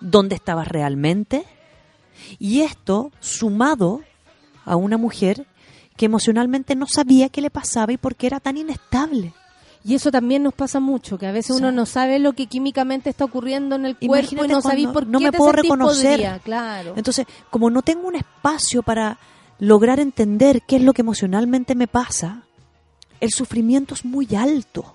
¿Dónde 0.00 0.34
estabas 0.34 0.68
realmente? 0.68 1.44
Y 2.38 2.60
esto 2.60 3.10
sumado 3.20 4.02
a 4.64 4.76
una 4.76 4.98
mujer 4.98 5.46
que 5.96 6.06
emocionalmente 6.06 6.76
no 6.76 6.86
sabía 6.86 7.28
qué 7.30 7.40
le 7.40 7.50
pasaba 7.50 7.92
y 7.92 7.96
por 7.96 8.14
qué 8.16 8.26
era 8.28 8.38
tan 8.38 8.56
inestable. 8.56 9.32
Y 9.84 9.94
eso 9.94 10.10
también 10.10 10.42
nos 10.42 10.54
pasa 10.54 10.80
mucho, 10.80 11.18
que 11.18 11.26
a 11.26 11.32
veces 11.32 11.56
uno 11.56 11.72
no 11.72 11.86
sabe 11.86 12.18
lo 12.18 12.32
que 12.32 12.46
químicamente 12.46 13.10
está 13.10 13.24
ocurriendo 13.24 13.76
en 13.76 13.86
el 13.86 13.96
cuerpo 13.96 14.44
y 14.44 14.48
no 14.48 14.60
sabéis 14.60 14.88
por 14.88 15.04
qué 15.04 15.10
no 15.10 15.20
me 15.20 15.30
te 15.30 15.38
puedo 15.38 15.52
reconocer. 15.52 16.40
claro. 16.42 16.94
Entonces, 16.96 17.26
como 17.50 17.70
no 17.70 17.82
tengo 17.82 18.08
un 18.08 18.16
espacio 18.16 18.82
para 18.82 19.18
lograr 19.58 20.00
entender 20.00 20.62
qué 20.62 20.76
es 20.76 20.82
lo 20.82 20.92
que 20.92 21.02
emocionalmente 21.02 21.74
me 21.74 21.86
pasa, 21.86 22.42
el 23.20 23.30
sufrimiento 23.30 23.94
es 23.94 24.04
muy 24.04 24.34
alto. 24.34 24.94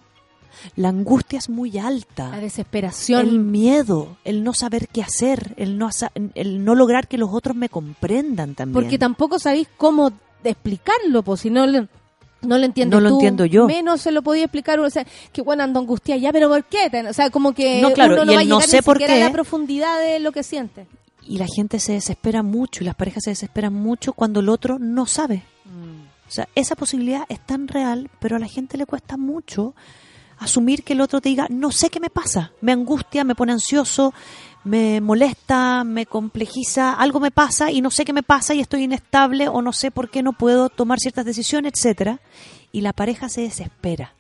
La 0.76 0.90
angustia 0.90 1.40
es 1.40 1.50
muy 1.50 1.78
alta. 1.78 2.30
La 2.30 2.40
desesperación. 2.40 3.22
El 3.22 3.40
miedo, 3.40 4.18
el 4.24 4.44
no 4.44 4.54
saber 4.54 4.88
qué 4.88 5.02
hacer, 5.02 5.54
el 5.58 5.78
no, 5.78 5.90
el 6.36 6.64
no 6.64 6.76
lograr 6.76 7.08
que 7.08 7.18
los 7.18 7.30
otros 7.34 7.56
me 7.56 7.70
comprendan 7.70 8.56
también. 8.56 8.74
Porque 8.74 8.98
tampoco 8.98 9.40
sabéis 9.40 9.68
cómo 9.78 10.12
explicarlo, 10.44 11.24
pues 11.24 11.42
si 11.42 11.50
no 11.50 11.66
no 12.44 12.58
lo 12.58 12.66
entiendes 12.66 12.96
No 12.96 13.02
lo 13.02 13.10
tú, 13.10 13.16
entiendo 13.16 13.46
yo. 13.46 13.68
Menos 13.68 14.02
se 14.02 14.12
lo 14.12 14.22
podía 14.22 14.44
explicar, 14.44 14.80
o 14.80 14.90
sea, 14.90 15.06
que 15.32 15.42
bueno, 15.42 15.64
ando 15.64 15.80
angustiada, 15.80 16.20
ya, 16.20 16.32
pero 16.32 16.50
¿por 16.50 16.64
qué? 16.66 16.92
O 17.10 17.14
sea, 17.14 17.30
como 17.30 17.54
que 17.54 17.82
No, 17.82 17.92
claro, 17.92 18.16
uno 18.16 18.26
no 18.26 18.32
y 18.32 18.36
va 18.36 18.42
a 18.42 18.46
no 18.46 18.62
sé 18.62 18.78
ni 18.78 18.82
por 18.82 18.98
siquiera 18.98 19.16
qué. 19.16 19.24
a 19.24 19.26
la 19.28 19.32
profundidad 19.32 20.00
de 20.00 20.20
lo 20.20 20.32
que 20.32 20.44
siente. 20.44 20.88
Y 21.26 21.38
la 21.38 21.48
gente 21.48 21.80
se 21.80 21.94
desespera 21.94 22.44
mucho 22.44 22.84
y 22.84 22.86
las 22.86 22.96
parejas 22.96 23.24
se 23.24 23.30
desesperan 23.32 23.74
mucho 23.74 24.14
cuando 24.14 24.42
el 24.42 24.50
otro 24.50 24.78
no 24.80 25.06
sabe. 25.06 25.44
O 26.28 26.32
sea, 26.36 26.50
esa 26.56 26.76
posibilidad 26.76 27.26
es 27.30 27.40
tan 27.40 27.68
real, 27.68 28.10
pero 28.20 28.36
a 28.38 28.40
la 28.40 28.48
gente 28.48 28.78
le 28.78 28.86
cuesta 28.86 29.18
mucho 29.18 29.76
asumir 30.40 30.84
que 30.84 30.94
el 30.94 31.02
otro 31.02 31.22
te 31.22 31.30
diga, 31.30 31.48
no 31.50 31.72
sé 31.72 31.90
qué 31.90 32.00
me 32.00 32.10
pasa, 32.10 32.52
me 32.60 32.72
angustia, 32.72 33.24
me 33.24 33.36
pone 33.36 33.52
ansioso, 33.54 34.14
me 34.64 35.02
molesta, 35.02 35.84
me 35.84 36.06
complejiza, 36.06 36.94
algo 36.94 37.20
me 37.20 37.32
pasa 37.32 37.72
y 37.72 37.82
no 37.82 37.92
sé 37.92 38.06
qué 38.06 38.14
me 38.14 38.24
pasa 38.24 38.54
y 38.54 38.60
estoy 38.60 38.84
inestable 38.84 39.48
o 39.48 39.62
no 39.62 39.74
sé 39.74 39.92
por 39.92 40.10
qué 40.10 40.24
no 40.24 40.34
puedo 40.34 40.70
tomar 40.70 41.00
ciertas 41.00 41.26
decisiones, 41.26 41.74
etcétera. 41.74 42.20
Y 42.72 42.82
la 42.82 42.94
pareja 42.94 43.30
se 43.30 43.42
desespera. 43.42 44.14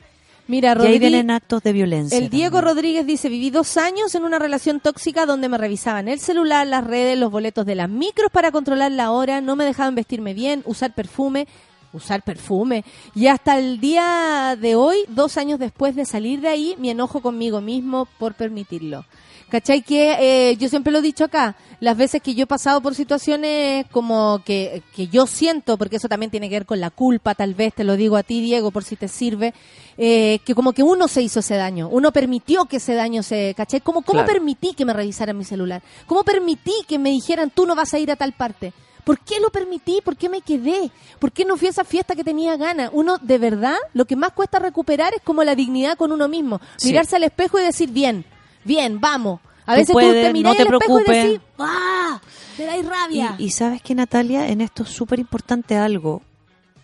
Mira, 0.47 0.75
y 0.83 0.85
ahí 0.85 0.99
vienen 0.99 1.31
actos 1.31 1.63
de 1.63 1.71
violencia. 1.71 2.17
El 2.17 2.29
Diego 2.29 2.59
Rodríguez 2.59 3.05
dice, 3.05 3.29
viví 3.29 3.49
dos 3.49 3.77
años 3.77 4.13
en 4.13 4.25
una 4.25 4.39
relación 4.39 4.81
tóxica 4.81 5.25
donde 5.25 5.47
me 5.47 5.57
revisaban 5.57 6.09
el 6.09 6.19
celular, 6.19 6.67
las 6.67 6.85
redes, 6.85 7.17
los 7.17 7.31
boletos 7.31 7.65
de 7.65 7.75
las 7.75 7.89
micros 7.89 8.29
para 8.29 8.51
controlar 8.51 8.91
la 8.91 9.11
hora, 9.11 9.39
no 9.39 9.55
me 9.55 9.63
dejaban 9.63 9.95
vestirme 9.95 10.33
bien, 10.33 10.61
usar 10.65 10.93
perfume, 10.93 11.47
usar 11.93 12.21
perfume. 12.23 12.83
Y 13.15 13.27
hasta 13.27 13.57
el 13.57 13.79
día 13.79 14.57
de 14.59 14.75
hoy, 14.75 14.97
dos 15.07 15.37
años 15.37 15.59
después 15.59 15.95
de 15.95 16.05
salir 16.05 16.41
de 16.41 16.49
ahí, 16.49 16.75
mi 16.77 16.89
enojo 16.89 17.21
conmigo 17.21 17.61
mismo 17.61 18.07
por 18.17 18.33
permitirlo. 18.33 19.05
¿Cachai? 19.49 19.83
Que 19.83 20.49
eh, 20.49 20.57
yo 20.57 20.67
siempre 20.67 20.91
lo 20.91 20.97
he 20.97 21.01
dicho 21.03 21.25
acá, 21.25 21.55
las 21.79 21.95
veces 21.95 22.23
que 22.23 22.33
yo 22.33 22.45
he 22.45 22.47
pasado 22.47 22.81
por 22.81 22.95
situaciones 22.95 23.85
como 23.91 24.41
que, 24.43 24.81
que 24.95 25.07
yo 25.09 25.27
siento, 25.27 25.77
porque 25.77 25.97
eso 25.97 26.07
también 26.07 26.31
tiene 26.31 26.49
que 26.49 26.55
ver 26.55 26.65
con 26.65 26.79
la 26.79 26.89
culpa, 26.89 27.35
tal 27.35 27.53
vez 27.53 27.71
te 27.75 27.83
lo 27.83 27.95
digo 27.95 28.15
a 28.17 28.23
ti, 28.23 28.41
Diego, 28.41 28.71
por 28.71 28.83
si 28.83 28.95
te 28.95 29.07
sirve, 29.07 29.53
eh, 29.99 30.39
que 30.43 30.55
como 30.55 30.73
que 30.73 30.81
uno 30.81 31.07
se 31.07 31.21
hizo 31.21 31.41
ese 31.41 31.53
daño, 31.55 31.87
uno 31.89 32.11
permitió 32.11 32.65
que 32.65 32.77
ese 32.77 32.95
daño 32.95 33.21
se, 33.21 33.53
¿cachai? 33.55 33.81
¿Cómo, 33.81 34.01
cómo 34.01 34.21
Claro. 34.23 34.33
permití 34.33 34.73
que 34.73 34.85
me 34.85 34.93
revisaran 34.93 35.37
mi 35.37 35.43
celular? 35.43 35.83
¿Cómo 36.07 36.23
permití 36.23 36.73
que 36.87 36.97
me 36.97 37.11
dijeran 37.11 37.51
tú 37.51 37.67
no 37.67 37.75
vas 37.75 37.93
a 37.93 37.99
ir 37.99 38.09
a 38.09 38.15
tal 38.15 38.33
parte? 38.33 38.73
¿Por 39.03 39.19
qué 39.19 39.39
lo 39.39 39.49
permití? 39.49 39.99
¿Por 40.03 40.15
qué 40.15 40.29
me 40.29 40.41
quedé? 40.41 40.91
¿Por 41.19 41.31
qué 41.31 41.45
no 41.45 41.57
fui 41.57 41.67
a 41.67 41.71
esa 41.71 41.83
fiesta 41.83 42.15
que 42.15 42.23
tenía 42.23 42.55
ganas? 42.57 42.89
Uno, 42.93 43.17
de 43.17 43.37
verdad, 43.37 43.75
lo 43.93 44.05
que 44.05 44.15
más 44.15 44.31
cuesta 44.31 44.59
recuperar 44.59 45.13
es 45.13 45.21
como 45.21 45.43
la 45.43 45.55
dignidad 45.55 45.97
con 45.97 46.11
uno 46.11 46.27
mismo. 46.27 46.61
Sí. 46.77 46.89
Mirarse 46.89 47.17
al 47.17 47.23
espejo 47.23 47.59
y 47.59 47.63
decir, 47.63 47.91
bien, 47.91 48.25
bien, 48.63 48.99
vamos. 48.99 49.39
A 49.65 49.73
veces 49.73 49.87
tú 49.87 49.93
puedes, 49.93 50.25
te 50.25 50.33
miras 50.33 50.53
no 50.53 50.55
te 50.55 50.69
al 50.69 50.73
espejo 50.73 50.99
y 50.99 51.03
decís, 51.03 51.41
¡ah! 51.59 52.21
Te 52.57 52.65
dais 52.65 52.85
rabia. 52.85 53.35
Y, 53.37 53.45
y 53.45 53.49
sabes 53.51 53.81
que 53.81 53.95
Natalia, 53.95 54.47
en 54.47 54.61
esto 54.61 54.83
es 54.83 54.89
súper 54.89 55.19
importante 55.19 55.77
algo. 55.77 56.21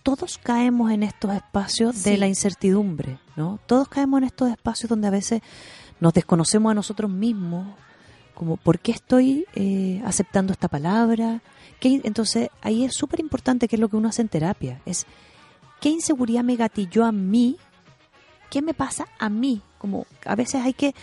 Todos 0.04 0.38
caemos 0.38 0.92
en 0.92 1.04
estos 1.04 1.34
espacios 1.34 2.04
de 2.04 2.18
la 2.18 2.28
incertidumbre, 2.28 3.20
¿no? 3.36 3.60
Todos 3.66 3.88
caemos 3.90 4.20
en 4.20 4.24
estos 4.24 4.50
espacios 4.50 4.90
donde 4.90 5.08
a 5.08 5.12
veces 5.12 5.42
nos 6.00 6.14
desconocemos 6.14 6.72
a 6.72 6.74
nosotros 6.74 7.12
mismos, 7.12 7.68
como 8.34 8.56
¿por 8.58 8.80
qué 8.80 8.94
estoy 8.94 9.46
eh, 9.54 10.02
aceptando 10.06 10.54
esta 10.54 10.70
palabra? 10.70 11.42
¿Qué- 11.80 12.02
entonces 12.04 12.50
ahí 12.62 12.84
es 12.84 12.94
súper 12.94 13.20
importante 13.20 13.68
que 13.68 13.76
es 13.76 13.80
lo 13.80 13.90
que 13.90 13.96
uno 13.98 14.10
hace 14.10 14.22
en 14.22 14.30
terapia, 14.30 14.82
es 14.86 15.06
¿qué 15.82 15.90
inseguridad 15.90 16.44
me 16.44 16.56
gatilló 16.56 17.06
a 17.06 17.12
mí? 17.12 17.58
¿Qué 18.50 18.62
me 18.62 18.74
pasa 18.74 19.08
a 19.20 19.30
mí? 19.30 19.62
Como 19.78 20.06
a 20.26 20.36
veces 20.36 20.64
hay 20.64 20.74
que 20.74 20.94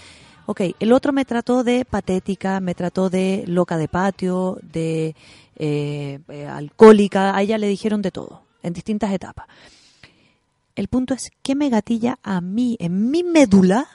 Ok, 0.48 0.60
el 0.78 0.92
otro 0.92 1.12
me 1.12 1.24
trató 1.24 1.64
de 1.64 1.84
patética, 1.84 2.60
me 2.60 2.76
trató 2.76 3.10
de 3.10 3.42
loca 3.48 3.76
de 3.76 3.88
patio, 3.88 4.58
de 4.62 5.16
eh, 5.56 6.20
eh, 6.28 6.46
alcohólica, 6.46 7.36
a 7.36 7.42
ella 7.42 7.58
le 7.58 7.66
dijeron 7.66 8.00
de 8.00 8.12
todo, 8.12 8.42
en 8.62 8.72
distintas 8.72 9.12
etapas. 9.12 9.48
El 10.76 10.86
punto 10.86 11.14
es, 11.14 11.32
¿qué 11.42 11.56
me 11.56 11.68
gatilla 11.68 12.20
a 12.22 12.40
mí, 12.40 12.76
en 12.78 13.10
mi 13.10 13.24
médula? 13.24 13.88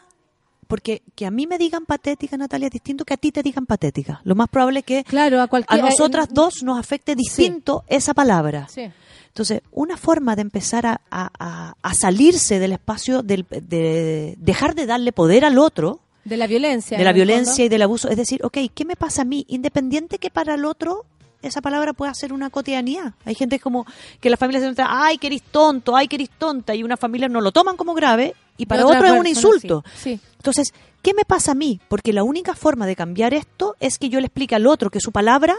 Porque 0.72 1.02
que 1.16 1.26
a 1.26 1.32
mí 1.32 1.46
me 1.48 1.58
digan 1.58 1.86
patética, 1.86 2.38
Natalia, 2.38 2.68
es 2.68 2.72
distinto 2.72 3.04
que 3.06 3.14
a 3.14 3.18
ti 3.18 3.32
te 3.32 3.44
digan 3.44 3.66
patética. 3.66 4.22
Lo 4.24 4.36
más 4.36 4.48
probable 4.48 4.80
es 4.80 4.86
que 4.86 5.04
Claro, 5.04 5.40
a 5.42 5.50
a 5.68 5.78
nosotras 5.78 6.30
dos 6.32 6.64
nos 6.64 6.80
afecte 6.80 7.14
distinto 7.14 7.84
esa 7.88 8.14
palabra. 8.14 8.68
Sí. 8.70 8.90
Entonces, 9.28 9.62
una 9.72 9.98
forma 9.98 10.36
de 10.36 10.42
empezar 10.44 10.86
a, 10.86 11.02
a- 11.12 11.30
a- 11.40 11.76
a 11.82 11.94
salirse 11.94 12.58
del 12.60 12.72
espacio, 12.74 13.22
del, 13.22 13.46
de 13.50 14.36
dejar 14.40 14.74
de 14.76 14.86
darle 14.86 15.12
poder 15.12 15.46
al 15.46 15.58
otro, 15.60 16.00
De 16.26 16.38
la 16.38 16.48
violencia. 16.48 16.98
de 16.98 17.04
la 17.04 17.14
violencia 17.14 17.52
fondo. 17.54 17.66
y 17.66 17.70
del 17.70 17.82
abuso. 17.82 18.10
Es 18.10 18.18
decir, 18.18 18.40
ok, 18.44 18.58
¿qué 18.74 18.86
me 18.86 18.96
pasa 18.96 19.24
a 19.24 19.26
mí? 19.26 19.46
Independiente 19.50 20.20
que 20.20 20.30
para 20.32 20.56
el 20.56 20.66
otro 20.66 21.06
esa 21.42 21.62
palabra 21.62 21.94
pueda 21.94 22.14
ser 22.14 22.34
una 22.34 22.50
cotidianidad. 22.50 23.14
Hay 23.26 23.36
gente 23.36 23.60
como 23.60 23.86
que 24.20 24.30
la 24.30 24.38
familia 24.38 24.62
se 24.62 24.68
nota, 24.68 24.88
ay, 24.90 25.18
que 25.18 25.28
eres 25.28 25.42
tonto, 25.44 25.96
ay, 25.96 26.08
que 26.08 26.16
eres 26.16 26.30
tonta, 26.30 26.76
y 26.76 26.84
una 26.84 26.98
familia 26.98 27.28
no 27.28 27.42
lo 27.42 27.52
toman 27.52 27.78
como 27.78 27.94
grave 27.94 28.36
y 28.58 28.66
para 28.66 28.86
otro 28.86 29.06
es 29.06 29.12
un 29.12 29.28
insulto. 29.28 29.84
Sí. 29.96 30.18
sí. 30.18 30.20
Entonces, 30.38 30.74
¿qué 31.02 31.14
me 31.14 31.26
pasa 31.26 31.54
a 31.54 31.56
mí? 31.56 31.80
Porque 31.88 32.14
la 32.14 32.24
única 32.24 32.56
forma 32.56 32.86
de 32.86 32.96
cambiar 32.96 33.34
esto 33.34 33.76
es 33.80 33.98
que 33.98 34.10
yo 34.10 34.20
le 34.20 34.28
explique 34.28 34.56
al 34.56 34.68
otro 34.68 34.90
que 34.90 35.00
su 35.00 35.12
palabra 35.12 35.56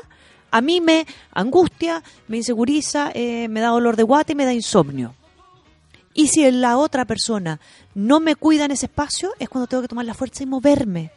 a 0.52 0.60
mí 0.60 0.80
me 0.80 1.06
angustia, 1.32 2.02
me 2.28 2.36
inseguriza, 2.36 3.10
eh, 3.14 3.48
me 3.48 3.60
da 3.60 3.68
dolor 3.68 3.96
de 3.96 4.02
guata 4.02 4.32
y 4.32 4.34
me 4.34 4.44
da 4.44 4.52
insomnio. 4.52 5.14
Y 6.14 6.28
si 6.28 6.48
la 6.50 6.76
otra 6.76 7.06
persona 7.06 7.58
no 7.94 8.20
me 8.20 8.36
cuida 8.36 8.66
en 8.66 8.70
ese 8.70 8.86
espacio, 8.86 9.32
es 9.38 9.48
cuando 9.48 9.66
tengo 9.66 9.82
que 9.82 9.88
tomar 9.88 10.04
la 10.04 10.14
fuerza 10.14 10.42
y 10.42 10.46
moverme. 10.46 11.10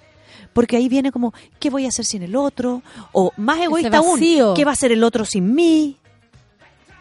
Porque 0.55 0.77
ahí 0.77 0.87
viene 0.87 1.11
como, 1.11 1.33
¿qué 1.59 1.69
voy 1.69 1.83
a 1.83 1.89
hacer 1.89 2.05
sin 2.05 2.23
el 2.23 2.33
otro? 2.33 2.81
O 3.11 3.33
más 3.35 3.59
egoísta 3.59 3.97
aún. 3.97 4.17
¿qué 4.55 4.63
va 4.63 4.71
a 4.71 4.73
hacer 4.73 4.93
el 4.93 5.03
otro 5.03 5.25
sin 5.25 5.53
mí? 5.53 5.97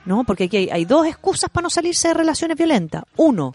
¿No? 0.05 0.24
Porque 0.24 0.44
aquí 0.44 0.56
hay, 0.56 0.70
hay 0.70 0.85
dos 0.85 1.06
excusas 1.06 1.48
para 1.51 1.62
no 1.62 1.70
salirse 1.70 2.09
de 2.09 2.14
relaciones 2.14 2.56
violentas. 2.56 3.05
Uno, 3.14 3.55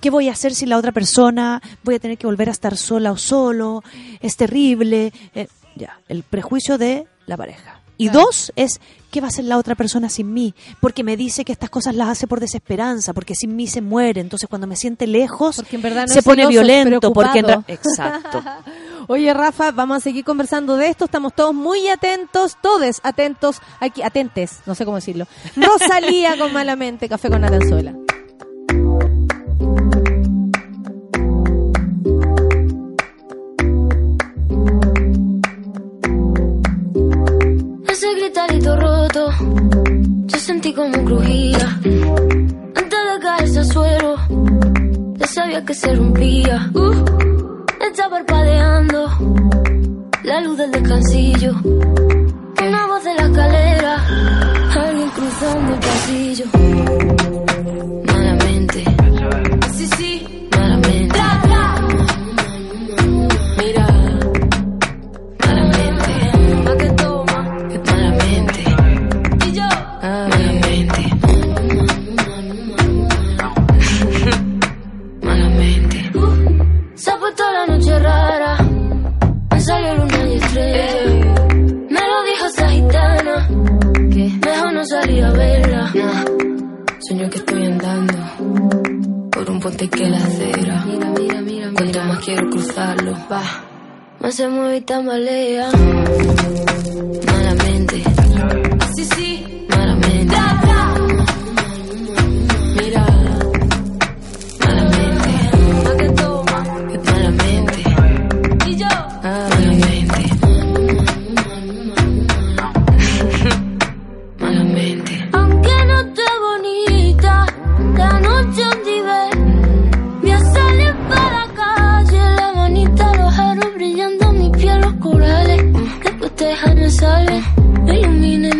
¿qué 0.00 0.10
voy 0.10 0.28
a 0.28 0.32
hacer 0.32 0.52
sin 0.52 0.68
la 0.68 0.78
otra 0.78 0.90
persona? 0.90 1.62
Voy 1.84 1.94
a 1.94 2.00
tener 2.00 2.18
que 2.18 2.26
volver 2.26 2.48
a 2.48 2.52
estar 2.52 2.76
sola 2.76 3.12
o 3.12 3.16
solo. 3.16 3.84
Es 4.20 4.36
terrible. 4.36 5.12
Eh, 5.32 5.46
ya, 5.76 6.00
el 6.08 6.24
prejuicio 6.24 6.76
de 6.76 7.06
la 7.26 7.36
pareja. 7.36 7.84
Y 7.96 8.08
dos 8.08 8.52
es, 8.56 8.80
¿qué 9.10 9.20
va 9.20 9.28
a 9.28 9.30
hacer 9.30 9.44
la 9.44 9.56
otra 9.56 9.76
persona 9.76 10.08
sin 10.08 10.32
mí? 10.32 10.54
Porque 10.80 11.04
me 11.04 11.16
dice 11.16 11.44
que 11.44 11.52
estas 11.52 11.70
cosas 11.70 11.94
las 11.94 12.08
hace 12.08 12.26
por 12.26 12.40
desesperanza, 12.40 13.12
porque 13.12 13.34
sin 13.34 13.54
mí 13.54 13.68
se 13.68 13.80
muere. 13.80 14.20
Entonces 14.20 14.48
cuando 14.48 14.66
me 14.66 14.76
siente 14.76 15.06
lejos, 15.06 15.56
Porque 15.56 15.76
en 15.76 15.82
verdad 15.82 16.06
no 16.08 16.12
se 16.12 16.22
pone 16.22 16.42
celoso, 16.42 16.50
violento. 16.50 17.12
Porque 17.12 17.44
Exacto. 17.68 18.42
Oye, 19.06 19.34
Rafa, 19.34 19.70
vamos 19.70 19.98
a 19.98 20.00
seguir 20.00 20.24
conversando 20.24 20.76
de 20.76 20.88
esto. 20.88 21.04
Estamos 21.04 21.34
todos 21.34 21.54
muy 21.54 21.88
atentos, 21.88 22.56
todos 22.60 23.00
atentos, 23.02 23.60
aquí, 23.80 24.02
atentes, 24.02 24.60
no 24.66 24.74
sé 24.74 24.84
cómo 24.84 24.96
decirlo. 24.96 25.26
Rosalía 25.56 26.36
con 26.38 26.52
Malamente, 26.52 27.08
Café 27.08 27.28
con 27.28 27.44
Aranzuela. 27.44 27.94
Ese 37.88 38.14
gritarito 38.14 38.76
roto, 38.76 39.30
yo 40.26 40.38
sentí 40.38 40.72
como 40.72 41.04
crujía. 41.04 41.78
Antes 42.74 42.98
de 43.12 43.20
caerse 43.20 43.58
al 43.58 43.66
suelo, 43.66 44.16
ya 45.18 45.26
sabía 45.26 45.64
que 45.64 45.74
se 45.74 45.94
rompía. 45.94 46.70
Uh, 46.74 47.43
está 47.88 48.08
parpadeando 48.08 49.10
la 50.22 50.40
luz 50.40 50.58
del 50.58 50.70
descansillo. 50.70 51.52
Una 51.62 52.86
voz 52.86 53.04
de 53.04 53.14
la 53.14 53.22
escalera, 53.24 54.06
alguien 54.74 55.10
cruzando 55.10 55.74
el 55.74 55.80
pasillo. 55.80 57.53
Mejor 85.06 85.22
no 85.22 85.24
salir 85.24 85.24
a 85.24 85.32
verla. 85.32 85.92
Sueño 87.00 87.30
que 87.30 87.38
estoy 87.38 87.66
andando 87.66 88.14
por 89.30 89.50
un 89.50 89.60
puente 89.60 89.88
que 89.88 90.08
la 90.08 90.18
acera. 90.18 90.84
Mira, 90.86 91.10
mira, 91.18 91.40
mira, 91.40 91.70
Cuanto 91.74 92.04
más 92.04 92.24
quiero 92.24 92.48
cruzarlo, 92.50 93.12
va. 93.30 93.42
Más 94.20 94.34
se 94.34 94.48
mueve 94.48 94.76
y 94.76 94.80
tambalea. 94.80 95.70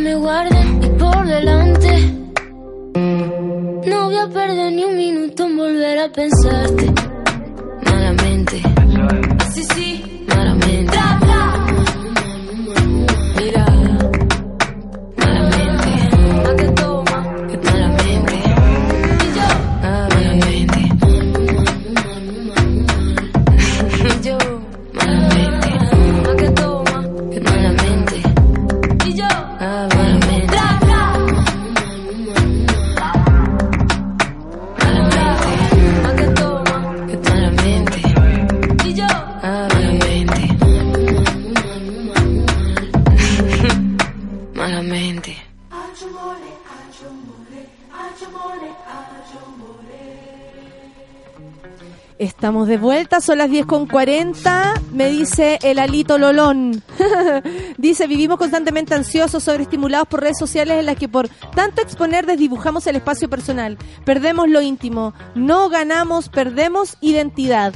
Me 0.04 0.14
guarda. 0.16 0.60
Y 0.82 0.88
por 0.98 1.26
delante, 1.26 1.90
no 3.86 4.04
voy 4.04 4.16
a 4.16 4.28
perder 4.28 4.72
ni 4.72 4.84
un 4.84 4.96
minuto 4.96 5.44
en 5.44 5.56
volver 5.56 5.98
a 5.98 6.08
pensarte. 6.12 6.92
Malamente, 7.86 8.62
sí, 9.54 9.62
sí, 9.74 10.24
malamente. 10.28 11.23
Estamos 52.44 52.68
de 52.68 52.76
vuelta, 52.76 53.22
son 53.22 53.38
las 53.38 53.48
10 53.48 53.64
con 53.64 53.86
40, 53.86 54.74
me 54.92 55.08
dice 55.08 55.58
el 55.62 55.78
alito 55.78 56.18
Lolón. 56.18 56.82
dice, 57.78 58.06
vivimos 58.06 58.36
constantemente 58.36 58.94
ansiosos, 58.94 59.44
sobreestimulados 59.44 60.08
por 60.08 60.20
redes 60.20 60.36
sociales 60.36 60.78
en 60.78 60.84
las 60.84 60.96
que 60.96 61.08
por 61.08 61.30
tanto 61.56 61.80
exponer 61.80 62.26
desdibujamos 62.26 62.86
el 62.86 62.96
espacio 62.96 63.30
personal, 63.30 63.78
perdemos 64.04 64.50
lo 64.50 64.60
íntimo, 64.60 65.14
no 65.34 65.70
ganamos, 65.70 66.28
perdemos 66.28 66.98
identidad. 67.00 67.72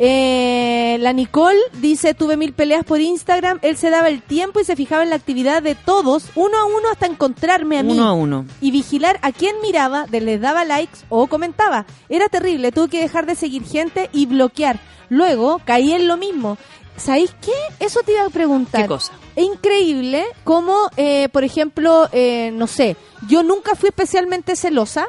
Eh, 0.00 0.96
la 1.00 1.12
Nicole 1.12 1.58
dice, 1.80 2.14
tuve 2.14 2.36
mil 2.36 2.52
peleas 2.52 2.84
por 2.84 3.00
Instagram, 3.00 3.58
él 3.62 3.76
se 3.76 3.90
daba 3.90 4.08
el 4.08 4.22
tiempo 4.22 4.60
y 4.60 4.64
se 4.64 4.76
fijaba 4.76 5.02
en 5.02 5.10
la 5.10 5.16
actividad 5.16 5.60
de 5.60 5.74
todos, 5.74 6.30
uno 6.36 6.56
a 6.56 6.64
uno 6.64 6.88
hasta 6.92 7.06
encontrarme 7.06 7.78
a 7.78 7.82
mí. 7.82 7.92
Uno 7.92 8.04
a 8.04 8.12
uno. 8.12 8.44
Y 8.60 8.70
vigilar 8.70 9.18
a 9.22 9.32
quién 9.32 9.56
miraba, 9.60 10.06
de 10.06 10.20
les 10.20 10.40
daba 10.40 10.64
likes 10.64 11.00
o 11.08 11.26
comentaba. 11.26 11.84
Era 12.08 12.28
terrible, 12.28 12.70
tuve 12.70 12.88
que 12.88 13.00
dejar 13.00 13.26
de 13.26 13.34
seguir 13.34 13.64
gente 13.64 14.08
y 14.12 14.26
bloquear. 14.26 14.78
Luego 15.08 15.60
caí 15.64 15.92
en 15.92 16.06
lo 16.06 16.16
mismo. 16.16 16.58
¿Sabéis 16.96 17.34
qué? 17.40 17.52
Eso 17.84 18.00
te 18.04 18.12
iba 18.12 18.24
a 18.24 18.30
preguntar. 18.30 18.82
¿Qué 18.82 18.88
cosa? 18.88 19.12
Es 19.34 19.44
increíble 19.44 20.24
como, 20.44 20.76
eh, 20.96 21.28
por 21.32 21.44
ejemplo, 21.44 22.08
eh, 22.12 22.50
no 22.52 22.66
sé, 22.66 22.96
yo 23.28 23.42
nunca 23.42 23.74
fui 23.74 23.88
especialmente 23.88 24.56
celosa 24.56 25.06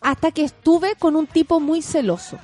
hasta 0.00 0.30
que 0.30 0.44
estuve 0.44 0.94
con 0.94 1.16
un 1.16 1.26
tipo 1.26 1.58
muy 1.58 1.82
celoso. 1.82 2.38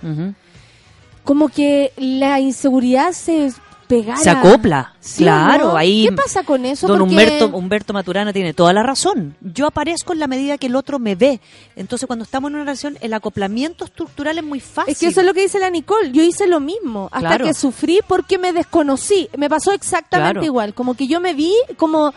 Como 1.24 1.48
que 1.48 1.92
la 1.96 2.40
inseguridad 2.40 3.12
se 3.12 3.52
pegara. 3.86 4.16
Se 4.16 4.30
acopla, 4.30 4.94
¿Sí 5.00 5.22
claro. 5.22 5.68
no? 5.68 5.76
Ahí 5.76 6.06
¿Qué 6.08 6.12
pasa 6.16 6.42
con 6.44 6.64
eso? 6.64 6.86
Don 6.88 6.98
Porque- 7.00 7.12
Humberto, 7.12 7.48
Humberto 7.56 7.92
Maturana 7.92 8.32
tiene 8.32 8.54
toda 8.54 8.72
la 8.72 8.82
razón. 8.82 9.36
Yo 9.40 9.66
aparezco 9.66 10.12
en 10.14 10.18
la 10.18 10.26
medida 10.26 10.56
que 10.58 10.66
el 10.68 10.76
otro 10.76 10.98
me 10.98 11.14
ve. 11.14 11.40
Entonces, 11.76 12.06
cuando 12.06 12.24
estamos 12.24 12.48
en 12.50 12.54
una 12.56 12.64
relación, 12.64 12.96
el 13.02 13.12
acoplamiento 13.12 13.84
estructural 13.84 14.38
es 14.38 14.44
muy 14.44 14.60
fácil. 14.60 14.92
Es 14.92 14.98
que 14.98 15.06
eso 15.08 15.20
es 15.20 15.26
lo 15.26 15.34
que 15.34 15.42
dice 15.42 15.58
la 15.58 15.68
Nicole. 15.70 16.10
Yo 16.10 16.22
hice 16.22 16.46
lo 16.46 16.58
mismo 16.58 17.08
hasta 17.12 17.28
Claro. 17.28 17.44
que 17.44 17.54
sufrí 17.54 18.00
porque 18.06 18.38
me 18.38 18.52
desconocí. 18.52 19.28
Me 19.36 19.50
pasó 19.50 19.72
exactamente 19.72 20.32
Claro. 20.34 20.46
igual. 20.46 20.74
Como 20.74 20.94
que 20.94 21.06
yo 21.06 21.20
me 21.20 21.34
vi 21.34 21.52
como 21.76 22.14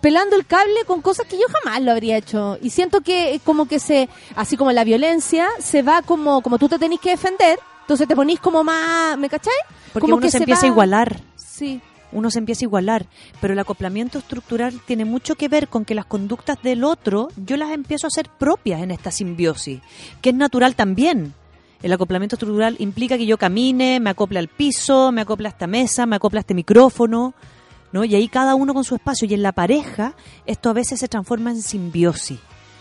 pelando 0.00 0.36
el 0.36 0.46
cable 0.46 0.84
con 0.86 1.02
cosas 1.02 1.26
que 1.26 1.36
yo 1.36 1.46
jamás 1.62 1.82
lo 1.82 1.92
habría 1.92 2.16
hecho. 2.16 2.58
Y 2.62 2.70
siento 2.70 3.00
que 3.00 3.40
como 3.44 3.66
que 3.66 3.78
se, 3.78 4.08
así 4.36 4.56
como 4.56 4.72
la 4.72 4.84
violencia, 4.84 5.46
se 5.60 5.82
va 5.82 6.02
como, 6.02 6.40
como 6.42 6.58
tú 6.58 6.68
te 6.68 6.78
tenés 6.78 7.00
que 7.00 7.10
defender. 7.10 7.58
Entonces 7.92 8.08
te 8.08 8.16
ponís 8.16 8.40
como 8.40 8.64
más, 8.64 9.18
¿me 9.18 9.28
cachai? 9.28 9.52
Porque 9.92 10.04
como 10.06 10.14
uno 10.16 10.22
que 10.24 10.30
se 10.30 10.38
empieza 10.38 10.62
va- 10.62 10.66
a 10.68 10.72
igualar. 10.72 11.20
Sí. 11.36 11.80
Uno 12.10 12.30
se 12.30 12.38
empieza 12.38 12.64
a 12.64 12.66
igualar. 12.66 13.06
Pero 13.38 13.52
el 13.52 13.58
acoplamiento 13.58 14.18
estructural 14.18 14.80
tiene 14.86 15.04
mucho 15.04 15.34
que 15.34 15.48
ver 15.48 15.68
con 15.68 15.84
que 15.84 15.94
las 15.94 16.06
conductas 16.06 16.56
del 16.62 16.84
otro 16.84 17.28
yo 17.36 17.58
las 17.58 17.70
empiezo 17.70 18.06
a 18.06 18.08
hacer 18.08 18.30
propias 18.30 18.80
en 18.82 18.90
esta 18.92 19.10
simbiosis, 19.10 19.80
que 20.22 20.30
es 20.30 20.34
natural 20.34 20.74
también. 20.74 21.34
El 21.82 21.92
acoplamiento 21.92 22.36
estructural 22.36 22.76
implica 22.78 23.18
que 23.18 23.26
yo 23.26 23.36
camine, 23.36 24.00
me 24.00 24.08
acople 24.08 24.38
al 24.38 24.48
piso, 24.48 25.12
me 25.12 25.20
acople 25.20 25.48
a 25.48 25.50
esta 25.50 25.66
mesa, 25.66 26.06
me 26.06 26.16
acople 26.16 26.38
a 26.38 26.40
este 26.40 26.54
micrófono, 26.54 27.34
¿no? 27.92 28.04
Y 28.04 28.14
ahí 28.14 28.28
cada 28.28 28.54
uno 28.54 28.72
con 28.72 28.84
su 28.84 28.94
espacio. 28.94 29.28
Y 29.28 29.34
en 29.34 29.42
la 29.42 29.52
pareja, 29.52 30.14
esto 30.46 30.70
a 30.70 30.72
veces 30.72 30.98
se 30.98 31.08
transforma 31.08 31.50
en 31.50 31.60
simbiosis. 31.60 32.38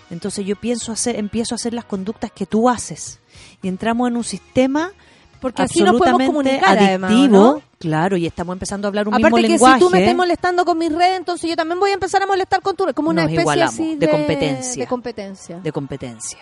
Entonces 0.09 0.45
yo 0.45 0.55
pienso 0.55 0.91
hacer, 0.93 1.17
empiezo 1.17 1.53
a 1.53 1.57
hacer 1.57 1.73
las 1.73 1.83
conductas 1.85 2.31
que 2.31 2.45
tú 2.45 2.69
haces. 2.69 3.19
Y 3.61 3.67
entramos 3.67 4.07
en 4.09 4.17
un 4.17 4.23
sistema 4.23 4.91
Porque 5.39 5.61
así 5.63 5.81
nos 5.83 5.97
podemos 5.97 6.23
comunicar, 6.23 6.77
además, 6.77 7.11
adictivo. 7.11 7.37
¿no? 7.37 7.61
Claro, 7.79 8.15
y 8.17 8.27
estamos 8.27 8.53
empezando 8.53 8.87
a 8.87 8.89
hablar 8.89 9.07
un 9.07 9.13
Aparte 9.15 9.25
mismo 9.27 9.37
que 9.37 9.47
lenguaje. 9.53 9.73
si 9.75 9.79
tú 9.79 9.89
me 9.89 9.99
estás 10.01 10.15
molestando 10.15 10.65
con 10.65 10.77
mis 10.77 10.91
redes, 10.93 11.17
entonces 11.17 11.49
yo 11.49 11.55
también 11.55 11.79
voy 11.79 11.89
a 11.91 11.93
empezar 11.95 12.21
a 12.21 12.27
molestar 12.27 12.61
con 12.61 12.75
tu 12.75 12.85
red. 12.85 12.93
Como 12.93 13.09
una 13.09 13.23
Nos 13.23 13.31
especie 13.33 13.63
así 13.63 13.95
de 13.95 14.05
de, 14.05 14.09
competencia. 14.09 14.83
De 14.83 14.87
competencia. 14.87 15.59
de 15.59 15.71
competencia. 15.71 16.39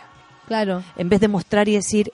Claro. 0.47 0.83
En 0.97 1.07
vez 1.09 1.21
de 1.21 1.27
mostrar 1.29 1.69
y 1.69 1.73
decir, 1.75 2.11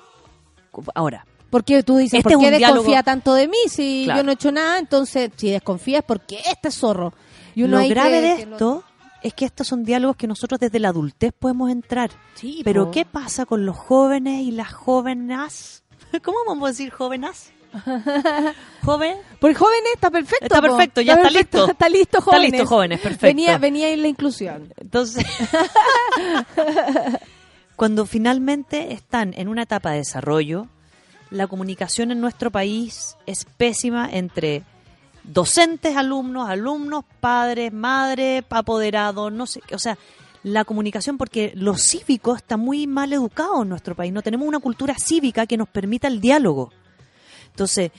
ahora, 0.93 1.25
Porque 1.49 1.83
tú 1.83 1.97
dices, 1.97 2.19
Este 2.19 2.23
¿por 2.23 2.41
qué 2.41 2.47
un 2.49 2.53
diálogo- 2.57 2.73
desconfía 2.79 3.01
tanto 3.03 3.33
de 3.33 3.47
mí 3.47 3.57
si 3.69 4.01
Claro. 4.05 4.19
yo 4.19 4.23
no 4.25 4.31
he 4.31 4.33
hecho 4.33 4.51
nada? 4.51 4.77
Entonces, 4.77 5.31
si 5.37 5.49
desconfías, 5.51 6.03
porque 6.05 6.39
este 6.51 6.67
es 6.67 6.75
zorro. 6.75 7.13
Y 7.55 7.63
uno 7.63 7.79
lo 7.79 7.87
grave 7.87 8.19
de 8.21 8.35
que 8.35 8.45
lo- 8.45 8.51
esto 8.53 8.83
es 9.25 9.33
que 9.33 9.45
estos 9.45 9.65
son 9.65 9.83
diálogos 9.83 10.17
que 10.17 10.27
nosotros 10.27 10.59
desde 10.59 10.77
la 10.79 10.89
adultez 10.89 11.33
podemos 11.33 11.71
entrar. 11.71 12.11
Sí, 12.35 12.61
Pero 12.63 12.85
po. 12.85 12.91
¿qué 12.91 13.05
pasa 13.05 13.47
con 13.47 13.65
los 13.65 13.75
jóvenes 13.75 14.43
y 14.43 14.51
las 14.51 14.71
jóvenes? 14.71 15.83
¿Cómo 16.23 16.37
vamos 16.47 16.67
a 16.67 16.71
decir 16.71 16.91
jóvenes? 16.91 17.51
¿Joven? 18.83 19.17
Por 19.39 19.53
jóvenes 19.55 19.93
está 19.95 20.11
perfecto. 20.11 20.45
Está 20.45 20.61
po. 20.61 20.67
perfecto, 20.67 21.01
ya 21.01 21.13
está 21.13 21.23
perfecto, 21.23 21.57
listo. 21.57 21.71
Está 21.71 21.89
listo, 21.89 22.17
Está 22.19 22.31
jóvenes. 22.31 22.51
listo, 22.51 22.67
jóvenes, 22.67 22.99
perfecto. 22.99 23.25
Venía, 23.25 23.57
venía 23.57 23.87
ahí 23.87 23.95
la 23.95 24.07
inclusión. 24.07 24.71
Entonces, 24.77 25.25
cuando 27.75 28.05
finalmente 28.05 28.93
están 28.93 29.33
en 29.35 29.47
una 29.47 29.63
etapa 29.63 29.89
de 29.89 29.97
desarrollo, 29.97 30.67
la 31.31 31.47
comunicación 31.47 32.11
en 32.11 32.21
nuestro 32.21 32.51
país 32.51 33.17
es 33.25 33.45
pésima 33.57 34.07
entre 34.11 34.61
docentes, 35.31 35.95
alumnos, 35.97 36.49
alumnos, 36.49 37.03
padres, 37.19 37.71
madres, 37.73 38.43
apoderados, 38.49 39.31
no 39.31 39.45
sé, 39.47 39.61
o 39.73 39.79
sea, 39.79 39.97
la 40.43 40.63
comunicación 40.63 41.17
porque 41.17 41.51
lo 41.55 41.75
cívico 41.75 42.35
está 42.35 42.55
muy 42.57 42.85
mal 42.87 43.11
educado 43.13 43.63
en 43.63 43.69
nuestro 43.69 43.95
país, 43.95 44.13
no 44.13 44.21
tenemos 44.21 44.47
una 44.47 44.59
cultura 44.59 44.95
cívica 44.97 45.47
que 45.47 45.57
nos 45.57 45.67
permita 45.69 46.07
el 46.07 46.21
diálogo. 46.21 46.71
Entonces, 47.49 47.91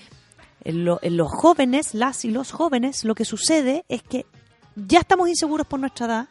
en, 0.62 0.84
lo- 0.84 1.00
en 1.02 1.16
los 1.16 1.30
jóvenes, 1.32 1.94
las 1.94 2.24
y 2.24 2.30
los 2.30 2.52
jóvenes, 2.52 3.04
lo 3.04 3.14
que 3.14 3.24
sucede 3.24 3.84
es 3.88 4.02
que 4.02 4.26
ya 4.76 5.00
estamos 5.00 5.28
inseguros 5.28 5.66
por 5.66 5.80
nuestra 5.80 6.06
edad, 6.06 6.28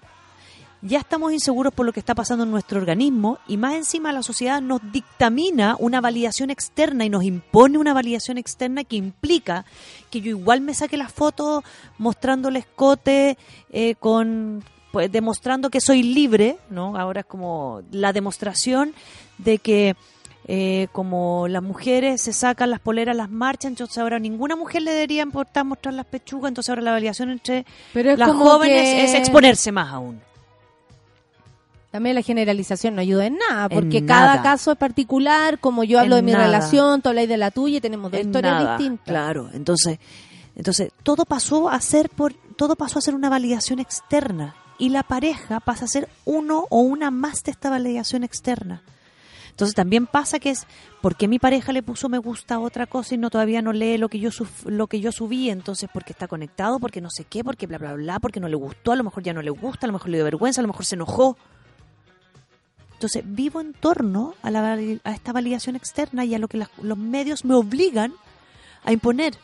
ya 0.88 1.00
estamos 1.00 1.34
inseguros 1.34 1.74
por 1.74 1.86
lo 1.86 1.92
que 1.94 2.00
está 2.00 2.14
pasando 2.14 2.44
en 2.44 2.52
nuestro 2.52 2.80
organismo 2.80 3.40
y 3.48 3.58
más 3.58 3.74
encima 3.74 4.12
la 4.12 4.22
sociedad 4.22 4.62
nos 4.62 4.80
dictamina 4.92 5.76
una 5.80 6.00
validación 6.02 6.50
externa 6.50 7.06
y 7.06 7.10
nos 7.10 7.24
impone 7.24 7.78
una 7.78 7.94
validación 7.94 8.38
externa 8.38 8.84
que 8.84 8.96
implica 8.96 9.66
que 10.12 10.22
yo 10.22 10.30
igual 10.30 10.62
me 10.62 10.74
saque 10.74 10.98
las 10.98 11.12
fotos 11.12 11.64
mostrando 11.98 12.50
el 12.50 12.58
escote 12.58 13.38
eh, 13.72 13.96
con 13.96 14.64
pues 14.92 15.12
demostrando 15.12 15.70
que 15.70 15.82
soy 15.82 16.04
libre, 16.04 16.58
¿no? 16.70 16.96
Ahora 16.98 17.22
es 17.22 17.26
como 17.26 17.82
la 17.92 18.14
demostración 18.14 18.94
de 19.38 19.58
que 19.58 19.96
eh, 20.48 20.88
como 20.92 21.48
las 21.48 21.64
mujeres 21.64 22.22
se 22.22 22.32
sacan 22.32 22.70
las 22.70 22.80
poleras, 22.80 23.16
las 23.16 23.30
marchan, 23.32 23.72
entonces 23.72 23.98
ahora 23.98 24.20
ninguna 24.20 24.56
mujer 24.56 24.84
le 24.84 24.92
debería 24.92 25.24
importar 25.24 25.66
mostrar 25.66 25.96
las 25.96 26.06
pechugas, 26.06 26.50
entonces 26.50 26.70
ahora 26.70 26.84
la 26.84 26.92
validación 26.92 27.32
entre 27.32 27.66
Pero 27.94 28.16
las 28.16 28.32
jóvenes 28.32 28.84
que- 28.84 29.04
es 29.06 29.14
exponerse 29.16 29.72
más 29.72 29.92
aún. 29.92 30.22
También 31.96 32.14
la 32.16 32.24
generalización 32.24 32.96
no 32.96 33.00
ayuda 33.00 33.26
en 33.26 33.38
nada, 33.38 33.68
En 33.70 33.70
porque 33.70 34.02
nada. 34.02 34.34
cada 34.34 34.44
caso 34.44 34.74
es 34.74 34.78
particular, 34.78 35.60
como 35.60 35.86
yo 35.86 35.98
hablo 35.98 36.18
En 36.18 36.26
de 36.26 36.30
mi 36.30 36.34
nada. 36.34 36.44
relación, 36.48 37.02
tú 37.02 37.08
habláis 37.08 37.30
de 37.30 37.38
la 37.38 37.52
tuya 37.52 37.78
y 37.78 37.80
tenemos 37.80 38.12
dos 38.12 38.20
En 38.20 38.28
historias 38.28 38.54
nada, 38.54 38.78
distintas. 38.78 39.06
Claro, 39.08 39.50
entonces, 39.54 39.98
entonces 40.58 40.92
todo 41.04 41.24
pasó 41.24 41.70
a 41.70 41.80
ser 41.80 42.10
por, 42.10 42.34
todo 42.58 42.76
pasó 42.76 43.00
a 43.00 43.02
ser 43.02 43.16
una 43.16 43.30
validación 43.30 43.80
externa 43.80 44.56
y 44.78 44.90
la 44.90 45.04
pareja 45.04 45.62
pasa 45.62 45.86
a 45.86 45.88
ser 45.88 46.10
uno 46.26 46.66
o 46.70 46.82
una 46.82 47.12
más 47.12 47.46
de 47.46 47.52
esta 47.52 47.70
validación 47.70 48.26
externa. 48.26 48.82
Entonces 49.52 49.74
también 49.74 50.06
pasa 50.06 50.38
que 50.38 50.50
es 50.50 50.68
porque 51.00 51.30
mi 51.30 51.40
pareja 51.40 51.72
le 51.72 51.82
puso 51.82 52.10
me 52.10 52.18
gusta 52.18 52.56
a 52.56 52.60
otra 52.60 52.88
cosa 52.88 53.16
y 53.16 53.18
no 53.18 53.30
todavía 53.30 53.62
no 53.62 53.72
lee 53.72 53.98
lo 53.98 54.10
que 54.10 54.20
yo 54.20 54.32
lo 54.66 54.88
que 54.88 55.00
yo 55.00 55.14
subí, 55.14 55.50
entonces 55.50 55.90
porque 55.94 56.12
está 56.12 56.28
conectado, 56.28 56.78
porque 56.78 57.00
no 57.00 57.10
sé 57.10 57.24
qué, 57.24 57.42
porque 57.42 57.68
bla 57.68 57.78
bla 57.78 57.94
bla, 57.94 58.20
porque 58.20 58.42
no 58.42 58.50
le 58.50 58.58
gustó, 58.58 58.92
a 58.92 58.98
lo 58.98 59.06
mejor 59.06 59.24
ya 59.24 59.32
no 59.32 59.42
le 59.42 59.52
gusta, 59.52 59.86
a 59.86 59.88
lo 59.88 59.94
mejor 59.94 60.10
le 60.10 60.18
dio 60.18 60.26
vergüenza, 60.26 60.60
a 60.60 60.64
lo 60.64 60.68
mejor 60.68 60.84
se 60.84 60.96
enojó. 60.96 61.38
Entonces 63.06 63.24
vivo 63.26 63.62
en 63.62 63.74
torno 63.74 64.34
a, 64.42 64.50
la, 64.52 64.80
esta 64.80 65.32
validación 65.32 65.76
externa 65.76 66.26
y 66.26 66.34
a 66.34 66.40
lo 66.40 66.48
que 66.48 66.66
los 66.82 66.98
medios 66.98 67.46
me 67.46 67.54
obligan 67.54 68.14
a 68.84 68.92
imponer. 68.92 69.38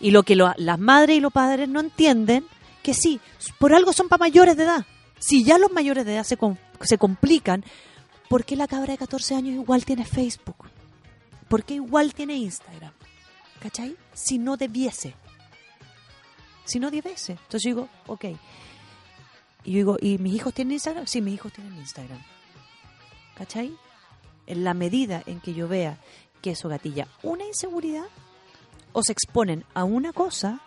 Y 0.00 0.10
lo 0.10 0.22
que 0.24 0.36
lo- 0.36 0.52
las 0.56 0.78
madres 0.78 1.16
y 1.16 1.20
los 1.20 1.32
padres 1.32 1.68
no 1.68 1.80
entienden, 1.80 2.44
que 2.82 2.92
sí, 2.92 3.20
por 3.58 3.74
algo 3.74 3.92
son 3.92 4.08
para 4.08 4.20
mayores 4.20 4.56
de 4.56 4.64
edad. 4.64 4.86
Si 5.18 5.44
ya 5.44 5.56
los 5.58 5.72
mayores 5.72 6.04
de 6.04 6.14
edad 6.14 6.24
se, 6.24 6.36
se 6.82 6.98
complican, 6.98 7.64
¿por 8.28 8.44
qué 8.44 8.56
la 8.56 8.66
cabra 8.66 8.92
de 8.92 8.98
14 8.98 9.36
años 9.36 9.54
igual 9.54 9.84
tiene 9.84 10.04
Facebook? 10.04 10.56
¿Por 11.48 11.64
qué 11.64 11.74
igual 11.74 12.12
tiene 12.14 12.34
Instagram? 12.36 12.92
¿Cachai? 13.60 13.96
Si 14.12 14.38
no 14.38 14.56
debiese. 14.56 15.14
Si 16.64 16.78
no 16.80 16.90
debiese. 16.90 17.32
Entonces 17.32 17.62
yo 17.62 17.68
digo, 17.70 17.88
ok. 18.06 18.24
Y 19.64 19.72
yo 19.72 19.76
digo, 19.76 19.96
¿y 20.00 20.18
mis 20.18 20.34
hijos 20.34 20.52
tienen 20.52 20.72
Instagram? 20.72 21.06
Sí, 21.06 21.20
mis 21.20 21.34
hijos 21.34 21.52
tienen 21.52 21.74
Instagram. 21.76 22.18
¿Cachai? 23.42 23.76
En 24.46 24.62
la 24.62 24.72
medida 24.72 25.20
en 25.26 25.40
que 25.40 25.52
yo 25.52 25.66
vea 25.66 25.98
que 26.40 26.52
eso 26.52 26.68
gatilla 26.68 27.08
una 27.24 27.44
inseguridad 27.44 28.04
o 28.92 29.02
se 29.02 29.10
exponen 29.10 29.64
a 29.74 29.82
una 29.82 30.12
cosa, 30.12 30.60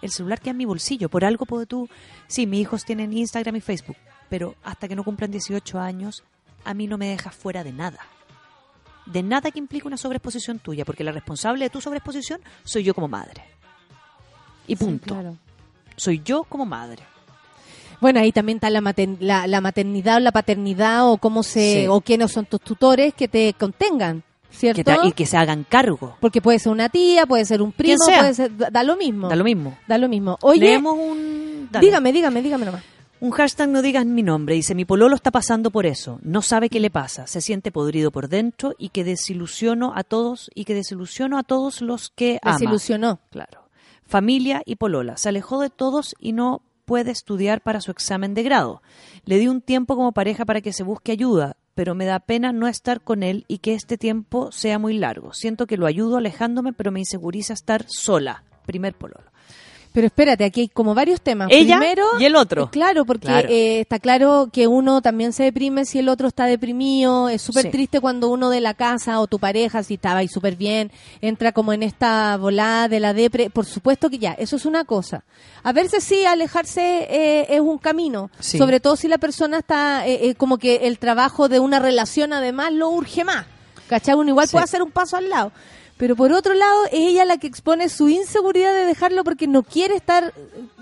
el 0.00 0.12
celular 0.12 0.40
queda 0.40 0.52
en 0.52 0.58
mi 0.58 0.64
bolsillo. 0.64 1.08
Por 1.08 1.24
algo 1.24 1.44
puedo 1.44 1.66
tú, 1.66 1.88
sí, 2.28 2.46
mis 2.46 2.60
hijos 2.60 2.84
tienen 2.84 3.12
Instagram 3.12 3.56
y 3.56 3.60
Facebook, 3.60 3.96
pero 4.28 4.54
hasta 4.62 4.86
que 4.86 4.94
no 4.94 5.02
cumplan 5.02 5.32
18 5.32 5.80
años, 5.80 6.22
a 6.64 6.72
mí 6.72 6.86
no 6.86 6.98
me 6.98 7.08
dejas 7.08 7.34
fuera 7.34 7.64
de 7.64 7.72
nada. 7.72 7.98
De 9.06 9.24
nada 9.24 9.50
que 9.50 9.58
implique 9.58 9.88
una 9.88 9.96
sobreexposición 9.96 10.60
tuya, 10.60 10.84
porque 10.84 11.02
la 11.02 11.10
responsable 11.10 11.64
de 11.64 11.70
tu 11.70 11.80
sobreexposición 11.80 12.40
soy 12.62 12.84
yo 12.84 12.94
como 12.94 13.08
madre. 13.08 13.42
Y 14.68 14.76
punto. 14.76 15.14
claro. 15.14 15.36
Soy 15.96 16.22
yo 16.24 16.44
como 16.44 16.64
madre. 16.64 17.02
Bueno, 18.00 18.20
ahí 18.20 18.32
también 18.32 18.56
está 18.56 18.70
la, 18.70 18.80
mater- 18.80 19.16
la, 19.20 19.46
la 19.46 19.60
maternidad 19.60 20.16
o 20.16 20.20
la 20.20 20.32
paternidad 20.32 21.08
o 21.10 21.18
cómo 21.18 21.42
se 21.42 21.82
Sí. 21.82 21.86
o 21.88 22.00
quiénes 22.00 22.32
son 22.32 22.46
tus 22.46 22.60
tutores 22.60 23.14
que 23.14 23.28
te 23.28 23.54
contengan. 23.58 24.22
¿cierto? 24.52 24.78
Que 24.78 24.84
te- 24.84 25.06
y 25.06 25.12
que 25.12 25.26
se 25.26 25.36
hagan 25.36 25.64
cargo. 25.68 26.16
Porque 26.18 26.42
puede 26.42 26.58
ser 26.58 26.72
una 26.72 26.88
tía, 26.88 27.24
puede 27.24 27.44
ser 27.44 27.62
un 27.62 27.70
primo, 27.70 27.98
puede 28.04 28.34
ser, 28.34 28.56
da, 28.56 28.68
da 28.68 28.82
lo 28.82 28.96
mismo. 28.96 29.28
Da 29.28 29.36
lo 29.36 29.44
mismo. 29.44 29.78
Da 29.86 29.96
lo 29.96 30.08
mismo. 30.08 30.38
Oye, 30.42 30.60
Leemos 30.60 30.94
un... 30.98 31.68
dale. 31.70 31.86
dígame, 31.86 32.12
dígame, 32.12 32.42
dígame 32.42 32.66
nomás. 32.66 32.82
Un 33.20 33.30
hashtag 33.30 33.68
no 33.68 33.80
digas 33.80 34.04
mi 34.06 34.22
nombre. 34.24 34.56
Dice, 34.56 34.74
mi 34.74 34.84
pololo 34.84 35.14
está 35.14 35.30
pasando 35.30 35.70
por 35.70 35.86
eso. 35.86 36.18
No 36.22 36.42
sabe 36.42 36.68
qué 36.68 36.80
le 36.80 36.90
pasa. 36.90 37.26
Se 37.28 37.40
siente 37.42 37.70
podrido 37.70 38.10
por 38.10 38.28
dentro 38.28 38.74
y 38.76 38.88
que 38.88 39.04
desilusiono 39.04 39.92
a 39.94 40.02
todos 40.04 40.50
y 40.54 40.64
que 40.64 40.74
desilusiono 40.74 41.38
a 41.38 41.42
todos 41.44 41.80
los 41.80 42.10
que 42.10 42.40
ama. 42.42 42.54
Desilusionó. 42.54 43.20
Claro. 43.30 43.68
Familia 44.06 44.62
y 44.64 44.76
polola. 44.76 45.16
Se 45.16 45.28
alejó 45.28 45.60
de 45.60 45.70
todos 45.70 46.14
y 46.18 46.32
no 46.32 46.62
puede 46.90 47.12
estudiar 47.12 47.60
para 47.60 47.80
su 47.80 47.92
examen 47.92 48.34
de 48.34 48.42
grado. 48.42 48.82
Le 49.24 49.38
di 49.38 49.46
un 49.46 49.60
tiempo 49.60 49.94
como 49.94 50.10
pareja 50.10 50.44
para 50.44 50.60
que 50.60 50.72
se 50.72 50.82
busque 50.82 51.12
ayuda, 51.12 51.56
pero 51.76 51.94
me 51.94 52.04
da 52.04 52.18
pena 52.18 52.50
no 52.50 52.66
estar 52.66 53.00
con 53.00 53.22
él 53.22 53.44
y 53.46 53.58
que 53.58 53.74
este 53.74 53.96
tiempo 53.96 54.50
sea 54.50 54.80
muy 54.80 54.98
largo. 54.98 55.32
Siento 55.32 55.68
que 55.68 55.76
lo 55.76 55.86
ayudo 55.86 56.16
alejándome, 56.16 56.72
pero 56.72 56.90
me 56.90 56.98
inseguriza 56.98 57.52
estar 57.52 57.84
sola. 57.86 58.42
Primer 58.66 58.94
pololo. 58.94 59.29
Pero 59.92 60.06
espérate, 60.06 60.44
aquí 60.44 60.60
hay 60.60 60.68
como 60.68 60.94
varios 60.94 61.20
temas. 61.20 61.48
Ella 61.50 61.76
Primero, 61.78 62.04
y 62.20 62.24
el 62.24 62.36
otro. 62.36 62.70
Claro, 62.70 63.04
porque 63.04 63.26
Claro. 63.26 63.48
eh, 63.48 63.80
está 63.80 63.98
claro 63.98 64.48
que 64.52 64.68
uno 64.68 65.02
también 65.02 65.32
se 65.32 65.42
deprime 65.42 65.84
si 65.84 65.98
el 65.98 66.08
otro 66.08 66.28
está 66.28 66.46
deprimido. 66.46 67.28
Es 67.28 67.42
súper 67.42 67.64
Sí. 67.64 67.70
triste 67.70 68.00
cuando 68.00 68.28
uno 68.28 68.50
de 68.50 68.60
la 68.60 68.74
casa 68.74 69.18
o 69.18 69.26
tu 69.26 69.40
pareja, 69.40 69.82
si 69.82 69.94
estaba 69.94 70.20
ahí 70.20 70.28
súper 70.28 70.54
bien, 70.54 70.92
entra 71.20 71.50
como 71.50 71.72
en 71.72 71.82
esta 71.82 72.36
volada 72.36 72.86
de 72.86 73.00
la 73.00 73.12
depre. 73.14 73.50
Por 73.50 73.66
supuesto 73.66 74.08
que 74.10 74.18
ya, 74.18 74.32
eso 74.34 74.54
es 74.54 74.64
una 74.64 74.84
cosa. 74.84 75.24
A 75.64 75.72
veces 75.72 76.04
sí, 76.04 76.24
alejarse 76.24 77.08
eh, 77.10 77.46
es 77.48 77.60
un 77.60 77.78
camino. 77.78 78.30
Sí. 78.38 78.58
Sobre 78.58 78.78
todo 78.78 78.94
si 78.94 79.08
la 79.08 79.18
persona 79.18 79.58
está 79.58 80.06
eh, 80.06 80.28
eh, 80.28 80.34
como 80.36 80.58
que 80.58 80.86
el 80.86 81.00
trabajo 81.00 81.48
de 81.48 81.58
una 81.58 81.80
relación 81.80 82.32
además 82.32 82.72
lo 82.72 82.90
urge 82.90 83.24
más. 83.24 83.44
¿Cachai? 83.88 84.14
Uno 84.14 84.30
igual 84.30 84.46
Sí. 84.46 84.52
puede 84.52 84.64
hacer 84.64 84.82
un 84.82 84.92
paso 84.92 85.16
al 85.16 85.28
lado. 85.28 85.50
Pero 86.00 86.16
por 86.16 86.32
otro 86.32 86.54
lado, 86.54 86.86
es 86.86 86.92
ella 86.94 87.26
la 87.26 87.36
que 87.36 87.46
expone 87.46 87.90
su 87.90 88.08
inseguridad 88.08 88.72
de 88.72 88.86
dejarlo 88.86 89.22
porque 89.22 89.46
no 89.46 89.62
quiere 89.62 89.94
estar. 89.96 90.32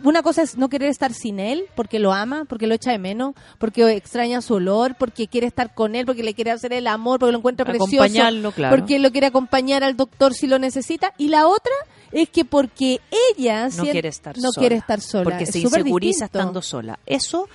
Una 0.04 0.22
cosa 0.22 0.42
es 0.42 0.56
no 0.56 0.68
querer 0.68 0.90
estar 0.90 1.12
sin 1.12 1.40
él, 1.40 1.64
porque 1.74 1.98
lo 1.98 2.12
ama, 2.12 2.44
porque 2.48 2.68
lo 2.68 2.74
echa 2.74 2.92
de 2.92 2.98
menos, 2.98 3.34
porque 3.58 3.96
extraña 3.96 4.40
su 4.42 4.54
olor, 4.54 4.94
porque 4.96 5.26
quiere 5.26 5.48
estar 5.48 5.74
con 5.74 5.96
él, 5.96 6.06
porque 6.06 6.22
le 6.22 6.34
quiere 6.34 6.52
hacer 6.52 6.72
el 6.72 6.86
amor, 6.86 7.18
porque 7.18 7.32
lo 7.32 7.38
encuentra 7.38 7.66
precioso. 7.66 7.96
Acompañarlo, 7.96 8.52
claro. 8.52 8.76
Porque 8.76 9.00
lo 9.00 9.10
quiere 9.10 9.26
acompañar 9.26 9.82
al 9.82 9.96
doctor 9.96 10.34
si 10.34 10.46
lo 10.46 10.60
necesita. 10.60 11.12
Y 11.18 11.26
la 11.26 11.48
otra 11.48 11.72
es 12.12 12.28
que 12.28 12.44
porque 12.44 13.00
ella 13.36 13.70
no 13.76 13.82
quiere 13.82 14.10
estar 14.10 14.36
no 14.36 14.52
sola. 14.52 14.60
quiere 14.60 14.76
estar 14.76 15.00
sola. 15.00 15.24
Porque 15.24 15.42
Es 15.44 15.50
se 15.50 15.58
inseguriza 15.58 16.26
distinto. 16.26 16.38
estando 16.38 16.62
sola. 16.62 17.00
Eso, 17.06 17.48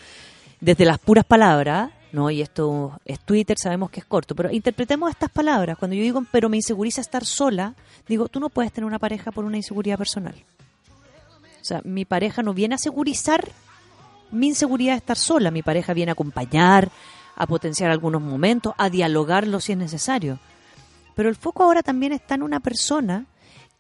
desde 0.60 0.84
las 0.84 1.00
puras 1.00 1.24
palabras, 1.24 1.92
¿no? 2.14 2.30
Y 2.30 2.42
esto 2.42 3.00
es 3.04 3.20
Twitter, 3.20 3.58
sabemos 3.60 3.90
que 3.90 4.00
es 4.00 4.06
corto, 4.06 4.36
pero 4.36 4.52
interpretemos 4.52 5.10
estas 5.10 5.32
palabras. 5.32 5.78
Cuando 5.78 5.96
yo 5.96 6.04
digo, 6.04 6.24
pero 6.32 6.48
me 6.48 6.58
inseguriza 6.58 7.02
estar 7.02 7.26
sola, 7.26 7.74
digo, 8.08 8.30
tú 8.30 8.40
no 8.40 8.50
puedes 8.50 8.72
tener 8.72 8.86
una 8.86 9.00
pareja 9.00 9.32
por 9.32 9.44
una 9.44 9.58
inseguridad 9.58 9.98
personal. 9.98 10.36
O 11.60 11.66
sea, 11.66 11.82
mi 11.84 12.06
pareja 12.06 12.44
no 12.44 12.54
viene 12.54 12.76
a 12.76 12.78
segurizar 12.78 13.50
mi 14.32 14.48
inseguridad 14.48 14.94
de 14.94 14.98
estar 14.98 15.18
sola. 15.18 15.50
Mi 15.50 15.64
pareja 15.64 15.94
viene 15.94 16.12
a 16.12 16.14
acompañar, 16.14 16.92
a 17.36 17.48
potenciar 17.48 17.90
algunos 17.90 18.22
momentos, 18.22 18.74
a 18.78 18.90
dialogarlo 18.90 19.60
si 19.60 19.72
es 19.72 19.78
necesario. 19.78 20.40
Pero 21.16 21.30
el 21.30 21.36
foco 21.36 21.64
ahora 21.64 21.82
también 21.82 22.12
está 22.12 22.36
en 22.36 22.44
una 22.44 22.60
persona 22.60 23.26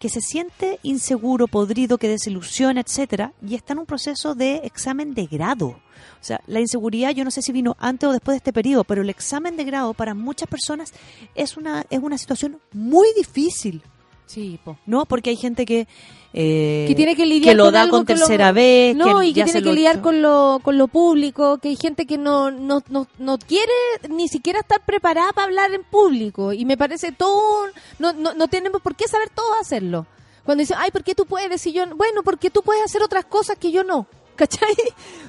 que 0.03 0.09
se 0.09 0.19
siente 0.19 0.81
inseguro, 0.83 1.47
podrido, 1.47 1.97
que 1.97 2.09
desilusiona, 2.09 2.81
etcétera, 2.81 3.31
y 3.41 3.55
está 3.55 3.71
en 3.71 3.79
un 3.79 3.85
proceso 3.85 4.35
de 4.35 4.57
examen 4.65 5.13
de 5.13 5.27
grado. 5.27 5.67
O 5.67 5.79
sea, 6.19 6.41
la 6.45 6.59
inseguridad, 6.59 7.11
yo 7.11 7.23
no 7.23 7.31
sé 7.31 7.41
si 7.41 7.53
vino 7.53 7.77
antes 7.79 8.09
o 8.09 8.11
después 8.11 8.33
de 8.33 8.39
este 8.39 8.51
periodo, 8.51 8.83
pero 8.83 9.01
el 9.01 9.09
examen 9.09 9.55
de 9.55 9.63
grado 9.63 9.93
para 9.93 10.13
muchas 10.13 10.49
personas 10.49 10.91
es 11.35 11.55
una 11.55 11.85
es 11.89 11.99
una 12.01 12.17
situación 12.17 12.59
muy 12.73 13.07
difícil. 13.15 13.81
Sí, 14.25 14.59
po. 14.63 14.77
¿No? 14.85 15.05
Porque 15.05 15.29
hay 15.29 15.35
gente 15.35 15.65
que 15.65 15.87
eh, 16.33 16.85
que 16.87 16.95
tiene 16.95 17.15
que 17.15 17.25
lidiar 17.27 17.55
lo 17.55 17.65
con 17.65 17.73
da 17.73 17.81
algo 17.83 17.97
con 17.97 18.05
que 18.07 18.13
lo- 18.13 18.19
tercera 18.19 18.51
vez, 18.51 18.95
no 18.95 19.19
que 19.19 19.27
y 19.27 19.33
que 19.33 19.43
tiene 19.43 19.61
que 19.61 19.71
lidiar 19.73 20.01
con 20.01 20.21
lo 20.23 20.59
con 20.63 20.77
lo 20.79 20.87
público 20.87 21.59
que 21.59 21.69
hay 21.69 21.75
gente 21.75 22.07
que 22.07 22.17
no 22.17 22.49
no, 22.49 22.81
no 22.89 23.07
no 23.19 23.37
quiere 23.37 23.71
ni 24.09 24.27
siquiera 24.27 24.61
estar 24.61 24.83
preparada 24.83 25.31
para 25.33 25.45
hablar 25.45 25.71
en 25.73 25.83
público 25.83 26.51
y 26.51 26.65
me 26.65 26.75
parece 26.75 27.11
todo 27.11 27.67
no 27.99 28.13
no 28.13 28.33
no 28.33 28.47
tenemos 28.47 28.81
por 28.81 28.95
qué 28.95 29.07
saber 29.07 29.29
todo 29.29 29.53
hacerlo 29.61 30.07
cuando 30.43 30.61
dicen 30.61 30.77
ay 30.79 30.89
por 30.89 31.03
qué 31.03 31.13
tú 31.13 31.27
puedes 31.27 31.67
y 31.67 31.71
yo 31.71 31.85
no?". 31.85 31.95
bueno 31.95 32.23
porque 32.23 32.49
tú 32.49 32.63
puedes 32.63 32.83
hacer 32.83 33.03
otras 33.03 33.25
cosas 33.25 33.57
que 33.59 33.71
yo 33.71 33.83
no 33.83 34.07
¿Cachai? 34.35 34.73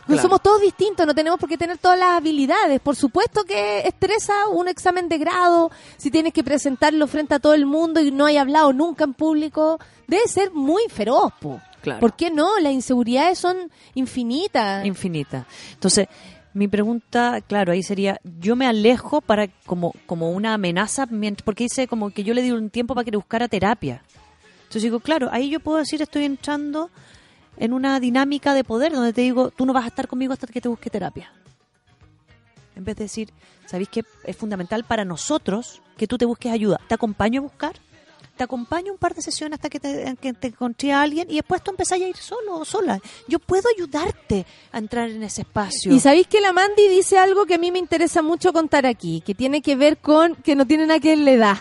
Claro. 0.06 0.20
somos 0.20 0.42
todos 0.42 0.60
distintos, 0.60 1.06
no 1.06 1.14
tenemos 1.14 1.38
por 1.40 1.48
qué 1.48 1.56
tener 1.56 1.78
todas 1.78 1.98
las 1.98 2.10
habilidades. 2.18 2.78
Por 2.78 2.94
supuesto 2.94 3.42
que 3.44 3.78
estresa 3.88 4.48
un 4.48 4.68
examen 4.68 5.08
de 5.08 5.16
grado, 5.16 5.70
si 5.96 6.10
tienes 6.10 6.34
que 6.34 6.44
presentarlo 6.44 7.06
frente 7.06 7.34
a 7.34 7.38
todo 7.38 7.54
el 7.54 7.64
mundo 7.64 8.00
y 8.02 8.10
no 8.10 8.26
hay 8.26 8.36
hablado 8.36 8.74
nunca 8.74 9.04
en 9.04 9.14
público, 9.14 9.78
debe 10.06 10.28
ser 10.28 10.50
muy 10.52 10.82
feroz, 10.90 11.32
po. 11.40 11.58
Claro. 11.80 12.00
¿Por 12.00 12.14
qué 12.16 12.30
no? 12.30 12.58
Las 12.60 12.74
inseguridades 12.74 13.38
son 13.38 13.70
infinitas. 13.94 14.84
infinita. 14.84 15.46
Entonces, 15.72 16.06
mi 16.52 16.68
pregunta, 16.68 17.40
claro, 17.40 17.72
ahí 17.72 17.82
sería, 17.82 18.20
yo 18.22 18.56
me 18.56 18.66
alejo 18.66 19.22
para 19.22 19.48
como 19.64 19.94
como 20.04 20.32
una 20.32 20.52
amenaza, 20.52 21.06
mient- 21.06 21.40
porque 21.44 21.64
dice 21.64 21.88
como 21.88 22.10
que 22.10 22.24
yo 22.24 22.34
le 22.34 22.42
di 22.42 22.50
un 22.52 22.68
tiempo 22.68 22.94
para 22.94 23.06
que 23.06 23.10
le 23.10 23.16
buscara 23.16 23.48
terapia. 23.48 24.02
Entonces 24.64 24.82
digo, 24.82 25.00
claro, 25.00 25.30
ahí 25.32 25.48
yo 25.48 25.60
puedo 25.60 25.78
decir, 25.78 26.02
estoy 26.02 26.24
entrando 26.24 26.90
en 27.56 27.72
una 27.72 28.00
dinámica 28.00 28.54
de 28.54 28.64
poder 28.64 28.92
donde 28.92 29.12
te 29.12 29.22
digo, 29.22 29.50
tú 29.50 29.66
no 29.66 29.72
vas 29.72 29.84
a 29.84 29.88
estar 29.88 30.08
conmigo 30.08 30.32
hasta 30.32 30.46
que 30.46 30.60
te 30.60 30.68
busque 30.68 30.90
terapia. 30.90 31.32
En 32.76 32.84
vez 32.84 32.96
de 32.96 33.04
decir, 33.04 33.32
¿sabéis 33.66 33.88
que 33.88 34.02
es 34.24 34.36
fundamental 34.36 34.84
para 34.84 35.04
nosotros 35.04 35.80
que 35.96 36.06
tú 36.06 36.18
te 36.18 36.24
busques 36.24 36.52
ayuda? 36.52 36.80
¿Te 36.88 36.94
acompaño 36.94 37.40
a 37.40 37.44
buscar? 37.44 37.76
Te 38.36 38.42
acompaño 38.42 38.90
un 38.90 38.98
par 38.98 39.14
de 39.14 39.22
sesiones 39.22 39.58
hasta 39.58 39.70
que 39.70 39.78
te, 39.78 40.16
que 40.20 40.32
te 40.32 40.48
encontré 40.48 40.92
a 40.92 41.02
alguien 41.02 41.30
y 41.30 41.36
después 41.36 41.62
tú 41.62 41.70
empezás 41.70 42.00
a 42.00 42.04
ir 42.04 42.16
solo 42.16 42.58
o 42.58 42.64
sola. 42.64 42.98
Yo 43.28 43.38
puedo 43.38 43.68
ayudarte 43.76 44.44
a 44.72 44.78
entrar 44.78 45.08
en 45.08 45.22
ese 45.22 45.42
espacio. 45.42 45.92
Y 45.92 46.00
sabéis 46.00 46.26
que 46.26 46.40
la 46.40 46.52
Mandy 46.52 46.88
dice 46.88 47.16
algo 47.16 47.46
que 47.46 47.54
a 47.54 47.58
mí 47.58 47.70
me 47.70 47.78
interesa 47.78 48.22
mucho 48.22 48.52
contar 48.52 48.86
aquí, 48.86 49.22
que 49.24 49.36
tiene 49.36 49.62
que 49.62 49.76
ver 49.76 49.98
con 49.98 50.34
que 50.34 50.56
no 50.56 50.66
tiene 50.66 50.86
nada 50.86 50.98
que 50.98 51.10
ver 51.10 51.18
la 51.18 51.30
edad. 51.30 51.58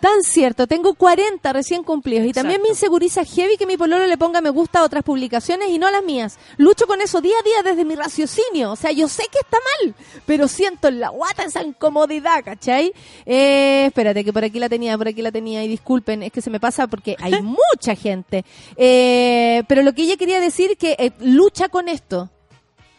Tan 0.00 0.22
cierto, 0.22 0.66
tengo 0.66 0.94
40 0.94 1.52
recién 1.52 1.82
cumplidos 1.82 2.26
y 2.26 2.32
también 2.32 2.60
me 2.60 2.68
inseguriza 2.68 3.24
heavy 3.24 3.56
que 3.56 3.66
mi 3.66 3.76
pololo 3.76 4.06
le 4.06 4.18
ponga 4.18 4.40
me 4.40 4.50
gusta 4.50 4.80
a 4.80 4.84
otras 4.84 5.02
publicaciones 5.02 5.70
y 5.70 5.78
no 5.78 5.86
a 5.86 5.90
las 5.90 6.04
mías. 6.04 6.38
Lucho 6.58 6.86
con 6.86 7.00
eso 7.00 7.20
día 7.20 7.34
a 7.38 7.42
día 7.42 7.70
desde 7.70 7.84
mi 7.84 7.94
raciocinio. 7.94 8.72
O 8.72 8.76
sea, 8.76 8.92
yo 8.92 9.08
sé 9.08 9.24
que 9.32 9.38
está 9.38 9.56
mal, 9.56 9.94
pero 10.26 10.48
siento 10.48 10.88
en 10.88 11.00
la 11.00 11.08
guata 11.08 11.44
esa 11.44 11.62
incomodidad, 11.62 12.44
¿cachai? 12.44 12.92
Eh, 13.24 13.86
espérate, 13.86 14.24
que 14.24 14.32
por 14.32 14.44
aquí 14.44 14.58
la 14.58 14.68
tenía, 14.68 14.98
por 14.98 15.08
aquí 15.08 15.22
la 15.22 15.32
tenía 15.32 15.64
y 15.64 15.68
disculpen, 15.68 16.22
es 16.22 16.32
que 16.32 16.42
se 16.42 16.50
me 16.50 16.60
pasa 16.60 16.86
porque 16.86 17.16
hay 17.20 17.40
mucha 17.42 17.94
gente. 17.94 18.44
Eh, 18.76 19.62
pero 19.66 19.82
lo 19.82 19.94
que 19.94 20.02
ella 20.02 20.16
quería 20.16 20.40
decir 20.40 20.76
que 20.76 20.96
eh, 20.98 21.12
lucha 21.20 21.68
con 21.68 21.88
esto. 21.88 22.30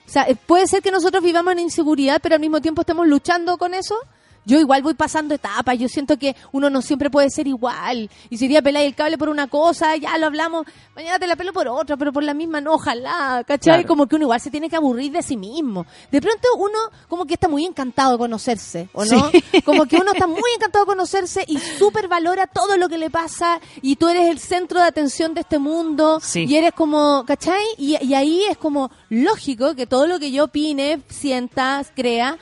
O 0.07 0.09
sea, 0.09 0.23
eh, 0.23 0.35
puede 0.35 0.67
ser 0.67 0.81
que 0.81 0.89
nosotros 0.89 1.21
vivamos 1.21 1.51
en 1.51 1.59
inseguridad, 1.59 2.19
pero 2.23 2.35
al 2.35 2.41
mismo 2.41 2.61
tiempo 2.61 2.81
estemos 2.81 3.05
luchando 3.07 3.57
con 3.57 3.73
eso. 3.73 3.97
Yo 4.47 4.59
igual 4.59 4.81
voy 4.81 4.93
pasando 4.93 5.35
etapas, 5.35 5.77
yo 5.77 5.89
siento 5.89 6.17
que 6.17 6.35
uno 6.53 6.69
no 6.69 6.81
siempre 6.81 7.09
puede 7.09 7.29
ser 7.29 7.47
igual. 7.47 8.09
Y 8.29 8.37
si 8.37 8.45
iría 8.45 8.59
a 8.59 8.61
pelar 8.61 8.83
el 8.83 8.95
cable 8.95 9.17
por 9.17 9.27
una 9.29 9.47
cosa, 9.47 9.95
ya 9.97 10.17
lo 10.17 10.25
hablamos, 10.27 10.65
mañana 10.95 11.19
te 11.19 11.27
la 11.27 11.35
pelo 11.35 11.51
por 11.51 11.67
otra, 11.67 11.97
pero 11.97 12.13
por 12.13 12.23
la 12.23 12.33
misma 12.33 12.61
no, 12.61 12.73
ojalá, 12.75 13.43
¿cachai? 13.45 13.73
Claro. 13.81 13.87
Como 13.89 14.07
que 14.07 14.15
uno 14.15 14.23
igual 14.23 14.39
se 14.39 14.49
tiene 14.49 14.69
que 14.69 14.77
aburrir 14.77 15.11
de 15.11 15.21
sí 15.21 15.35
mismo. 15.35 15.85
De 16.09 16.21
pronto 16.21 16.47
uno 16.57 16.79
como 17.09 17.25
que 17.25 17.33
está 17.33 17.49
muy 17.49 17.65
encantado 17.65 18.13
de 18.13 18.17
conocerse, 18.19 18.89
¿o 18.93 19.03
no? 19.05 19.29
Como 19.65 19.85
que 19.85 19.97
uno 19.97 20.13
está 20.13 20.27
muy 20.27 20.49
encantado 20.55 20.85
de 20.85 20.91
conocerse 20.91 21.43
y 21.47 21.57
súper 21.59 22.07
valora 22.07 22.47
todo 22.47 22.77
lo 22.77 22.87
que 22.87 22.97
le 22.97 23.09
pasa 23.09 23.59
y 23.81 23.97
tú 23.97 24.07
eres 24.07 24.29
el 24.29 24.39
centro 24.39 24.79
de 24.79 24.85
atención 24.85 25.33
de 25.33 25.41
este 25.41 25.59
mundo 25.59 26.19
Sí. 26.21 26.45
y 26.47 26.55
eres 26.55 26.71
como, 26.71 27.25
¿cachai? 27.27 27.61
Y, 27.77 28.01
y 28.01 28.13
ahí 28.13 28.43
es 28.49 28.57
como 28.57 28.89
lógico 29.09 29.75
que 29.75 29.87
todo 29.87 30.07
lo 30.07 30.19
que 30.19 30.31
yo 30.31 30.45
opine, 30.45 31.01
sienta, 31.09 31.83
crea, 31.95 32.37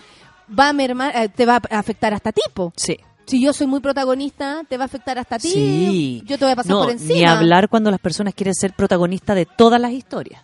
va 0.48 0.70
a 0.70 0.74
mermar, 0.74 1.16
eh, 1.16 1.30
te 1.30 1.46
va 1.46 1.56
a 1.70 1.80
afectar 1.80 2.14
hasta 2.14 2.32
tipo. 2.32 2.74
Sí. 2.76 2.98
Si 3.26 3.42
yo 3.42 3.54
soy 3.54 3.66
muy 3.68 3.80
protagonista, 3.80 4.62
te 4.70 4.78
va 4.78 4.84
a 4.84 4.86
afectar 4.86 5.18
hasta 5.18 5.40
ti. 5.40 5.50
Sí. 5.50 6.24
Yo 6.26 6.38
te 6.38 6.46
voy 6.46 6.52
a 6.52 6.56
pasar 6.56 6.72
No, 6.72 6.84
por 6.84 6.92
encima. 6.92 7.14
Ni 7.14 7.26
hablar 7.26 7.70
cuando 7.70 7.90
las 7.90 8.00
personas 8.00 8.34
quieren 8.36 8.54
ser 8.54 8.74
protagonistas 8.74 9.36
de 9.36 9.46
todas 9.48 9.82
las 9.82 9.92
historias. 9.94 10.42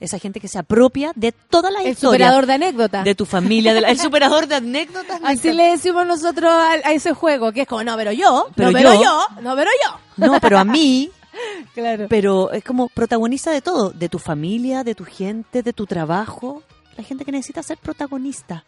Esa 0.00 0.18
gente 0.18 0.38
que 0.40 0.46
se 0.48 0.58
apropia 0.58 1.12
de 1.16 1.32
todas 1.32 1.72
las 1.72 1.82
El 1.84 1.90
historias. 1.90 2.12
superador 2.28 2.46
de 2.46 2.52
anécdotas. 2.54 3.04
De 3.04 3.14
tu 3.16 3.24
familia, 3.24 3.74
de 3.74 3.80
la- 3.80 3.90
el 3.90 3.98
superador 3.98 4.46
de 4.46 4.54
anécdotas. 4.56 5.20
Así 5.24 5.52
le 5.52 5.64
decimos 5.70 6.06
nosotros 6.06 6.50
a, 6.52 6.72
a 6.72 6.92
ese 6.92 7.12
juego, 7.14 7.52
que 7.52 7.62
es 7.62 7.68
como, 7.68 7.82
no, 7.84 7.96
pero 7.96 8.12
yo, 8.12 8.48
Pero 8.54 8.70
no, 8.70 8.78
pero 8.78 8.94
yo- 8.94 9.02
yo, 9.02 9.22
no, 9.42 9.56
pero 9.56 9.70
yo. 9.84 10.26
No, 10.26 10.40
pero 10.40 10.58
a 10.58 10.64
mí, 10.64 11.10
Claro. 11.74 12.06
pero 12.08 12.50
es 12.52 12.64
como 12.64 12.88
protagonista 12.88 13.50
de 13.52 13.60
todo, 13.60 13.90
de 13.90 14.08
tu 14.08 14.18
familia, 14.18 14.82
de 14.84 14.94
tu 14.96 15.04
gente, 15.04 15.62
de 15.62 15.72
tu 15.72 15.84
trabajo. 15.86 16.62
La 16.96 17.04
gente 17.04 17.24
que 17.24 17.30
necesita 17.32 17.62
ser 17.62 17.78
protagonista. 17.78 18.64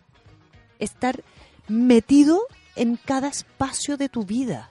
Estar 0.81 1.23
metido 1.69 2.41
en 2.77 2.97
cada 2.97 3.29
espacio 3.29 3.97
de 3.97 4.09
tu 4.09 4.25
vida. 4.25 4.71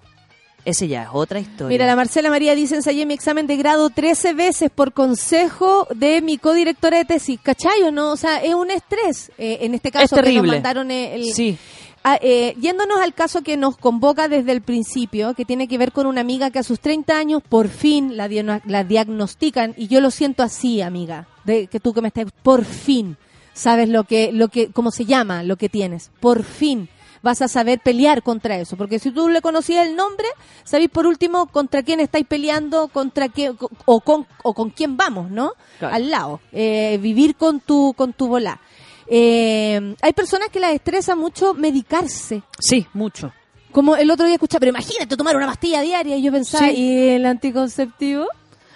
Ese 0.66 0.88
ya 0.90 1.04
es 1.04 1.10
otra 1.14 1.40
historia. 1.40 1.70
Mira, 1.70 1.86
la 1.86 1.96
Marcela 1.96 2.30
María 2.30 2.54
dice, 2.54 2.76
ensayé 2.76 3.06
mi 3.06 3.14
examen 3.14 3.48
de 3.48 3.56
grado 3.56 3.90
13 3.90 4.34
veces 4.34 4.70
por 4.70 4.92
consejo 4.94 5.88
de 5.96 6.22
mi 6.22 6.38
codirectora 6.38 6.98
de 6.98 7.06
tesis. 7.06 7.40
¿Cachai 7.42 7.82
o 7.84 7.92
no? 7.92 8.12
O 8.12 8.18
sea, 8.18 8.44
es 8.44 8.54
un 8.54 8.70
estrés. 8.70 9.32
Eh, 9.38 9.60
en 9.62 9.74
este 9.74 9.90
caso, 9.90 10.04
Es 10.04 10.10
que 10.12 10.16
nos 10.18 10.26
terrible. 10.26 10.52
mandaron 10.52 10.92
el... 10.92 11.34
Sí. 11.34 11.58
Ah, 12.04 12.18
eh, 12.22 12.56
yéndonos 12.60 12.98
al 13.00 13.14
caso 13.14 13.42
que 13.42 13.58
nos 13.58 13.78
convoca 13.78 14.28
desde 14.28 14.52
el 14.52 14.62
principio, 14.62 15.34
que 15.34 15.44
tiene 15.46 15.68
que 15.68 15.78
ver 15.78 15.92
con 15.92 16.08
una 16.08 16.22
amiga 16.22 16.50
que 16.50 16.60
a 16.60 16.64
sus 16.64 16.80
30 16.80 17.18
años 17.18 17.42
por 17.48 17.68
fin 17.68 18.16
la, 18.16 18.30
la 18.66 18.84
diagnostican, 18.84 19.74
y 19.76 19.88
yo 19.88 20.00
lo 20.02 20.10
siento 20.10 20.42
así, 20.44 20.82
amiga, 20.82 21.28
de 21.44 21.68
que 21.68 21.80
tú 21.82 21.94
que 21.94 22.02
me 22.02 22.08
estás, 22.08 22.28
por 22.44 22.64
fin 22.64 23.18
sabes 23.54 23.90
lo 23.90 24.04
que, 24.04 24.32
lo 24.32 24.48
que, 24.50 24.72
cómo 24.72 24.92
se 24.92 25.06
llama, 25.06 25.44
lo 25.44 25.58
que 25.58 25.70
tienes, 25.70 26.12
por 26.20 26.44
fin 26.44 26.90
vas 27.22 27.42
a 27.42 27.48
saber 27.50 27.80
pelear 27.80 28.24
contra 28.24 28.58
eso, 28.58 28.78
porque 28.78 28.98
si 28.98 29.12
tú 29.12 29.28
le 29.28 29.42
conocías 29.42 29.86
el 29.86 29.96
nombre, 29.96 30.26
sabéis 30.64 30.90
por 30.90 31.06
último 31.06 31.48
contra 31.48 31.84
quién 31.84 32.00
estáis 32.00 32.26
peleando, 32.26 32.88
contra 32.88 33.28
qué, 33.28 33.54
o 33.86 34.00
con, 34.00 34.26
o 34.44 34.54
con 34.54 34.70
quién 34.70 34.96
vamos, 34.96 35.30
¿no? 35.30 35.52
Claro. 35.80 35.96
Al 35.96 36.10
lado, 36.10 36.42
eh, 36.54 36.98
vivir 37.02 37.36
con 37.36 37.60
tu, 37.60 37.94
con 37.98 38.14
tu 38.14 38.28
volá. 38.28 38.62
Eh, 39.08 39.96
hay 40.02 40.14
personas 40.14 40.50
que 40.50 40.60
las 40.60 40.74
estresa 40.74 41.16
mucho 41.16 41.54
medicarse. 41.54 42.44
Sí, 42.60 42.88
mucho. 42.94 43.34
Como 43.72 43.96
el 43.96 44.10
otro 44.12 44.26
día 44.26 44.36
escuchaba, 44.36 44.62
pero 44.62 44.70
imagínate 44.70 45.18
tomar 45.18 45.36
una 45.36 45.46
pastilla 45.48 45.82
diaria 45.82 46.16
y 46.16 46.22
yo 46.22 46.32
pensaba, 46.32 46.68
Sí. 46.68 46.74
¿y 46.76 47.10
el 47.10 47.26
anticonceptivo? 47.26 48.28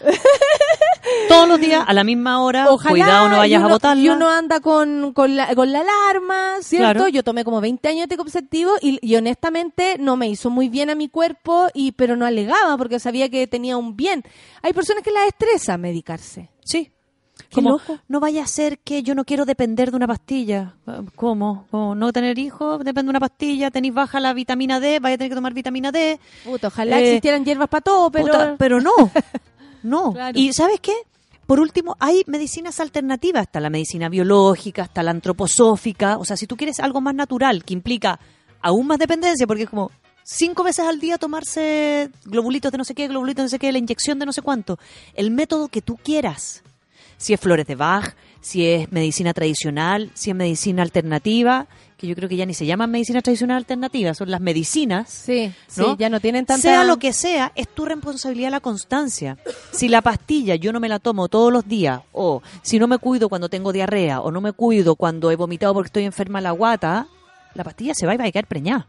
Todos 1.27 1.47
los 1.47 1.59
días, 1.59 1.83
a 1.85 1.93
la 1.93 2.03
misma 2.03 2.41
hora, 2.41 2.69
Ojalá 2.69 2.89
cuidado 2.91 3.29
no 3.29 3.37
vayas 3.37 3.59
uno- 3.59 3.69
a 3.69 3.71
botarla. 3.73 4.03
Y 4.03 4.09
uno 4.09 4.29
anda 4.29 4.59
con, 4.61 5.13
con, 5.13 5.35
la, 5.35 5.53
con 5.55 5.71
la 5.71 5.81
alarma, 5.81 6.55
¿cierto? 6.61 6.93
Claro. 6.93 7.07
Yo 7.09 7.23
tomé 7.23 7.43
como 7.43 7.59
20 7.61 7.87
años 7.89 7.97
de 7.99 8.03
anticonceptivo 8.03 8.71
y, 8.81 8.99
y 9.01 9.15
honestamente 9.15 9.97
no 9.99 10.15
me 10.15 10.29
hizo 10.29 10.49
muy 10.49 10.69
bien 10.69 10.89
a 10.89 10.95
mi 10.95 11.09
cuerpo, 11.09 11.67
y 11.73 11.91
pero 11.93 12.15
no 12.15 12.25
alegaba 12.25 12.77
porque 12.77 12.99
sabía 12.99 13.29
que 13.29 13.47
tenía 13.47 13.77
un 13.77 13.95
bien. 13.97 14.23
Hay 14.61 14.73
personas 14.73 15.03
que 15.03 15.11
las 15.11 15.27
estresa 15.27 15.77
medicarse. 15.77 16.49
Sí. 16.63 16.89
Como, 17.51 17.79
no 18.07 18.19
vaya 18.19 18.43
a 18.43 18.47
ser 18.47 18.79
que 18.79 19.03
yo 19.03 19.13
no 19.13 19.25
quiero 19.25 19.45
depender 19.45 19.91
de 19.91 19.97
una 19.97 20.07
pastilla. 20.07 20.75
¿Cómo? 21.15 21.67
¿Cómo? 21.69 21.93
¿No 21.93 22.11
tener 22.11 22.39
hijos? 22.39 22.79
Depende 22.79 23.03
de 23.03 23.09
una 23.11 23.19
pastilla. 23.19 23.69
Tenéis 23.69 23.93
baja 23.93 24.19
la 24.19 24.33
vitamina 24.33 24.79
D, 24.79 24.99
vaya 24.99 25.15
a 25.15 25.17
tener 25.17 25.29
que 25.31 25.35
tomar 25.35 25.53
vitamina 25.53 25.91
D. 25.91 26.19
Puta, 26.45 26.67
ojalá 26.69 26.99
Eh, 26.99 27.03
existieran 27.05 27.43
hierbas 27.45 27.67
para 27.69 27.81
todo, 27.81 28.09
pero... 28.11 28.25
Puta, 28.25 28.55
pero 28.57 28.81
no. 28.81 28.91
No. 29.83 30.13
Claro. 30.13 30.39
Y 30.39 30.53
¿sabes 30.53 30.79
qué? 30.79 30.93
Por 31.45 31.59
último, 31.59 31.95
hay 31.99 32.23
medicinas 32.25 32.79
alternativas. 32.79 33.43
Está 33.43 33.59
la 33.59 33.69
medicina 33.69 34.09
biológica, 34.09 34.83
está 34.83 35.03
la 35.03 35.11
antroposófica. 35.11 36.17
O 36.17 36.25
sea, 36.25 36.37
si 36.37 36.47
tú 36.47 36.55
quieres 36.55 36.79
algo 36.79 37.01
más 37.01 37.13
natural, 37.15 37.63
que 37.63 37.73
implica 37.73 38.19
aún 38.61 38.87
más 38.87 38.97
dependencia, 38.97 39.45
porque 39.45 39.63
es 39.63 39.69
como 39.69 39.91
cinco 40.23 40.63
veces 40.63 40.85
al 40.85 40.99
día 40.99 41.17
tomarse 41.17 42.09
globulitos 42.25 42.71
de 42.71 42.77
no 42.77 42.85
sé 42.85 42.95
qué, 42.95 43.07
globulitos 43.07 43.43
de 43.43 43.43
no 43.43 43.49
sé 43.49 43.59
qué, 43.59 43.71
la 43.71 43.77
inyección 43.77 44.19
de 44.19 44.25
no 44.25 44.33
sé 44.33 44.41
cuánto. 44.41 44.79
El 45.13 45.31
método 45.31 45.67
que 45.67 45.81
tú 45.81 45.97
quieras. 45.97 46.63
Si 47.17 47.33
es 47.33 47.39
flores 47.39 47.67
de 47.67 47.75
Bach, 47.75 48.15
si 48.41 48.65
es 48.65 48.91
medicina 48.91 49.33
tradicional, 49.33 50.11
si 50.13 50.29
es 50.29 50.35
medicina 50.35 50.81
alternativa, 50.81 51.67
que 52.03 52.09
yo 52.09 52.15
creo 52.15 52.27
que 52.27 52.35
ya 52.35 52.45
ni 52.45 52.53
se 52.53 52.65
llaman 52.65 52.91
medicina 52.91 53.21
tradicional 53.21 53.55
alternativa, 53.55 54.13
son 54.13 54.29
las 54.29 54.41
medicinas. 54.41 55.09
Sí, 55.09 55.53
sí, 55.67 55.83
ya 55.97 56.09
no 56.09 56.19
tienen 56.19 56.45
tanta... 56.45 56.61
Sea 56.61 56.83
lo 56.83 56.97
que 56.97 57.13
sea, 57.13 57.53
es 57.55 57.69
tu 57.69 57.85
responsabilidad 57.85 58.51
la 58.51 58.59
constancia. 58.59 59.37
Si 59.71 59.87
la 59.87 60.01
pastilla 60.01 60.55
yo 60.55 60.73
no 60.73 60.81
me 60.81 60.89
la 60.89 60.99
tomo 60.99 61.29
todos 61.29 61.53
los 61.53 61.65
días, 61.65 62.01
o 62.11 62.41
si 62.61 62.77
no 62.77 62.89
me 62.89 62.97
cuido 62.97 63.29
cuando 63.29 63.47
tengo 63.47 63.71
diarrea, 63.71 64.19
o 64.19 64.31
no 64.31 64.41
me 64.41 64.51
cuido 64.51 64.97
cuando 64.97 65.31
he 65.31 65.37
vomitado 65.37 65.73
porque 65.73 65.87
estoy 65.87 66.03
enferma 66.03 66.41
la 66.41 66.51
guata, 66.51 67.07
la 67.53 67.63
pastilla 67.63 67.93
se 67.95 68.05
va 68.05 68.13
y 68.13 68.17
va 68.17 68.25
a 68.25 68.31
caer 68.33 68.47
preñada. 68.47 68.87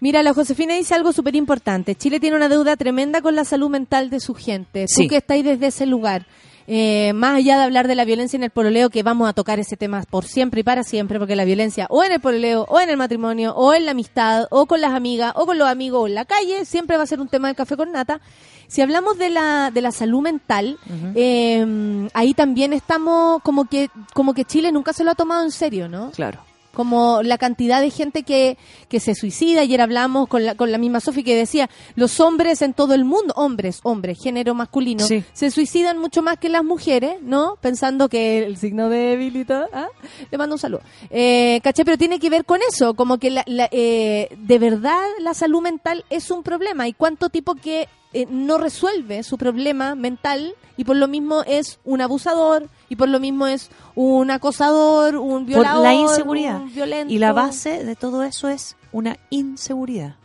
Mira, 0.00 0.24
la 0.24 0.34
Josefina 0.34 0.74
dice 0.74 0.96
algo 0.96 1.12
súper 1.12 1.36
importante. 1.36 1.94
Chile 1.94 2.18
tiene 2.18 2.34
una 2.34 2.48
deuda 2.48 2.76
tremenda 2.76 3.22
con 3.22 3.36
la 3.36 3.44
salud 3.44 3.70
mental 3.70 4.10
de 4.10 4.18
su 4.18 4.34
gente. 4.34 4.86
Sí. 4.88 5.04
Tú 5.04 5.08
que 5.08 5.18
estáis 5.18 5.44
desde 5.44 5.68
ese 5.68 5.86
lugar, 5.86 6.26
eh, 6.72 7.12
más 7.14 7.34
allá 7.34 7.58
de 7.58 7.64
hablar 7.64 7.88
de 7.88 7.96
la 7.96 8.04
violencia 8.04 8.36
en 8.36 8.44
el 8.44 8.50
pololeo, 8.50 8.90
que 8.90 9.02
vamos 9.02 9.28
a 9.28 9.32
tocar 9.32 9.58
ese 9.58 9.76
tema 9.76 10.04
por 10.08 10.24
siempre 10.24 10.60
y 10.60 10.62
para 10.62 10.84
siempre, 10.84 11.18
porque 11.18 11.34
la 11.34 11.44
violencia 11.44 11.88
o 11.90 12.04
en 12.04 12.12
el 12.12 12.20
pololeo, 12.20 12.64
o 12.68 12.78
en 12.78 12.88
el 12.88 12.96
matrimonio, 12.96 13.52
o 13.56 13.74
en 13.74 13.86
la 13.86 13.90
amistad, 13.90 14.46
o 14.50 14.66
con 14.66 14.80
las 14.80 14.92
amigas, 14.92 15.32
o 15.34 15.46
con 15.46 15.58
los 15.58 15.66
amigos, 15.66 16.02
o 16.02 16.06
en 16.06 16.14
la 16.14 16.24
calle, 16.26 16.64
siempre 16.64 16.96
va 16.96 17.02
a 17.02 17.06
ser 17.06 17.20
un 17.20 17.26
tema 17.26 17.48
de 17.48 17.56
café 17.56 17.76
con 17.76 17.90
nata. 17.90 18.20
Si 18.68 18.82
hablamos 18.82 19.18
de 19.18 19.30
la, 19.30 19.72
de 19.72 19.80
la 19.80 19.90
salud 19.90 20.22
mental, 20.22 20.78
eh, 21.16 22.08
ahí 22.14 22.34
también 22.34 22.72
estamos 22.72 23.42
como 23.42 23.64
que, 23.64 23.90
como 24.14 24.32
que 24.32 24.44
Chile 24.44 24.70
nunca 24.70 24.92
se 24.92 25.02
lo 25.02 25.10
ha 25.10 25.16
tomado 25.16 25.42
en 25.42 25.50
serio, 25.50 25.88
¿no? 25.88 26.12
Claro. 26.12 26.38
Como 26.74 27.22
la 27.22 27.38
cantidad 27.38 27.80
de 27.80 27.90
gente 27.90 28.22
que, 28.22 28.56
que 28.88 29.00
se 29.00 29.14
suicida. 29.14 29.62
Ayer 29.62 29.80
hablamos 29.80 30.28
con 30.28 30.44
la, 30.44 30.54
con 30.54 30.70
la 30.72 30.78
misma 30.78 31.00
Sofi 31.00 31.22
que 31.24 31.34
decía, 31.36 31.68
los 31.96 32.20
hombres 32.20 32.62
en 32.62 32.74
todo 32.74 32.94
el 32.94 33.04
mundo, 33.04 33.34
hombres, 33.36 33.80
hombres, 33.82 34.18
género 34.22 34.54
masculino, 34.54 35.04
Sí. 35.06 35.24
se 35.32 35.50
suicidan 35.50 35.98
mucho 35.98 36.22
más 36.22 36.38
que 36.38 36.48
las 36.48 36.64
mujeres, 36.64 37.16
¿no? 37.22 37.56
Pensando 37.60 38.08
que 38.08 38.44
el 38.44 38.56
signo 38.56 38.88
débil 38.88 39.36
y 39.36 39.44
todo. 39.44 39.66
¿ah? 39.72 39.88
Le 40.30 40.38
mando 40.38 40.54
un 40.54 40.58
saludo. 40.58 40.82
Eh, 41.10 41.60
¿Caché? 41.62 41.84
Pero 41.84 41.98
tiene 41.98 42.18
que 42.18 42.30
ver 42.30 42.44
con 42.44 42.60
eso, 42.68 42.94
como 42.94 43.18
que 43.18 43.30
la, 43.30 43.42
la, 43.46 43.68
eh, 43.72 44.28
de 44.38 44.58
verdad 44.58 45.02
la 45.20 45.34
salud 45.34 45.60
mental 45.62 46.04
es 46.10 46.30
un 46.30 46.42
problema. 46.42 46.86
¿Y 46.88 46.92
cuánto 46.92 47.28
tipo 47.30 47.54
que 47.54 47.88
eh, 48.12 48.26
no 48.28 48.58
resuelve 48.58 49.22
su 49.22 49.38
problema 49.38 49.94
mental 49.94 50.54
y 50.76 50.84
por 50.84 50.96
lo 50.96 51.06
mismo 51.08 51.42
es 51.46 51.78
un 51.84 52.00
abusador 52.00 52.68
y 52.90 52.96
por 52.96 53.08
lo 53.08 53.20
mismo 53.20 53.46
es 53.46 53.70
un 53.94 54.32
acosador, 54.32 55.16
un 55.16 55.44
Por 55.44 55.46
violador, 55.46 55.82
la 55.84 55.94
inseguridad. 55.94 56.60
un 56.60 56.74
violento. 56.74 57.14
Y 57.14 57.18
la 57.18 57.32
base 57.32 57.84
de 57.84 57.94
todo 57.94 58.24
eso 58.24 58.48
es 58.48 58.76
una 58.90 59.16
inseguridad. 59.30 60.16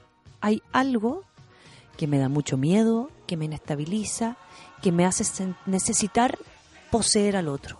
Hay 0.42 0.64
algo 0.74 1.22
que 1.96 2.08
me 2.08 2.18
da 2.18 2.28
mucho 2.28 2.58
miedo, 2.58 3.12
que 3.28 3.38
me 3.38 3.46
inestabiliza, 3.46 4.36
que 4.82 4.92
me 4.92 5.06
hace 5.06 5.24
necesitar 5.68 6.40
poseer 6.90 7.38
al 7.38 7.50
otro. 7.50 7.78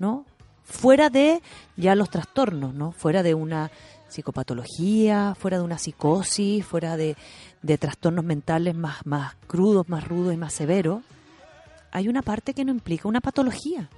¿No? 0.00 0.24
Fuera 0.64 1.08
de 1.08 1.42
ya 1.76 1.94
los 1.94 2.10
trastornos, 2.10 2.74
¿no? 2.74 2.90
Fuera 2.90 3.22
de 3.22 3.34
una 3.34 3.70
psicopatología, 4.08 5.36
fuera 5.38 5.58
de 5.58 5.62
una 5.62 5.78
psicosis, 5.78 6.66
fuera 6.66 6.96
de, 6.96 7.16
de 7.62 7.78
trastornos 7.78 8.24
mentales 8.24 8.74
más, 8.74 9.06
más 9.06 9.36
crudos, 9.46 9.88
más 9.88 10.08
rudos 10.08 10.34
y 10.34 10.36
más 10.36 10.52
severos, 10.52 11.02
hay 11.92 12.08
una 12.08 12.22
parte 12.22 12.54
que 12.54 12.64
no 12.64 12.72
implica 12.72 13.06
una 13.06 13.20
patología, 13.20 13.88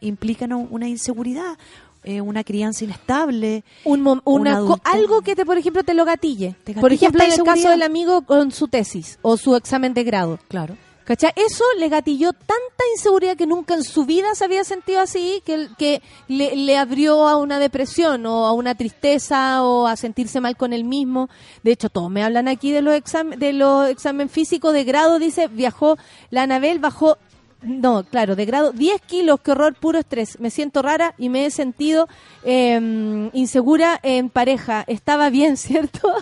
implica 0.00 0.46
una 0.46 0.88
inseguridad, 0.88 1.58
eh, 2.04 2.20
una 2.20 2.44
crianza 2.44 2.84
inestable, 2.84 3.64
un 3.84 4.20
una 4.24 4.62
algo 4.84 5.22
que 5.22 5.34
te 5.34 5.44
por 5.44 5.58
ejemplo 5.58 5.82
te 5.82 5.94
lo 5.94 6.04
gatille. 6.04 6.54
Te 6.62 6.74
por 6.74 6.84
gatilla 6.84 7.08
ejemplo, 7.08 7.24
en 7.24 7.32
el 7.32 7.42
caso 7.42 7.70
del 7.70 7.82
amigo 7.82 8.22
con 8.22 8.52
su 8.52 8.68
tesis 8.68 9.18
o 9.22 9.36
su 9.36 9.56
examen 9.56 9.94
de 9.94 10.04
grado. 10.04 10.38
Claro. 10.48 10.76
¿Cachai? 11.08 11.32
Eso 11.36 11.64
le 11.78 11.88
gatilló 11.88 12.34
tanta 12.34 12.84
inseguridad 12.94 13.34
que 13.34 13.46
nunca 13.46 13.72
en 13.72 13.82
su 13.82 14.04
vida 14.04 14.34
se 14.34 14.44
había 14.44 14.62
sentido 14.62 15.00
así, 15.00 15.42
que, 15.42 15.70
que 15.78 16.02
le, 16.28 16.54
le 16.54 16.76
abrió 16.76 17.26
a 17.26 17.38
una 17.38 17.58
depresión 17.58 18.26
o 18.26 18.44
a 18.44 18.52
una 18.52 18.74
tristeza 18.74 19.64
o 19.64 19.86
a 19.86 19.96
sentirse 19.96 20.38
mal 20.42 20.58
con 20.58 20.74
él 20.74 20.84
mismo. 20.84 21.30
De 21.62 21.72
hecho, 21.72 21.88
todos 21.88 22.10
me 22.10 22.22
hablan 22.22 22.46
aquí 22.46 22.72
de 22.72 22.82
los 22.82 22.94
examen, 22.94 23.38
de 23.38 23.54
los 23.54 23.88
examen 23.88 24.28
físicos 24.28 24.74
de 24.74 24.84
grado. 24.84 25.18
Dice, 25.18 25.48
viajó, 25.48 25.96
la 26.28 26.42
Anabel 26.42 26.78
bajó, 26.78 27.16
no, 27.62 28.04
claro, 28.04 28.36
de 28.36 28.44
grado 28.44 28.72
10 28.72 29.00
kilos, 29.02 29.40
qué 29.42 29.50
horror, 29.52 29.74
puro 29.74 29.98
estrés. 29.98 30.38
Me 30.40 30.50
siento 30.50 30.80
rara 30.82 31.14
y 31.18 31.28
me 31.28 31.44
he 31.46 31.50
sentido 31.50 32.08
eh, 32.44 33.30
insegura 33.32 33.98
en 34.02 34.30
pareja. 34.30 34.84
Estaba 34.86 35.28
bien, 35.30 35.56
¿cierto? 35.58 36.12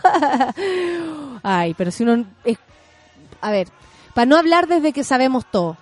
Ay, 1.42 1.74
pero 1.74 1.90
si 1.90 2.02
uno... 2.02 2.24
es- 2.44 2.58
a 3.40 3.50
ver, 3.50 3.68
para 4.14 4.26
no 4.26 4.36
hablar 4.36 4.66
desde 4.66 4.92
que 4.92 5.04
sabemos 5.04 5.44
todo. 5.50 5.76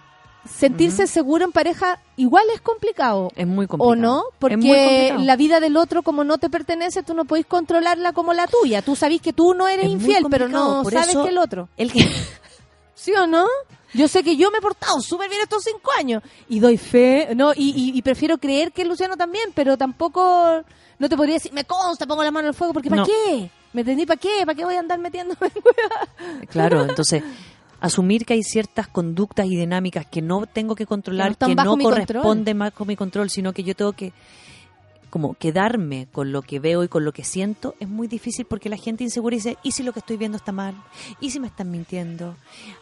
Sentirse 0.47 1.07
seguro 1.07 1.45
en 1.47 1.53
pareja 1.53 2.01
igual 2.17 2.45
es 2.55 2.61
complicado. 2.61 3.31
Es 3.35 3.47
muy 3.47 3.67
complicado. 3.67 3.93
¿O 3.93 3.97
no? 3.97 4.25
Porque 4.39 5.15
la 5.21 5.37
vida 5.37 5.59
del 5.61 5.79
otro, 5.79 6.03
como 6.03 6.23
no 6.23 6.37
te 6.37 6.51
pertenece, 6.51 7.03
tú 7.03 7.15
no 7.15 7.25
podés 7.25 7.47
controlarla 7.47 8.13
como 8.13 8.35
la 8.35 8.47
tuya. 8.47 8.83
Tú 8.83 8.95
sabés 8.95 9.23
que 9.23 9.33
tú 9.33 9.55
no 9.55 9.69
eres 9.69 9.87
Es 9.87 9.93
infiel, 9.93 10.27
pero 10.29 10.49
no 10.49 10.85
sabes 10.85 11.17
que 11.17 11.29
el 11.31 11.39
otro. 11.39 11.69
El 11.79 11.91
que 11.93 12.01
¿Sí 12.95 13.13
o 13.15 13.27
no? 13.27 13.47
Yo 13.95 14.09
sé 14.09 14.23
que 14.23 14.37
yo 14.37 14.51
me 14.51 14.59
he 14.59 14.61
portado 14.61 15.01
súper 15.01 15.29
bien 15.31 15.41
estos 15.43 15.63
cinco 15.63 15.91
años 15.99 16.23
y 16.49 16.59
doy 16.61 16.77
fe, 16.77 17.29
¿no? 17.35 17.53
Y, 17.55 17.71
y- 17.71 17.97
y 17.97 18.03
prefiero 18.03 18.39
creer 18.39 18.73
que 18.73 18.85
Luciano 18.85 19.17
también, 19.17 19.51
pero 19.55 19.77
tampoco, 19.79 20.63
no 20.99 21.09
te 21.09 21.17
podría 21.17 21.35
decir, 21.35 21.53
me 21.53 21.65
consta, 21.65 22.07
pongo 22.07 22.23
la 22.25 22.31
mano 22.31 22.49
al 22.49 22.55
fuego, 22.55 22.73
porque 22.73 22.91
¿para 22.91 23.03
No. 23.03 23.07
qué? 23.07 23.51
¿Me 23.73 23.81
entendí? 23.83 24.05
¿Para 24.07 24.21
qué? 24.21 24.41
¿Para 24.45 24.55
qué 24.55 24.65
voy 24.65 24.75
a 24.75 24.81
andar 24.81 24.99
metiéndome? 24.99 25.51
Claro, 26.49 26.85
entonces 26.89 27.23
asumir 27.81 28.25
que 28.25 28.35
hay 28.35 28.43
ciertas 28.43 28.89
conductas 28.89 29.47
y 29.47 29.57
dinámicas 29.57 30.07
que 30.07 30.23
no 30.23 30.47
tengo 30.47 30.75
que 30.75 30.85
Que 30.85 30.85
no 30.85 30.89
controlar, 30.89 31.37
que 31.37 31.55
no 31.55 31.77
mi 31.77 31.85
corresponde 31.85 32.55
más 32.55 32.73
con 32.73 32.89
mi 32.89 32.97
control, 32.97 33.31
sino 33.31 33.53
que 33.53 33.63
yo 33.63 33.75
tengo 33.75 33.93
que 33.93 34.13
como 35.11 35.35
quedarme 35.35 36.09
con 36.11 36.33
lo 36.33 36.43
que 36.43 36.59
veo 36.59 36.83
y 36.83 36.89
con 36.89 37.05
lo 37.05 37.13
que 37.13 37.23
siento, 37.23 37.77
es 37.79 37.89
muy 37.89 38.09
difícil 38.09 38.47
porque 38.47 38.69
la 38.69 38.77
gente 38.77 39.05
insegura 39.05 39.37
dice, 39.37 39.57
¿y 39.63 39.71
si 39.71 39.85
lo 39.85 39.93
que 39.93 40.01
estoy 40.01 40.17
viendo 40.17 40.37
está 40.37 40.51
mal? 40.51 40.75
¿Y 41.21 41.31
si 41.31 41.39
me 41.39 41.47
están 41.47 41.71
mintiendo? 41.71 42.35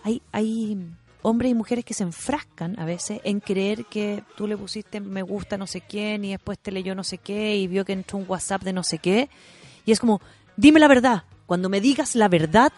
Hay, 0.03 0.23
hay 0.33 0.79
hombres 1.23 1.51
y 1.51 1.55
mujeres 1.55 1.85
que 1.85 1.95
se 1.95 2.03
enfrascan 2.03 2.79
a 2.79 2.85
veces 2.85 3.21
en 3.25 3.41
creer 3.41 3.85
que 3.87 4.23
tú 4.37 4.47
le 4.47 4.57
pusiste 4.57 5.01
me 5.01 5.23
gusta 5.23 5.57
no 5.57 5.67
sé 5.67 5.81
quién 5.81 6.25
y 6.25 6.31
después 6.33 6.59
te 6.59 6.73
leyó 6.73 6.95
no 6.95 7.05
sé 7.05 7.19
qué 7.19 7.57
y 7.57 7.67
vio 7.69 7.85
que 7.85 7.93
entró 7.93 8.19
un 8.19 8.25
WhatsApp 8.29 8.63
de 8.63 8.73
no 8.73 8.83
sé 8.83 8.99
qué. 8.99 9.29
Y 9.85 9.93
es 9.93 10.01
como, 10.01 10.21
dime 10.57 10.81
la 10.81 10.89
verdad. 10.89 11.25
Cuando 11.47 11.69
me 11.69 11.81
digas 11.81 12.15
la 12.15 12.29
verdad, 12.29 12.73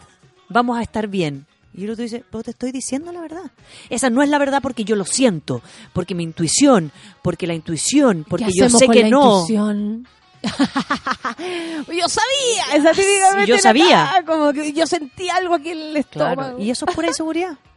vamos 0.49 0.77
a 0.77 0.81
estar 0.81 1.07
bien. 1.07 1.45
Y 1.73 1.83
el 1.83 1.89
otro 1.91 2.03
dice, 2.03 2.23
pero 2.31 2.43
te 2.43 2.51
estoy 2.51 2.71
diciendo 2.71 3.11
la 3.11 3.19
verdad. 3.21 3.51
Esa 3.89 4.09
no 4.09 4.23
es 4.23 4.29
la 4.29 4.37
verdad 4.37 4.61
porque 4.61 4.85
yo 4.85 4.95
lo 4.95 5.03
siento, 5.05 5.61
porque 5.91 6.15
mi 6.15 6.23
intuición, 6.23 6.91
porque 7.21 7.47
la 7.47 7.53
intuición, 7.53 8.25
porque 8.29 8.45
¿Qué 8.45 8.51
yo 8.59 8.69
sé 8.69 8.87
que 8.87 9.03
la 9.03 9.09
no. 9.09 9.41
intuición? 9.41 10.07
yo 11.87 12.07
sabía, 12.07 12.75
esa 12.75 12.93
Sí, 12.93 13.01
yo 13.47 13.57
sabía. 13.57 14.09
cara, 14.11 14.25
como 14.25 14.53
que 14.53 14.71
yo 14.73 14.85
sentí 14.87 15.29
algo 15.29 15.55
aquí 15.55 15.69
en 15.71 15.79
el 15.79 15.97
estómago. 15.97 16.35
Claro. 16.35 16.59
Y 16.59 16.69
eso 16.69 16.85
es 16.87 16.95
pura 16.95 17.07
inseguridad. 17.07 17.57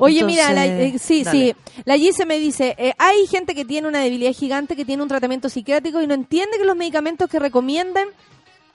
Oye, 0.00 0.20
Entonces, 0.20 0.24
mira, 0.26 0.52
la- 0.52 0.66
eh, 0.66 0.98
sí, 0.98 1.24
dale. 1.24 1.54
sí. 1.54 1.72
La 1.84 1.96
Gise 1.96 2.24
me 2.26 2.38
dice, 2.38 2.74
eh, 2.78 2.92
hay 2.98 3.26
gente 3.26 3.54
que 3.54 3.64
tiene 3.64 3.88
una 3.88 3.98
debilidad 4.00 4.32
gigante, 4.32 4.76
que 4.76 4.84
tiene 4.84 5.02
un 5.02 5.08
tratamiento 5.08 5.48
psiquiátrico 5.48 6.00
y 6.00 6.06
no 6.06 6.14
entiende 6.14 6.56
que 6.58 6.64
los 6.64 6.76
medicamentos 6.76 7.28
que 7.28 7.38
recomiendan 7.38 8.08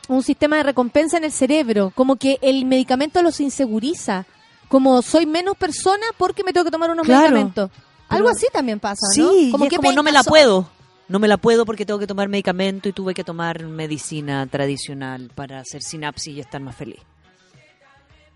un 0.09 0.21
sistema 0.21 0.57
de 0.57 0.63
recompensa 0.63 1.17
en 1.17 1.23
el 1.23 1.31
cerebro, 1.31 1.91
como 1.95 2.17
que 2.17 2.39
el 2.41 2.65
medicamento 2.65 3.21
los 3.21 3.39
inseguriza, 3.39 4.25
como 4.67 5.01
soy 5.01 5.25
menos 5.25 5.55
persona 5.55 6.05
porque 6.17 6.43
me 6.43 6.51
tengo 6.51 6.65
que 6.65 6.71
tomar 6.71 6.91
unos 6.91 7.05
Claro. 7.05 7.21
medicamentos. 7.21 7.71
Algo 8.09 8.27
así 8.29 8.47
también 8.51 8.79
pasa, 8.81 9.05
¿no? 9.17 9.31
Sí, 9.31 9.49
como, 9.51 9.63
y 9.63 9.67
es 9.67 9.69
que 9.71 9.77
como 9.77 9.91
no 9.93 10.03
me 10.03 10.11
la 10.11 10.23
puedo. 10.23 10.67
No 11.07 11.19
me 11.19 11.27
la 11.27 11.37
puedo 11.37 11.65
porque 11.65 11.85
tengo 11.85 11.99
que 11.99 12.07
tomar 12.07 12.27
medicamento 12.27 12.89
y 12.89 12.93
tuve 12.93 13.13
que 13.13 13.23
tomar 13.23 13.63
medicina 13.63 14.45
tradicional 14.47 15.31
para 15.33 15.59
hacer 15.59 15.81
sinapsis 15.81 16.35
y 16.35 16.39
estar 16.41 16.59
más 16.61 16.75
feliz. 16.75 16.99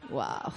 Wow. 0.10 0.54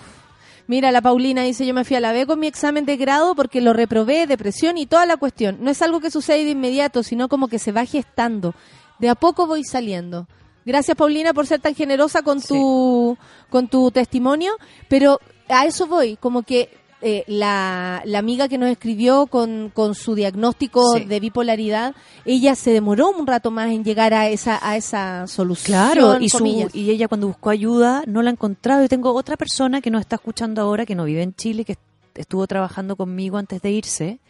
Mira, 0.71 0.93
la 0.93 1.03
Paulina 1.03 1.43
dice, 1.43 1.67
yo 1.67 1.75
me 1.75 1.83
fui 1.83 1.97
a 1.97 2.01
la 2.01 2.13
B 2.13 2.27
con 2.27 2.39
mi 2.39 2.47
examen 2.47 2.85
de 2.85 2.97
grado 2.97 3.35
porque 3.35 3.61
lo 3.61 3.73
reprobé, 3.73 4.29
depresión 4.29 4.79
y 4.79 4.87
toda 4.87 5.05
la 5.05 5.17
cuestión. 5.17 5.57
No 5.59 5.69
es 5.69 5.83
algo 5.83 5.99
que 5.99 6.13
sucede 6.13 6.45
de 6.45 6.51
inmediato, 6.51 7.03
sino 7.03 7.29
como 7.29 7.49
que 7.49 7.59
se 7.59 7.73
va 7.73 7.85
gestando. 7.85 8.55
De 9.01 9.09
a 9.09 9.17
poco 9.17 9.49
voy 9.49 9.65
saliendo. 9.65 10.29
Gracias, 10.65 10.97
Paulina, 10.97 11.35
por 11.35 11.49
ser 11.49 11.59
tan 11.59 11.75
generosa 11.75 12.23
con 12.23 12.41
tu, 12.41 13.19
con 13.49 13.67
tu 13.67 13.91
testimonio. 13.91 14.53
Pero 14.89 15.19
a 15.49 15.67
eso 15.67 15.89
voy, 15.89 16.15
como 16.15 16.45
que 16.45 16.73
eh, 17.03 17.25
la, 17.27 18.03
la 18.05 18.19
amiga 18.19 18.49
que 18.49 18.59
nos 18.59 18.69
escribió 18.71 19.27
con, 19.27 19.71
con 19.75 19.95
su 19.95 20.15
diagnóstico 20.15 20.83
Sí. 20.99 21.05
de 21.05 21.21
bipolaridad, 21.21 21.95
ella 22.25 22.55
se 22.55 22.73
demoró 22.73 23.11
un 23.11 23.27
rato 23.27 23.51
más 23.51 23.71
en 23.71 23.85
llegar 23.85 24.13
a 24.15 24.29
esa, 24.29 24.59
a 24.63 24.77
esa 24.77 25.27
solución. 25.27 25.77
Claro, 25.93 26.21
y, 26.21 26.29
su, 26.29 26.45
y 26.73 26.91
ella 26.91 27.09
cuando 27.09 27.27
buscó 27.29 27.51
ayuda 27.51 28.03
no 28.07 28.23
la 28.23 28.31
ha 28.31 28.33
encontrado. 28.33 28.85
Y 28.85 28.89
tengo 28.89 29.13
otra 29.15 29.37
persona 29.37 29.81
que 29.81 29.91
nos 29.91 30.01
está 30.01 30.17
escuchando 30.17 30.61
ahora, 30.61 30.85
que 30.87 30.95
no 30.95 31.05
vive 31.05 31.23
en 31.23 31.35
Chile, 31.35 31.65
que 31.65 31.77
estuvo 32.15 32.47
trabajando 32.47 32.97
conmigo 32.97 33.39
antes 33.39 33.63
de 33.63 33.71
irse. 33.71 34.21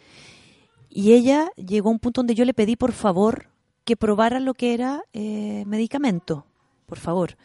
Y 0.89 1.13
ella 1.13 1.51
llegó 1.55 1.89
a 1.89 1.93
un 1.93 1.99
punto 1.99 2.19
donde 2.21 2.35
yo 2.35 2.45
le 2.45 2.53
pedí, 2.53 2.75
por 2.75 2.91
favor, 2.91 3.47
que 3.85 3.95
probara 3.95 4.39
lo 4.39 4.53
que 4.53 4.73
era 4.73 5.03
eh, 5.13 5.63
medicamento. 5.65 6.45
Por 6.85 6.99
favor. 6.99 7.37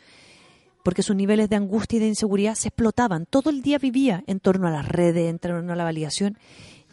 Porque 0.86 1.02
sus 1.02 1.16
niveles 1.16 1.50
de 1.50 1.56
angustia 1.56 1.96
y 1.96 1.98
de 1.98 2.06
inseguridad 2.06 2.54
se 2.54 2.68
explotaban. 2.68 3.26
Todo 3.26 3.50
el 3.50 3.60
día 3.60 3.76
vivía 3.76 4.22
en 4.28 4.38
torno 4.38 4.68
a 4.68 4.70
las 4.70 4.86
redes, 4.86 5.28
en 5.28 5.40
torno 5.40 5.72
a 5.72 5.74
la 5.74 5.82
validación. 5.82 6.38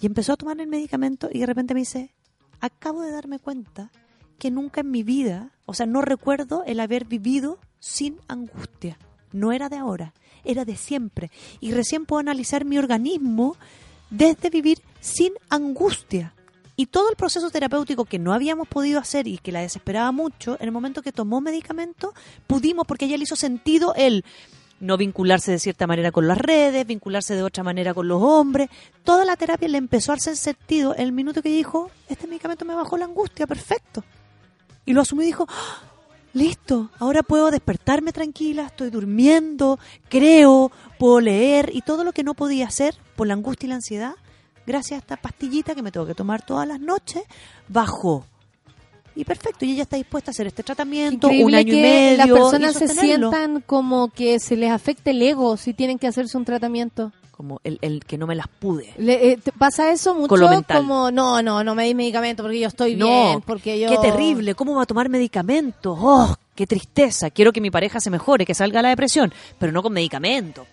Y 0.01 0.07
empezó 0.07 0.33
a 0.33 0.35
tomar 0.35 0.59
el 0.59 0.65
medicamento 0.65 1.29
y 1.31 1.41
de 1.41 1.45
repente 1.45 1.75
me 1.75 1.81
dice, 1.81 2.11
acabo 2.59 3.03
de 3.03 3.11
darme 3.11 3.37
cuenta 3.37 3.91
que 4.39 4.49
nunca 4.49 4.81
en 4.81 4.89
mi 4.89 5.03
vida, 5.03 5.51
o 5.67 5.75
sea, 5.75 5.85
no 5.85 6.01
recuerdo 6.01 6.63
el 6.65 6.79
haber 6.79 7.05
vivido 7.05 7.59
sin 7.77 8.17
angustia. 8.27 8.97
No 9.31 9.51
era 9.51 9.69
de 9.69 9.77
ahora, 9.77 10.15
era 10.43 10.65
de 10.65 10.75
siempre. 10.75 11.29
Y 11.59 11.73
recién 11.73 12.07
puedo 12.07 12.19
analizar 12.19 12.65
mi 12.65 12.79
organismo 12.79 13.57
desde 14.09 14.49
vivir 14.49 14.79
sin 15.01 15.33
angustia. 15.51 16.33
Y 16.75 16.87
todo 16.87 17.09
el 17.09 17.15
proceso 17.15 17.51
terapéutico 17.51 18.05
que 18.05 18.17
no 18.17 18.33
habíamos 18.33 18.67
podido 18.67 18.99
hacer 18.99 19.27
y 19.27 19.37
que 19.37 19.51
la 19.51 19.61
desesperaba 19.61 20.11
mucho, 20.11 20.57
en 20.59 20.65
el 20.65 20.71
momento 20.71 21.01
que 21.03 21.11
tomó 21.11 21.39
medicamento, 21.39 22.13
pudimos, 22.47 22.87
porque 22.87 23.05
a 23.05 23.07
ella 23.07 23.17
le 23.17 23.23
hizo 23.23 23.35
sentido 23.35 23.93
el 23.95 24.25
no 24.79 24.97
vincularse 24.97 25.51
de 25.51 25.59
cierta 25.59 25.87
manera 25.87 26.11
con 26.11 26.27
las 26.27 26.37
redes, 26.37 26.85
vincularse 26.85 27.35
de 27.35 27.43
otra 27.43 27.63
manera 27.63 27.93
con 27.93 28.07
los 28.07 28.21
hombres. 28.21 28.69
Toda 29.03 29.23
la 29.23 29.35
terapia 29.35 29.67
le 29.67 29.77
empezó 29.77 30.11
a 30.11 30.15
hacer 30.15 30.35
sentido 30.35 30.93
el 30.95 31.11
minuto 31.11 31.41
que 31.41 31.49
dijo, 31.49 31.89
este 32.09 32.27
medicamento 32.27 32.65
me 32.65 32.75
bajó 32.75 32.97
la 32.97 33.05
angustia, 33.05 33.47
perfecto. 33.47 34.03
Y 34.85 34.93
lo 34.93 35.01
asumió 35.01 35.23
y 35.23 35.27
dijo, 35.27 35.47
"Ah, 35.47 35.83
listo, 36.33 36.89
ahora 36.99 37.23
puedo 37.23 37.49
despertarme 37.51 38.11
tranquila, 38.11 38.65
estoy 38.65 38.89
durmiendo, 38.89 39.79
creo, 40.09 40.71
puedo 40.99 41.21
leer 41.21 41.69
y 41.73 41.81
todo 41.81 42.03
lo 42.03 42.11
que 42.11 42.23
no 42.23 42.33
podía 42.33 42.67
hacer 42.67 42.95
por 43.15 43.27
la 43.27 43.35
angustia 43.35 43.67
y 43.67 43.69
la 43.69 43.75
ansiedad, 43.75 44.15
gracias 44.65 44.97
a 44.97 45.01
esta 45.01 45.17
pastillita 45.17 45.75
que 45.75 45.81
me 45.81 45.91
tengo 45.91 46.05
que 46.05 46.15
tomar 46.15 46.45
todas 46.45 46.67
las 46.67 46.79
noches, 46.79 47.23
bajó. 47.67 48.25
Y 49.15 49.25
perfecto, 49.25 49.63
y 49.65 49.73
ella 49.73 49.83
está 49.83 49.95
dispuesta 49.97 50.31
a 50.31 50.33
hacer 50.33 50.47
este 50.47 50.63
tratamiento, 50.63 51.27
un 51.27 51.53
año 51.53 51.73
y 51.73 51.81
medio. 51.81 52.17
las 52.17 52.27
personas 52.29 52.73
se 52.75 52.87
sientan 52.87 53.61
como 53.61 54.09
que 54.09 54.39
se 54.39 54.55
les 54.57 54.71
afecte 54.71 55.11
el 55.11 55.21
ego 55.21 55.55
si 55.55 55.73
tienen 55.75 55.99
que 55.99 56.07
hacerse 56.07 56.35
un 56.37 56.45
tratamiento. 56.45 57.11
Como 57.29 57.59
el, 57.63 57.77
el 57.81 58.05
que 58.05 58.17
no 58.17 58.25
me 58.27 58.35
las 58.35 58.47
pude. 58.47 58.93
Le- 58.97 59.31
eh, 59.33 59.37
¿te 59.37 59.51
¿Pasa 59.51 59.91
eso 59.91 60.13
mucho? 60.15 60.35
Como, 60.67 61.09
no, 61.11 61.41
no, 61.43 61.63
no 61.63 61.75
me 61.75 61.85
di 61.85 61.93
medicamento 61.95 62.41
porque 62.43 62.59
yo 62.59 62.67
estoy 62.67 62.95
No, 62.95 63.05
bien, 63.07 63.41
porque 63.41 63.79
yo... 63.79 63.89
Qué 63.89 63.97
terrible, 63.97 64.53
¿cómo 64.55 64.75
va 64.75 64.83
a 64.83 64.85
tomar 64.85 65.09
medicamentos? 65.09 65.97
¡Oh, 65.99 66.35
qué 66.55 66.65
tristeza! 66.67 67.29
Quiero 67.31 67.51
que 67.51 67.59
mi 67.61 67.69
pareja 67.71 67.99
se 67.99 68.09
mejore, 68.11 68.45
que 68.45 68.53
salga 68.53 68.81
la 68.83 68.89
depresión, 68.89 69.33
pero 69.59 69.71
no 69.71 69.81
con 69.83 69.93
medicamentos. 69.93 70.65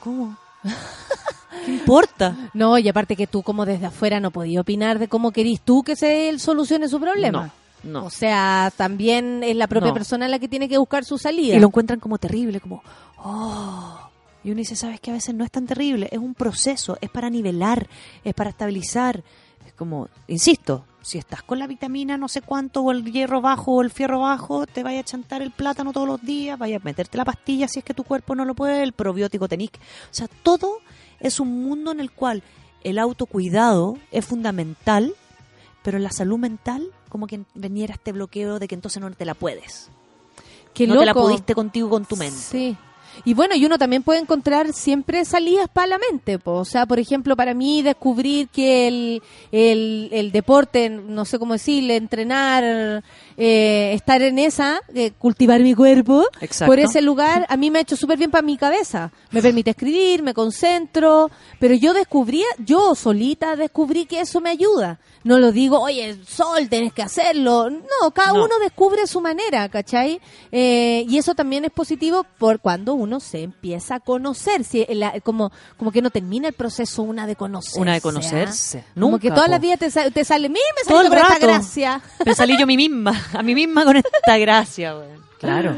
¿Cómo? 0.00 0.36
¿Qué 1.64 1.70
importa? 1.72 2.50
No, 2.54 2.78
y 2.78 2.88
aparte 2.88 3.16
que 3.16 3.26
tú 3.26 3.42
como 3.42 3.66
desde 3.66 3.86
afuera 3.86 4.20
no 4.20 4.30
podías 4.30 4.60
opinar 4.62 4.98
de 4.98 5.08
cómo 5.08 5.30
querís 5.32 5.60
tú 5.60 5.82
que 5.82 5.96
se 5.96 6.28
él 6.28 6.40
solucione 6.40 6.88
su 6.88 6.98
problema. 7.00 7.52
No, 7.82 8.00
no. 8.00 8.06
O 8.06 8.10
sea, 8.10 8.72
también 8.76 9.42
es 9.42 9.56
la 9.56 9.66
propia 9.66 9.88
No. 9.88 9.94
persona 9.94 10.28
la 10.28 10.38
que 10.38 10.48
tiene 10.48 10.68
que 10.68 10.78
buscar 10.78 11.04
su 11.04 11.18
salida. 11.18 11.56
Y 11.56 11.60
lo 11.60 11.66
encuentran 11.68 12.00
como 12.00 12.18
terrible, 12.18 12.60
como, 12.60 12.82
oh. 13.18 13.98
Y 14.42 14.50
uno 14.50 14.58
dice, 14.58 14.74
¿sabes 14.76 15.00
que 15.00 15.10
A 15.10 15.14
veces 15.14 15.34
no 15.34 15.44
es 15.44 15.50
tan 15.50 15.66
terrible, 15.66 16.08
es 16.10 16.18
un 16.18 16.34
proceso, 16.34 16.96
es 17.00 17.10
para 17.10 17.28
nivelar, 17.28 17.88
es 18.24 18.32
para 18.34 18.50
estabilizar. 18.50 19.22
Es 19.66 19.74
como, 19.74 20.08
insisto, 20.28 20.84
si 21.02 21.18
estás 21.18 21.42
con 21.42 21.58
la 21.58 21.66
vitamina 21.66 22.16
no 22.16 22.26
sé 22.28 22.40
cuánto, 22.40 22.80
o 22.82 22.90
el 22.90 23.04
hierro 23.04 23.42
bajo, 23.42 23.72
o 23.72 23.82
el 23.82 23.90
fierro 23.90 24.20
bajo, 24.20 24.66
te 24.66 24.82
vaya 24.82 25.00
a 25.00 25.04
chantar 25.04 25.42
el 25.42 25.50
plátano 25.50 25.92
todos 25.92 26.08
los 26.08 26.22
días, 26.22 26.58
vaya 26.58 26.76
a 26.76 26.80
meterte 26.82 27.18
la 27.18 27.24
pastilla 27.26 27.68
si 27.68 27.80
es 27.80 27.84
que 27.84 27.92
tu 27.92 28.04
cuerpo 28.04 28.34
no 28.34 28.46
lo 28.46 28.54
puede, 28.54 28.82
el 28.82 28.92
probiótico 28.92 29.46
tenic. 29.46 29.76
O 29.76 30.14
sea, 30.14 30.26
todo 30.42 30.78
es 31.20 31.40
un 31.40 31.64
mundo 31.64 31.92
en 31.92 32.00
el 32.00 32.10
cual 32.10 32.42
el 32.82 32.98
autocuidado 32.98 33.98
es 34.10 34.24
fundamental, 34.24 35.14
pero 35.82 35.98
la 35.98 36.10
salud 36.10 36.38
mental, 36.38 36.90
como 37.08 37.26
que 37.26 37.42
veniera 37.54 37.94
este 37.94 38.12
bloqueo 38.12 38.58
de 38.58 38.68
que 38.68 38.74
entonces 38.74 39.00
no 39.00 39.10
te 39.10 39.24
la 39.24 39.34
puedes. 39.34 39.90
Qué 40.74 40.86
no 40.86 40.98
te 40.98 41.06
la 41.06 41.14
pudiste 41.14 41.54
contigo 41.54 41.90
con 41.90 42.04
tu 42.04 42.16
mente. 42.16 42.36
Sí. 42.36 42.76
Y 43.24 43.34
bueno, 43.34 43.54
y 43.54 43.64
uno 43.64 43.78
también 43.78 44.02
puede 44.02 44.20
encontrar 44.20 44.72
siempre 44.72 45.24
salidas 45.24 45.68
para 45.72 45.88
la 45.88 45.98
mente. 45.98 46.38
po. 46.38 46.52
O 46.52 46.64
sea, 46.64 46.86
por 46.86 46.98
ejemplo, 46.98 47.36
para 47.36 47.54
mí 47.54 47.82
descubrir 47.82 48.48
que 48.48 48.88
el, 48.88 49.22
el, 49.52 50.08
el 50.12 50.32
deporte, 50.32 50.88
no 50.90 51.24
sé 51.24 51.38
cómo 51.38 51.54
decirle, 51.54 51.96
entrenar, 51.96 53.02
eh, 53.36 53.92
estar 53.94 54.22
en 54.22 54.38
esa, 54.38 54.80
eh, 54.94 55.12
cultivar 55.18 55.60
mi 55.60 55.74
cuerpo, 55.74 56.24
Exacto. 56.40 56.70
por 56.70 56.78
ese 56.78 57.00
lugar, 57.02 57.46
a 57.48 57.56
mí 57.56 57.70
me 57.70 57.78
ha 57.78 57.82
hecho 57.82 57.96
súper 57.96 58.18
bien 58.18 58.30
para 58.30 58.42
mi 58.42 58.56
cabeza. 58.56 59.10
Me 59.30 59.42
permite 59.42 59.70
escribir, 59.70 60.22
me 60.22 60.34
concentro, 60.34 61.30
pero 61.58 61.74
yo 61.74 61.92
descubrí, 61.94 62.42
yo 62.64 62.94
solita 62.94 63.56
descubrí 63.56 64.06
que 64.06 64.20
eso 64.20 64.40
me 64.40 64.50
ayuda. 64.50 64.98
No 65.22 65.38
lo 65.38 65.52
digo, 65.52 65.78
oye, 65.80 66.16
Sol, 66.26 66.68
tenés 66.70 66.94
que 66.94 67.02
hacerlo. 67.02 67.68
No, 67.68 68.10
cada 68.14 68.32
No. 68.32 68.44
uno 68.46 68.54
descubre 68.58 69.06
su 69.06 69.20
manera, 69.20 69.68
¿cachai? 69.68 70.18
Eh, 70.50 71.04
y 71.06 71.18
eso 71.18 71.34
también 71.34 71.66
es 71.66 71.70
positivo 71.70 72.24
por 72.38 72.60
cuando 72.60 72.94
uno 72.94 73.20
se 73.20 73.42
empieza 73.42 73.96
a 73.96 74.00
conocer. 74.00 74.64
Si 74.64 74.86
la- 74.88 75.20
como, 75.20 75.52
como 75.76 75.92
que 75.92 76.00
no 76.00 76.08
termina 76.08 76.48
el 76.48 76.54
proceso 76.54 77.02
una 77.02 77.26
de 77.26 77.36
conocerse. 77.36 77.78
Una 77.80 77.92
de 77.92 77.98
¿ah? 77.98 78.00
conocerse. 78.00 78.84
Como 78.94 79.10
Nunca, 79.10 79.20
que 79.22 79.28
toda 79.30 79.44
po. 79.44 79.50
la 79.50 79.58
vida 79.58 79.76
te, 79.76 79.90
sa- 79.90 80.10
te 80.10 80.24
sale, 80.24 80.48
mira, 80.48 80.64
me 80.74 81.00
el 81.00 81.08
por 81.08 81.18
esta 81.18 81.38
gracia. 81.38 82.00
Me 82.24 82.34
salí 82.34 82.56
yo 82.56 82.64
a 82.64 82.66
mí 82.66 82.76
misma, 82.78 83.12
a 83.34 83.42
mí 83.42 83.54
misma 83.54 83.84
con 83.84 83.96
esta 83.96 84.38
gracia, 84.38 84.94
güey. 84.94 85.08
Claro. 85.38 85.76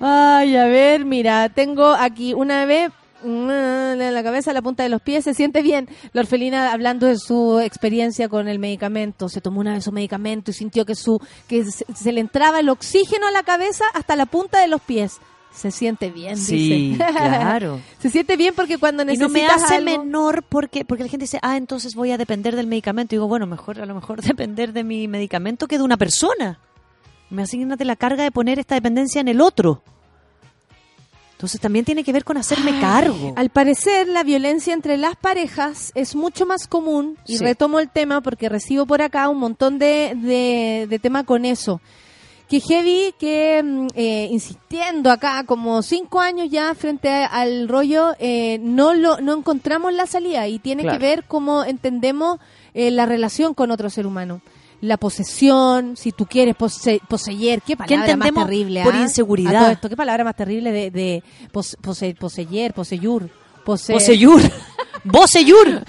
Ay, 0.00 0.56
a 0.56 0.64
ver, 0.66 1.04
mira, 1.04 1.48
tengo 1.48 1.86
aquí 1.94 2.34
una 2.34 2.64
vez 2.66 2.90
en 3.24 4.14
la 4.14 4.22
cabeza, 4.22 4.52
la 4.52 4.62
punta 4.62 4.82
de 4.82 4.88
los 4.88 5.00
pies, 5.02 5.24
se 5.24 5.34
siente 5.34 5.62
bien. 5.62 5.88
La 6.12 6.20
orfelina 6.22 6.72
hablando 6.72 7.06
de 7.06 7.16
su 7.18 7.58
experiencia 7.60 8.28
con 8.28 8.48
el 8.48 8.58
medicamento, 8.58 9.28
se 9.28 9.40
tomó 9.40 9.60
una 9.60 9.72
vez 9.74 9.84
su 9.84 9.92
medicamento 9.92 10.50
y 10.50 10.54
sintió 10.54 10.84
que 10.84 10.94
su 10.94 11.18
que 11.48 11.64
se, 11.64 11.84
se 11.94 12.12
le 12.12 12.20
entraba 12.20 12.60
el 12.60 12.68
oxígeno 12.68 13.26
a 13.26 13.30
la 13.30 13.42
cabeza 13.42 13.84
hasta 13.94 14.16
la 14.16 14.26
punta 14.26 14.60
de 14.60 14.68
los 14.68 14.80
pies. 14.80 15.18
Se 15.52 15.70
siente 15.70 16.10
bien, 16.10 16.36
Sí, 16.36 16.90
dice. 16.90 17.04
claro. 17.10 17.80
se 17.98 18.10
siente 18.10 18.36
bien 18.36 18.52
porque 18.54 18.76
cuando 18.76 19.02
Y 19.04 19.06
no 19.06 19.12
necesitas 19.12 19.32
me 19.32 19.46
hace 19.64 19.74
algo- 19.76 20.02
menor 20.04 20.42
porque 20.46 20.84
porque 20.84 21.04
la 21.04 21.08
gente 21.08 21.24
dice, 21.24 21.38
ah, 21.40 21.56
entonces 21.56 21.94
voy 21.94 22.10
a 22.10 22.18
depender 22.18 22.54
del 22.56 22.66
medicamento. 22.66 23.14
Y 23.14 23.16
digo, 23.16 23.26
bueno, 23.28 23.46
mejor 23.46 23.80
a 23.80 23.86
lo 23.86 23.94
mejor 23.94 24.20
depender 24.22 24.74
de 24.74 24.84
mi 24.84 25.08
medicamento 25.08 25.66
que 25.66 25.78
de 25.78 25.84
una 25.84 25.96
persona. 25.96 26.58
Me 27.30 27.42
asignate 27.42 27.84
la 27.86 27.96
carga 27.96 28.22
de 28.22 28.30
poner 28.30 28.58
esta 28.58 28.74
dependencia 28.74 29.20
en 29.20 29.28
el 29.28 29.40
otro. 29.40 29.82
Entonces 31.36 31.60
también 31.60 31.84
tiene 31.84 32.02
que 32.02 32.12
ver 32.14 32.24
con 32.24 32.38
hacerme 32.38 32.80
cargo. 32.80 33.34
Al 33.36 33.50
parecer, 33.50 34.08
la 34.08 34.22
violencia 34.24 34.72
entre 34.72 34.96
las 34.96 35.16
parejas 35.16 35.92
es 35.94 36.14
mucho 36.14 36.46
más 36.46 36.66
común, 36.66 37.18
y 37.26 37.36
Sí. 37.36 37.44
retomo 37.44 37.78
el 37.78 37.90
tema 37.90 38.22
porque 38.22 38.48
recibo 38.48 38.86
por 38.86 39.02
acá 39.02 39.28
un 39.28 39.38
montón 39.38 39.78
de, 39.78 40.14
de, 40.16 40.86
de 40.88 40.98
tema 40.98 41.24
con 41.24 41.44
eso. 41.44 41.80
Que 42.48 42.60
heavy, 42.60 43.12
que 43.18 43.60
mm, 43.62 43.86
eh, 43.96 44.28
insistiendo 44.30 45.10
acá 45.10 45.44
como 45.44 45.82
cinco 45.82 46.20
años 46.20 46.48
ya 46.50 46.74
frente 46.74 47.10
a- 47.10 47.26
al 47.26 47.68
rollo, 47.68 48.14
eh, 48.18 48.58
no 48.62 48.94
lo 48.94 49.20
no 49.20 49.34
encontramos 49.36 49.92
la 49.92 50.06
salida 50.06 50.46
y 50.48 50.58
tiene 50.58 50.84
Claro. 50.84 50.98
que 50.98 51.04
ver 51.04 51.24
cómo 51.28 51.64
entendemos 51.64 52.38
eh, 52.72 52.90
la 52.90 53.04
relación 53.04 53.52
con 53.52 53.70
otro 53.72 53.90
ser 53.90 54.06
humano. 54.06 54.40
La 54.80 54.96
posesión, 54.96 55.96
si 55.96 56.12
tú 56.12 56.26
quieres 56.26 56.54
pose- 56.56 57.00
poseer, 57.08 57.62
qué 57.62 57.76
palabra 57.76 57.96
más 57.98 58.08
entendemos 58.10 58.44
terrible, 58.44 58.82
por 58.84 58.94
ah? 58.94 59.00
inseguridad? 59.02 59.56
A 59.56 59.60
todo 59.60 59.70
esto, 59.72 59.88
qué 59.88 59.96
palabra 59.96 60.24
más 60.24 60.36
terrible 60.36 60.72
de, 60.72 60.90
de 60.90 61.22
pos- 61.52 61.76
pose- 61.82 62.14
poseer, 62.14 62.72
poseyur, 62.74 63.28
pose- 63.64 63.92
Poseyur. 63.94 64.40
Boseyur. 65.08 65.82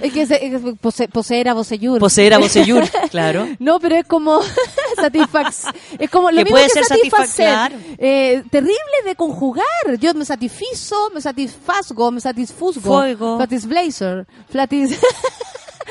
Es 0.00 0.12
que 0.12 0.24
se- 0.24 0.46
es 0.46 0.62
pose- 0.80 1.08
poseer 1.08 1.48
a 1.48 1.54
poseyur. 1.54 1.98
Poseer 1.98 2.34
a 2.34 2.38
Boseyur, 2.44 2.84
claro. 3.10 3.48
No, 3.58 3.80
pero 3.80 3.96
es 3.96 4.06
como 4.06 4.40
satisfax, 4.96 5.64
es 5.98 6.10
como 6.10 6.30
lo 6.30 6.36
Que 6.38 6.44
mismo 6.44 6.54
puede 6.54 6.66
que 6.66 6.72
ser 6.74 6.84
satisfacer. 6.84 7.48
satisfac- 7.72 7.96
Eh, 7.98 8.44
terrible 8.52 8.76
de 9.04 9.16
conjugar. 9.16 9.64
Yo 10.00 10.14
me 10.14 10.24
satisfizo, 10.24 11.10
me 11.12 11.20
satisfazgo, 11.20 12.12
me 12.12 12.20
satisfuzgo. 12.20 12.82
Fuego. 12.82 13.36
Flatisblazer. 13.36 14.26
Flatis. 14.48 14.96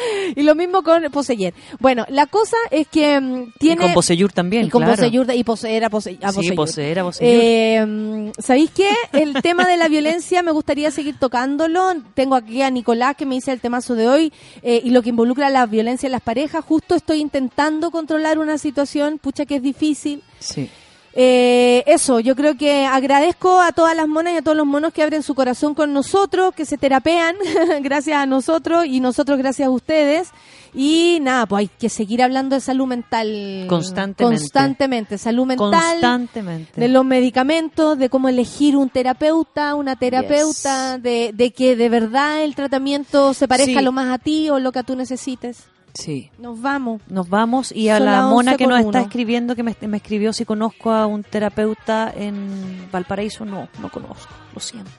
y 0.35 0.41
lo 0.43 0.55
mismo 0.55 0.83
con 0.83 1.03
poseer. 1.11 1.53
Bueno, 1.79 2.05
la 2.09 2.25
cosa 2.27 2.57
es 2.71 2.87
que 2.87 3.19
mm, 3.19 3.53
tiene 3.59 3.83
Y 3.83 3.85
con 3.87 3.93
Boseyur 3.95 4.31
también, 4.31 4.65
y 4.65 4.69
con 4.69 4.81
claro. 4.81 4.95
poseyur 4.95 5.27
y 5.33 5.43
poseer 5.43 5.85
a, 5.85 5.89
pose- 5.89 6.17
a 6.21 6.29
Sí, 6.31 6.35
poseyur. 6.35 6.55
poseer 6.55 6.99
a 6.99 7.03
Boseyur. 7.03 7.31
Eh, 7.33 7.85
mm, 7.85 8.29
¿Sabéis 8.39 8.71
qué? 8.71 8.89
El 9.13 9.33
tema 9.41 9.65
de 9.67 9.77
la 9.77 9.87
violencia 9.87 10.43
me 10.43 10.51
gustaría 10.51 10.91
seguir 10.91 11.17
tocándolo. 11.19 11.93
Tengo 12.13 12.35
aquí 12.35 12.61
a 12.61 12.69
Nicolás 12.69 13.15
que 13.15 13.25
me 13.25 13.35
dice 13.35 13.51
el 13.51 13.59
temazo 13.61 13.95
de 13.95 14.07
hoy 14.07 14.33
eh, 14.61 14.81
y 14.83 14.89
lo 14.91 15.01
que 15.01 15.09
involucra 15.09 15.49
la 15.49 15.65
violencia 15.65 16.07
en 16.07 16.11
las 16.13 16.21
parejas. 16.21 16.63
Justo 16.65 16.95
estoy 16.95 17.19
intentando 17.19 17.91
controlar 17.91 18.39
una 18.39 18.57
situación, 18.57 19.19
pucha 19.19 19.45
que 19.45 19.55
es 19.57 19.61
difícil. 19.63 20.23
Sí. 20.39 20.69
Eh, 21.15 21.83
eso, 21.85 22.19
yo 22.19 22.35
creo 22.35 22.57
que 22.57 22.85
agradezco 22.85 23.61
a 23.61 23.71
todas 23.71 23.95
las 23.95 24.07
monas 24.07 24.33
y 24.33 24.37
a 24.37 24.41
todos 24.41 24.57
los 24.57 24.65
monos 24.65 24.91
que 24.93 25.03
abren 25.03 25.21
su 25.21 25.35
corazón 25.35 25.75
con 25.75 25.93
nosotros, 25.93 26.53
que 26.55 26.65
se 26.65 26.77
terapean 26.77 27.35
gracias 27.81 28.17
a 28.17 28.25
nosotros 28.25 28.85
y 28.87 28.99
nosotros 28.99 29.37
gracias 29.37 29.67
a 29.67 29.71
ustedes. 29.71 30.29
Y 30.75 31.19
nada, 31.21 31.45
pues 31.45 31.59
hay 31.59 31.67
que 31.67 31.87
seguir 31.87 32.23
hablando 32.23 32.55
de 32.55 32.59
salud 32.61 32.87
mental 32.87 33.65
Constantemente. 33.69 34.23
Constantemente, 34.23 35.17
salud 35.19 35.45
mental. 35.45 35.69
Constantemente. 35.71 36.81
De 36.81 36.87
los 36.87 37.05
medicamentos, 37.05 37.99
de 37.99 38.09
cómo 38.09 38.27
elegir 38.27 38.75
un 38.75 38.89
terapeuta, 38.89 39.75
una 39.75 39.95
terapeuta, 39.95 40.97
de, 40.97 41.29
de 41.31 41.51
que 41.51 41.75
de 41.75 41.89
verdad 41.89 42.43
el 42.43 42.55
tratamiento 42.55 43.35
se 43.35 43.47
parezca 43.47 43.79
Sí. 43.79 43.85
lo 43.85 43.91
más 43.91 44.11
a 44.11 44.17
ti 44.17 44.49
o 44.49 44.57
lo 44.57 44.71
que 44.71 44.81
tú 44.83 44.95
necesites. 44.95 45.65
Sí. 45.93 46.31
Nos 46.39 46.61
vamos. 46.61 47.01
Nos 47.07 47.29
vamos 47.29 47.71
y 47.71 47.89
a 47.89 47.97
Son 47.97 48.05
la 48.05 48.21
mona 48.23 48.51
11 48.51 48.57
que 48.57 48.67
nos 48.67 48.79
está 48.79 49.01
escribiendo, 49.01 49.55
que 49.55 49.63
me, 49.63 49.75
me 49.87 49.97
escribió 49.97 50.33
si 50.33 50.45
conozco 50.45 50.91
a 50.91 51.05
un 51.05 51.23
terapeuta 51.23 52.11
en 52.15 52.89
Valparaíso, 52.91 53.45
no, 53.45 53.67
no 53.81 53.89
conozco, 53.91 54.33
lo 54.53 54.59
siento. 54.59 54.89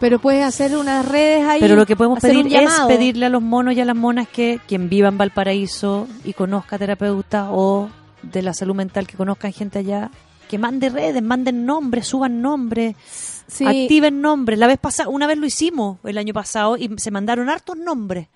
Pero 0.00 0.18
puedes 0.18 0.44
hacer 0.44 0.76
unas 0.76 1.06
redes 1.08 1.46
ahí. 1.46 1.60
Pero 1.60 1.76
lo 1.76 1.86
que 1.86 1.96
podemos 1.96 2.20
pedir 2.20 2.46
es 2.54 2.70
pedirle 2.88 3.26
a 3.26 3.28
los 3.28 3.42
monos 3.42 3.74
y 3.74 3.80
a 3.80 3.84
las 3.84 3.96
monas 3.96 4.28
que 4.28 4.60
quien 4.66 4.88
viva 4.88 5.08
en 5.08 5.16
Valparaíso 5.18 6.06
y 6.24 6.32
conozca 6.32 6.78
terapeuta 6.78 7.48
o 7.50 7.88
de 8.22 8.42
la 8.42 8.54
salud 8.54 8.74
mental 8.74 9.06
que 9.06 9.16
conozcan 9.16 9.52
gente 9.52 9.78
allá, 9.78 10.10
que 10.48 10.58
mande 10.58 10.88
redes, 10.88 11.22
manden 11.22 11.64
nombres, 11.64 12.06
suban 12.06 12.42
nombres, 12.42 12.96
Sí. 13.46 13.64
activen 13.66 14.20
nombres. 14.20 14.58
La 14.58 14.66
vez 14.66 14.78
pasada, 14.78 15.08
una 15.10 15.26
vez 15.26 15.36
lo 15.38 15.46
hicimos 15.46 15.98
el 16.04 16.16
año 16.18 16.32
pasado 16.32 16.76
y 16.76 16.90
se 16.96 17.10
mandaron 17.10 17.48
hartos 17.50 17.76
nombres. 17.76 18.28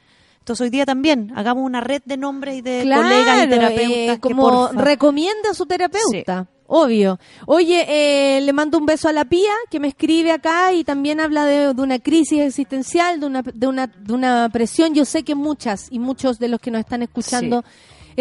Entonces 0.48 0.64
hoy 0.64 0.70
día 0.70 0.86
también 0.86 1.30
hagamos 1.36 1.62
una 1.62 1.82
red 1.82 2.00
de 2.06 2.16
nombres 2.16 2.56
y 2.56 2.62
de 2.62 2.80
Claro, 2.80 3.02
colegas 3.02 3.44
y 3.44 3.48
terapeutas. 3.50 3.90
eh, 3.90 4.06
que, 4.14 4.18
como 4.20 4.42
porfa, 4.70 4.80
recomienda 4.82 5.50
a 5.50 5.54
su 5.54 5.66
terapeuta. 5.66 6.46
Obvio. 6.70 7.18
Oye, 7.44 7.84
eh, 7.86 8.40
le 8.40 8.52
mando 8.54 8.78
un 8.78 8.86
beso 8.86 9.08
a 9.08 9.12
la 9.12 9.26
Pía, 9.26 9.52
que 9.70 9.78
me 9.78 9.88
escribe 9.88 10.32
acá 10.32 10.72
y 10.72 10.84
también 10.84 11.20
habla 11.20 11.44
de, 11.44 11.74
de 11.74 11.82
una 11.82 11.98
crisis 11.98 12.40
existencial, 12.40 13.20
de 13.20 13.26
una, 13.26 13.42
de, 13.42 13.66
una, 13.66 13.86
de 13.88 14.12
una 14.14 14.48
presión. 14.50 14.94
Yo 14.94 15.04
sé 15.04 15.22
que 15.22 15.34
muchas 15.34 15.88
y 15.90 15.98
muchos 15.98 16.38
de 16.38 16.48
los 16.48 16.60
que 16.60 16.70
nos 16.70 16.80
están 16.80 17.02
escuchando 17.02 17.62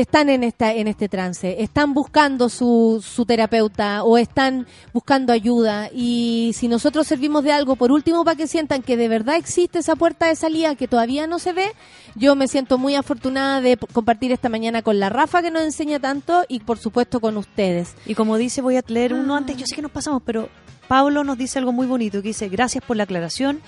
están 0.02 0.30
en 0.30 0.44
esta 0.44 0.74
en 0.74 0.88
este 0.88 1.10
trance, 1.10 1.64
están 1.64 1.94
buscando 1.94 2.50
su, 2.50 3.04
su 3.06 3.26
terapeuta 3.26 4.04
o 4.04 4.18
están 4.18 4.68
buscando 4.94 5.34
ayuda 5.34 5.90
y 5.94 6.52
si 6.54 6.68
nosotros 6.68 7.08
servimos 7.08 7.44
de 7.44 7.52
algo, 7.52 7.76
por 7.76 7.92
último, 7.92 8.24
para 8.24 8.38
que 8.38 8.48
sientan 8.48 8.84
que 8.84 8.96
de 8.96 9.08
verdad 9.08 9.38
existe 9.38 9.80
esa 9.80 9.96
puerta 9.96 10.28
de 10.28 10.36
salida 10.36 10.76
que 10.76 10.88
todavía 10.88 11.26
no 11.26 11.40
se 11.40 11.54
ve, 11.54 11.72
yo 12.16 12.36
me 12.36 12.48
siento 12.48 12.78
muy 12.78 12.94
afortunada 12.94 13.60
de 13.60 13.78
compartir 13.78 14.32
esta 14.32 14.50
mañana 14.50 14.84
con 14.84 15.00
la 15.00 15.10
Rafa 15.10 15.42
que 15.42 15.50
nos 15.50 15.64
enseña 15.64 16.00
tanto 16.00 16.44
y 16.48 16.60
por 16.60 16.78
supuesto 16.78 17.20
con 17.20 17.36
ustedes. 17.36 17.96
Y 18.06 18.14
como 18.14 18.38
dice, 18.38 18.62
voy 18.62 18.78
a 18.78 18.84
leer 18.88 19.16
uno 19.16 19.36
antes, 19.36 19.58
yo 19.58 19.66
sé 19.66 19.76
que 19.76 19.82
nos 19.82 19.92
pasamos, 19.92 20.22
pero 20.24 20.50
Pablo 20.88 21.24
nos 21.24 21.38
dice 21.38 21.60
algo 21.60 21.72
muy 21.72 21.88
bonito, 21.88 22.22
que 22.22 22.30
dice, 22.30 22.50
gracias 22.50 22.84
por 22.86 22.98
la 22.98 23.04
aclaración. 23.04 23.62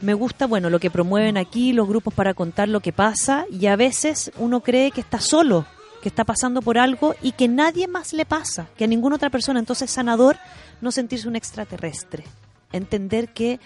Me 0.00 0.14
gusta, 0.14 0.46
bueno, 0.46 0.68
lo 0.70 0.78
que 0.78 0.90
promueven 0.90 1.36
aquí, 1.38 1.72
los 1.72 1.88
grupos 1.88 2.12
para 2.14 2.34
contar 2.34 2.68
lo 2.68 2.80
que 2.80 2.92
pasa, 2.92 3.46
y 3.50 3.66
a 3.66 3.76
veces 3.76 4.30
uno 4.38 4.60
cree 4.60 4.90
que 4.90 5.00
está 5.00 5.20
solo, 5.20 5.64
que 6.02 6.08
está 6.08 6.24
pasando 6.24 6.60
por 6.62 6.76
algo 6.78 7.14
y 7.22 7.32
que 7.32 7.48
nadie 7.48 7.88
más 7.88 8.12
le 8.12 8.26
pasa, 8.26 8.66
que 8.76 8.84
a 8.84 8.86
ninguna 8.86 9.16
otra 9.16 9.30
persona. 9.30 9.58
Entonces, 9.58 9.90
sanador 9.90 10.36
no 10.80 10.92
sentirse 10.92 11.26
un 11.28 11.34
extraterrestre, 11.36 12.24
entender 12.72 13.30
que 13.32 13.58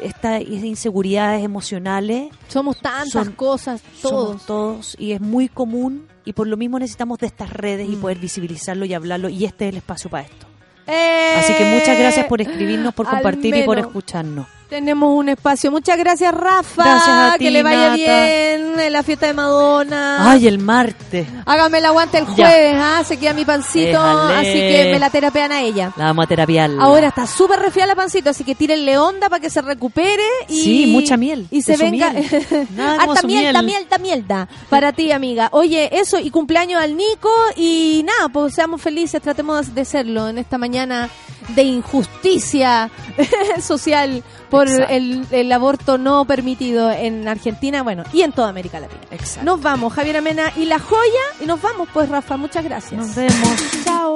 estas 0.00 0.40
inseguridades 0.42 1.44
emocionales 1.44 2.30
Somos 2.48 2.80
tantas 2.80 3.12
son- 3.12 3.32
cosas, 3.32 3.82
todos. 4.00 4.26
somos 4.26 4.46
todos 4.46 4.96
y 4.98 5.12
es 5.12 5.20
muy 5.20 5.48
común 5.48 6.06
y 6.24 6.32
por 6.32 6.46
lo 6.46 6.56
mismo 6.56 6.78
necesitamos 6.78 7.18
de 7.18 7.26
estas 7.26 7.50
redes 7.50 7.86
Mm. 7.88 7.92
y 7.92 7.96
poder 7.96 8.18
visibilizarlo 8.18 8.86
y 8.86 8.94
hablarlo 8.94 9.28
y 9.28 9.44
este 9.44 9.66
es 9.66 9.72
el 9.72 9.76
espacio 9.76 10.08
para 10.10 10.24
esto. 10.24 10.46
Eh, 10.86 11.34
Así 11.38 11.52
que 11.54 11.64
muchas 11.78 11.98
gracias 11.98 12.26
por 12.26 12.40
escribirnos, 12.40 12.94
por 12.94 13.06
compartir 13.06 13.54
y 13.54 13.62
por 13.64 13.78
escucharnos. 13.78 14.46
Tenemos 14.68 15.16
un 15.16 15.28
espacio. 15.28 15.70
Muchas 15.70 15.96
gracias, 15.96 16.34
Rafa. 16.34 16.82
Gracias 16.82 17.08
a 17.08 17.32
ti, 17.38 17.44
que 17.44 17.50
le 17.52 17.62
vaya 17.62 17.90
Nata. 17.90 17.94
bien 17.94 18.80
en 18.80 18.92
la 18.92 19.02
fiesta 19.04 19.26
de 19.26 19.32
Madonna. 19.32 20.30
Ay, 20.30 20.48
el 20.48 20.58
martes. 20.58 21.26
Hágame 21.44 21.78
el 21.78 21.84
aguante 21.84 22.18
el 22.18 22.24
jueves, 22.24 22.74
¿ah? 22.76 23.02
Se 23.06 23.16
queda 23.16 23.32
mi 23.32 23.44
pancito, 23.44 23.86
Déjale. 24.02 24.34
así 24.34 24.52
que 24.58 24.88
me 24.92 24.98
la 24.98 25.10
terapean 25.10 25.52
a 25.52 25.62
ella. 25.62 25.92
La 25.96 26.06
vamos 26.06 26.24
a 26.24 26.28
terapiar. 26.28 26.70
Ahora 26.80 27.08
está 27.08 27.28
súper 27.28 27.60
resfriada 27.60 27.88
la 27.92 27.94
pancito, 27.94 28.30
así 28.30 28.42
que 28.42 28.56
tírenle 28.56 28.98
onda 28.98 29.28
para 29.28 29.38
que 29.40 29.50
se 29.50 29.62
recupere 29.62 30.24
y 30.48 30.60
Sí, 30.62 30.86
mucha 30.88 31.16
miel, 31.16 31.46
y 31.50 31.62
se 31.62 31.76
su 31.76 31.82
venga 31.84 32.10
miel. 32.10 32.26
Nada 32.76 32.98
como 32.98 33.10
harta 33.12 33.20
su 33.20 33.26
miel, 33.28 33.56
mielda 34.00 34.48
para 34.68 34.92
ti, 34.92 35.12
amiga. 35.12 35.48
Oye, 35.52 35.88
eso 35.92 36.18
y 36.18 36.30
cumpleaños 36.30 36.82
al 36.82 36.96
Nico 36.96 37.30
y 37.56 38.04
nada, 38.04 38.28
pues 38.28 38.54
seamos 38.54 38.82
felices, 38.82 39.22
tratemos 39.22 39.74
de 39.74 39.84
serlo 39.84 40.28
en 40.28 40.38
esta 40.38 40.58
mañana 40.58 41.08
de 41.54 41.62
injusticia 41.62 42.90
social 43.62 44.22
por 44.50 44.68
el, 44.68 45.26
el 45.30 45.52
aborto 45.52 45.98
no 45.98 46.24
permitido 46.24 46.90
en 46.90 47.26
Argentina, 47.28 47.82
bueno, 47.82 48.04
y 48.12 48.22
en 48.22 48.32
toda 48.32 48.48
América 48.48 48.80
Latina. 48.80 49.02
Exacto. 49.10 49.44
Nos 49.44 49.60
vamos, 49.60 49.92
Javier 49.92 50.18
Amena 50.18 50.52
y 50.56 50.66
La 50.66 50.78
Joya, 50.78 51.00
y 51.40 51.46
nos 51.46 51.60
vamos 51.60 51.88
pues, 51.92 52.08
Rafa, 52.08 52.36
muchas 52.36 52.64
gracias. 52.64 53.00
Nos 53.00 53.14
vemos. 53.14 53.84
Chao. 53.84 54.14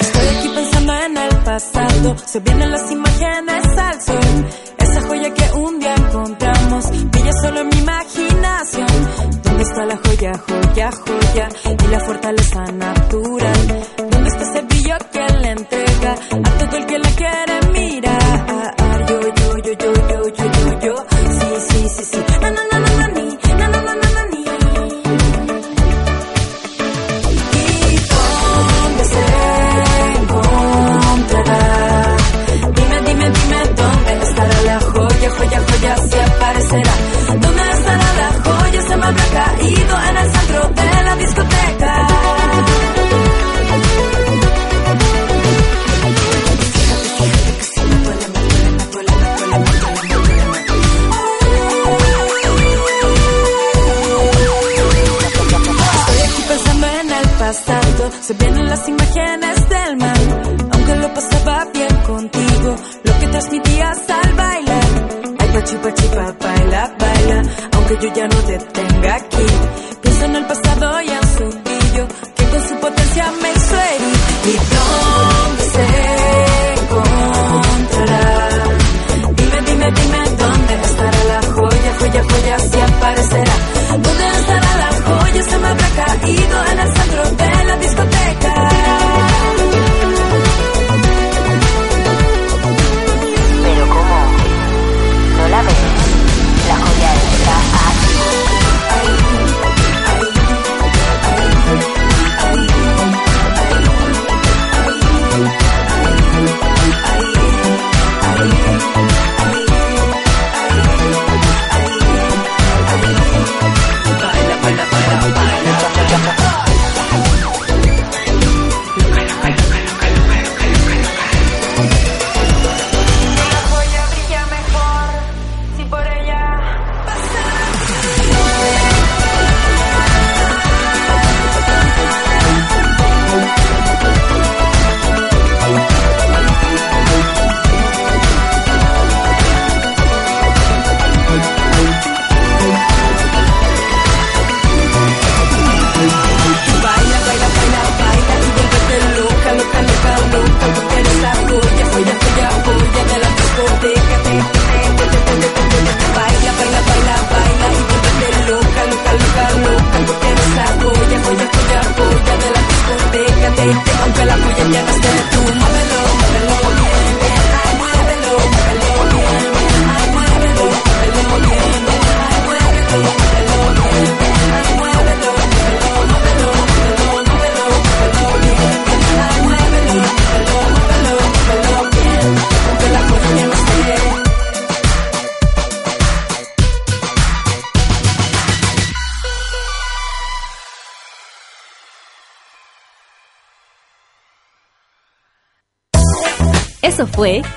Estoy 0.00 0.26
aquí 0.36 0.48
pensando 0.54 0.92
en 0.92 1.16
el 1.16 1.36
pasado, 1.44 2.16
se 2.18 2.40
vienen 2.40 2.70
las 2.70 2.90
imágenes 2.90 3.78
al 3.78 4.02
sol. 4.02 4.46
Esa 4.78 5.02
joya 5.02 5.32
que 5.32 5.52
un 5.58 5.78
día 5.78 5.94
encontramos, 5.94 7.10
brilla 7.10 7.32
solo 7.42 7.60
en 7.60 7.73
joya, 10.48 10.90
joya? 10.90 11.48
Y 11.64 11.86
la 11.88 12.00
fortaleza 12.00 12.64
natural. 12.72 13.23